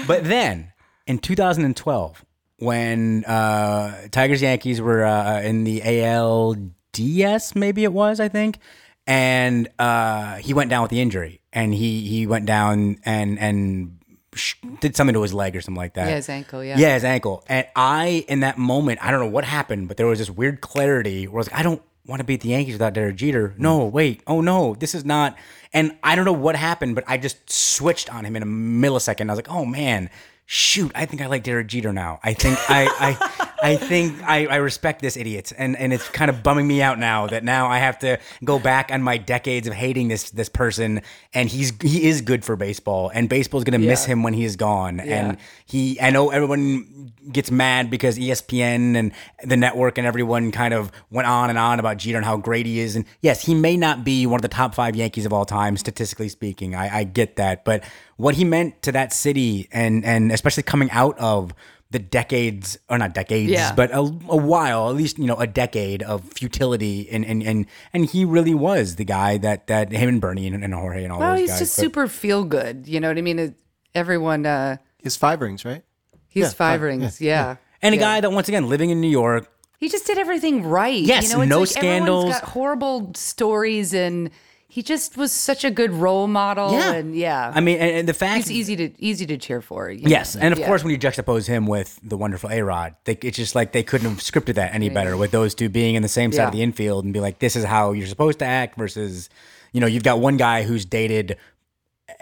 But 0.07 0.25
then 0.25 0.71
in 1.07 1.17
2012, 1.19 2.25
when 2.59 3.25
uh, 3.25 4.07
Tigers 4.11 4.41
Yankees 4.41 4.79
were 4.79 5.03
uh, 5.05 5.41
in 5.41 5.63
the 5.63 5.81
ALDS, 6.93 7.55
maybe 7.55 7.83
it 7.83 7.93
was, 7.93 8.19
I 8.19 8.29
think, 8.29 8.59
and 9.07 9.67
uh, 9.79 10.35
he 10.35 10.53
went 10.53 10.69
down 10.69 10.81
with 10.83 10.91
the 10.91 11.01
injury, 11.01 11.41
and 11.51 11.73
he 11.73 12.01
he 12.07 12.27
went 12.27 12.45
down 12.45 12.97
and 13.03 13.39
and 13.39 13.99
sh- 14.35 14.55
did 14.79 14.95
something 14.95 15.13
to 15.13 15.21
his 15.21 15.33
leg 15.33 15.55
or 15.55 15.61
something 15.61 15.77
like 15.77 15.95
that. 15.95 16.09
Yeah, 16.09 16.15
his 16.15 16.29
ankle, 16.29 16.63
yeah. 16.63 16.77
Yeah, 16.77 16.93
his 16.93 17.03
ankle. 17.03 17.43
And 17.47 17.67
I, 17.75 18.25
in 18.27 18.41
that 18.41 18.57
moment, 18.57 19.03
I 19.03 19.11
don't 19.11 19.19
know 19.19 19.27
what 19.27 19.45
happened, 19.45 19.87
but 19.87 19.97
there 19.97 20.07
was 20.07 20.19
this 20.19 20.29
weird 20.29 20.61
clarity 20.61 21.27
where 21.27 21.37
I 21.37 21.39
was 21.39 21.51
like, 21.51 21.59
I 21.59 21.63
don't 21.63 21.81
want 22.05 22.19
to 22.19 22.23
beat 22.23 22.41
the 22.41 22.49
Yankees 22.49 22.73
without 22.75 22.93
Derek 22.93 23.15
Jeter. 23.15 23.53
No, 23.57 23.85
wait. 23.85 24.21
Oh, 24.27 24.41
no, 24.41 24.75
this 24.75 24.93
is 24.93 25.05
not. 25.05 25.37
And 25.73 25.97
I 26.03 26.15
don't 26.15 26.25
know 26.25 26.33
what 26.33 26.55
happened, 26.55 26.95
but 26.95 27.03
I 27.07 27.17
just 27.17 27.49
switched 27.49 28.13
on 28.13 28.25
him 28.25 28.35
in 28.35 28.43
a 28.43 28.45
millisecond. 28.45 29.29
I 29.29 29.33
was 29.33 29.37
like, 29.37 29.49
oh, 29.49 29.65
man. 29.65 30.09
Shoot, 30.45 30.91
I 30.93 31.05
think 31.05 31.21
I 31.21 31.27
like 31.27 31.43
Derek 31.43 31.67
Jeter 31.67 31.93
now. 31.93 32.19
I 32.21 32.33
think 32.33 32.59
I, 32.69 33.15
I, 33.63 33.75
think 33.77 34.21
I, 34.23 34.45
I 34.47 34.55
respect 34.57 35.01
this 35.01 35.17
idiot, 35.17 35.51
and 35.57 35.75
and 35.77 35.93
it's 35.93 36.07
kind 36.09 36.29
of 36.29 36.43
bumming 36.43 36.67
me 36.67 36.81
out 36.81 36.99
now 36.99 37.27
that 37.27 37.43
now 37.43 37.67
I 37.67 37.79
have 37.79 37.99
to 37.99 38.19
go 38.43 38.59
back 38.59 38.91
on 38.91 39.01
my 39.01 39.17
decades 39.17 39.67
of 39.67 39.73
hating 39.73 40.09
this 40.09 40.29
this 40.31 40.49
person, 40.49 41.01
and 41.33 41.49
he's 41.49 41.71
he 41.81 42.07
is 42.07 42.21
good 42.21 42.43
for 42.43 42.55
baseball, 42.55 43.09
and 43.13 43.29
baseball's 43.29 43.63
gonna 43.63 43.79
miss 43.79 44.05
him 44.05 44.23
when 44.23 44.33
he 44.33 44.43
is 44.43 44.55
gone, 44.55 44.97
Yeah. 44.97 45.03
and 45.03 45.37
he 45.65 45.99
I 46.01 46.09
know 46.09 46.29
everyone 46.29 47.11
gets 47.31 47.49
mad 47.49 47.89
because 47.89 48.17
ESPN 48.17 48.97
and 48.97 49.11
the 49.45 49.55
network 49.55 49.97
and 49.97 50.05
everyone 50.05 50.51
kind 50.51 50.73
of 50.73 50.91
went 51.09 51.27
on 51.27 51.49
and 51.49 51.57
on 51.57 51.79
about 51.79 51.97
Jeter 51.97 52.17
and 52.17 52.25
how 52.25 52.35
great 52.35 52.65
he 52.65 52.79
is. 52.79 52.97
And 52.97 53.05
yes, 53.21 53.45
he 53.45 53.55
may 53.55 53.77
not 53.77 54.03
be 54.03 54.25
one 54.25 54.37
of 54.37 54.41
the 54.41 54.49
top 54.49 54.75
five 54.75 54.93
Yankees 54.95 55.25
of 55.25 55.31
all 55.31 55.45
time, 55.45 55.77
statistically 55.77 56.27
speaking. 56.27 56.75
I, 56.75 56.97
I 56.99 57.03
get 57.05 57.37
that. 57.37 57.63
But 57.63 57.85
what 58.17 58.35
he 58.35 58.43
meant 58.43 58.81
to 58.83 58.91
that 58.91 59.13
city 59.13 59.69
and 59.71 60.03
and 60.03 60.31
especially 60.31 60.63
coming 60.63 60.91
out 60.91 61.17
of 61.17 61.53
the 61.93 61.99
decades 61.99 62.77
or 62.89 62.97
not 62.97 63.13
decades, 63.13 63.49
Yeah. 63.51 63.73
but 63.73 63.91
a, 63.91 63.99
a 63.99 64.35
while, 64.37 64.89
at 64.89 64.95
least, 64.95 65.17
you 65.17 65.25
know, 65.25 65.37
a 65.37 65.47
decade 65.47 66.03
of 66.03 66.23
futility 66.33 67.07
and 67.09 67.23
and 67.23 67.41
and 67.41 67.65
and 67.93 68.05
he 68.05 68.25
really 68.25 68.53
was 68.53 68.97
the 68.97 69.05
guy 69.05 69.37
that 69.37 69.67
that 69.67 69.91
him 69.93 70.09
and 70.09 70.19
Bernie 70.19 70.47
and, 70.47 70.61
and 70.63 70.73
Jorge 70.73 71.03
and 71.05 71.13
all 71.13 71.19
Well, 71.19 71.31
those 71.31 71.39
he's 71.41 71.49
guys. 71.51 71.59
just 71.59 71.77
but- 71.77 71.81
super 71.83 72.07
feel 72.07 72.43
good. 72.43 72.87
You 72.87 72.99
know 72.99 73.07
what 73.07 73.17
I 73.17 73.21
mean? 73.21 73.39
It, 73.39 73.53
everyone, 73.95 74.45
uh, 74.45 74.77
His 75.01 75.15
five 75.15 75.39
rings, 75.39 75.63
right? 75.63 75.83
he's 76.27 76.41
Yeah, 76.41 76.47
five 76.49 76.55
five, 76.55 76.81
rings. 76.81 77.21
Yeah. 77.21 77.55
and 77.81 77.93
a 77.95 77.97
guy 77.97 78.19
that 78.21 78.31
once 78.31 78.47
again 78.49 78.67
living 78.67 78.89
in 78.89 78.99
New 78.99 79.09
York, 79.23 79.49
He 79.79 79.87
just 79.87 80.07
did 80.07 80.17
everything 80.17 80.63
right. 80.65 80.99
Yes, 80.99 81.29
you 81.29 81.35
know, 81.37 81.41
it's 81.43 81.49
no 81.49 81.59
like 81.59 81.69
scandals. 81.69 82.23
Everyone's 82.25 82.41
got 82.41 82.49
horrible 82.49 83.11
stories, 83.15 83.93
and 83.93 84.31
he 84.73 84.81
just 84.81 85.17
was 85.17 85.31
such 85.31 85.63
a 85.63 85.69
good 85.69 85.91
role 85.91 86.25
model. 86.25 86.71
Yeah. 86.73 86.93
and 86.93 87.15
yeah, 87.15 87.51
I 87.53 87.59
mean, 87.61 87.77
and, 87.77 87.91
and 87.97 88.07
the 88.09 88.13
fact 88.13 88.47
he's 88.47 88.51
easy 88.51 88.75
to 88.77 88.89
easy 88.97 89.27
to 89.27 89.37
cheer 89.37 89.61
for. 89.61 89.91
you 89.91 90.01
Yes, 90.09 90.35
know? 90.35 90.41
and 90.41 90.51
of 90.51 90.57
Yeah. 90.57 90.65
course, 90.65 90.83
when 90.83 90.89
you 90.91 90.97
juxtapose 90.97 91.47
him 91.47 91.67
with 91.67 91.99
the 92.01 92.17
wonderful 92.17 92.49
A 92.49 92.61
Rod, 92.63 92.95
it's 93.05 93.37
just 93.37 93.53
like 93.53 93.71
they 93.71 93.83
couldn't 93.83 94.09
have 94.09 94.17
scripted 94.19 94.55
that 94.55 94.73
any 94.73 94.89
better 94.89 95.15
with 95.15 95.29
those 95.29 95.53
two 95.53 95.69
being 95.69 95.93
in 95.93 96.01
the 96.01 96.07
same 96.09 96.31
side 96.31 96.45
of 96.47 96.53
the 96.53 96.63
infield 96.63 97.05
and 97.05 97.13
be 97.13 97.19
like, 97.19 97.37
this 97.37 97.55
is 97.55 97.63
how 97.63 97.91
you're 97.91 98.07
supposed 98.07 98.39
to 98.39 98.45
act 98.45 98.75
versus, 98.75 99.29
you 99.73 99.79
know, 99.79 99.85
you've 99.85 100.01
got 100.03 100.19
one 100.19 100.37
guy 100.37 100.63
who's 100.63 100.85
dated 100.85 101.37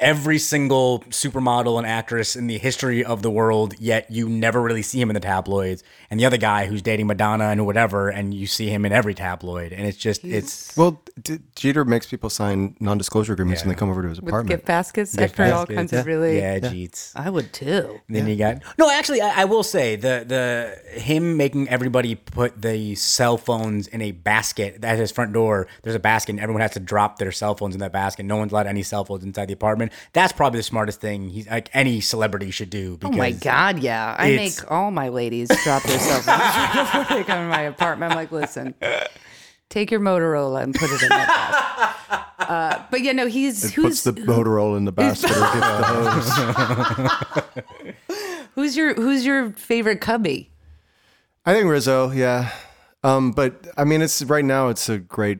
every 0.02 0.40
single 0.40 1.00
supermodel 1.10 1.78
and 1.78 1.86
actress 1.88 2.36
in 2.36 2.48
the 2.48 2.58
history 2.58 3.06
of 3.06 3.22
the 3.22 3.30
world, 3.30 3.76
yet 3.80 4.10
you 4.10 4.28
never 4.28 4.60
really 4.62 4.82
see 4.82 5.00
him 5.00 5.10
in 5.10 5.14
the 5.14 5.20
tabloids, 5.20 5.84
and 6.10 6.20
the 6.20 6.26
other 6.26 6.38
guy 6.38 6.66
who's 6.66 6.82
dating 6.82 7.08
Madonna 7.08 7.46
and 7.46 7.66
whatever, 7.66 8.10
and 8.10 8.34
you 8.34 8.48
see 8.48 8.68
him 8.70 8.84
in 8.86 8.92
every 8.92 9.14
tabloid, 9.14 9.72
and 9.72 9.88
it's 9.88 9.98
just 9.98 10.26
it's 10.26 10.76
Well, 10.76 11.02
D- 11.22 11.40
Jeter 11.56 11.86
makes 11.86 12.08
people 12.08 12.30
sign 12.30 12.76
non-disclosure 12.80 13.34
agriments 13.34 13.62
when 13.62 13.70
they 13.70 13.76
come 13.76 13.90
over 13.90 14.02
to 14.02 14.10
his 14.10 14.18
apartment. 14.18 14.50
with 14.50 14.58
gift 14.60 14.66
baskets, 14.66 15.18
I 15.18 15.28
for 15.28 15.44
all 15.54 15.66
kinds 15.68 15.94
of 15.94 16.06
really. 16.06 16.38
yeah, 16.38 16.60
Jeets. 16.60 17.12
I 17.16 17.30
would 17.30 17.54
too. 17.54 18.00
And 18.08 18.18
then 18.18 18.28
you 18.28 18.36
got 18.36 18.64
no. 18.78 18.90
Actually, 18.90 19.22
I, 19.22 19.42
I 19.42 19.46
will 19.46 19.64
say 19.64 19.96
the 19.96 20.26
the 20.28 21.00
him 21.00 21.38
making 21.38 21.70
everybody 21.70 22.16
put 22.16 22.60
the 22.62 22.96
cell 22.96 23.38
phones 23.38 23.88
in 23.88 24.02
a 24.02 24.12
basket 24.12 24.84
at 24.84 24.98
his 24.98 25.12
front 25.12 25.32
door. 25.34 25.68
There's 25.84 25.96
a 25.96 26.00
basket, 26.00 26.32
and 26.32 26.40
everyone 26.40 26.62
has 26.62 26.72
to 26.72 26.80
drop 26.80 27.20
their 27.20 27.32
cell 27.32 27.56
phones 27.56 27.76
in 27.76 27.80
that 27.82 27.94
basket. 27.94 28.24
No 28.26 28.38
one's 28.38 28.52
allowed 28.52 28.68
any 28.68 28.82
cell 28.84 29.06
phones 29.06 29.24
inside 29.24 29.46
the 29.48 29.54
apartment. 29.54 29.91
That's 30.14 30.34
probably 30.34 30.60
the 30.60 30.64
smartest 30.64 31.02
thing 31.02 31.30
he's 31.30 31.48
like 31.48 31.70
any 31.74 32.02
celebrity 32.02 32.52
should 32.52 32.70
do. 32.70 32.94
Oh 32.94 32.98
Because 32.98 33.18
my 33.18 33.32
God, 33.32 33.80
yeah. 33.80 34.16
I 34.18 34.36
make 34.36 34.72
all 34.72 34.92
my 34.92 35.10
ladies 35.10 35.50
drop 35.64 35.84
their 35.84 36.00
cell 36.00 36.22
phones 36.22 36.76
before 36.92 37.18
they 37.18 37.24
come 37.24 37.46
to 37.46 37.50
my 37.50 37.62
apartment. 37.62 38.12
I'm 38.12 38.18
like, 38.18 38.32
listen, 38.32 38.74
take 39.70 39.92
your 39.92 40.00
Motorola 40.00 40.64
and 40.64 40.74
put 40.76 40.90
it 40.92 41.02
in 41.04 41.10
that 41.10 41.28
basket. 41.28 42.48
Uh, 42.52 42.84
but 42.92 43.02
yeah, 43.02 43.12
no, 43.14 43.28
he's 43.28 43.64
It 43.66 43.72
who's 43.74 44.02
puts 44.02 44.04
the 44.04 44.14
Motorola 44.14 44.76
in 44.78 44.86
the 44.86 44.92
basket 44.92 45.32
or 45.32 45.40
gets 45.40 46.36
the 46.36 47.44
hose. 48.10 48.18
who's 48.56 48.76
your 48.76 48.94
who's 48.96 49.26
your 49.26 49.52
favorite 49.52 50.02
cubby? 50.02 50.52
I 51.46 51.54
think 51.54 51.70
Rizzo, 51.70 52.12
yeah. 52.12 52.52
Um, 53.04 53.32
but 53.32 53.68
I 53.78 53.84
mean, 53.84 54.02
it's 54.02 54.22
right 54.24 54.46
now. 54.46 54.68
It's 54.70 54.90
a 54.90 54.98
great. 55.00 55.40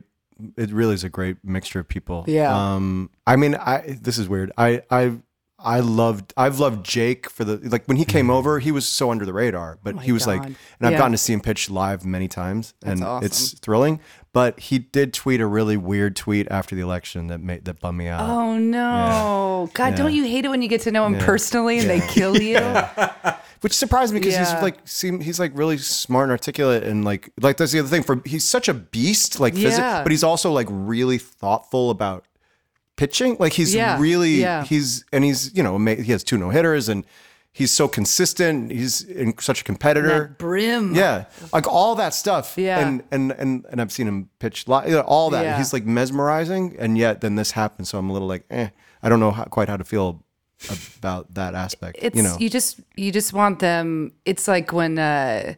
It 0.56 0.70
really 0.72 0.94
is 0.94 1.04
a 1.04 1.08
great 1.08 1.36
mixture 1.44 1.80
of 1.80 1.88
people. 1.88 2.24
Yeah. 2.26 2.54
Um, 2.74 3.10
I 3.26 3.36
mean, 3.36 3.54
I 3.54 3.98
this 4.00 4.18
is 4.18 4.28
weird. 4.28 4.52
I 4.58 4.82
I 4.90 5.18
I 5.64 5.78
loved. 5.78 6.34
I've 6.36 6.58
loved 6.58 6.84
Jake 6.84 7.30
for 7.30 7.44
the 7.44 7.56
like 7.68 7.86
when 7.86 7.96
he 7.96 8.04
came 8.04 8.30
over. 8.30 8.58
He 8.58 8.72
was 8.72 8.84
so 8.84 9.10
under 9.12 9.24
the 9.24 9.32
radar, 9.32 9.78
but 9.84 10.00
he 10.00 10.10
was 10.10 10.26
like, 10.26 10.42
and 10.44 10.56
I've 10.80 10.92
Yeah. 10.92 10.98
gotten 10.98 11.12
to 11.12 11.18
see 11.18 11.32
him 11.32 11.40
pitch 11.40 11.70
live 11.70 12.04
many 12.04 12.26
times, 12.26 12.74
and 12.84 13.04
awesome. 13.04 13.24
it's 13.26 13.58
thrilling. 13.60 14.00
But 14.32 14.58
he 14.58 14.78
did 14.80 15.12
tweet 15.12 15.40
a 15.40 15.46
really 15.46 15.76
weird 15.76 16.16
tweet 16.16 16.48
after 16.50 16.74
the 16.74 16.80
election 16.80 17.28
that 17.28 17.40
made 17.40 17.64
that 17.66 17.78
bummed 17.80 17.98
me 17.98 18.08
out. 18.08 18.28
Oh 18.28 18.58
no, 18.58 19.70
God! 19.74 19.90
Yeah. 19.90 19.96
Don't 19.96 20.12
you 20.14 20.24
hate 20.24 20.44
it 20.44 20.48
when 20.48 20.62
you 20.62 20.68
get 20.68 20.80
to 20.82 20.90
know 20.90 21.06
him 21.06 21.16
personally 21.18 21.78
and 21.78 21.88
they 21.88 22.00
kill 22.08 22.36
you? 22.42 22.56
which 23.62 23.72
surprised 23.74 24.12
me 24.14 24.20
because 24.20 24.34
Yeah. 24.34 24.52
he's 24.54 24.62
like 24.62 24.76
seem 24.84 25.20
he's 25.20 25.40
like 25.40 25.50
really 25.54 25.78
smart 25.78 26.24
and 26.24 26.32
articulate 26.32 26.82
and 26.84 27.04
like 27.04 27.30
like 27.40 27.56
that's 27.56 27.72
the 27.72 27.78
other 27.80 27.88
thing 27.88 28.02
for 28.02 28.20
he's 28.24 28.44
such 28.44 28.68
a 28.68 28.74
beast 28.74 29.40
like 29.40 29.54
physic, 29.54 29.78
Yeah. 29.80 30.02
but 30.02 30.12
he's 30.12 30.22
also 30.24 30.52
like 30.52 30.68
really 30.70 31.18
thoughtful 31.18 31.90
about 31.90 32.26
pitching 32.96 33.36
like 33.40 33.54
he's 33.54 33.74
Yeah, 33.74 33.98
really 33.98 34.40
yeah. 34.40 34.64
he's 34.64 35.04
and 35.12 35.24
he's 35.24 35.54
you 35.56 35.62
know 35.62 35.78
he 35.78 36.12
has 36.12 36.22
two 36.22 36.36
no 36.36 36.50
hitters 36.50 36.88
and 36.88 37.04
he's 37.54 37.70
so 37.70 37.86
consistent. 37.86 38.70
He's 38.72 39.02
in 39.02 39.38
such 39.38 39.60
a 39.60 39.64
competitor. 39.64 40.08
That 40.28 40.38
brim. 40.38 40.94
Yeah, 40.94 41.26
like 41.52 41.66
all 41.66 41.94
that 41.96 42.14
stuff. 42.14 42.54
Yeah. 42.56 42.78
and 42.80 43.02
and 43.10 43.32
and, 43.32 43.66
and 43.70 43.80
I've 43.80 43.92
seen 43.92 44.08
him 44.08 44.28
pitch 44.38 44.64
you 44.66 45.00
all 45.00 45.30
that. 45.30 45.42
Yeah. 45.44 45.58
He's 45.58 45.72
like 45.72 45.84
mesmerizing, 45.84 46.76
and 46.78 46.96
yet 46.98 47.20
then 47.20 47.34
this 47.36 47.50
happens. 47.52 47.88
So 47.90 47.98
I'm 47.98 48.08
a 48.08 48.12
little 48.12 48.28
like, 48.28 48.44
eh, 48.50 48.68
I 49.02 49.08
don't 49.08 49.20
know 49.20 49.30
how, 49.32 49.44
quite 49.44 49.68
how 49.68 49.76
to 49.76 49.84
feel 49.84 50.24
about 50.98 51.34
that 51.34 51.54
aspect. 51.54 51.98
It's 52.00 52.16
you 52.16 52.22
know, 52.22 52.36
you 52.38 52.48
just 52.50 52.80
you 52.96 53.10
just 53.12 53.32
want 53.32 53.58
them. 53.58 54.12
It's 54.24 54.46
like 54.48 54.72
when 54.72 54.98
uh, 54.98 55.54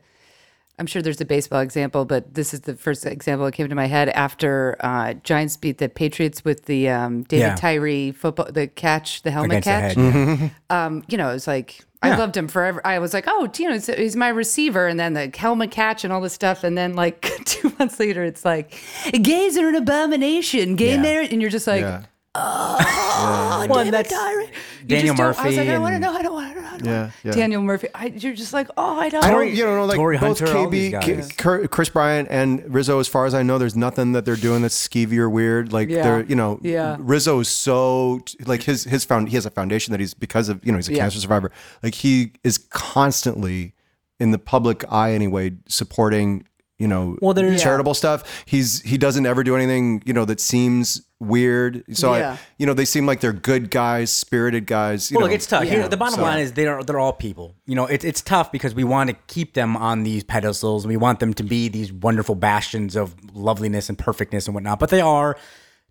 I'm 0.79 0.87
sure 0.87 1.03
there's 1.03 1.21
a 1.21 1.25
baseball 1.25 1.61
example, 1.61 2.05
but 2.05 2.35
this 2.35 2.53
is 2.53 2.63
the 2.63 2.75
first 2.75 3.07
example 3.07 3.47
that 3.47 3.53
came 3.53 3.69
to 3.69 3.75
my 3.75 3.87
head 3.87 4.09
after 4.09 4.77
uh, 4.81 5.15
Giants 5.15 5.57
beat 5.57 5.79
the 5.79 5.89
Patriots 5.89 6.45
with 6.45 6.65
the 6.67 6.89
um, 6.89 7.23
David 7.25 7.43
Yeah. 7.45 7.55
Tyree 7.55 8.11
football, 8.13 8.51
the 8.51 8.67
catch, 8.67 9.23
the 9.23 9.31
helmet 9.31 9.59
Against 9.67 9.95
the 9.97 10.03
catch. 10.03 10.15
head. 10.15 10.39
yeah. 10.41 10.49
Um, 10.87 11.05
you 11.09 11.17
know, 11.17 11.31
it 11.31 11.35
was 11.35 11.47
like 11.47 11.85
I 12.03 12.17
loved 12.17 12.37
him 12.37 12.49
forever. 12.49 12.83
I 12.85 12.99
was 12.99 13.15
like, 13.15 13.25
oh, 13.29 13.49
you 13.57 13.67
know, 13.67 13.73
he's, 13.75 13.87
he's 13.87 14.15
my 14.17 14.29
receiver, 14.29 14.87
and 14.89 15.01
then 15.01 15.15
the 15.15 15.31
helmet 15.35 15.71
catch 15.71 16.05
and 16.05 16.13
all 16.13 16.21
this 16.21 16.35
stuff, 16.35 16.63
and 16.65 16.77
then 16.77 16.95
like 16.95 17.21
two 17.47 17.73
months 17.79 17.99
later, 18.01 18.25
it's 18.25 18.45
like 18.45 18.75
gays 19.23 19.57
are 19.57 19.69
an 19.69 19.75
abomination, 19.77 20.77
gay 20.77 20.95
Yeah. 20.97 21.01
marriage, 21.03 21.33
and 21.33 21.41
you're 21.41 21.51
just 21.51 21.67
like. 21.67 21.81
yeah, 21.83 22.03
Oh, 22.37 23.67
Well, 23.69 23.79
David 23.85 23.95
that's 23.95 24.11
Tyree. 24.13 24.49
Daniel 24.87 25.15
just 25.15 25.19
don't- 25.19 25.27
I 25.27 25.29
was 25.29 25.37
Murphy 25.39 25.57
like, 25.57 25.69
I 25.69 25.73
don't 25.73 25.83
want 25.83 25.95
to 25.95 25.99
know. 26.01 26.13
I 26.15 26.23
don't 26.23 26.35
want 26.35 26.55
to 26.55 26.61
know. 26.61 26.67
I 26.67 26.71
don't 26.77 26.85
Yeah, 26.85 27.01
wanna- 27.01 27.13
yeah. 27.23 27.33
Daniel 27.33 27.63
Murphy. 27.63 27.89
I, 27.95 28.07
you're 28.07 28.35
just 28.35 28.53
like, 28.53 28.69
oh, 28.77 28.99
I 29.01 29.09
don't. 29.09 29.25
I 29.25 29.31
don't, 29.31 29.55
you 29.55 29.65
know, 29.65 29.87
like 29.87 29.97
Torii 29.97 30.19
both 30.19 30.41
Hunter, 30.41 30.53
KB. 30.55 31.01
K- 31.03 31.23
Kurt- 31.39 31.71
Kris 31.71 31.89
Bryant, 31.89 32.29
and 32.31 32.63
Rizzo. 32.75 32.99
As 32.99 33.09
far 33.09 33.25
as 33.27 33.35
I 33.35 33.43
know, 33.43 33.57
there's 33.59 33.77
nothing 33.77 34.13
that 34.13 34.25
they're 34.25 34.37
doing 34.37 34.63
that's 34.63 34.77
skeevy 34.89 35.17
or 35.19 35.31
weird. 35.31 35.73
Like 35.73 35.89
Yeah. 35.89 36.03
they're, 36.03 36.25
you 36.25 36.37
know, 36.37 36.59
Yeah. 36.63 36.97
Rizzo 36.99 37.41
is 37.41 37.49
so 37.49 38.21
like 38.45 38.65
his 38.65 38.85
his 38.85 39.05
found 39.05 39.29
he 39.29 39.37
has 39.37 39.47
a 39.47 39.51
foundation 39.51 39.93
that 39.93 40.01
he's 40.01 40.13
because 40.13 40.49
of 40.49 40.65
you 40.67 40.73
know 40.73 40.79
he's 40.79 40.89
a 40.89 40.93
Yeah. 40.93 40.99
cancer 41.03 41.21
survivor. 41.21 41.51
Like 41.83 41.95
he 41.95 42.33
is 42.43 42.59
constantly 42.59 43.75
in 44.21 44.33
the 44.33 44.39
public 44.39 44.85
eye 44.93 45.13
anyway, 45.13 45.53
supporting 45.69 46.45
you 46.79 46.89
know 46.89 47.17
Well, 47.23 47.35
there's- 47.35 47.63
charitable 47.63 47.95
stuff. 47.95 48.45
He's 48.47 48.83
he 48.83 48.99
doesn't 48.99 49.27
ever 49.27 49.45
do 49.45 49.55
anything 49.57 50.03
you 50.05 50.13
know 50.13 50.25
that 50.25 50.41
seems 50.41 51.03
weird. 51.21 51.85
So 51.93 52.15
Yeah. 52.15 52.33
I 52.33 52.39
you 52.59 52.67
know 52.67 52.75
they 52.75 52.85
seem 52.85 53.07
like 53.07 53.21
they're 53.21 53.33
good 53.33 53.71
guys, 53.71 54.11
spirited 54.13 54.67
guys. 54.67 55.11
You 55.11 55.17
Well, 55.17 55.23
know, 55.23 55.27
look, 55.31 55.35
it's 55.37 55.47
tough. 55.47 55.65
Here, 55.65 55.89
the 55.89 55.97
bottom 55.97 56.17
so- 56.17 56.23
line 56.23 56.41
is 56.41 56.53
they're 56.53 56.83
they're 56.83 56.99
all 56.99 57.13
people. 57.13 57.55
You 57.67 57.75
know, 57.77 57.87
it's 57.87 58.05
it's 58.05 58.21
tough 58.21 58.51
because 58.53 58.75
we 58.75 58.85
want 58.85 59.11
to 59.11 59.17
keep 59.29 59.55
them 59.55 59.77
on 59.77 60.03
these 60.03 60.25
pedestals 60.25 60.85
and 60.85 60.91
we 60.91 60.97
want 60.97 61.21
them 61.21 61.33
to 61.35 61.43
be 61.43 61.69
these 61.69 61.93
wonderful 61.93 62.35
bastions 62.35 62.97
of 62.97 63.15
loveliness 63.35 63.89
and 63.89 63.97
perfectness 63.99 64.47
and 64.47 64.55
whatnot. 64.55 64.79
But 64.81 64.91
they 64.91 65.01
are 65.01 65.37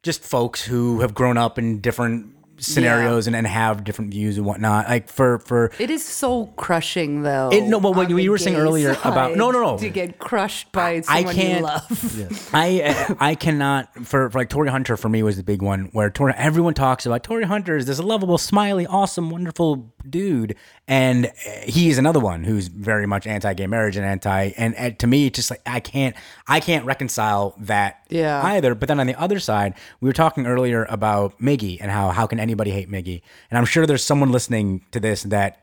just 0.03 0.21
folks 0.21 0.63
who 0.65 0.99
have 0.99 1.13
grown 1.13 1.37
up 1.37 1.57
in 1.57 1.79
different 1.79 2.27
scenarios 2.57 3.27
and, 3.27 3.35
and 3.35 3.45
have 3.47 3.83
different 3.83 4.11
views 4.11 4.37
and 4.37 4.45
whatnot. 4.45 4.87
Like 4.87 5.09
for 5.09 5.39
for 5.39 5.71
It 5.79 5.89
is 5.89 6.05
so 6.05 6.47
crushing, 6.55 7.23
though. 7.23 7.49
It- 7.51 7.63
no, 7.63 7.79
but 7.79 7.95
what 7.95 8.09
you- 8.09 8.31
were 8.31 8.37
saying 8.37 8.55
earlier 8.55 8.91
about- 9.03 9.35
no, 9.35 9.51
no, 9.51 9.61
no. 9.61 9.77
to 9.77 9.89
get 9.89 10.19
crushed 10.19 10.71
by 10.71 11.01
I 11.07 11.19
someone 11.19 11.35
can't- 11.35 11.57
you 11.59 11.63
love. 11.65 12.49
I 12.53 13.15
I 13.19 13.35
cannot 13.35 13.93
for, 14.05 14.29
for 14.29 14.37
like 14.39 14.49
Torii 14.49 14.69
Hunter 14.71 14.97
for 14.97 15.09
me 15.09 15.23
was 15.23 15.37
the 15.37 15.43
big 15.43 15.61
one 15.61 15.89
where 15.93 16.09
Torii 16.09 16.33
everyone 16.37 16.73
talks 16.73 17.05
about 17.05 17.23
Torii 17.23 17.45
Hunter 17.45 17.77
is 17.77 17.85
this 17.85 17.99
lovable, 17.99 18.37
smiley, 18.37 18.85
awesome, 18.87 19.29
wonderful 19.29 19.92
dude, 20.09 20.55
and 20.87 21.27
uh, 21.27 21.29
he 21.65 21.89
is 21.89 21.97
another 21.97 22.19
one 22.19 22.43
who's 22.43 22.67
very 22.67 23.05
much 23.05 23.25
anti-gay 23.27 23.67
marriage 23.67 23.95
and 23.95 24.05
anti 24.05 24.51
and, 24.57 24.75
and 24.75 24.99
to 24.99 25.07
me 25.07 25.27
it's 25.27 25.37
just 25.37 25.49
like 25.49 25.61
I 25.65 25.79
can't 25.79 26.15
I 26.47 26.59
can't 26.59 26.85
reconcile 26.85 27.55
that 27.59 28.05
Yeah. 28.09 28.41
either. 28.43 28.75
But 28.75 28.87
then 28.89 28.99
on 28.99 29.07
the 29.07 29.15
other 29.19 29.39
side, 29.39 29.73
we 30.01 30.09
were 30.09 30.13
talking 30.13 30.45
earlier 30.45 30.85
about 30.89 31.39
Miggy 31.39 31.77
and 31.81 31.91
how 31.91 32.09
how 32.09 32.27
can 32.27 32.39
anybody 32.39 32.71
hate 32.71 32.89
Miggy, 32.89 33.21
and 33.49 33.57
I'm 33.57 33.65
sure 33.65 33.85
there's 33.85 34.03
someone 34.03 34.31
listening 34.31 34.81
to 34.91 34.99
this 34.99 35.23
that 35.23 35.59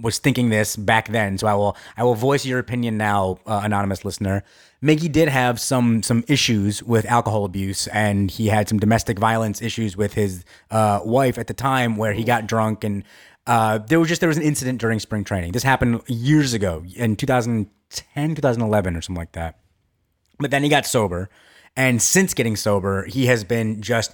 was 0.00 0.18
thinking 0.18 0.48
this 0.48 0.76
back 0.76 1.08
then. 1.08 1.36
So 1.36 1.46
I 1.46 1.54
will 1.54 1.76
I 1.96 2.02
will 2.04 2.14
voice 2.14 2.46
your 2.46 2.58
opinion 2.58 2.96
now, 2.96 3.38
uh, 3.46 3.60
anonymous 3.64 4.02
listener. 4.04 4.42
Miggy 4.82 5.10
did 5.12 5.28
have 5.28 5.60
some 5.60 6.02
some 6.02 6.24
issues 6.28 6.82
with 6.82 7.04
alcohol 7.04 7.44
abuse, 7.44 7.86
and 7.88 8.30
he 8.30 8.46
had 8.46 8.68
some 8.68 8.78
domestic 8.78 9.18
violence 9.18 9.60
issues 9.60 9.94
with 9.96 10.14
his 10.14 10.44
uh, 10.70 11.00
wife 11.04 11.36
at 11.36 11.48
the 11.48 11.54
time, 11.54 11.96
where 11.96 12.12
he 12.14 12.24
got 12.24 12.46
drunk 12.46 12.82
and. 12.84 13.04
Uh, 13.48 13.78
there 13.78 13.98
was 13.98 14.08
just 14.08 14.20
there 14.20 14.28
was 14.28 14.36
an 14.36 14.44
incident 14.44 14.78
during 14.78 15.00
spring 15.00 15.24
training. 15.24 15.52
This 15.52 15.62
happened 15.62 16.02
years 16.06 16.52
ago 16.54 16.84
in 16.94 17.16
2010, 17.16 18.34
2011 18.34 18.94
or 18.94 19.00
something 19.00 19.18
like 19.18 19.32
that. 19.32 19.58
But 20.38 20.52
then 20.52 20.62
he 20.62 20.68
got 20.68 20.86
sober, 20.86 21.30
and 21.74 22.00
since 22.00 22.34
getting 22.34 22.54
sober, 22.54 23.06
he 23.06 23.26
has 23.26 23.42
been 23.42 23.82
just 23.82 24.12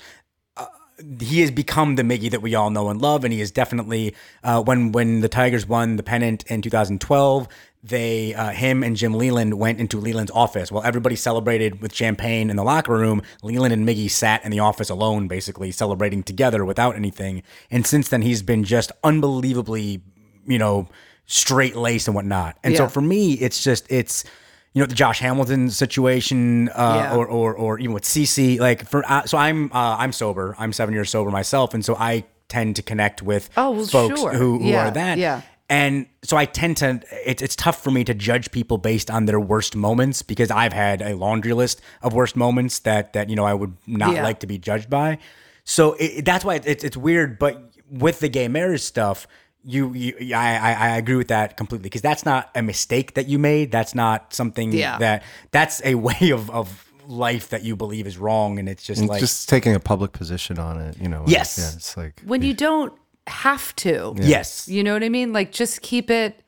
he 1.21 1.41
has 1.41 1.51
become 1.51 1.97
the 1.97 2.03
Miggy 2.03 2.31
that 2.31 2.43
we 2.43 2.55
all 2.55 2.71
know 2.71 2.89
and 2.89 3.01
love, 3.01 3.25
and 3.25 3.33
he 3.33 3.41
is 3.41 3.51
definitely 3.51 4.15
uh, 4.43 4.63
when 4.63 4.93
when 4.93 5.21
the 5.21 5.29
Tigers 5.29 5.67
won 5.67 5.97
the 5.97 6.03
pennant 6.03 6.45
in 6.47 6.63
2012. 6.63 7.49
They, 7.87 8.33
uh, 8.33 8.49
him 8.49 8.83
and 8.83 8.97
Jim 8.97 9.13
Leyland 9.13 9.59
went 9.59 9.79
into 9.79 10.01
Leyland's 10.01 10.31
office 10.33 10.73
while 10.73 10.83
everybody 10.85 11.17
celebrated 11.17 11.83
with 11.83 11.95
champagne 11.95 12.49
in 12.49 12.57
the 12.57 12.65
locker 12.65 12.93
room. 12.95 13.21
Leyland 13.43 13.75
and 13.75 13.87
Miggy 13.87 14.11
sat 14.11 14.43
in 14.43 14.51
the 14.51 14.61
office 14.61 14.89
alone, 14.89 15.29
basically 15.29 15.71
celebrating 15.71 16.23
together 16.23 16.65
without 16.65 16.97
anything. 16.97 17.43
And 17.71 17.87
since 17.87 18.09
then, 18.09 18.23
he's 18.23 18.43
been 18.43 18.65
just 18.65 18.91
unbelievably, 19.05 20.03
you 20.47 20.59
know, 20.59 20.89
straight 21.27 21.77
laced 21.77 22.09
and 22.09 22.15
whatnot. 22.15 22.57
And 22.65 22.75
so 22.75 22.89
for 22.89 23.01
me, 23.03 23.35
it's 23.35 23.63
just 23.63 23.85
it's 23.91 24.25
you 24.73 24.81
know 24.81 24.87
the 24.87 24.95
Josh 24.95 25.21
Hamilton 25.21 25.69
situation, 25.71 26.69
uh, 26.71 26.95
Yeah. 27.11 27.17
or, 27.17 27.27
or 27.27 27.55
or 27.55 27.79
even 27.79 27.93
with 27.93 28.05
CC. 28.05 28.59
Like 28.59 28.89
for 28.89 29.05
uh, 29.07 29.25
so 29.25 29.37
I'm 29.39 29.71
uh, 29.73 29.97
I'm 29.99 30.13
sober. 30.13 30.55
I'm 30.59 30.73
seven 30.73 30.95
years 30.95 31.11
sober 31.11 31.31
myself, 31.31 31.75
and 31.75 31.85
so 31.85 31.95
I 31.97 32.25
tend 32.49 32.77
to 32.77 32.83
connect 32.83 33.23
with 33.23 33.51
Oh, 33.57 33.71
well, 33.73 33.87
folks 33.87 34.21
sure. 34.21 34.33
who, 34.33 34.59
who 34.59 34.65
Yeah, 34.69 34.89
are 34.89 34.91
that. 34.91 35.19
yeah. 35.19 35.41
And 35.71 36.07
so 36.23 36.37
I 36.37 36.45
tend 36.45 36.77
to 36.79 37.01
it's 37.25 37.41
it's 37.43 37.57
tough 37.57 37.83
for 37.83 37.91
me 37.91 38.05
to 38.05 38.13
judge 38.15 38.51
people 38.51 38.77
based 38.79 39.11
on 39.11 39.25
their 39.25 39.41
worst 39.41 39.75
moments 39.75 40.21
because 40.23 40.51
I've 40.51 40.75
had 40.75 41.01
a 41.01 41.17
laundry 41.17 41.55
list 41.55 41.81
of 42.03 42.13
worst 42.13 42.37
moments 42.37 42.81
that 42.81 43.15
that 43.15 43.31
you 43.31 43.37
know 43.37 43.45
I 43.47 43.55
would 43.55 43.75
not 43.87 44.15
Yeah. 44.15 44.23
like 44.25 44.41
to 44.41 44.47
be 44.47 44.59
judged 44.59 44.91
by. 44.91 45.19
So 45.65 45.95
it, 45.99 46.25
that's 46.25 46.45
why 46.45 46.61
it's 46.65 46.85
it's 46.85 46.97
weird. 46.97 47.39
But 47.39 47.73
with 47.91 48.21
the 48.21 48.29
gay 48.29 48.49
marriage 48.49 48.83
stuff, 48.83 49.27
you, 49.65 49.95
you 49.95 50.35
I, 50.37 50.57
I 50.57 50.73
I 50.73 50.97
agree 50.99 51.17
with 51.17 51.29
that 51.29 51.57
completely 51.57 51.85
because 51.85 52.03
that's 52.03 52.27
not 52.27 52.51
a 52.55 52.61
mistake 52.63 53.15
that 53.15 53.27
you 53.29 53.39
made. 53.39 53.73
That's 53.73 53.95
not 53.95 54.35
something 54.35 54.71
Yeah. 54.73 54.99
that 54.99 55.23
that's 55.51 55.81
a 55.83 55.95
way 56.09 56.31
of 56.31 56.51
of 56.51 56.91
life 57.07 57.49
that 57.51 57.63
you 57.65 57.75
believe 57.77 58.07
is 58.07 58.19
wrong, 58.19 58.59
and 58.59 58.69
it's 58.69 58.83
just 58.83 59.03
like 59.03 59.21
just 59.21 59.49
taking 59.49 59.75
a 59.75 59.81
public 59.81 60.13
position 60.13 60.59
on 60.59 60.79
it, 60.81 60.99
you 61.01 61.09
know. 61.09 61.25
Yes. 61.27 61.57
Yeah, 61.59 61.71
it's 61.75 61.97
like 61.97 62.21
when 62.27 62.43
you 62.43 62.53
don't 62.53 62.93
have 63.27 63.75
to. 63.77 64.15
yes, 64.19 64.69
You 64.69 64.83
know 64.85 64.93
what 64.93 65.03
I 65.03 65.09
mean? 65.09 65.33
Like 65.33 65.51
just 65.53 65.83
keep 65.83 66.11
it 66.11 66.41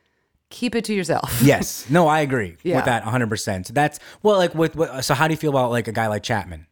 keep 0.49 0.75
it 0.75 0.85
to 0.85 0.93
yourself. 0.93 1.41
yes. 1.43 1.89
No, 1.89 2.07
I 2.07 2.21
agree 2.21 2.55
Yeah. 2.63 2.77
with 2.77 2.85
that 2.85 3.03
100. 3.03 3.27
percent 3.29 3.67
So 3.67 3.73
that's 3.73 3.99
well, 4.23 4.37
like 4.37 4.53
with, 4.55 4.75
with 4.75 5.03
so 5.03 5.13
how 5.13 5.27
do 5.27 5.33
you 5.33 5.37
feel 5.37 5.49
about 5.51 5.71
like 5.71 5.87
a 5.87 5.91
guy 5.91 6.07
like 6.07 6.23
Chapman? 6.23 6.67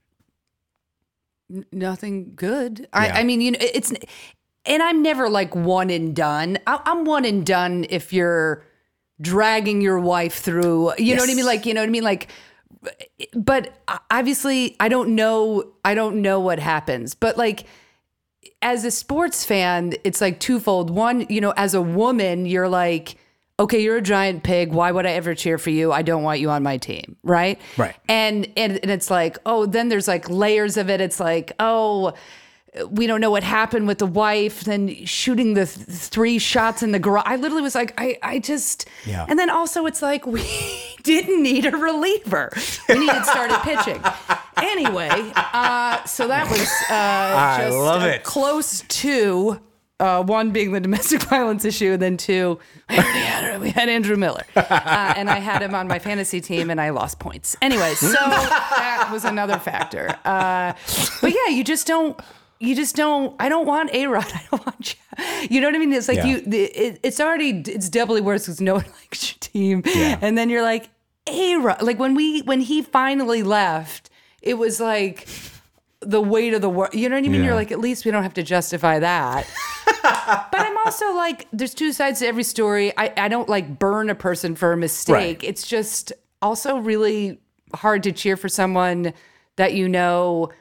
Nothing 1.71 2.33
good. 2.35 2.87
I, 2.91 3.07
Yeah. 3.07 3.17
I 3.17 3.23
mean, 3.23 3.41
you 3.41 3.51
know, 3.51 3.59
it's 3.61 3.93
and 4.65 4.81
I'm 4.81 5.03
never 5.03 5.29
like 5.29 5.55
one 5.55 5.89
and 5.91 6.15
done. 6.15 6.57
I, 6.65 6.81
I'm 6.85 7.05
one 7.05 7.23
and 7.25 7.45
done 7.45 7.85
if 7.89 8.11
you're 8.11 8.63
dragging 9.21 9.79
your 9.81 9.99
wife 9.99 10.35
through. 10.39 10.93
You 10.97 11.15
know 11.15 11.21
what 11.21 11.29
I 11.29 11.33
Yes. 11.33 11.35
mean? 11.35 11.45
Like, 11.45 11.65
you 11.67 11.73
know 11.75 11.81
what 11.81 11.87
I 11.87 11.91
mean? 11.91 12.03
Like, 12.03 12.29
but 13.35 13.73
obviously, 14.09 14.75
I 14.79 14.89
don't 14.89 15.15
know. 15.15 15.71
I 15.83 15.93
don't 15.93 16.21
know 16.21 16.39
what 16.39 16.59
happens. 16.59 17.13
But 17.13 17.37
like, 17.37 17.65
as 18.61 18.85
a 18.85 18.91
sports 18.91 19.45
fan, 19.45 19.93
it's 20.03 20.21
like 20.21 20.39
twofold. 20.39 20.89
One, 20.89 21.25
you 21.29 21.41
know, 21.41 21.53
as 21.57 21.73
a 21.73 21.81
woman, 21.81 22.45
you're 22.45 22.69
like, 22.69 23.17
okay, 23.59 23.81
you're 23.81 23.97
a 23.97 24.01
giant 24.01 24.43
pig. 24.43 24.73
Why 24.73 24.91
would 24.91 25.05
I 25.05 25.11
ever 25.11 25.35
cheer 25.35 25.57
for 25.57 25.69
you? 25.69 25.91
I 25.91 26.01
don't 26.01 26.23
want 26.23 26.39
you 26.39 26.49
on 26.49 26.63
my 26.63 26.77
team, 26.77 27.15
right? 27.23 27.59
Right. 27.77 27.95
And 28.09 28.47
and 28.57 28.79
and 28.81 28.91
it's 28.91 29.09
like, 29.09 29.37
oh, 29.45 29.65
then 29.65 29.89
there's 29.89 30.07
like 30.07 30.29
layers 30.29 30.77
of 30.77 30.89
it. 30.89 31.01
It's 31.01 31.19
like, 31.19 31.53
oh, 31.59 32.13
we 32.89 33.07
don't 33.07 33.21
know 33.21 33.31
what 33.31 33.43
happened 33.43 33.87
with 33.87 33.99
the 33.99 34.05
wife. 34.05 34.61
Then 34.63 35.05
shooting 35.05 35.53
the 35.53 35.65
th- 35.65 35.85
three 35.87 36.39
shots 36.39 36.83
in 36.83 36.91
the 36.91 36.99
garage. 36.99 37.23
I 37.25 37.35
literally 37.35 37.61
was 37.61 37.75
like, 37.75 37.93
I 37.97 38.17
I 38.21 38.39
just. 38.39 38.87
Yeah. 39.05 39.25
And 39.27 39.39
then 39.39 39.49
also, 39.49 39.85
it's 39.85 40.01
like 40.01 40.25
we 40.25 40.43
didn't 41.03 41.41
need 41.41 41.65
a 41.65 41.71
reliever. 41.71 42.51
We 42.89 42.99
needed 42.99 43.25
started 43.25 43.59
pitching. 43.59 44.01
Anyway, 44.57 45.09
uh, 45.35 46.03
so 46.05 46.27
that 46.27 46.49
was 46.49 46.67
uh, 46.89 47.57
just 47.63 47.77
love 47.77 48.03
uh, 48.03 48.07
it. 48.07 48.23
close 48.23 48.81
to 48.87 49.59
uh, 49.99 50.23
one 50.23 50.51
being 50.51 50.71
the 50.71 50.79
domestic 50.79 51.21
violence 51.29 51.65
issue, 51.65 51.93
and 51.93 52.01
then 52.01 52.17
two, 52.17 52.59
I 52.89 52.97
already 52.97 53.19
had, 53.19 53.61
we 53.61 53.69
had 53.69 53.89
Andrew 53.89 54.17
Miller, 54.17 54.43
uh, 54.55 55.13
and 55.15 55.29
I 55.29 55.39
had 55.39 55.61
him 55.61 55.73
on 55.73 55.87
my 55.87 55.99
fantasy 55.99 56.41
team, 56.41 56.69
and 56.69 56.81
I 56.81 56.89
lost 56.89 57.19
points. 57.19 57.55
Anyway, 57.61 57.93
so 57.95 58.11
that 58.11 59.09
was 59.11 59.25
another 59.25 59.57
factor. 59.57 60.17
Uh, 60.25 60.73
but 61.21 61.33
yeah, 61.33 61.47
you 61.49 61.63
just 61.63 61.87
don't. 61.87 62.19
You 62.59 62.75
just 62.75 62.95
don't. 62.95 63.35
I 63.39 63.49
don't 63.49 63.65
want 63.65 63.93
a 63.93 64.07
Rod. 64.07 64.25
I 64.33 64.41
don't 64.51 64.65
want. 64.65 64.95
you 65.19 65.47
You 65.49 65.61
know 65.61 65.67
what 65.67 65.75
I 65.75 65.79
mean? 65.79 65.93
It's 65.93 66.07
like 66.07 66.17
Yeah. 66.17 66.25
you. 66.25 66.37
It, 66.45 66.99
it's 67.03 67.19
already. 67.19 67.61
It's 67.67 67.89
doubly 67.89 68.21
worse 68.21 68.43
because 68.45 68.61
no 68.61 68.75
one 68.75 68.85
likes 69.01 69.31
your 69.31 69.37
team, 69.39 69.83
yeah. 69.85 70.17
and 70.21 70.37
then 70.37 70.49
you're 70.49 70.61
like 70.63 70.89
a 71.27 71.55
Rod. 71.57 71.81
Like 71.81 71.99
when 71.99 72.15
we 72.15 72.41
when 72.41 72.61
he 72.61 72.81
finally 72.81 73.43
left, 73.43 74.09
it 74.41 74.55
was 74.55 74.79
like 74.79 75.27
the 76.01 76.21
weight 76.21 76.53
of 76.53 76.61
the 76.61 76.69
world. 76.69 76.93
You 76.93 77.09
know 77.09 77.15
what 77.15 77.25
I 77.25 77.27
mean? 77.29 77.41
Yeah. 77.41 77.47
You're 77.47 77.55
like, 77.55 77.71
at 77.71 77.79
least 77.79 78.05
we 78.05 78.11
don't 78.11 78.23
have 78.23 78.35
to 78.35 78.43
justify 78.43 78.99
that. 78.99 79.47
but 80.03 80.49
I'm 80.59 80.77
also 80.85 81.13
like, 81.15 81.47
there's 81.51 81.73
two 81.73 81.91
sides 81.91 82.19
to 82.19 82.27
every 82.27 82.43
story. 82.43 82.95
I, 82.97 83.11
I 83.17 83.27
don't 83.27 83.49
like 83.49 83.79
burn 83.79 84.09
a 84.09 84.15
person 84.15 84.55
for 84.55 84.71
a 84.71 84.77
mistake. 84.77 85.13
Right. 85.15 85.43
It's 85.43 85.65
just 85.65 86.13
also 86.43 86.77
really 86.77 87.39
hard 87.73 88.03
to 88.03 88.11
cheer 88.11 88.37
for 88.37 88.47
someone 88.49 89.13
that 89.57 89.73
you 89.73 89.89
know. 89.89 90.51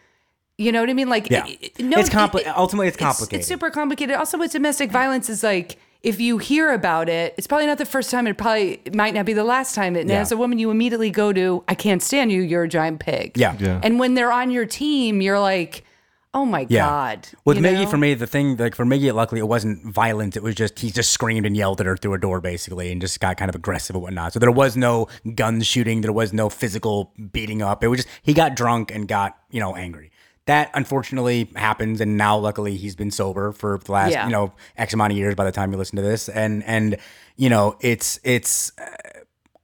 You 0.57 0.71
know 0.71 0.81
what 0.81 0.91
I 0.91 0.93
mean? 0.93 1.09
Like, 1.09 1.29
Yeah. 1.31 1.47
it- 1.47 1.73
it- 1.79 1.85
no, 1.85 1.99
It's 1.99 2.09
complicated. 2.09 2.49
it- 2.49 2.55
it- 2.55 2.59
ultimately, 2.59 2.87
it's 2.89 2.97
complicated. 2.97 3.41
It's, 3.41 3.49
super 3.49 3.71
complicated. 3.71 4.15
Also, 4.17 4.39
with 4.39 4.53
domestic 4.53 4.91
violence, 4.93 5.29
is 5.29 5.43
like 5.43 5.77
if 6.03 6.21
you 6.21 6.37
hear 6.39 6.71
about 6.73 7.09
it, 7.09 7.35
it's 7.39 7.47
probably 7.47 7.67
not 7.67 7.79
the 7.79 7.85
first 7.87 8.11
time. 8.11 8.27
It 8.27 8.37
probably 8.37 8.79
might 8.93 9.15
not 9.15 9.25
be 9.25 9.33
the 9.33 9.43
last 9.43 9.75
time. 9.75 9.97
And 9.97 10.09
Yeah. 10.11 10.21
as 10.21 10.31
a 10.31 10.37
woman, 10.37 10.59
you 10.59 10.71
immediately 10.71 11.11
go 11.11 11.33
to, 11.33 11.65
"I 11.67 11.75
can't 11.75 12.03
stand 12.03 12.31
you. 12.31 12.43
You're 12.43 12.65
a 12.65 12.69
giant 12.69 13.01
pig." 13.01 13.33
Yeah. 13.37 13.55
Yeah. 13.59 13.81
And 13.83 13.99
when 13.99 14.13
they're 14.15 14.31
on 14.31 14.51
your 14.51 14.67
team, 14.67 15.23
you're 15.23 15.41
like, 15.41 15.83
"Oh 16.35 16.45
my 16.45 16.67
Yeah. 16.69 16.87
god." 16.87 17.29
With 17.47 17.57
you 17.57 17.63
Miggy, 17.63 17.85
know? 17.85 17.87
for 17.87 17.97
me, 17.97 18.13
the 18.15 18.27
thing 18.27 18.57
like 18.59 18.75
for 18.75 18.85
Miggy, 18.85 19.13
luckily 19.15 19.41
it 19.41 19.49
wasn't 19.49 19.83
violent. 19.87 20.37
It 20.37 20.43
was 20.43 20.55
just 20.55 20.79
he 20.79 20.91
just 20.91 21.11
screamed 21.11 21.47
and 21.47 21.57
yelled 21.57 21.81
at 21.81 21.87
her 21.87 21.97
through 21.97 22.15
a 22.15 22.19
door, 22.19 22.41
basically, 22.41 22.93
and 22.93 23.01
just 23.01 23.19
got 23.19 23.39
kind 23.39 23.49
of 23.49 23.55
aggressive 23.55 23.97
and 23.97 24.03
whatnot. 24.03 24.35
So 24.35 24.39
there 24.39 24.53
was 24.53 24.77
no 24.77 25.09
guns 25.35 25.67
shooting. 25.67 26.03
There 26.03 26.13
was 26.13 26.33
no 26.35 26.49
physical 26.51 27.13
beating 27.33 27.61
up. 27.63 27.83
It 27.83 27.89
was 27.89 28.01
just 28.05 28.09
he 28.23 28.35
got 28.35 28.55
drunk 28.55 28.93
and 28.95 29.09
got 29.09 29.37
you 29.51 29.59
know 29.59 29.75
angry. 29.75 30.11
That 30.47 30.71
unfortunately 30.75 31.49
happens, 31.57 32.01
and 32.03 32.17
now 32.19 32.37
luckily 32.37 32.77
he's 32.77 32.95
been 32.95 33.11
sober 33.11 33.53
for 33.53 33.79
the 33.83 33.93
last 33.93 34.13
Yeah. 34.13 34.27
you 34.27 34.33
know 34.33 34.53
x 34.77 34.93
amount 34.93 35.13
of 35.13 35.19
years. 35.19 35.35
By 35.35 35.45
the 35.45 35.53
time 35.53 35.73
you 35.73 35.79
listen 35.79 35.97
to 35.97 36.03
this, 36.03 36.29
and 36.29 36.63
and 36.65 36.97
you 37.37 37.49
know 37.49 37.77
it's 37.81 38.21
it's 38.25 38.71
uh, 38.79 38.85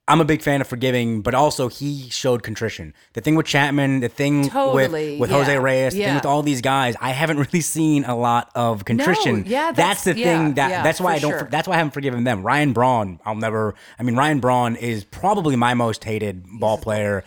I'm 0.08 0.20
a 0.20 0.24
big 0.24 0.42
fan 0.42 0.60
of 0.60 0.66
forgiving, 0.66 1.20
but 1.22 1.34
also 1.34 1.68
he 1.68 2.08
showed 2.10 2.42
contrition. 2.42 2.94
The 3.12 3.20
thing 3.20 3.36
with 3.36 3.46
Chapman, 3.46 4.00
the 4.00 4.08
thing 4.08 4.48
Totally, 4.48 5.12
with 5.12 5.20
with 5.20 5.30
Jose 5.30 5.56
Reyes, 5.58 5.92
the 5.92 5.98
thing 5.98 6.08
yeah. 6.08 6.14
with 6.14 6.24
all 6.26 6.42
these 6.42 6.62
guys, 6.62 6.96
I 7.00 7.10
haven't 7.10 7.36
really 7.38 7.60
seen 7.60 8.04
a 8.04 8.16
lot 8.16 8.50
of 8.54 8.84
contrition. 8.86 9.44
yeah, 9.46 9.66
that's, 9.72 9.76
that's- 9.76 10.04
the 10.04 10.16
yeah, 10.18 10.24
thing 10.38 10.54
that 10.54 10.70
yeah, 10.70 10.82
that's 10.82 10.98
why 11.00 11.12
I 11.12 11.18
don't. 11.18 11.30
sure. 11.30 11.48
That's 11.50 11.68
why 11.68 11.74
I 11.74 11.76
haven't 11.76 11.92
forgiven 11.92 12.24
them. 12.24 12.42
Ryan 12.42 12.72
Braun, 12.72 13.20
I'll 13.26 13.34
never. 13.36 13.74
I 13.98 14.02
mean, 14.02 14.16
Ryan 14.16 14.40
Braun 14.40 14.76
is 14.76 15.04
probably 15.04 15.56
my 15.56 15.74
most 15.74 16.02
hated 16.04 16.42
ball 16.58 16.78
player 16.78 17.22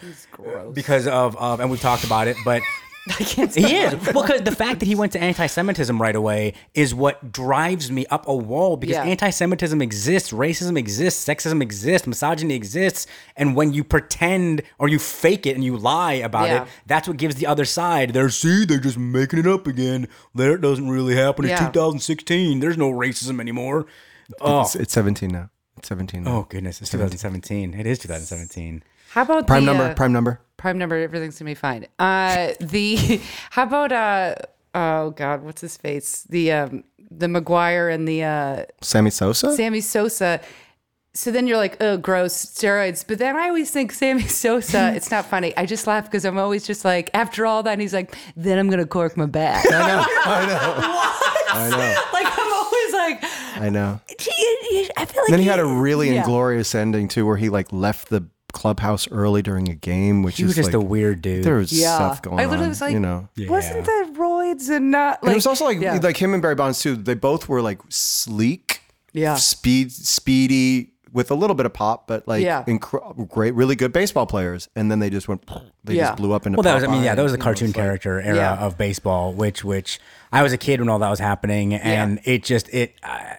because 0.73 1.07
of 1.07 1.37
of, 1.37 1.59
and 1.59 1.69
we've 1.69 1.79
talked 1.81 2.03
about 2.03 2.27
it, 2.27 2.35
but. 2.43 2.63
I 3.09 3.23
can't. 3.23 3.53
He 3.53 3.75
is. 3.75 3.93
Well, 4.13 4.23
because 4.23 4.41
the 4.43 4.55
fact 4.55 4.79
that 4.79 4.85
he 4.85 4.95
went 4.95 5.11
to 5.11 5.19
anti 5.21 5.45
Semitism 5.47 6.01
right 6.01 6.15
away 6.15 6.53
is 6.73 6.95
what 6.95 7.33
drives 7.33 7.91
me 7.91 8.05
up 8.05 8.27
a 8.29 8.33
wall 8.35 8.77
because 8.77 8.95
Yeah. 8.95 9.03
anti 9.03 9.29
Semitism 9.29 9.81
exists, 9.81 10.31
racism 10.31 10.77
exists, 10.77 11.25
sexism 11.27 11.61
exists, 11.61 12.07
misogyny 12.07 12.55
exists. 12.55 13.05
And 13.35 13.55
when 13.57 13.73
you 13.73 13.83
pretend 13.83 14.61
or 14.79 14.87
you 14.87 14.99
fake 14.99 15.45
it 15.45 15.55
and 15.55 15.63
you 15.65 15.75
lie 15.75 16.13
about 16.13 16.47
Yeah. 16.47 16.61
it, 16.63 16.69
that's 16.85 17.07
what 17.07 17.17
gives 17.17 17.35
the 17.35 17.45
other 17.45 17.65
side 17.65 18.13
their 18.13 18.29
see, 18.29 18.63
they're 18.63 18.79
just 18.79 18.97
making 18.97 19.39
it 19.39 19.47
up 19.47 19.67
again. 19.67 20.07
That 20.35 20.61
doesn't 20.61 20.89
really 20.89 21.15
happen. 21.15 21.43
It's 21.43 21.51
Yeah. 21.59 21.67
2016. 21.67 22.61
There's 22.61 22.77
no 22.77 22.89
racism 22.89 23.41
anymore. 23.41 23.85
Oh, 24.39 24.61
It's, 24.61 24.75
it's 24.75 24.93
17 24.93 25.29
now. 25.29 25.49
It's 25.77 25.89
17 25.89 26.23
now. 26.23 26.31
oh 26.37 26.45
goodness. 26.47 26.79
It's 26.81 26.89
2017. 26.91 27.73
It 27.73 27.85
is 27.85 27.99
2017. 27.99 28.81
How 29.09 29.23
about 29.23 29.45
prime 29.45 29.65
the, 29.65 29.73
number. 29.73 29.91
uh, 29.91 29.93
prime 29.93 30.13
number. 30.13 30.39
Prime 30.63 30.77
number? 30.77 30.95
Everything's 30.95 31.37
gonna 31.37 31.51
be 31.51 31.55
fine. 31.55 31.87
Uh, 31.99 32.53
the 32.61 33.19
how 33.49 33.63
about 33.63 33.91
uh 33.91 34.35
oh 34.73 35.09
god, 35.09 35.43
what's 35.43 35.59
his 35.59 35.75
face? 35.75 36.23
The 36.29 36.53
um 36.53 36.85
the 37.11 37.25
McGwire 37.25 37.93
and 37.93 38.07
the 38.07 38.23
uh 38.23 38.65
Sammy 38.79 39.09
Sosa. 39.09 39.57
Sammy 39.57 39.81
Sosa. 39.81 40.39
So 41.13 41.31
then 41.31 41.47
you're 41.47 41.57
like, 41.57 41.75
oh, 41.81 41.97
gross 41.97 42.45
steroids. 42.45 43.05
But 43.05 43.17
then 43.17 43.35
I 43.35 43.49
always 43.49 43.71
think 43.71 43.91
Sammy 43.91 44.21
Sosa. 44.29 44.93
it's 44.95 45.11
not 45.11 45.25
funny. 45.25 45.53
I 45.57 45.65
just 45.65 45.85
laugh 45.85 46.05
because 46.05 46.23
I'm 46.23 46.37
always 46.37 46.65
just 46.65 46.85
like, 46.85 47.09
after 47.13 47.45
all 47.45 47.61
that, 47.63 47.73
and 47.73 47.81
he's 47.81 47.93
like, 47.93 48.15
then 48.37 48.57
I'm 48.57 48.69
gonna 48.69 48.85
cork 48.85 49.17
my 49.17 49.25
back. 49.25 49.65
I 49.69 49.69
know. 49.69 50.05
I 50.07 50.45
know. 50.45 50.75
I 51.55 51.69
know. 51.71 52.03
like 52.13 52.39
I'm 52.39 52.53
always 52.53 52.93
like, 52.93 53.61
I 53.61 53.69
know. 53.69 53.99
I 54.95 55.05
feel 55.05 55.23
like 55.23 55.29
then 55.29 55.39
he 55.39 55.45
had 55.45 55.59
a 55.59 55.65
really 55.65 56.11
yeah. 56.11 56.21
inglorious 56.21 56.73
ending 56.73 57.09
too, 57.09 57.25
where 57.25 57.35
he 57.35 57.49
like 57.49 57.73
left 57.73 58.07
the 58.07 58.23
clubhouse 58.53 59.07
early 59.11 59.41
during 59.41 59.67
a 59.67 59.75
game, 59.75 60.23
which 60.23 60.37
He 60.37 60.43
is 60.43 60.47
was 60.47 60.55
just 60.55 60.67
like, 60.67 60.75
a 60.75 60.79
weird 60.79 61.21
dude. 61.21 61.43
There 61.43 61.55
was 61.57 61.73
Yeah. 61.73 61.95
stuff 61.95 62.21
going 62.21 62.35
on. 62.35 62.39
I 62.39 62.45
literally 62.45 62.63
on. 62.65 62.69
was 62.69 62.81
like, 62.81 62.93
you 62.93 62.99
know. 62.99 63.27
wasn't 63.37 63.83
the 63.85 64.13
roids 64.17 64.69
and 64.69 64.91
not 64.91 65.19
And 65.23 65.31
it 65.31 65.35
was 65.35 65.45
also 65.47 65.65
like 65.65 65.79
yeah. 65.81 65.99
like 66.01 66.17
him 66.17 66.33
and 66.33 66.41
Barry 66.41 66.55
Bonds 66.55 66.79
too. 66.81 66.95
They 66.95 67.15
both 67.15 67.49
were 67.49 67.61
like 67.61 67.79
sleek, 67.89 68.81
Yeah. 69.11 69.35
speed, 69.35 69.91
speedy 69.91 70.91
with 71.11 71.29
a 71.29 71.35
little 71.35 71.55
bit 71.55 71.65
of 71.67 71.73
pop, 71.73 72.07
but 72.07 72.27
like 72.27 72.43
Yeah. 72.43 72.63
incre- 72.67 73.27
great, 73.29 73.53
really 73.53 73.75
good 73.75 73.93
baseball 73.93 74.25
players. 74.25 74.67
And 74.75 74.89
then 74.89 74.97
they 74.99 75.09
just 75.11 75.27
went, 75.27 75.47
they 75.83 75.95
Yeah. 75.95 76.05
just 76.07 76.17
blew 76.17 76.33
up 76.33 76.45
into. 76.47 76.57
Well, 76.57 76.63
that 76.63 76.73
was 76.75 76.83
I 76.83 76.87
mean, 76.87 77.03
yeah, 77.03 77.13
that 77.15 77.21
was 77.21 77.31
the 77.31 77.37
you 77.37 77.39
know, 77.39 77.43
cartoon 77.43 77.67
it's 77.69 77.77
like- 77.77 77.83
character 77.85 78.19
era 78.21 78.35
Yeah. 78.35 78.55
of 78.55 78.77
baseball, 78.77 79.33
which 79.33 79.63
which 79.63 79.99
I 80.31 80.41
was 80.41 80.53
a 80.53 80.57
kid 80.57 80.79
when 80.79 80.89
all 80.89 80.99
that 80.99 81.09
was 81.09 81.19
happening, 81.19 81.73
and 81.75 82.19
it 82.23 82.43
just 82.43 82.67
it. 82.73 82.95
I, 83.03 83.37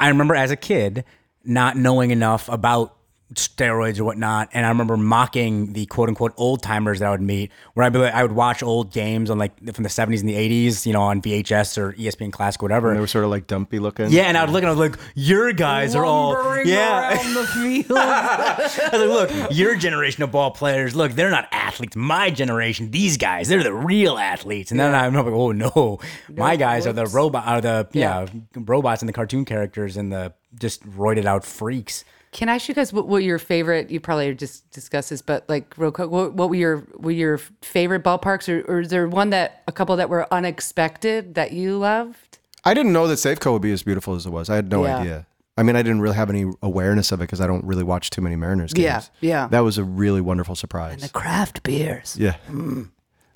I 0.00 0.08
remember 0.08 0.34
as 0.34 0.50
a 0.50 0.56
kid 0.56 1.04
not 1.44 1.76
knowing 1.76 2.10
enough 2.12 2.48
about 2.48 2.96
steroids 3.34 3.98
or 3.98 4.04
whatnot, 4.04 4.48
and 4.52 4.64
I 4.66 4.68
remember 4.68 4.96
mocking 4.96 5.72
the 5.72 5.86
quote 5.86 6.08
unquote 6.08 6.32
old 6.36 6.62
timers 6.62 7.00
that 7.00 7.08
I 7.08 7.10
would 7.10 7.20
meet, 7.20 7.50
where 7.74 7.84
I'd 7.84 7.92
be 7.92 7.98
like, 7.98 8.14
I 8.14 8.22
would 8.22 8.32
watch 8.32 8.62
old 8.62 8.92
games 8.92 9.30
on 9.30 9.38
like 9.38 9.56
from 9.74 9.84
the 9.84 9.90
seventies 9.90 10.20
and 10.20 10.28
the 10.28 10.36
eighties, 10.36 10.86
you 10.86 10.92
know, 10.92 11.02
on 11.02 11.22
VHS 11.22 11.78
or 11.78 11.92
ESPN 11.94 12.32
Classic, 12.32 12.62
or 12.62 12.64
whatever. 12.64 12.88
And 12.88 12.96
they 12.96 13.00
were 13.00 13.06
sort 13.06 13.24
of 13.24 13.30
like 13.30 13.46
dumpy 13.46 13.78
looking. 13.78 14.10
yeah, 14.10 14.24
and 14.24 14.36
I 14.36 14.44
would 14.44 14.52
look 14.52 14.62
and 14.62 14.68
I 14.68 14.74
was 14.74 14.90
like, 14.90 14.98
"Your 15.14 15.52
guys 15.52 15.94
are 15.94 16.04
all 16.04 16.34
yeah." 16.64 17.12
around 17.14 17.34
the 17.34 17.46
field. 17.46 17.98
I 17.98 18.88
was 18.92 19.28
like, 19.28 19.30
look, 19.30 19.52
your 19.52 19.76
generation 19.76 20.22
of 20.22 20.32
ball 20.32 20.50
players, 20.50 20.94
look, 20.94 21.12
they're 21.12 21.30
not 21.30 21.48
athletes. 21.52 21.96
My 21.96 22.30
generation, 22.30 22.90
these 22.90 23.16
guys, 23.16 23.48
they're 23.48 23.62
the 23.62 23.74
real 23.74 24.18
athletes. 24.18 24.70
And 24.70 24.80
then 24.80 24.94
I'm 24.94 25.14
like, 25.14 25.26
oh 25.26 25.52
no, 25.52 26.00
my 26.28 26.56
guys 26.56 26.86
are 26.86 26.92
the 26.92 27.06
robot, 27.06 27.46
are 27.46 27.60
the 27.60 27.88
yeah. 27.92 28.26
robots 28.54 29.02
and 29.02 29.08
the 29.08 29.12
cartoon 29.12 29.44
characters 29.44 29.96
and 29.96 30.12
the 30.12 30.32
just 30.58 30.82
roided 30.86 31.24
out 31.24 31.44
freaks. 31.44 32.04
Can 32.32 32.48
I 32.48 32.54
ask 32.54 32.66
you 32.68 32.74
guys 32.74 32.92
what, 32.92 33.06
what 33.06 33.22
your 33.22 33.38
favorite? 33.38 33.90
You 33.90 34.00
probably 34.00 34.34
just 34.34 34.68
discussed 34.70 35.10
this, 35.10 35.20
but 35.22 35.46
like 35.48 35.74
real 35.76 35.92
quick, 35.92 36.10
what, 36.10 36.32
what 36.32 36.48
were 36.48 36.54
your 36.56 36.86
were 36.96 37.10
your 37.10 37.38
favorite 37.60 38.02
ballparks, 38.02 38.48
or, 38.48 38.62
or 38.70 38.80
is 38.80 38.88
there 38.88 39.06
one 39.06 39.30
that 39.30 39.62
a 39.68 39.72
couple 39.72 39.94
that 39.96 40.08
were 40.08 40.26
unexpected 40.32 41.34
that 41.34 41.52
you 41.52 41.76
loved? 41.78 42.38
I 42.64 42.74
didn't 42.74 42.92
know 42.92 43.06
that 43.06 43.14
Safeco 43.16 43.52
would 43.52 43.62
be 43.62 43.72
as 43.72 43.82
beautiful 43.82 44.14
as 44.14 44.24
it 44.24 44.30
was. 44.30 44.48
I 44.48 44.54
had 44.56 44.70
no 44.70 44.84
Yeah. 44.84 44.98
idea. 44.98 45.26
I 45.58 45.62
mean, 45.62 45.76
I 45.76 45.82
didn't 45.82 46.00
really 46.00 46.16
have 46.16 46.30
any 46.30 46.50
awareness 46.62 47.12
of 47.12 47.20
it 47.20 47.24
because 47.24 47.40
I 47.42 47.46
don't 47.46 47.64
really 47.66 47.82
watch 47.82 48.08
too 48.08 48.22
many 48.22 48.36
Mariners 48.36 48.72
games. 48.72 49.10
Yeah, 49.20 49.28
yeah. 49.42 49.48
That 49.48 49.60
was 49.60 49.76
a 49.76 49.84
really 49.84 50.22
wonderful 50.22 50.54
surprise. 50.56 50.94
And 50.94 51.02
the 51.02 51.08
craft 51.10 51.62
beers. 51.62 52.16
Yeah. 52.18 52.36
Mm. 52.50 52.88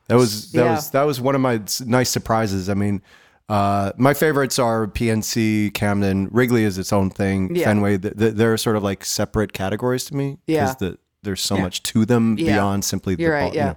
That 0.08 0.14
was 0.14 0.52
that 0.52 0.64
Yeah. 0.64 0.74
was 0.76 0.90
that 0.92 1.02
was 1.02 1.20
one 1.20 1.34
of 1.34 1.42
my 1.42 1.60
nice 1.84 2.08
surprises. 2.08 2.70
I 2.70 2.74
mean, 2.74 3.02
uh, 3.48 3.92
my 3.96 4.12
favorites 4.14 4.58
are 4.58 4.86
PNC, 4.88 5.72
Camden, 5.74 6.28
Wrigley 6.32 6.64
is 6.64 6.78
its 6.78 6.92
own 6.92 7.10
thing. 7.10 7.54
Yeah. 7.54 7.66
Fenway, 7.66 7.98
th- 7.98 8.16
th- 8.16 8.34
they're 8.34 8.56
sort 8.56 8.76
of 8.76 8.82
like 8.82 9.04
separate 9.04 9.52
categories 9.52 10.04
to 10.06 10.16
me. 10.16 10.38
Yeah. 10.46 10.74
the, 10.78 10.98
there's 11.22 11.40
so 11.40 11.56
much 11.56 11.82
to 11.84 12.04
them 12.04 12.36
Yeah. 12.38 12.54
beyond 12.54 12.84
simply 12.84 13.14
the 13.14 13.22
You're 13.22 13.32
ball, 13.32 13.40
right, 13.42 13.52
you 13.52 13.58
yeah. 13.60 13.66
know. 13.66 13.76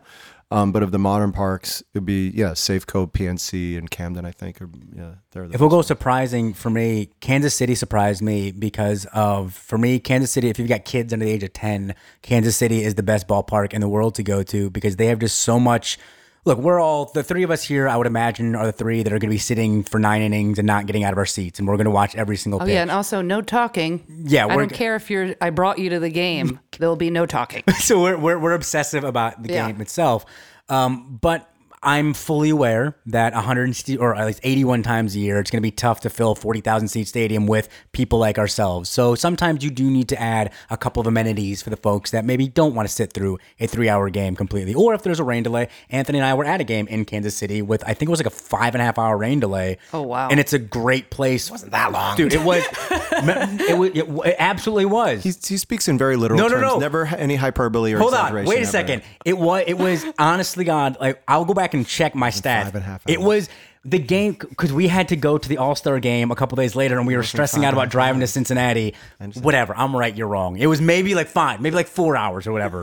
Um, 0.52 0.72
but 0.72 0.82
of 0.82 0.92
the 0.92 0.98
modern 0.98 1.32
parks, 1.32 1.84
it'd 1.94 2.08
be 2.08 2.30
yeah, 2.34 2.54
Safeco, 2.54 3.12
PNC, 3.12 3.78
and 3.78 3.88
Camden. 3.92 4.26
I 4.26 4.32
think 4.32 4.60
are 4.60 4.70
yeah, 4.96 5.12
they're 5.32 5.48
the 5.48 5.54
If 5.54 5.60
we'll 5.62 5.70
go 5.70 5.84
surprising 5.84 6.56
for 6.56 6.72
me, 6.72 7.12
Kansas 7.20 7.54
City 7.54 7.76
surprised 7.76 8.24
me 8.24 8.52
because 8.52 9.06
of 9.14 9.54
for 9.54 9.78
me 9.78 10.00
Kansas 10.00 10.32
City. 10.32 10.50
If 10.50 10.58
you've 10.58 10.68
got 10.68 10.86
kids 10.86 11.14
under 11.14 11.24
the 11.24 11.30
age 11.32 11.44
of 11.44 11.54
ten, 11.54 11.94
Kansas 12.24 12.58
City 12.58 12.84
is 12.84 12.96
the 12.96 13.04
best 13.04 13.28
ballpark 13.28 13.74
in 13.74 13.82
the 13.82 13.88
world 13.88 14.16
to 14.16 14.24
go 14.24 14.42
to 14.42 14.72
because 14.72 14.96
they 14.96 15.06
have 15.06 15.20
just 15.20 15.38
so 15.38 15.60
much. 15.60 16.00
Look, 16.46 16.58
we're 16.58 16.80
all 16.80 17.12
the 17.14 17.22
three 17.22 17.44
of 17.44 17.52
us 17.52 17.64
here. 17.64 17.88
I 17.88 17.98
would 17.98 18.08
imagine 18.08 18.56
are 18.56 18.66
the 18.68 18.72
three 18.72 19.04
that 19.04 19.12
are 19.12 19.20
going 19.20 19.30
to 19.30 19.34
be 19.34 19.38
sitting 19.38 19.84
for 19.84 20.00
nine 20.00 20.22
innings 20.22 20.58
and 20.58 20.66
not 20.66 20.86
getting 20.86 21.04
out 21.04 21.12
of 21.12 21.18
our 21.18 21.26
seats, 21.26 21.60
and 21.60 21.68
we're 21.68 21.76
going 21.76 21.86
to 21.86 21.92
watch 21.92 22.16
every 22.16 22.38
single. 22.38 22.62
Oh 22.62 22.66
pitch. 22.66 22.74
yeah, 22.74 22.82
and 22.82 22.90
also 22.92 23.22
no 23.22 23.42
talking. 23.42 24.04
Yeah, 24.26 24.48
I 24.48 24.56
don't 24.56 24.72
care 24.72 24.96
if 24.96 25.10
you're. 25.10 25.36
I 25.42 25.50
brought 25.50 25.80
you 25.80 25.90
to 25.92 26.00
the 26.00 26.10
game. 26.10 26.60
There'll 26.80 26.96
be 26.96 27.10
no 27.10 27.26
talking. 27.26 27.64
so 27.80 28.02
we're, 28.02 28.18
we're, 28.18 28.40
we're 28.40 28.54
obsessive 28.54 29.04
about 29.04 29.44
the 29.44 29.52
Yeah. 29.54 29.68
game 29.70 29.82
itself. 29.82 30.26
Um, 30.70 31.18
but 31.22 31.49
I'm 31.82 32.14
fully 32.14 32.50
aware 32.50 32.98
that 33.06 33.34
100 33.34 33.98
or 34.00 34.16
at 34.16 34.26
least 34.28 34.40
81 34.44 34.84
times 34.84 35.16
a 35.16 35.20
year, 35.20 35.40
it's 35.40 35.50
going 35.50 35.62
to 35.62 35.66
be 35.66 35.72
tough 35.72 36.02
to 36.02 36.10
fill 36.10 36.36
40,000 36.36 36.88
seat 36.90 37.08
stadium 37.08 37.48
with 37.48 37.70
people 37.94 38.20
like 38.20 38.38
ourselves. 38.38 38.90
So 38.90 39.16
sometimes 39.16 39.64
you 39.64 39.70
do 39.70 39.90
need 39.90 40.10
to 40.10 40.22
add 40.22 40.52
a 40.70 40.78
couple 40.78 41.00
of 41.02 41.08
amenities 41.08 41.62
for 41.62 41.70
the 41.70 41.78
folks 41.78 42.12
that 42.12 42.26
maybe 42.26 42.48
don't 42.48 42.76
want 42.76 42.88
to 42.88 42.94
sit 42.94 43.14
through 43.14 43.38
a 43.60 43.68
three 43.68 43.88
hour 43.90 44.10
game 44.10 44.36
completely. 44.36 44.74
Or 44.74 44.94
if 44.94 45.04
there's 45.04 45.20
a 45.20 45.24
rain 45.24 45.44
delay, 45.44 45.70
Anthony 45.90 46.20
and 46.20 46.26
I 46.26 46.34
were 46.34 46.46
at 46.46 46.60
a 46.60 46.64
game 46.66 46.88
in 46.88 47.06
Kansas 47.06 47.36
City 47.36 47.62
with, 47.62 47.84
I 47.84 47.94
think 47.94 48.10
it 48.10 48.12
was 48.12 48.20
like 48.20 48.28
a 48.28 48.30
five 48.30 48.76
and 48.76 48.82
a 48.82 48.86
half 48.86 48.98
hour 49.00 49.18
rain 49.18 49.40
delay. 49.40 49.78
Oh, 49.94 50.02
wow. 50.02 50.28
And 50.30 50.40
it's 50.40 50.54
a 50.54 50.60
great 50.60 51.10
place. 51.10 51.50
wasn't 51.50 51.72
that 51.72 51.92
long. 51.92 52.18
Dude, 52.18 52.34
it 52.34 52.42
was, 52.44 52.64
it, 52.92 53.78
was, 53.78 53.90
it, 53.92 54.08
it 54.28 54.36
absolutely 54.40 54.86
was. 54.86 55.24
He, 55.24 55.30
he 55.30 55.58
speaks 55.58 55.88
in 55.88 55.98
very 55.98 56.16
literal 56.16 56.38
No, 56.40 56.48
no, 56.48 56.56
terms. 56.56 56.74
no. 56.74 56.80
Never 56.80 57.06
any 57.06 57.36
hyperbole 57.36 57.94
or 57.94 58.00
Hold 58.00 58.14
on, 58.14 58.20
exaggeration 58.38 58.50
wait 58.50 58.56
a 58.58 58.60
ever. 58.62 58.70
second. 58.72 59.04
It 59.26 59.38
was 59.38 59.64
it 59.68 59.78
was 59.78 60.06
honestly 60.18 60.64
God. 60.66 60.98
Like 61.00 61.22
I'll 61.28 61.46
go 61.46 61.54
back 61.54 61.69
and 61.74 61.86
check 61.88 62.16
my 62.16 62.30
stats. 62.30 62.64
five 62.64 62.76
and 62.76 62.84
a 62.84 62.88
half 62.88 63.04
It 63.08 63.22
was 63.22 63.50
the 63.86 64.00
game 64.00 64.34
because 64.34 64.74
we 64.74 64.88
had 64.90 65.08
to 65.08 65.16
go 65.16 65.38
to 65.38 65.50
the 65.50 65.58
All 65.58 65.74
Star 65.76 66.00
game 66.00 66.32
a 66.32 66.36
couple 66.36 66.56
days 66.58 66.76
later, 66.76 66.98
and 66.98 67.08
we 67.08 67.16
were 67.16 67.24
stressing 67.24 67.64
out 67.64 67.74
about 67.74 67.90
driving 67.90 68.20
to 68.22 68.28
Cincinnati. 68.28 68.94
Whatever, 69.42 69.74
I'm 69.76 69.96
right, 69.96 70.14
you're 70.16 70.28
wrong. 70.28 70.58
It 70.58 70.68
was 70.68 70.82
maybe 70.82 71.16
like 71.16 71.28
five, 71.28 71.62
maybe 71.62 71.76
like 71.76 71.88
four 71.88 72.18
hours 72.18 72.46
or 72.46 72.52
whatever. 72.52 72.82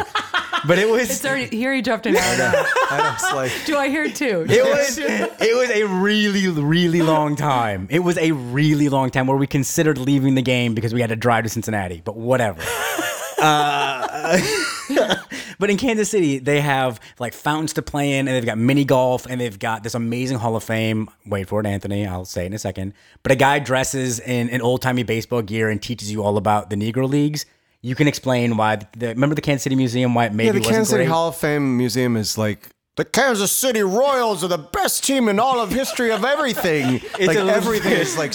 but 0.66 0.78
it 0.78 0.88
was 0.88 1.10
It's 1.10 1.24
already 1.24 1.54
here. 1.54 1.74
He 1.74 1.82
dropped 1.82 2.06
an 2.06 2.16
hour. 2.16 2.22
I 2.90 3.16
was 3.20 3.34
like, 3.34 3.52
Do 3.66 3.76
I 3.76 3.88
hear 3.90 4.04
it 4.04 4.16
too? 4.16 4.46
It 4.48 4.64
was 4.64 4.96
it 4.98 5.56
was 5.56 5.70
a 5.70 5.84
really 5.84 6.48
really 6.48 7.02
long 7.02 7.36
time. 7.36 7.88
It 7.90 8.00
was 8.00 8.16
a 8.16 8.32
really 8.32 8.88
long 8.88 9.10
time 9.10 9.26
where 9.26 9.36
we 9.36 9.46
considered 9.46 9.98
leaving 9.98 10.34
the 10.34 10.42
game 10.42 10.74
because 10.74 10.94
we 10.94 11.02
had 11.02 11.10
to 11.10 11.16
drive 11.16 11.44
to 11.44 11.50
Cincinnati. 11.50 12.00
But 12.04 12.16
whatever. 12.16 12.62
Uh, 13.38 14.40
but 15.58 15.70
in 15.70 15.76
Kansas 15.76 16.10
City, 16.10 16.38
they 16.38 16.60
have 16.60 17.00
like 17.18 17.34
fountains 17.34 17.72
to 17.74 17.82
play 17.82 18.18
in, 18.18 18.28
and 18.28 18.36
they've 18.36 18.46
got 18.46 18.58
mini 18.58 18.84
golf, 18.84 19.26
and 19.26 19.40
they've 19.40 19.58
got 19.58 19.82
this 19.82 19.94
amazing 19.94 20.38
Hall 20.38 20.56
of 20.56 20.64
Fame. 20.64 21.08
Wait 21.26 21.48
for 21.48 21.60
it, 21.60 21.66
Anthony. 21.66 22.06
I'll 22.06 22.24
say 22.24 22.44
it 22.44 22.46
in 22.46 22.54
a 22.54 22.58
second. 22.58 22.94
But 23.22 23.32
a 23.32 23.36
guy 23.36 23.58
dresses 23.58 24.20
in 24.20 24.48
an 24.50 24.60
old 24.60 24.82
timey 24.82 25.02
baseball 25.02 25.42
gear 25.42 25.68
and 25.68 25.82
teaches 25.82 26.10
you 26.10 26.22
all 26.22 26.36
about 26.36 26.70
the 26.70 26.76
Negro 26.76 27.08
Leagues. 27.08 27.46
You 27.82 27.94
can 27.94 28.08
explain 28.08 28.56
why. 28.56 28.76
The, 28.96 29.08
remember 29.08 29.34
the 29.34 29.40
Kansas 29.40 29.62
City 29.62 29.76
Museum? 29.76 30.14
Why 30.14 30.26
it 30.26 30.32
maybe 30.32 30.58
yeah, 30.58 30.64
the 30.64 30.68
Kansas 30.68 30.88
City 30.88 31.04
great? 31.04 31.12
Hall 31.12 31.28
of 31.28 31.36
Fame 31.36 31.76
Museum 31.76 32.16
is 32.16 32.36
like 32.36 32.68
the 32.96 33.04
Kansas 33.04 33.52
City 33.52 33.82
Royals 33.82 34.42
are 34.42 34.48
the 34.48 34.58
best 34.58 35.04
team 35.04 35.28
in 35.28 35.38
all 35.38 35.60
of 35.60 35.70
history 35.70 36.10
of 36.10 36.24
everything. 36.24 37.02
like 37.20 37.36
everything 37.36 37.92
is 37.92 38.16
like 38.18 38.32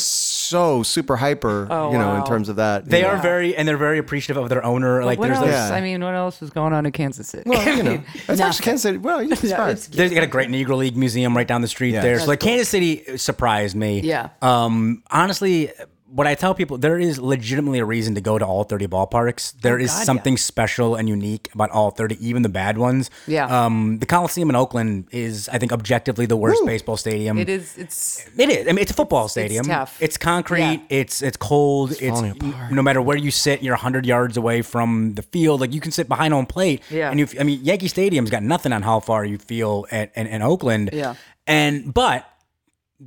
so 0.52 0.84
super 0.84 1.16
hyper, 1.18 1.68
Oh, 1.70 1.92
you 1.92 1.98
know, 1.98 2.16
in 2.16 2.24
terms 2.26 2.48
of 2.50 2.58
that. 2.58 2.86
They 2.86 3.02
you 3.02 3.08
are 3.08 3.18
very, 3.18 3.56
and 3.58 3.68
they're 3.68 3.78
very 3.78 3.98
appreciative 3.98 4.44
of 4.44 4.50
their 4.50 4.64
owner. 4.64 5.04
like 5.04 5.18
what 5.18 5.26
there's 5.26 5.38
else? 5.38 5.46
those, 5.48 5.54
Yeah. 5.56 5.74
I 5.76 5.82
mean, 5.82 6.04
what 6.04 6.14
else 6.14 6.40
was 6.42 6.50
going 6.52 6.74
on 6.74 6.86
in 6.86 6.92
Kansas 6.92 7.28
City? 7.28 7.50
Well, 7.50 7.78
you 7.78 7.84
know, 7.84 7.92
that's 8.14 8.28
Nothing. 8.28 8.42
actually 8.46 8.64
Kansas 8.66 8.82
City. 8.84 8.98
Well, 9.00 9.24
you're 9.24 9.36
surprised. 9.36 9.90
it's- 9.94 9.98
There's 9.98 10.14
got 10.14 10.24
a 10.24 10.28
great 10.28 10.50
Negro 10.50 10.78
League 10.78 10.96
museum 10.96 11.36
right 11.36 11.48
down 11.48 11.62
the 11.62 11.68
street 11.68 11.94
Yeah. 11.94 12.02
there. 12.02 12.14
That's 12.14 12.26
So 12.26 12.30
like 12.32 12.40
Kansas 12.40 12.70
City 12.70 13.18
surprised 13.18 13.76
me. 13.76 14.02
Yeah. 14.02 14.30
Um. 14.42 15.04
Honestly, 15.10 15.72
what 16.14 16.28
I 16.28 16.36
tell 16.36 16.54
people, 16.54 16.78
there 16.78 17.00
is 17.00 17.20
legitimately 17.20 17.80
a 17.80 17.86
reason 17.86 18.16
to 18.16 18.22
go 18.22 18.38
to 18.38 18.46
all 18.46 18.64
30 18.66 18.88
ballparks. 18.88 19.54
There 19.62 19.80
is 19.80 19.90
Oh, 19.92 19.94
God, 19.94 20.00
yeah. 20.00 20.04
something 20.06 20.38
special 20.38 20.96
and 20.96 21.08
unique 21.08 21.50
about 21.54 21.70
all 21.72 21.92
30, 21.92 22.18
even 22.26 22.42
the 22.42 22.50
bad 22.50 22.78
ones. 22.78 23.10
Yeah. 23.28 23.46
Um. 23.66 24.00
The 24.00 24.06
Coliseum 24.06 24.50
in 24.50 24.56
Oakland 24.56 25.08
is, 25.12 25.48
I 25.50 25.58
think, 25.58 25.72
objectively 25.72 26.26
the 26.26 26.36
worst 26.36 26.66
baseball 26.66 26.98
stadium. 26.98 27.38
it 27.38 27.48
is. 27.50 27.78
It's 27.78 28.28
It 28.38 28.50
is. 28.50 28.68
I 28.68 28.72
mean, 28.74 28.80
it's 28.80 28.92
a 28.92 28.94
football 28.94 29.28
stadium. 29.30 29.62
It's 29.62 29.68
tough. 29.68 29.98
It's 30.02 30.18
concrete. 30.18 30.62
Yeah. 30.90 31.00
It's 31.00 31.22
it's 31.22 31.38
cold. 31.38 31.92
It's, 31.92 32.02
falling 32.02 32.32
apart. 32.32 32.72
no 32.72 32.82
matter 32.82 33.02
where 33.02 33.18
you 33.18 33.32
sit, 33.32 33.64
you're 33.64 33.76
hundred 33.76 34.06
yards 34.06 34.36
away 34.38 34.62
from 34.62 35.14
the 35.16 35.22
field. 35.22 35.62
Like 35.62 35.74
you 35.74 35.80
can 35.82 35.92
sit 35.92 36.08
behind 36.10 36.34
home 36.34 36.46
plate. 36.46 36.82
Yeah. 36.90 37.10
And 37.10 37.20
you, 37.20 37.28
I 37.40 37.44
mean, 37.44 37.64
Yankee 37.64 37.88
Stadium's 37.88 38.30
got 38.30 38.44
nothing 38.44 38.74
on 38.74 38.82
how 38.82 39.00
far 39.00 39.24
you 39.24 39.38
feel 39.38 39.86
at 39.92 40.12
in, 40.16 40.28
in 40.28 40.42
Oakland. 40.42 40.90
Yeah. 40.92 41.16
And 41.48 41.94
but 41.94 42.26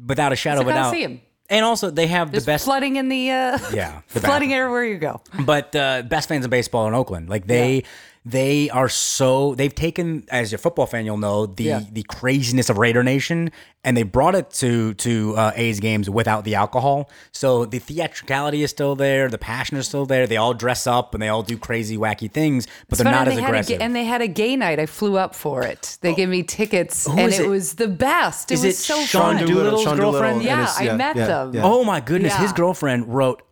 without 0.07 0.33
a 0.33 0.37
shadow 0.37 0.61
It's 0.63 0.71
of 0.71 0.77
a 0.77 0.79
a 0.79 0.83
doubt. 0.83 1.21
And 1.51 1.65
also, 1.65 1.91
they 1.91 2.07
have 2.07 2.33
there's 2.33 2.45
the 2.47 2.53
best. 2.53 2.65
flooding 2.65 2.97
in 2.97 3.09
the 3.11 3.31
uh, 3.31 3.59
Yeah, 3.73 4.01
the 4.15 4.21
flooding 4.21 4.49
bathroom. 4.49 4.53
everywhere 4.53 4.85
you 4.87 4.97
go. 4.99 5.21
but 5.45 5.77
uh, 5.77 6.03
best 6.03 6.29
fans 6.29 6.45
of 6.45 6.51
baseball 6.51 6.89
in 6.89 6.95
Oakland. 6.95 7.29
Like 7.29 7.47
they, 7.47 7.85
they 8.27 8.71
are 8.71 8.89
so 8.89 9.55
they've 9.55 9.75
taken 9.75 10.25
as 10.31 10.53
a 10.55 10.59
football 10.59 10.87
fan, 10.87 11.05
you'll 11.05 11.19
know 11.19 11.45
the 11.47 11.65
Yeah. 11.65 11.81
the 11.93 12.03
craziness 12.05 12.71
of 12.71 12.79
Raider 12.79 13.03
Nation, 13.03 13.51
and 13.85 13.95
they 13.97 14.03
brought 14.03 14.35
it 14.35 14.51
to 14.53 14.95
to 14.95 15.37
uh, 15.37 15.53
A's 15.55 15.79
games 15.79 16.09
without 16.09 16.45
the 16.45 16.55
alcohol. 16.55 17.11
So 17.33 17.67
the 17.67 17.79
theatricality 17.79 18.63
is 18.63 18.71
still 18.71 18.97
there, 18.97 19.29
the 19.29 19.37
passion 19.37 19.77
is 19.77 19.87
still 19.87 20.07
there. 20.07 20.27
They 20.27 20.39
all 20.39 20.55
dress 20.55 20.87
up 20.87 21.13
and 21.15 21.23
they 21.23 21.29
all 21.29 21.43
do 21.43 21.59
crazy, 21.59 21.99
wacky 21.99 22.31
things, 22.31 22.67
but 22.89 22.97
they're 22.97 23.05
But 23.05 23.11
not 23.11 23.29
as 23.29 23.37
they 23.37 23.45
aggressive. 23.45 23.79
ga- 23.79 23.85
and 23.85 23.95
they 23.95 24.05
had 24.05 24.23
a 24.23 24.29
gay 24.29 24.57
night. 24.57 24.79
I 24.81 24.87
flew 24.87 25.19
up 25.19 25.35
for 25.35 25.63
it. 25.63 25.99
They 26.01 26.15
gave 26.15 26.31
me 26.31 26.43
tickets, 26.43 27.07
and 27.07 27.19
it, 27.21 27.41
it? 27.41 27.49
was 27.49 27.75
the 27.75 27.89
best. 27.89 28.51
It 28.51 28.55
Is 28.55 28.65
was 28.65 28.75
it 28.75 28.77
so 28.79 29.01
Sean 29.05 29.37
fun. 29.37 29.47
Doolittle's 29.47 29.83
Sean 29.83 29.97
girlfriend? 29.99 30.37
and 30.37 30.45
Yeah, 30.45 30.67
his- 30.67 30.89
I 30.91 30.97
met 30.97 31.17
them. 31.17 31.55
yeah. 31.55 31.61
oh 31.63 31.85
my 31.85 32.01
goodness, 32.01 32.35
his 32.37 32.53
girlfriend 32.55 33.13
wrote 33.15 33.41
an 33.41 33.45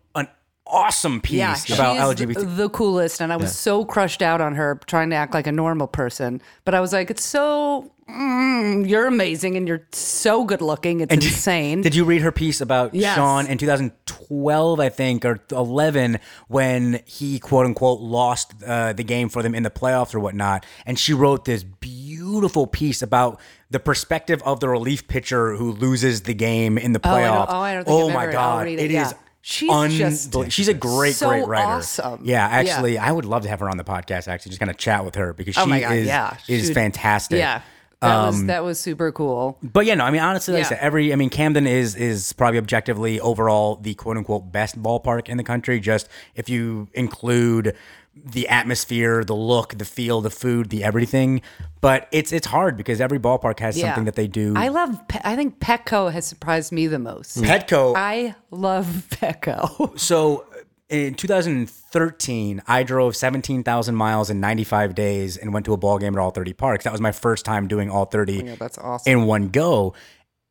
awesome 0.66 1.20
piece 1.20 1.34
Yeah, 1.38 1.56
about 1.74 2.16
LGBT. 2.16 2.56
the 2.56 2.68
coolest, 2.70 3.20
and 3.20 3.32
I 3.32 3.36
was 3.36 3.56
so 3.56 3.84
crushed 3.84 4.22
out 4.22 4.40
on 4.40 4.54
her 4.54 4.80
trying 4.86 5.10
to 5.10 5.16
act 5.16 5.34
like 5.34 5.46
a 5.46 5.52
normal 5.52 5.86
person. 5.86 6.40
But 6.64 6.74
I 6.74 6.80
was 6.80 6.92
like, 6.92 7.10
it's 7.10 7.24
so 7.24 7.90
mm, 8.08 8.88
you're 8.88 9.06
amazing, 9.06 9.56
and 9.56 9.66
you're 9.68 9.86
so 9.92 10.44
good 10.44 10.60
looking. 10.62 11.00
It's 11.00 11.12
And 11.12 11.22
insane. 11.22 11.82
Did 11.82 11.94
you 11.94 12.04
read 12.04 12.22
her 12.22 12.32
piece 12.32 12.60
about 12.60 12.94
Yes. 12.94 13.16
Sean 13.16 13.46
in 13.46 13.58
2012, 13.58 14.80
I 14.80 14.88
think, 14.88 15.24
or 15.24 15.40
11, 15.50 16.18
when 16.48 17.02
he 17.06 17.38
quote 17.38 17.66
unquote 17.66 18.00
lost 18.00 18.52
uh, 18.66 18.92
the 18.92 19.04
game 19.04 19.28
for 19.28 19.42
them 19.42 19.54
in 19.54 19.62
the 19.64 19.70
playoffs 19.70 20.14
or 20.14 20.20
whatnot? 20.20 20.64
And 20.86 20.98
she 20.98 21.12
wrote 21.12 21.44
this 21.44 21.64
beautiful 21.64 22.66
piece 22.66 23.02
about 23.02 23.40
the 23.70 23.80
perspective 23.80 24.42
of 24.44 24.60
the 24.60 24.68
relief 24.68 25.08
pitcher 25.08 25.56
who 25.56 25.72
loses 25.72 26.22
the 26.22 26.34
game 26.34 26.76
in 26.78 26.92
the 26.92 27.00
Oh, 27.02 27.08
playoffs. 27.08 27.84
oh, 27.86 28.06
think 28.08 28.10
I've 28.10 28.26
my 28.26 28.32
God. 28.32 28.68
It 28.68 28.78
it, 28.78 28.90
is. 28.92 29.14
Yeah. 29.44 29.88
She's 29.88 30.26
just 30.26 30.52
she's 30.52 30.68
a 30.68 30.74
great, 30.74 31.14
so 31.14 31.28
great 31.28 31.46
writer. 31.46 31.66
awesome. 31.66 32.20
Yeah, 32.24 32.48
Yeah. 32.48 32.56
actually, 32.72 32.98
I 32.98 33.10
would 33.10 33.24
love 33.24 33.42
to 33.42 33.48
have 33.48 33.60
her 33.60 33.68
on 33.68 33.76
the 33.76 33.84
podcast. 33.84 34.28
Actually, 34.28 34.50
just 34.50 34.60
kind 34.60 34.70
of 34.70 34.76
chat 34.76 35.04
with 35.04 35.16
her 35.16 35.32
because 35.32 35.56
oh 35.58 35.66
she 35.66 35.72
oh 35.72 35.80
god, 35.80 35.92
is 35.96 36.06
yeah, 36.06 36.36
is 36.48 36.66
She- 36.68 36.74
fantastic. 36.74 37.38
Yeah, 37.38 37.62
that 38.02 38.26
was 38.26 38.40
Um, 38.40 38.46
that 38.48 38.62
was 38.64 38.78
super 38.78 39.10
cool. 39.12 39.58
But 39.62 39.86
yeah, 39.86 39.94
no, 39.94 40.04
I 40.04 40.10
mean 40.10 40.20
honestly, 40.20 40.54
like 40.54 40.66
I 40.66 40.68
said, 40.68 40.78
every 40.80 41.12
I 41.12 41.16
mean 41.16 41.30
Camden 41.30 41.66
is 41.66 41.94
is 41.96 42.32
probably 42.34 42.58
objectively 42.58 43.18
overall 43.20 43.76
the 43.76 43.94
quote 43.94 44.16
unquote 44.18 44.52
best 44.52 44.80
ballpark 44.82 45.28
in 45.28 45.36
the 45.38 45.44
country. 45.44 45.80
Just 45.80 46.08
if 46.34 46.48
you 46.48 46.88
include 46.92 47.74
the 48.14 48.46
atmosphere, 48.48 49.24
the 49.24 49.34
look, 49.34 49.78
the 49.78 49.86
feel, 49.86 50.20
the 50.20 50.28
food, 50.28 50.68
the 50.68 50.84
everything. 50.84 51.40
But 51.80 52.08
it's 52.12 52.30
it's 52.30 52.46
hard 52.46 52.76
because 52.76 53.00
every 53.00 53.18
ballpark 53.18 53.58
has 53.60 53.76
Yeah. 53.78 53.86
something 53.86 54.04
that 54.04 54.16
they 54.16 54.26
do. 54.28 54.52
I 54.56 54.68
love. 54.68 55.08
Pe- 55.08 55.20
I 55.24 55.34
think 55.34 55.58
Petco 55.60 56.12
has 56.12 56.26
surprised 56.26 56.72
me 56.72 56.86
the 56.88 56.98
most. 56.98 57.38
Petco. 57.38 57.94
I 57.96 58.34
love 58.50 59.06
Petco. 59.10 59.98
so 59.98 60.44
in 60.92 61.14
2013, 61.14 62.62
I 62.66 62.82
drove 62.82 63.16
17,000 63.16 63.94
miles 63.94 64.30
in 64.30 64.40
95 64.40 64.94
days 64.94 65.36
and 65.36 65.52
went 65.52 65.66
to 65.66 65.72
a 65.72 65.76
ball 65.76 65.98
game 65.98 66.14
at 66.14 66.20
all 66.20 66.30
30 66.30 66.52
parks. 66.52 66.84
That 66.84 66.92
was 66.92 67.00
my 67.00 67.12
first 67.12 67.44
time 67.44 67.66
doing 67.66 67.90
all 67.90 68.04
30 68.04 68.34
Yeah, 68.44 68.54
that's 68.56 68.78
awesome. 68.78 69.10
in 69.10 69.26
one 69.26 69.48
go. 69.48 69.94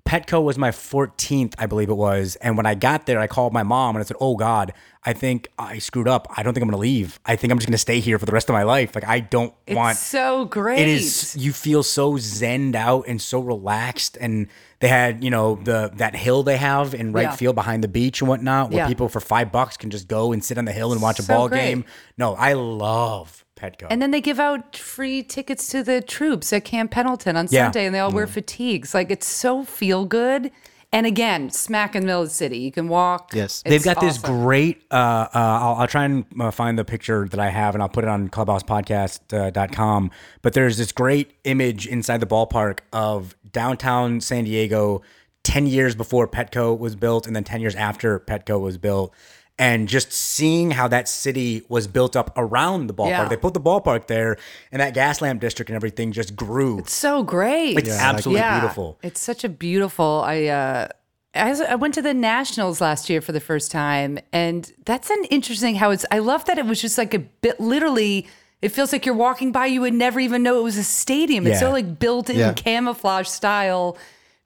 Petco 0.06 0.44
was 0.44 0.57
my 0.57 0.72
14th, 0.72 1.53
I 1.57 1.65
believe 1.68 1.90
it 1.90 1.94
was. 1.95 2.36
And 2.38 2.57
when 2.57 2.65
I 2.65 2.76
got 2.76 3.06
there, 3.06 3.19
I 3.19 3.28
called 3.28 3.53
my 3.53 3.64
mom 3.64 3.95
and 3.95 4.03
I 4.03 4.06
said, 4.06 4.18
Oh 4.19 4.36
God, 4.36 4.73
I 5.03 5.14
think 5.14 5.48
I 5.57 5.78
screwed 5.80 6.07
up. 6.07 6.28
I 6.36 6.44
don't 6.44 6.53
think 6.53 6.64
I'm 6.64 6.69
going 6.69 6.78
to 6.78 6.82
leave. 6.82 7.19
I 7.26 7.36
think 7.36 7.52
I'm 7.52 7.57
just 7.60 7.68
going 7.68 7.73
to 7.73 7.78
stay 7.80 7.99
here 7.99 8.19
for 8.19 8.26
the 8.26 8.32
rest 8.32 8.49
of 8.49 8.53
my 8.53 8.64
life. 8.64 8.94
Like, 8.94 9.07
I 9.07 9.19
don't 9.19 9.53
It's 9.65 9.76
want. 9.76 9.98
so 9.98 10.45
great. 10.45 10.80
It 10.80 10.88
is. 10.88 11.36
You 11.38 11.53
feel 11.53 11.82
so 11.84 12.14
zenned 12.14 12.76
out 12.76 13.06
and 13.07 13.22
so 13.22 13.40
relaxed, 13.40 14.18
and 14.19 14.48
they 14.80 14.88
had 14.90 15.23
you 15.23 15.30
know 15.30 15.56
the 15.64 15.91
that 15.95 16.15
hill 16.15 16.44
they 16.44 16.57
have 16.57 16.94
in 16.94 17.14
right 17.14 17.23
Yeah. 17.23 17.36
field 17.36 17.56
behind 17.56 17.84
the 17.84 17.88
beach 17.88 18.22
and 18.22 18.28
whatnot, 18.30 18.69
where 18.72 18.80
Yeah. 18.84 18.88
people 18.88 19.07
for 19.10 19.19
five 19.19 19.52
bucks 19.52 19.78
can 19.78 19.90
just 19.91 20.07
go 20.07 20.32
and 20.34 20.44
sit 20.44 20.57
on 20.57 20.65
the 20.65 20.72
hill 20.72 20.91
and 20.91 21.02
watch 21.02 21.19
a 21.19 21.23
ball 21.23 21.48
great. 21.49 21.60
game. 21.61 21.86
No, 22.18 22.36
I 22.36 22.53
love 22.53 23.40
Petco. 23.61 23.88
And 23.89 24.01
then 24.01 24.11
they 24.11 24.21
give 24.21 24.39
out 24.39 24.75
free 24.75 25.21
tickets 25.23 25.67
to 25.67 25.83
the 25.83 26.01
troops 26.01 26.51
at 26.51 26.65
Camp 26.65 26.91
Pendleton 26.91 27.35
on 27.38 27.47
Yeah. 27.51 27.65
Sunday, 27.65 27.85
and 27.85 27.93
they 27.93 27.99
all 27.99 28.11
wear 28.11 28.27
fatigues. 28.27 28.93
Like 28.93 29.11
it's 29.11 29.27
so 29.27 29.63
feel 29.63 30.05
good. 30.05 30.51
And 30.93 31.05
again, 31.05 31.49
smack 31.51 31.95
in 31.95 32.01
the 32.01 32.07
middle 32.07 32.23
of 32.23 32.27
the 32.27 32.33
city. 32.33 32.57
You 32.57 32.71
can 32.71 32.89
walk. 32.89 33.31
Yes. 33.33 33.61
They've 33.61 33.75
It's 33.75 33.85
got 33.85 34.01
this 34.01 34.17
great. 34.17 34.81
Uh, 34.91 34.95
uh, 34.95 35.27
I'll, 35.33 35.75
I'll 35.75 35.88
try 35.88 36.03
and 36.03 36.25
uh, 36.38 36.51
find 36.51 36.77
the 36.77 36.83
picture 36.83 37.29
that 37.29 37.39
I 37.39 37.49
have, 37.49 37.75
and 37.75 37.81
I'll 37.81 37.88
put 37.88 38.03
it 38.03 38.09
on 38.09 38.27
clubhousepodcast.com. 38.27 40.11
But 40.41 40.53
there's 40.53 40.77
this 40.77 40.91
great 40.91 41.31
image 41.43 41.88
inside 41.88 42.17
the 42.19 42.25
ballpark 42.27 42.79
of 42.91 43.35
downtown 43.51 44.21
San 44.21 44.43
Diego, 44.43 45.01
ten 45.43 45.65
years 45.67 45.95
before 45.95 46.27
Petco 46.27 46.77
was 46.77 46.95
built, 46.95 47.27
and 47.27 47.35
then 47.35 47.43
ten 47.43 47.61
years 47.61 47.75
after 47.75 48.19
Petco 48.19 48.59
was 48.59 48.77
built. 48.77 49.13
And 49.61 49.88
just 49.88 50.11
seeing 50.11 50.71
how 50.71 50.88
that 50.88 51.07
city 51.07 51.61
was 51.69 51.85
built 51.85 52.15
up 52.15 52.33
around 52.35 52.88
the 52.88 52.95
ballpark. 52.95 53.09
Yeah. 53.09 53.27
They 53.27 53.38
put 53.38 53.53
the 53.53 53.61
ballpark 53.61 54.07
there, 54.07 54.38
and 54.71 54.81
that 54.81 54.95
gas 54.95 55.21
lamp 55.21 55.39
district 55.39 55.69
and 55.69 55.75
everything 55.75 56.11
just 56.11 56.35
grew. 56.35 56.79
It's 56.79 56.95
so 56.95 57.21
great. 57.21 57.77
It's 57.77 57.89
absolutely 57.91 58.41
beautiful. 58.49 58.97
It's 59.03 59.21
such 59.21 59.43
a 59.43 59.49
beautiful. 59.49 60.23
I 60.25 60.45
uh, 60.47 60.88
I, 61.35 61.75
went 61.75 61.93
to 61.93 62.01
the 62.01 62.13
Nationals 62.13 62.81
last 62.81 63.09
year 63.09 63.21
for 63.21 63.31
the 63.31 63.39
first 63.39 63.71
time, 63.71 64.17
and 64.33 64.71
that's 64.85 65.09
an 65.11 65.23
interesting 65.25 65.75
how 65.75 65.91
it's. 65.91 66.05
I 66.11 66.19
love 66.19 66.43
that 66.45 66.57
it 66.57 66.65
was 66.65 66.81
just 66.81 66.97
like 66.97 67.13
a 67.13 67.19
bit 67.19 67.59
literally. 67.59 68.27
It 68.61 68.69
feels 68.69 68.91
like 68.91 69.05
you're 69.05 69.15
walking 69.15 69.51
by, 69.51 69.65
you 69.67 69.81
would 69.81 69.93
never 69.93 70.19
even 70.19 70.43
know 70.43 70.59
it 70.59 70.63
was 70.63 70.77
a 70.77 70.83
stadium. 70.83 71.47
It's 71.47 71.61
Yeah. 71.61 71.67
so 71.67 71.71
like 71.71 71.99
built 71.99 72.29
in 72.29 72.38
Yeah. 72.38 72.53
camouflage 72.53 73.27
style 73.27 73.97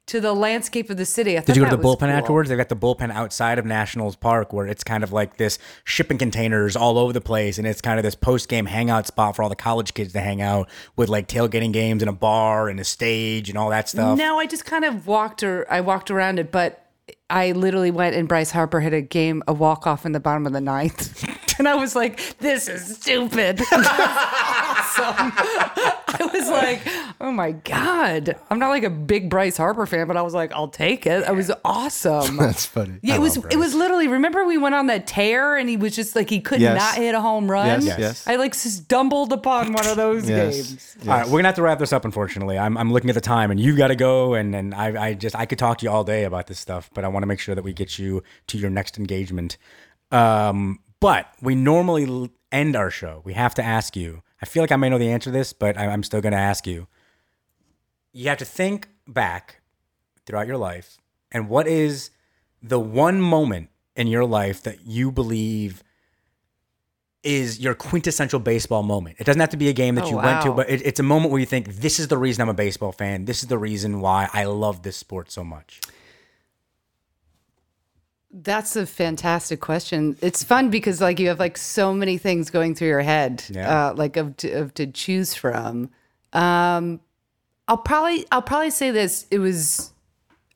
to 0.06 0.20
the 0.20 0.32
landscape 0.32 0.88
of 0.88 0.96
the 0.96 1.04
city. 1.04 1.36
I 1.36 1.40
Did 1.40 1.56
you 1.56 1.64
go 1.64 1.70
to 1.70 1.76
the 1.76 1.82
bullpen 1.82 1.98
cool. 2.00 2.10
afterwards? 2.10 2.48
They've 2.48 2.58
got 2.58 2.68
the 2.68 2.76
bullpen 2.76 3.10
outside 3.10 3.58
of 3.58 3.66
Nationals 3.66 4.14
Park 4.14 4.52
where 4.52 4.66
it's 4.66 4.84
kind 4.84 5.02
of 5.02 5.12
like 5.12 5.36
this 5.36 5.58
shipping 5.84 6.16
containers 6.16 6.76
all 6.76 6.96
over 6.96 7.12
the 7.12 7.20
place. 7.20 7.58
And 7.58 7.66
it's 7.66 7.80
kind 7.80 7.98
of 7.98 8.04
this 8.04 8.14
post 8.14 8.48
game 8.48 8.66
hangout 8.66 9.06
spot 9.06 9.34
for 9.34 9.42
all 9.42 9.48
the 9.48 9.56
college 9.56 9.94
kids 9.94 10.12
to 10.12 10.20
hang 10.20 10.40
out 10.40 10.68
with 10.94 11.08
like 11.08 11.26
tailgating 11.26 11.72
games 11.72 12.02
and 12.02 12.08
a 12.08 12.12
bar 12.12 12.68
and 12.68 12.78
a 12.78 12.84
stage 12.84 13.48
and 13.48 13.58
all 13.58 13.70
that 13.70 13.88
stuff. 13.88 14.16
No, 14.16 14.38
I 14.38 14.46
just 14.46 14.64
kind 14.64 14.84
of 14.84 15.06
walked 15.06 15.42
or 15.42 15.66
I 15.70 15.80
walked 15.80 16.10
around 16.10 16.38
it, 16.38 16.52
but 16.52 16.86
I 17.28 17.52
literally 17.52 17.90
went 17.90 18.14
and 18.14 18.28
Bryce 18.28 18.50
Harper 18.52 18.80
hit 18.80 18.92
a 18.92 19.00
game, 19.02 19.42
a 19.48 19.52
walk 19.52 19.86
off 19.86 20.06
in 20.06 20.12
the 20.12 20.20
bottom 20.20 20.46
of 20.46 20.52
the 20.52 20.60
ninth. 20.60 21.24
and 21.58 21.66
I 21.68 21.74
was 21.74 21.96
like, 21.96 22.38
this 22.38 22.68
is 22.68 22.96
stupid. 22.98 23.60
awesome. 23.72 25.32
I 26.18 26.30
was 26.32 26.48
like, 26.48 26.80
oh 27.20 27.32
my 27.32 27.52
God. 27.52 28.36
I'm 28.48 28.58
not 28.58 28.68
like 28.68 28.84
a 28.84 28.90
big 28.90 29.28
Bryce 29.28 29.56
Harper 29.56 29.86
fan, 29.86 30.06
but 30.06 30.16
I 30.16 30.22
was 30.22 30.34
like, 30.34 30.52
I'll 30.52 30.68
take 30.68 31.06
it. 31.06 31.24
It 31.28 31.34
was 31.34 31.50
awesome. 31.64 32.36
That's 32.38 32.64
funny. 32.64 32.98
Yeah, 33.02 33.16
it 33.16 33.20
was 33.20 33.36
it 33.50 33.56
was 33.56 33.74
literally 33.74 34.08
remember 34.08 34.44
we 34.44 34.56
went 34.58 34.74
on 34.74 34.86
that 34.86 35.06
tear 35.06 35.56
and 35.56 35.68
he 35.68 35.76
was 35.76 35.96
just 35.96 36.14
like 36.16 36.30
he 36.30 36.40
could 36.40 36.60
Yes. 36.60 36.76
not 36.78 36.94
hit 37.02 37.14
a 37.14 37.20
home 37.20 37.50
run. 37.50 37.82
Yes, 37.84 37.98
yes. 37.98 38.28
I 38.28 38.36
like 38.36 38.54
stumbled 38.54 39.32
upon 39.32 39.72
one 39.72 39.86
of 39.86 39.96
those 39.96 40.28
Yes. 40.28 40.54
games. 40.56 40.96
All 41.02 41.08
right, 41.08 41.26
we're 41.26 41.38
gonna 41.38 41.48
have 41.48 41.56
to 41.56 41.62
wrap 41.62 41.78
this 41.80 41.92
up. 41.92 42.04
Unfortunately, 42.04 42.56
I'm, 42.58 42.78
I'm 42.78 42.92
looking 42.92 43.10
at 43.10 43.14
the 43.14 43.20
time, 43.20 43.50
and 43.50 43.58
you 43.60 43.76
got 43.76 43.88
to 43.88 43.96
go. 43.96 44.34
And 44.34 44.54
and 44.54 44.74
I, 44.74 45.08
I 45.08 45.14
just 45.14 45.34
I 45.36 45.44
could 45.46 45.58
talk 45.58 45.78
to 45.78 45.84
you 45.84 45.90
all 45.90 46.04
day 46.04 46.24
about 46.24 46.46
this 46.46 46.58
stuff, 46.58 46.88
but 46.94 47.04
I 47.04 47.08
want 47.16 47.22
to 47.22 47.26
make 47.26 47.40
sure 47.40 47.54
that 47.54 47.64
we 47.64 47.72
get 47.72 47.98
you 47.98 48.22
to 48.48 48.58
your 48.58 48.70
next 48.70 48.98
engagement. 48.98 49.56
Um, 50.10 50.80
but 51.00 51.32
we 51.40 51.54
normally 51.54 52.30
end 52.52 52.76
our 52.76 52.90
show. 52.90 53.22
We 53.24 53.32
have 53.34 53.54
to 53.56 53.62
ask 53.62 53.96
you. 53.96 54.22
I 54.40 54.46
feel 54.46 54.62
like 54.62 54.72
I 54.72 54.76
may 54.76 54.88
know 54.88 54.98
the 54.98 55.10
answer 55.10 55.30
to 55.30 55.36
this, 55.38 55.52
but 55.52 55.78
I'm 55.78 56.02
still 56.02 56.20
gonna 56.20 56.36
ask 56.36 56.66
you. 56.66 56.86
You 58.12 58.28
have 58.28 58.38
to 58.38 58.44
think 58.44 58.88
back 59.08 59.60
throughout 60.24 60.46
your 60.46 60.58
life, 60.58 60.98
and 61.32 61.48
what 61.48 61.66
is 61.66 62.10
the 62.62 62.80
one 62.80 63.20
moment 63.20 63.70
in 63.94 64.06
your 64.06 64.24
life 64.24 64.62
that 64.62 64.86
you 64.86 65.10
believe 65.10 65.82
is 67.22 67.58
your 67.58 67.74
quintessential 67.74 68.38
baseball 68.38 68.82
moment. 68.84 69.16
It 69.18 69.24
doesn't 69.24 69.40
have 69.40 69.50
to 69.50 69.56
be 69.56 69.68
a 69.68 69.72
game 69.72 69.96
that 69.96 70.04
Oh, 70.04 70.10
you 70.10 70.16
went 70.16 70.42
to, 70.42 70.52
but 70.52 70.70
it, 70.70 70.80
it's 70.86 71.00
a 71.00 71.02
moment 71.02 71.32
where 71.32 71.40
you 71.40 71.46
think, 71.46 71.74
this 71.74 71.98
is 71.98 72.06
the 72.06 72.16
reason 72.16 72.42
I'm 72.42 72.48
a 72.48 72.54
baseball 72.54 72.92
fan. 72.92 73.24
This 73.24 73.42
is 73.42 73.48
the 73.48 73.58
reason 73.58 74.00
why 74.00 74.28
I 74.32 74.44
love 74.44 74.82
this 74.82 74.96
sport 74.96 75.32
so 75.32 75.42
much. 75.42 75.80
That's 78.38 78.76
a 78.76 78.84
fantastic 78.84 79.60
question. 79.60 80.14
It's 80.20 80.44
fun 80.44 80.68
because 80.68 81.00
like 81.00 81.18
you 81.18 81.28
have 81.28 81.38
like 81.38 81.56
so 81.56 81.94
many 81.94 82.18
things 82.18 82.50
going 82.50 82.74
through 82.74 82.88
your 82.88 83.00
head, 83.00 83.42
Yeah. 83.48 83.88
uh, 83.88 83.94
like 83.94 84.18
of 84.18 84.36
to, 84.38 84.50
of 84.52 84.74
to 84.74 84.86
choose 84.86 85.34
from. 85.34 85.88
Um, 86.34 87.00
I'll 87.66 87.78
probably 87.78 88.26
I'll 88.30 88.42
probably 88.42 88.70
say 88.70 88.90
this. 88.90 89.26
It 89.30 89.38
was, 89.38 89.90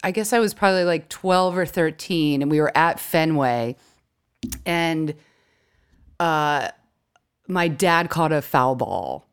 I 0.04 0.10
guess 0.10 0.34
I 0.34 0.40
was 0.40 0.52
probably 0.52 0.84
like 0.84 1.08
twelve 1.08 1.56
or 1.56 1.64
thirteen, 1.64 2.42
and 2.42 2.50
we 2.50 2.60
were 2.60 2.76
at 2.76 3.00
Fenway, 3.00 3.76
and 4.66 5.14
uh, 6.18 6.68
my 7.48 7.68
dad 7.68 8.10
caught 8.10 8.30
a 8.30 8.42
foul 8.42 8.74
ball, 8.74 9.26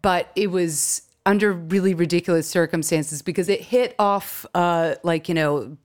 but 0.00 0.30
it 0.34 0.50
was 0.50 1.02
under 1.26 1.52
really 1.52 1.92
ridiculous 1.94 2.48
circumstances 2.48 3.20
because 3.20 3.50
it 3.50 3.60
hit 3.60 3.94
off 3.98 4.46
uh, 4.54 4.94
like 5.02 5.28
you 5.28 5.34
know 5.34 5.76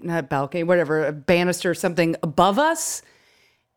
not 0.00 0.28
balcony, 0.28 0.62
whatever, 0.62 1.06
a 1.06 1.12
banister 1.12 1.70
or 1.70 1.74
something 1.74 2.16
above 2.22 2.58
us. 2.58 3.02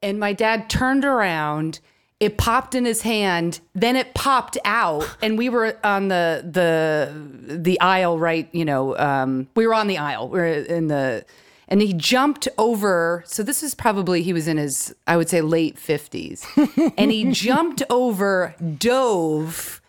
And 0.02 0.20
my 0.20 0.34
dad 0.34 0.70
turned 0.70 1.06
around. 1.06 1.80
It 2.20 2.38
popped 2.38 2.76
in 2.76 2.86
his 2.86 3.02
hand, 3.02 3.62
then 3.74 3.96
it 3.96 4.14
popped 4.14 4.58
out, 4.64 5.18
and 5.24 5.40
we 5.40 5.50
were 5.50 5.76
on 5.84 6.08
the 6.08 6.48
the 6.48 7.58
the 7.58 7.80
aisle, 7.82 8.20
right? 8.20 8.48
You 8.52 8.66
know, 8.66 8.96
um, 8.98 9.48
we 9.56 9.66
were 9.66 9.74
on 9.74 9.88
the 9.88 9.98
aisle. 9.98 10.30
We 10.30 10.40
are 10.40 10.46
in 10.46 10.88
the, 10.88 11.26
and 11.72 11.82
he 11.82 11.94
jumped 11.94 12.50
over. 12.58 13.24
So 13.26 13.42
this 13.42 13.64
is 13.64 13.74
probably 13.74 14.22
he 14.22 14.34
was 14.34 14.48
in 14.48 14.58
his, 14.58 14.94
I 15.08 15.16
would 15.16 15.30
say, 15.30 15.40
late 15.42 15.80
fifties, 15.80 16.46
and 16.98 17.10
he 17.12 17.32
jumped 17.32 17.82
over, 17.90 18.54
dove, 18.78 19.82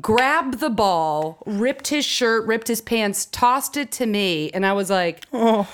grabbed 0.00 0.60
the 0.60 0.70
ball, 0.70 1.42
ripped 1.44 1.88
his 1.88 2.04
shirt, 2.04 2.46
ripped 2.46 2.68
his 2.68 2.80
pants, 2.80 3.26
tossed 3.26 3.76
it 3.76 3.90
to 3.92 4.06
me, 4.06 4.50
and 4.52 4.64
I 4.64 4.72
was 4.72 4.88
like, 4.88 5.26
like 5.32 5.66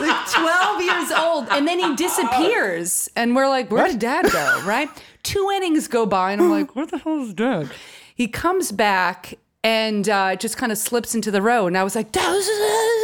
12 0.30 0.82
years 0.82 1.10
old. 1.12 1.48
And 1.50 1.66
then 1.66 1.78
he 1.78 1.96
disappears. 1.96 3.08
And 3.16 3.34
we're 3.34 3.48
like 3.48 3.70
where 3.70 3.88
did 3.88 3.98
dad 3.98 4.30
go 4.30 4.62
right? 4.64 4.88
Two 5.22 5.50
innings 5.54 5.88
go 5.88 6.06
by 6.06 6.32
and 6.32 6.40
i'm 6.40 6.50
like 6.50 6.74
where 6.76 6.86
the 6.86 6.98
hell 6.98 7.22
is 7.22 7.34
dad? 7.34 7.70
He 8.14 8.28
comes 8.28 8.72
back 8.72 9.34
and 9.62 10.08
uh, 10.08 10.36
just 10.36 10.56
kind 10.56 10.72
of 10.72 10.78
slips 10.78 11.14
into 11.14 11.30
the 11.30 11.42
road. 11.42 11.68
And 11.68 11.78
i 11.78 11.84
was 11.84 11.94
like 11.94 12.12
that 12.12 12.30
was, 12.30 12.46
was 12.46 12.99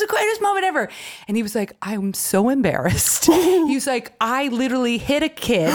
the 0.00 0.06
greatest 0.08 0.40
moment 0.42 0.64
ever. 0.64 0.88
And 1.26 1.36
he 1.36 1.42
was 1.42 1.54
like 1.54 1.72
i'm 1.82 2.14
so 2.14 2.48
embarrassed. 2.48 3.28
He 3.68 3.74
was 3.74 3.86
like 3.86 4.12
i 4.20 4.48
literally 4.48 4.98
hit 4.98 5.22
a 5.22 5.28
kid. 5.28 5.68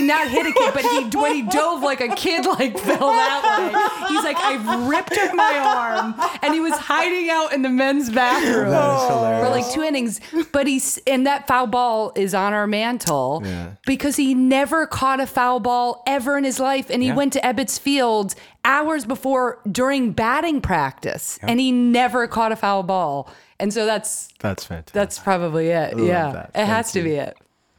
Not 0.00 0.28
hit 0.28 0.46
a 0.46 0.52
kid 0.52 0.74
but 0.74 0.82
he 0.82 1.18
when 1.18 1.34
he 1.34 1.42
dove 1.42 1.82
like 1.82 2.00
a 2.00 2.08
kid 2.14 2.46
like 2.46 2.78
fell 2.88 3.10
that 3.10 3.42
way. 3.44 4.14
He's 4.14 4.24
like 4.24 4.36
i 4.36 4.88
ripped 4.88 5.16
up 5.18 5.34
my 5.34 5.58
arm. 5.58 6.14
And 6.42 6.54
he 6.54 6.60
was 6.60 6.74
hiding 6.74 7.30
out 7.30 7.52
in 7.52 7.62
the 7.62 7.68
men's 7.68 8.10
bathroom 8.10 8.66
for 8.68 9.50
like 9.50 9.70
two 9.72 9.82
innings. 9.82 10.20
But 10.52 10.66
he's 10.66 10.98
and 11.06 11.26
that 11.26 11.46
foul 11.46 11.66
ball 11.66 12.12
is 12.16 12.34
on 12.34 12.52
our 12.52 12.66
mantle 12.66 13.44
because 13.86 14.16
he 14.16 14.34
never 14.34 14.86
caught 14.86 15.20
a 15.20 15.26
foul 15.26 15.60
ball 15.60 16.02
ever 16.06 16.36
in 16.38 16.44
his 16.44 16.58
life, 16.60 16.90
and 16.90 17.02
he 17.02 17.12
went 17.12 17.32
to 17.34 17.40
Ebbets 17.40 17.78
Field 17.78 18.34
hours 18.68 19.04
before 19.04 19.58
during 19.70 20.12
batting 20.12 20.60
practice, 20.60 21.38
and 21.42 21.58
he 21.58 21.72
never 21.72 22.28
caught 22.28 22.52
a 22.52 22.56
foul 22.56 22.84
ball. 22.84 23.28
And 23.58 23.72
so 23.74 23.86
that's 23.86 24.28
That's 24.38 24.64
fantastic. 24.64 24.92
that's 24.92 25.18
probably 25.18 25.68
it. 25.68 25.98
yeah, 25.98 26.46
it 26.54 26.66
has 26.66 26.92
Thank 26.92 27.04
to 27.04 27.10
be 27.10 27.16
it. 27.16 27.36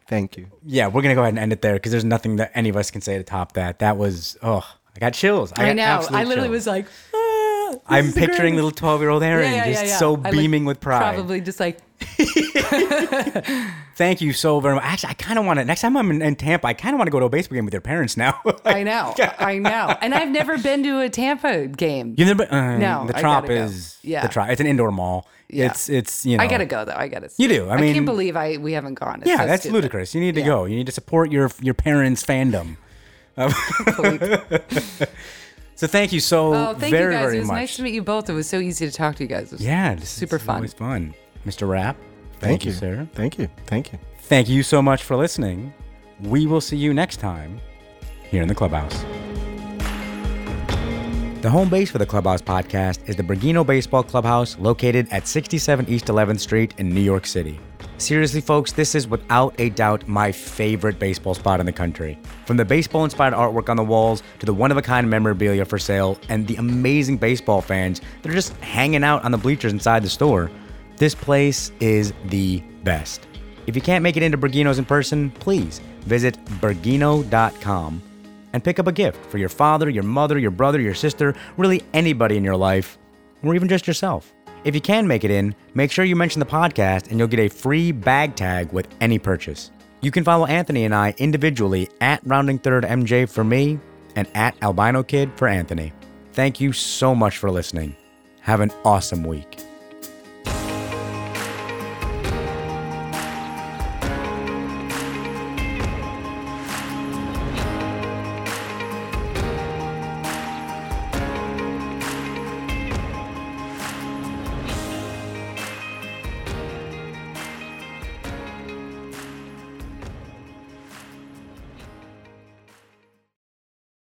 Thank 0.08 0.38
you. 0.38 0.48
Yeah, 0.66 0.88
we're 0.88 1.04
to 1.14 1.16
go 1.16 1.22
ahead 1.22 1.34
and 1.34 1.40
end 1.40 1.54
it 1.54 1.62
there 1.62 1.74
because 1.74 1.92
there's 1.92 2.04
nothing 2.04 2.38
that 2.38 2.52
any 2.56 2.70
of 2.70 2.76
us 2.76 2.90
can 2.90 3.00
say 3.00 3.18
to 3.20 3.24
top 3.24 3.54
that. 3.54 3.78
That 3.80 3.96
was, 3.96 4.38
oh, 4.42 4.68
I 4.96 5.00
got 5.00 5.14
chills. 5.14 5.54
I, 5.56 5.70
I, 5.70 5.74
got 5.74 5.76
know. 6.12 6.18
I 6.18 6.24
literally 6.24 6.48
chills. 6.48 6.66
was 6.66 6.68
like, 6.68 6.88
ah, 7.14 7.76
I'm 7.86 8.06
picturing 8.12 8.56
greatest. 8.56 8.56
little 8.56 8.72
12 8.72 9.02
year 9.02 9.10
old 9.12 9.22
Erin 9.22 9.52
Yeah, 9.52 9.66
yeah, 9.68 9.84
just 9.84 10.00
so 10.00 10.14
like, 10.14 10.32
beaming 10.32 10.66
with 10.66 10.80
pride. 10.80 11.14
Probably 11.14 11.42
just 11.42 11.60
like 11.60 11.78
Thank 13.96 14.22
you 14.22 14.32
so 14.34 14.60
very 14.60 14.76
much. 14.76 14.84
Actually, 14.84 15.10
I 15.10 15.14
kind 15.16 15.40
of 15.40 15.46
want 15.46 15.60
to, 15.60 15.66
next 15.66 15.82
time 15.82 15.98
I'm 15.98 16.10
in, 16.12 16.22
in 16.22 16.36
Tampa, 16.36 16.68
I 16.68 16.74
kind 16.74 16.94
of 16.94 16.98
want 17.00 17.08
to 17.08 17.12
go 17.12 17.20
to 17.20 17.26
a 17.26 17.30
baseball 17.30 17.56
game 17.56 17.66
with 17.66 17.74
your 17.74 17.82
parents 17.82 18.16
now. 18.16 18.40
I 18.66 18.84
know, 18.84 19.14
I 19.40 19.58
know, 19.58 19.96
and 20.02 20.14
I've 20.14 20.30
never 20.30 20.58
been 20.58 20.84
to 20.84 21.02
a 21.02 21.10
Tampa 21.10 21.68
game. 21.68 22.16
You've 22.18 22.28
never 22.28 22.46
been, 22.46 22.54
uh, 22.54 22.78
No, 22.78 23.06
the 23.08 23.14
Trop 23.14 23.44
gotta 23.44 23.48
go. 23.48 23.54
is, 23.66 23.98
Yeah. 24.04 24.22
the 24.22 24.30
Trop. 24.30 24.50
It's 24.50 24.62
an 24.62 24.68
indoor 24.68 24.92
mall. 24.92 25.28
Yeah. 25.50 25.66
It's, 25.66 25.90
it's, 25.90 26.26
you 26.26 26.38
know. 26.38 26.44
I 26.44 26.48
gotta 26.48 26.66
go 26.66 26.86
though. 26.86 26.94
I 26.96 27.08
gotta. 27.08 27.30
You 27.38 27.48
do. 27.48 27.70
I 27.70 27.82
mean- 27.82 27.90
I 27.90 27.94
can't 27.94 28.06
believe 28.06 28.36
I 28.38 28.58
we 28.58 28.74
haven't 28.74 28.94
gone. 28.96 29.22
It's 29.22 29.30
Yeah, 29.30 29.38
so 29.40 29.46
that's 29.48 29.64
stupid. 29.64 29.74
ludicrous. 29.76 30.14
You 30.14 30.22
need 30.22 30.36
to 30.36 30.42
Yeah. 30.42 30.46
go. 30.48 30.66
You 30.66 30.76
need 30.76 30.86
to 30.86 30.92
support 30.92 31.32
your 31.32 31.50
your 31.62 31.74
parents' 31.74 32.24
fandom. 32.24 32.78
so 35.76 35.88
thank 35.88 36.12
you 36.12 36.20
so 36.20 36.54
Oh, 36.54 36.74
thank 36.78 36.92
very, 36.92 37.14
you 37.16 37.20
guys. 37.20 37.26
very 37.26 37.38
It 37.38 37.40
was 37.40 37.48
much. 37.48 37.56
nice 37.56 37.76
to 37.78 37.84
meet 37.84 37.94
you 37.94 38.04
both. 38.04 38.30
It 38.30 38.34
was 38.34 38.48
so 38.48 38.60
easy 38.60 38.86
to 38.86 38.92
talk 38.92 39.16
to 39.16 39.24
you 39.24 39.30
guys. 39.30 39.48
It 39.48 39.54
was 39.54 39.62
yeah, 39.66 39.96
super 40.00 40.36
is 40.36 40.44
fun. 40.44 40.56
Always 40.58 40.74
fun, 40.74 41.14
Mr. 41.46 41.68
Rapp. 41.68 41.98
Thank, 42.40 42.66
you, 42.66 42.72
you, 42.72 42.78
sir. 42.78 43.08
Thank 43.14 43.38
you. 43.38 43.50
Thank 43.66 43.92
you. 43.92 44.00
Thank 44.20 44.50
you 44.50 44.64
so 44.64 44.82
much 44.82 45.04
for 45.04 45.16
listening. 45.16 45.74
We 46.22 46.46
will 46.46 46.62
see 46.62 46.78
you 46.78 46.94
next 46.94 47.18
time 47.18 47.60
here 48.30 48.42
in 48.42 48.48
the 48.48 48.56
clubhouse. 48.56 49.06
The 51.42 51.50
home 51.50 51.70
base 51.70 51.90
for 51.90 52.00
the 52.00 52.06
Clubhouse 52.06 52.42
podcast 52.42 53.08
is 53.08 53.16
the 53.16 53.24
Bergino 53.24 53.66
Baseball 53.66 54.04
Clubhouse 54.04 54.60
located 54.60 55.08
at 55.10 55.26
67 55.26 55.88
East 55.88 56.08
11th 56.08 56.42
Street 56.42 56.74
in 56.78 56.90
New 56.90 57.00
York 57.00 57.26
City. 57.26 57.58
Seriously, 57.98 58.42
folks, 58.42 58.74
this 58.74 58.94
is 58.94 59.08
without 59.08 59.56
a 59.58 59.70
doubt 59.70 60.06
my 60.06 60.34
favorite 60.34 61.00
baseball 61.00 61.34
spot 61.34 61.62
in 61.62 61.66
the 61.66 61.72
country. 61.72 62.20
From 62.46 62.58
the 62.58 62.66
baseball 62.66 63.06
inspired 63.06 63.34
artwork 63.34 63.70
on 63.70 63.78
the 63.78 63.86
walls 63.86 64.22
to 64.40 64.46
the 64.46 64.54
one 64.54 64.70
of 64.70 64.76
a 64.76 64.82
kind 64.82 65.10
memorabilia 65.10 65.64
for 65.64 65.80
sale 65.80 66.20
and 66.28 66.46
the 66.46 66.58
amazing 66.58 67.16
baseball 67.16 67.62
fans 67.62 68.02
that 68.22 68.30
are 68.30 68.36
just 68.36 68.54
hanging 68.58 69.06
out 69.06 69.24
on 69.24 69.32
the 69.32 69.38
bleachers 69.38 69.72
inside 69.72 70.04
the 70.04 70.10
store, 70.10 70.52
this 71.00 71.16
place 71.16 71.72
is 71.80 72.14
the 72.26 72.60
best. 72.84 73.26
If 73.68 73.76
you 73.76 73.82
can't 73.82 74.04
make 74.04 74.18
it 74.18 74.24
into 74.24 74.38
Bergino's 74.38 74.80
in 74.80 74.86
person, 74.86 75.32
please 75.32 75.80
visit 76.02 76.38
bergino.com 76.62 78.02
and 78.54 78.64
pick 78.64 78.80
up 78.80 78.88
a 78.88 78.92
gift 78.92 79.24
for 79.28 79.38
your 79.38 79.50
father, 79.50 79.90
your 79.90 80.04
mother, 80.04 80.38
your 80.38 80.52
brother, 80.52 80.80
your 80.80 80.94
sister, 80.94 81.36
really 81.58 81.84
anybody 81.94 82.36
in 82.36 82.44
your 82.44 82.56
life, 82.56 82.98
or 83.44 83.56
even 83.56 83.68
just 83.68 83.88
yourself. 83.88 84.34
If 84.64 84.76
you 84.76 84.82
can 84.82 85.08
make 85.08 85.24
it 85.24 85.32
in, 85.32 85.56
make 85.74 85.92
sure 85.92 86.04
you 86.04 86.16
mention 86.16 86.40
the 86.40 86.46
podcast 86.46 87.10
and 87.10 87.18
you'll 87.18 87.28
get 87.30 87.40
a 87.40 87.48
free 87.48 87.92
bag 87.92 88.36
tag 88.36 88.74
with 88.74 88.88
any 89.00 89.18
purchase. 89.20 89.72
You 90.02 90.12
can 90.12 90.24
follow 90.24 90.46
Anthony 90.46 90.84
and 90.86 90.96
I 90.96 91.14
individually 91.18 91.90
at 92.02 92.22
Rounding 92.26 92.60
Third 92.60 92.84
MJ 92.84 93.30
for 93.30 93.44
me 93.44 93.80
and 94.16 94.28
at 94.36 94.62
Albino 94.62 95.04
Kid 95.04 95.32
for 95.36 95.48
Anthony. 95.48 95.94
Thank 96.34 96.60
you 96.60 96.74
so 96.74 97.16
much 97.16 97.38
for 97.38 97.52
listening. 97.52 97.96
Have 98.42 98.60
an 98.60 98.72
awesome 98.84 99.24
week. 99.24 99.69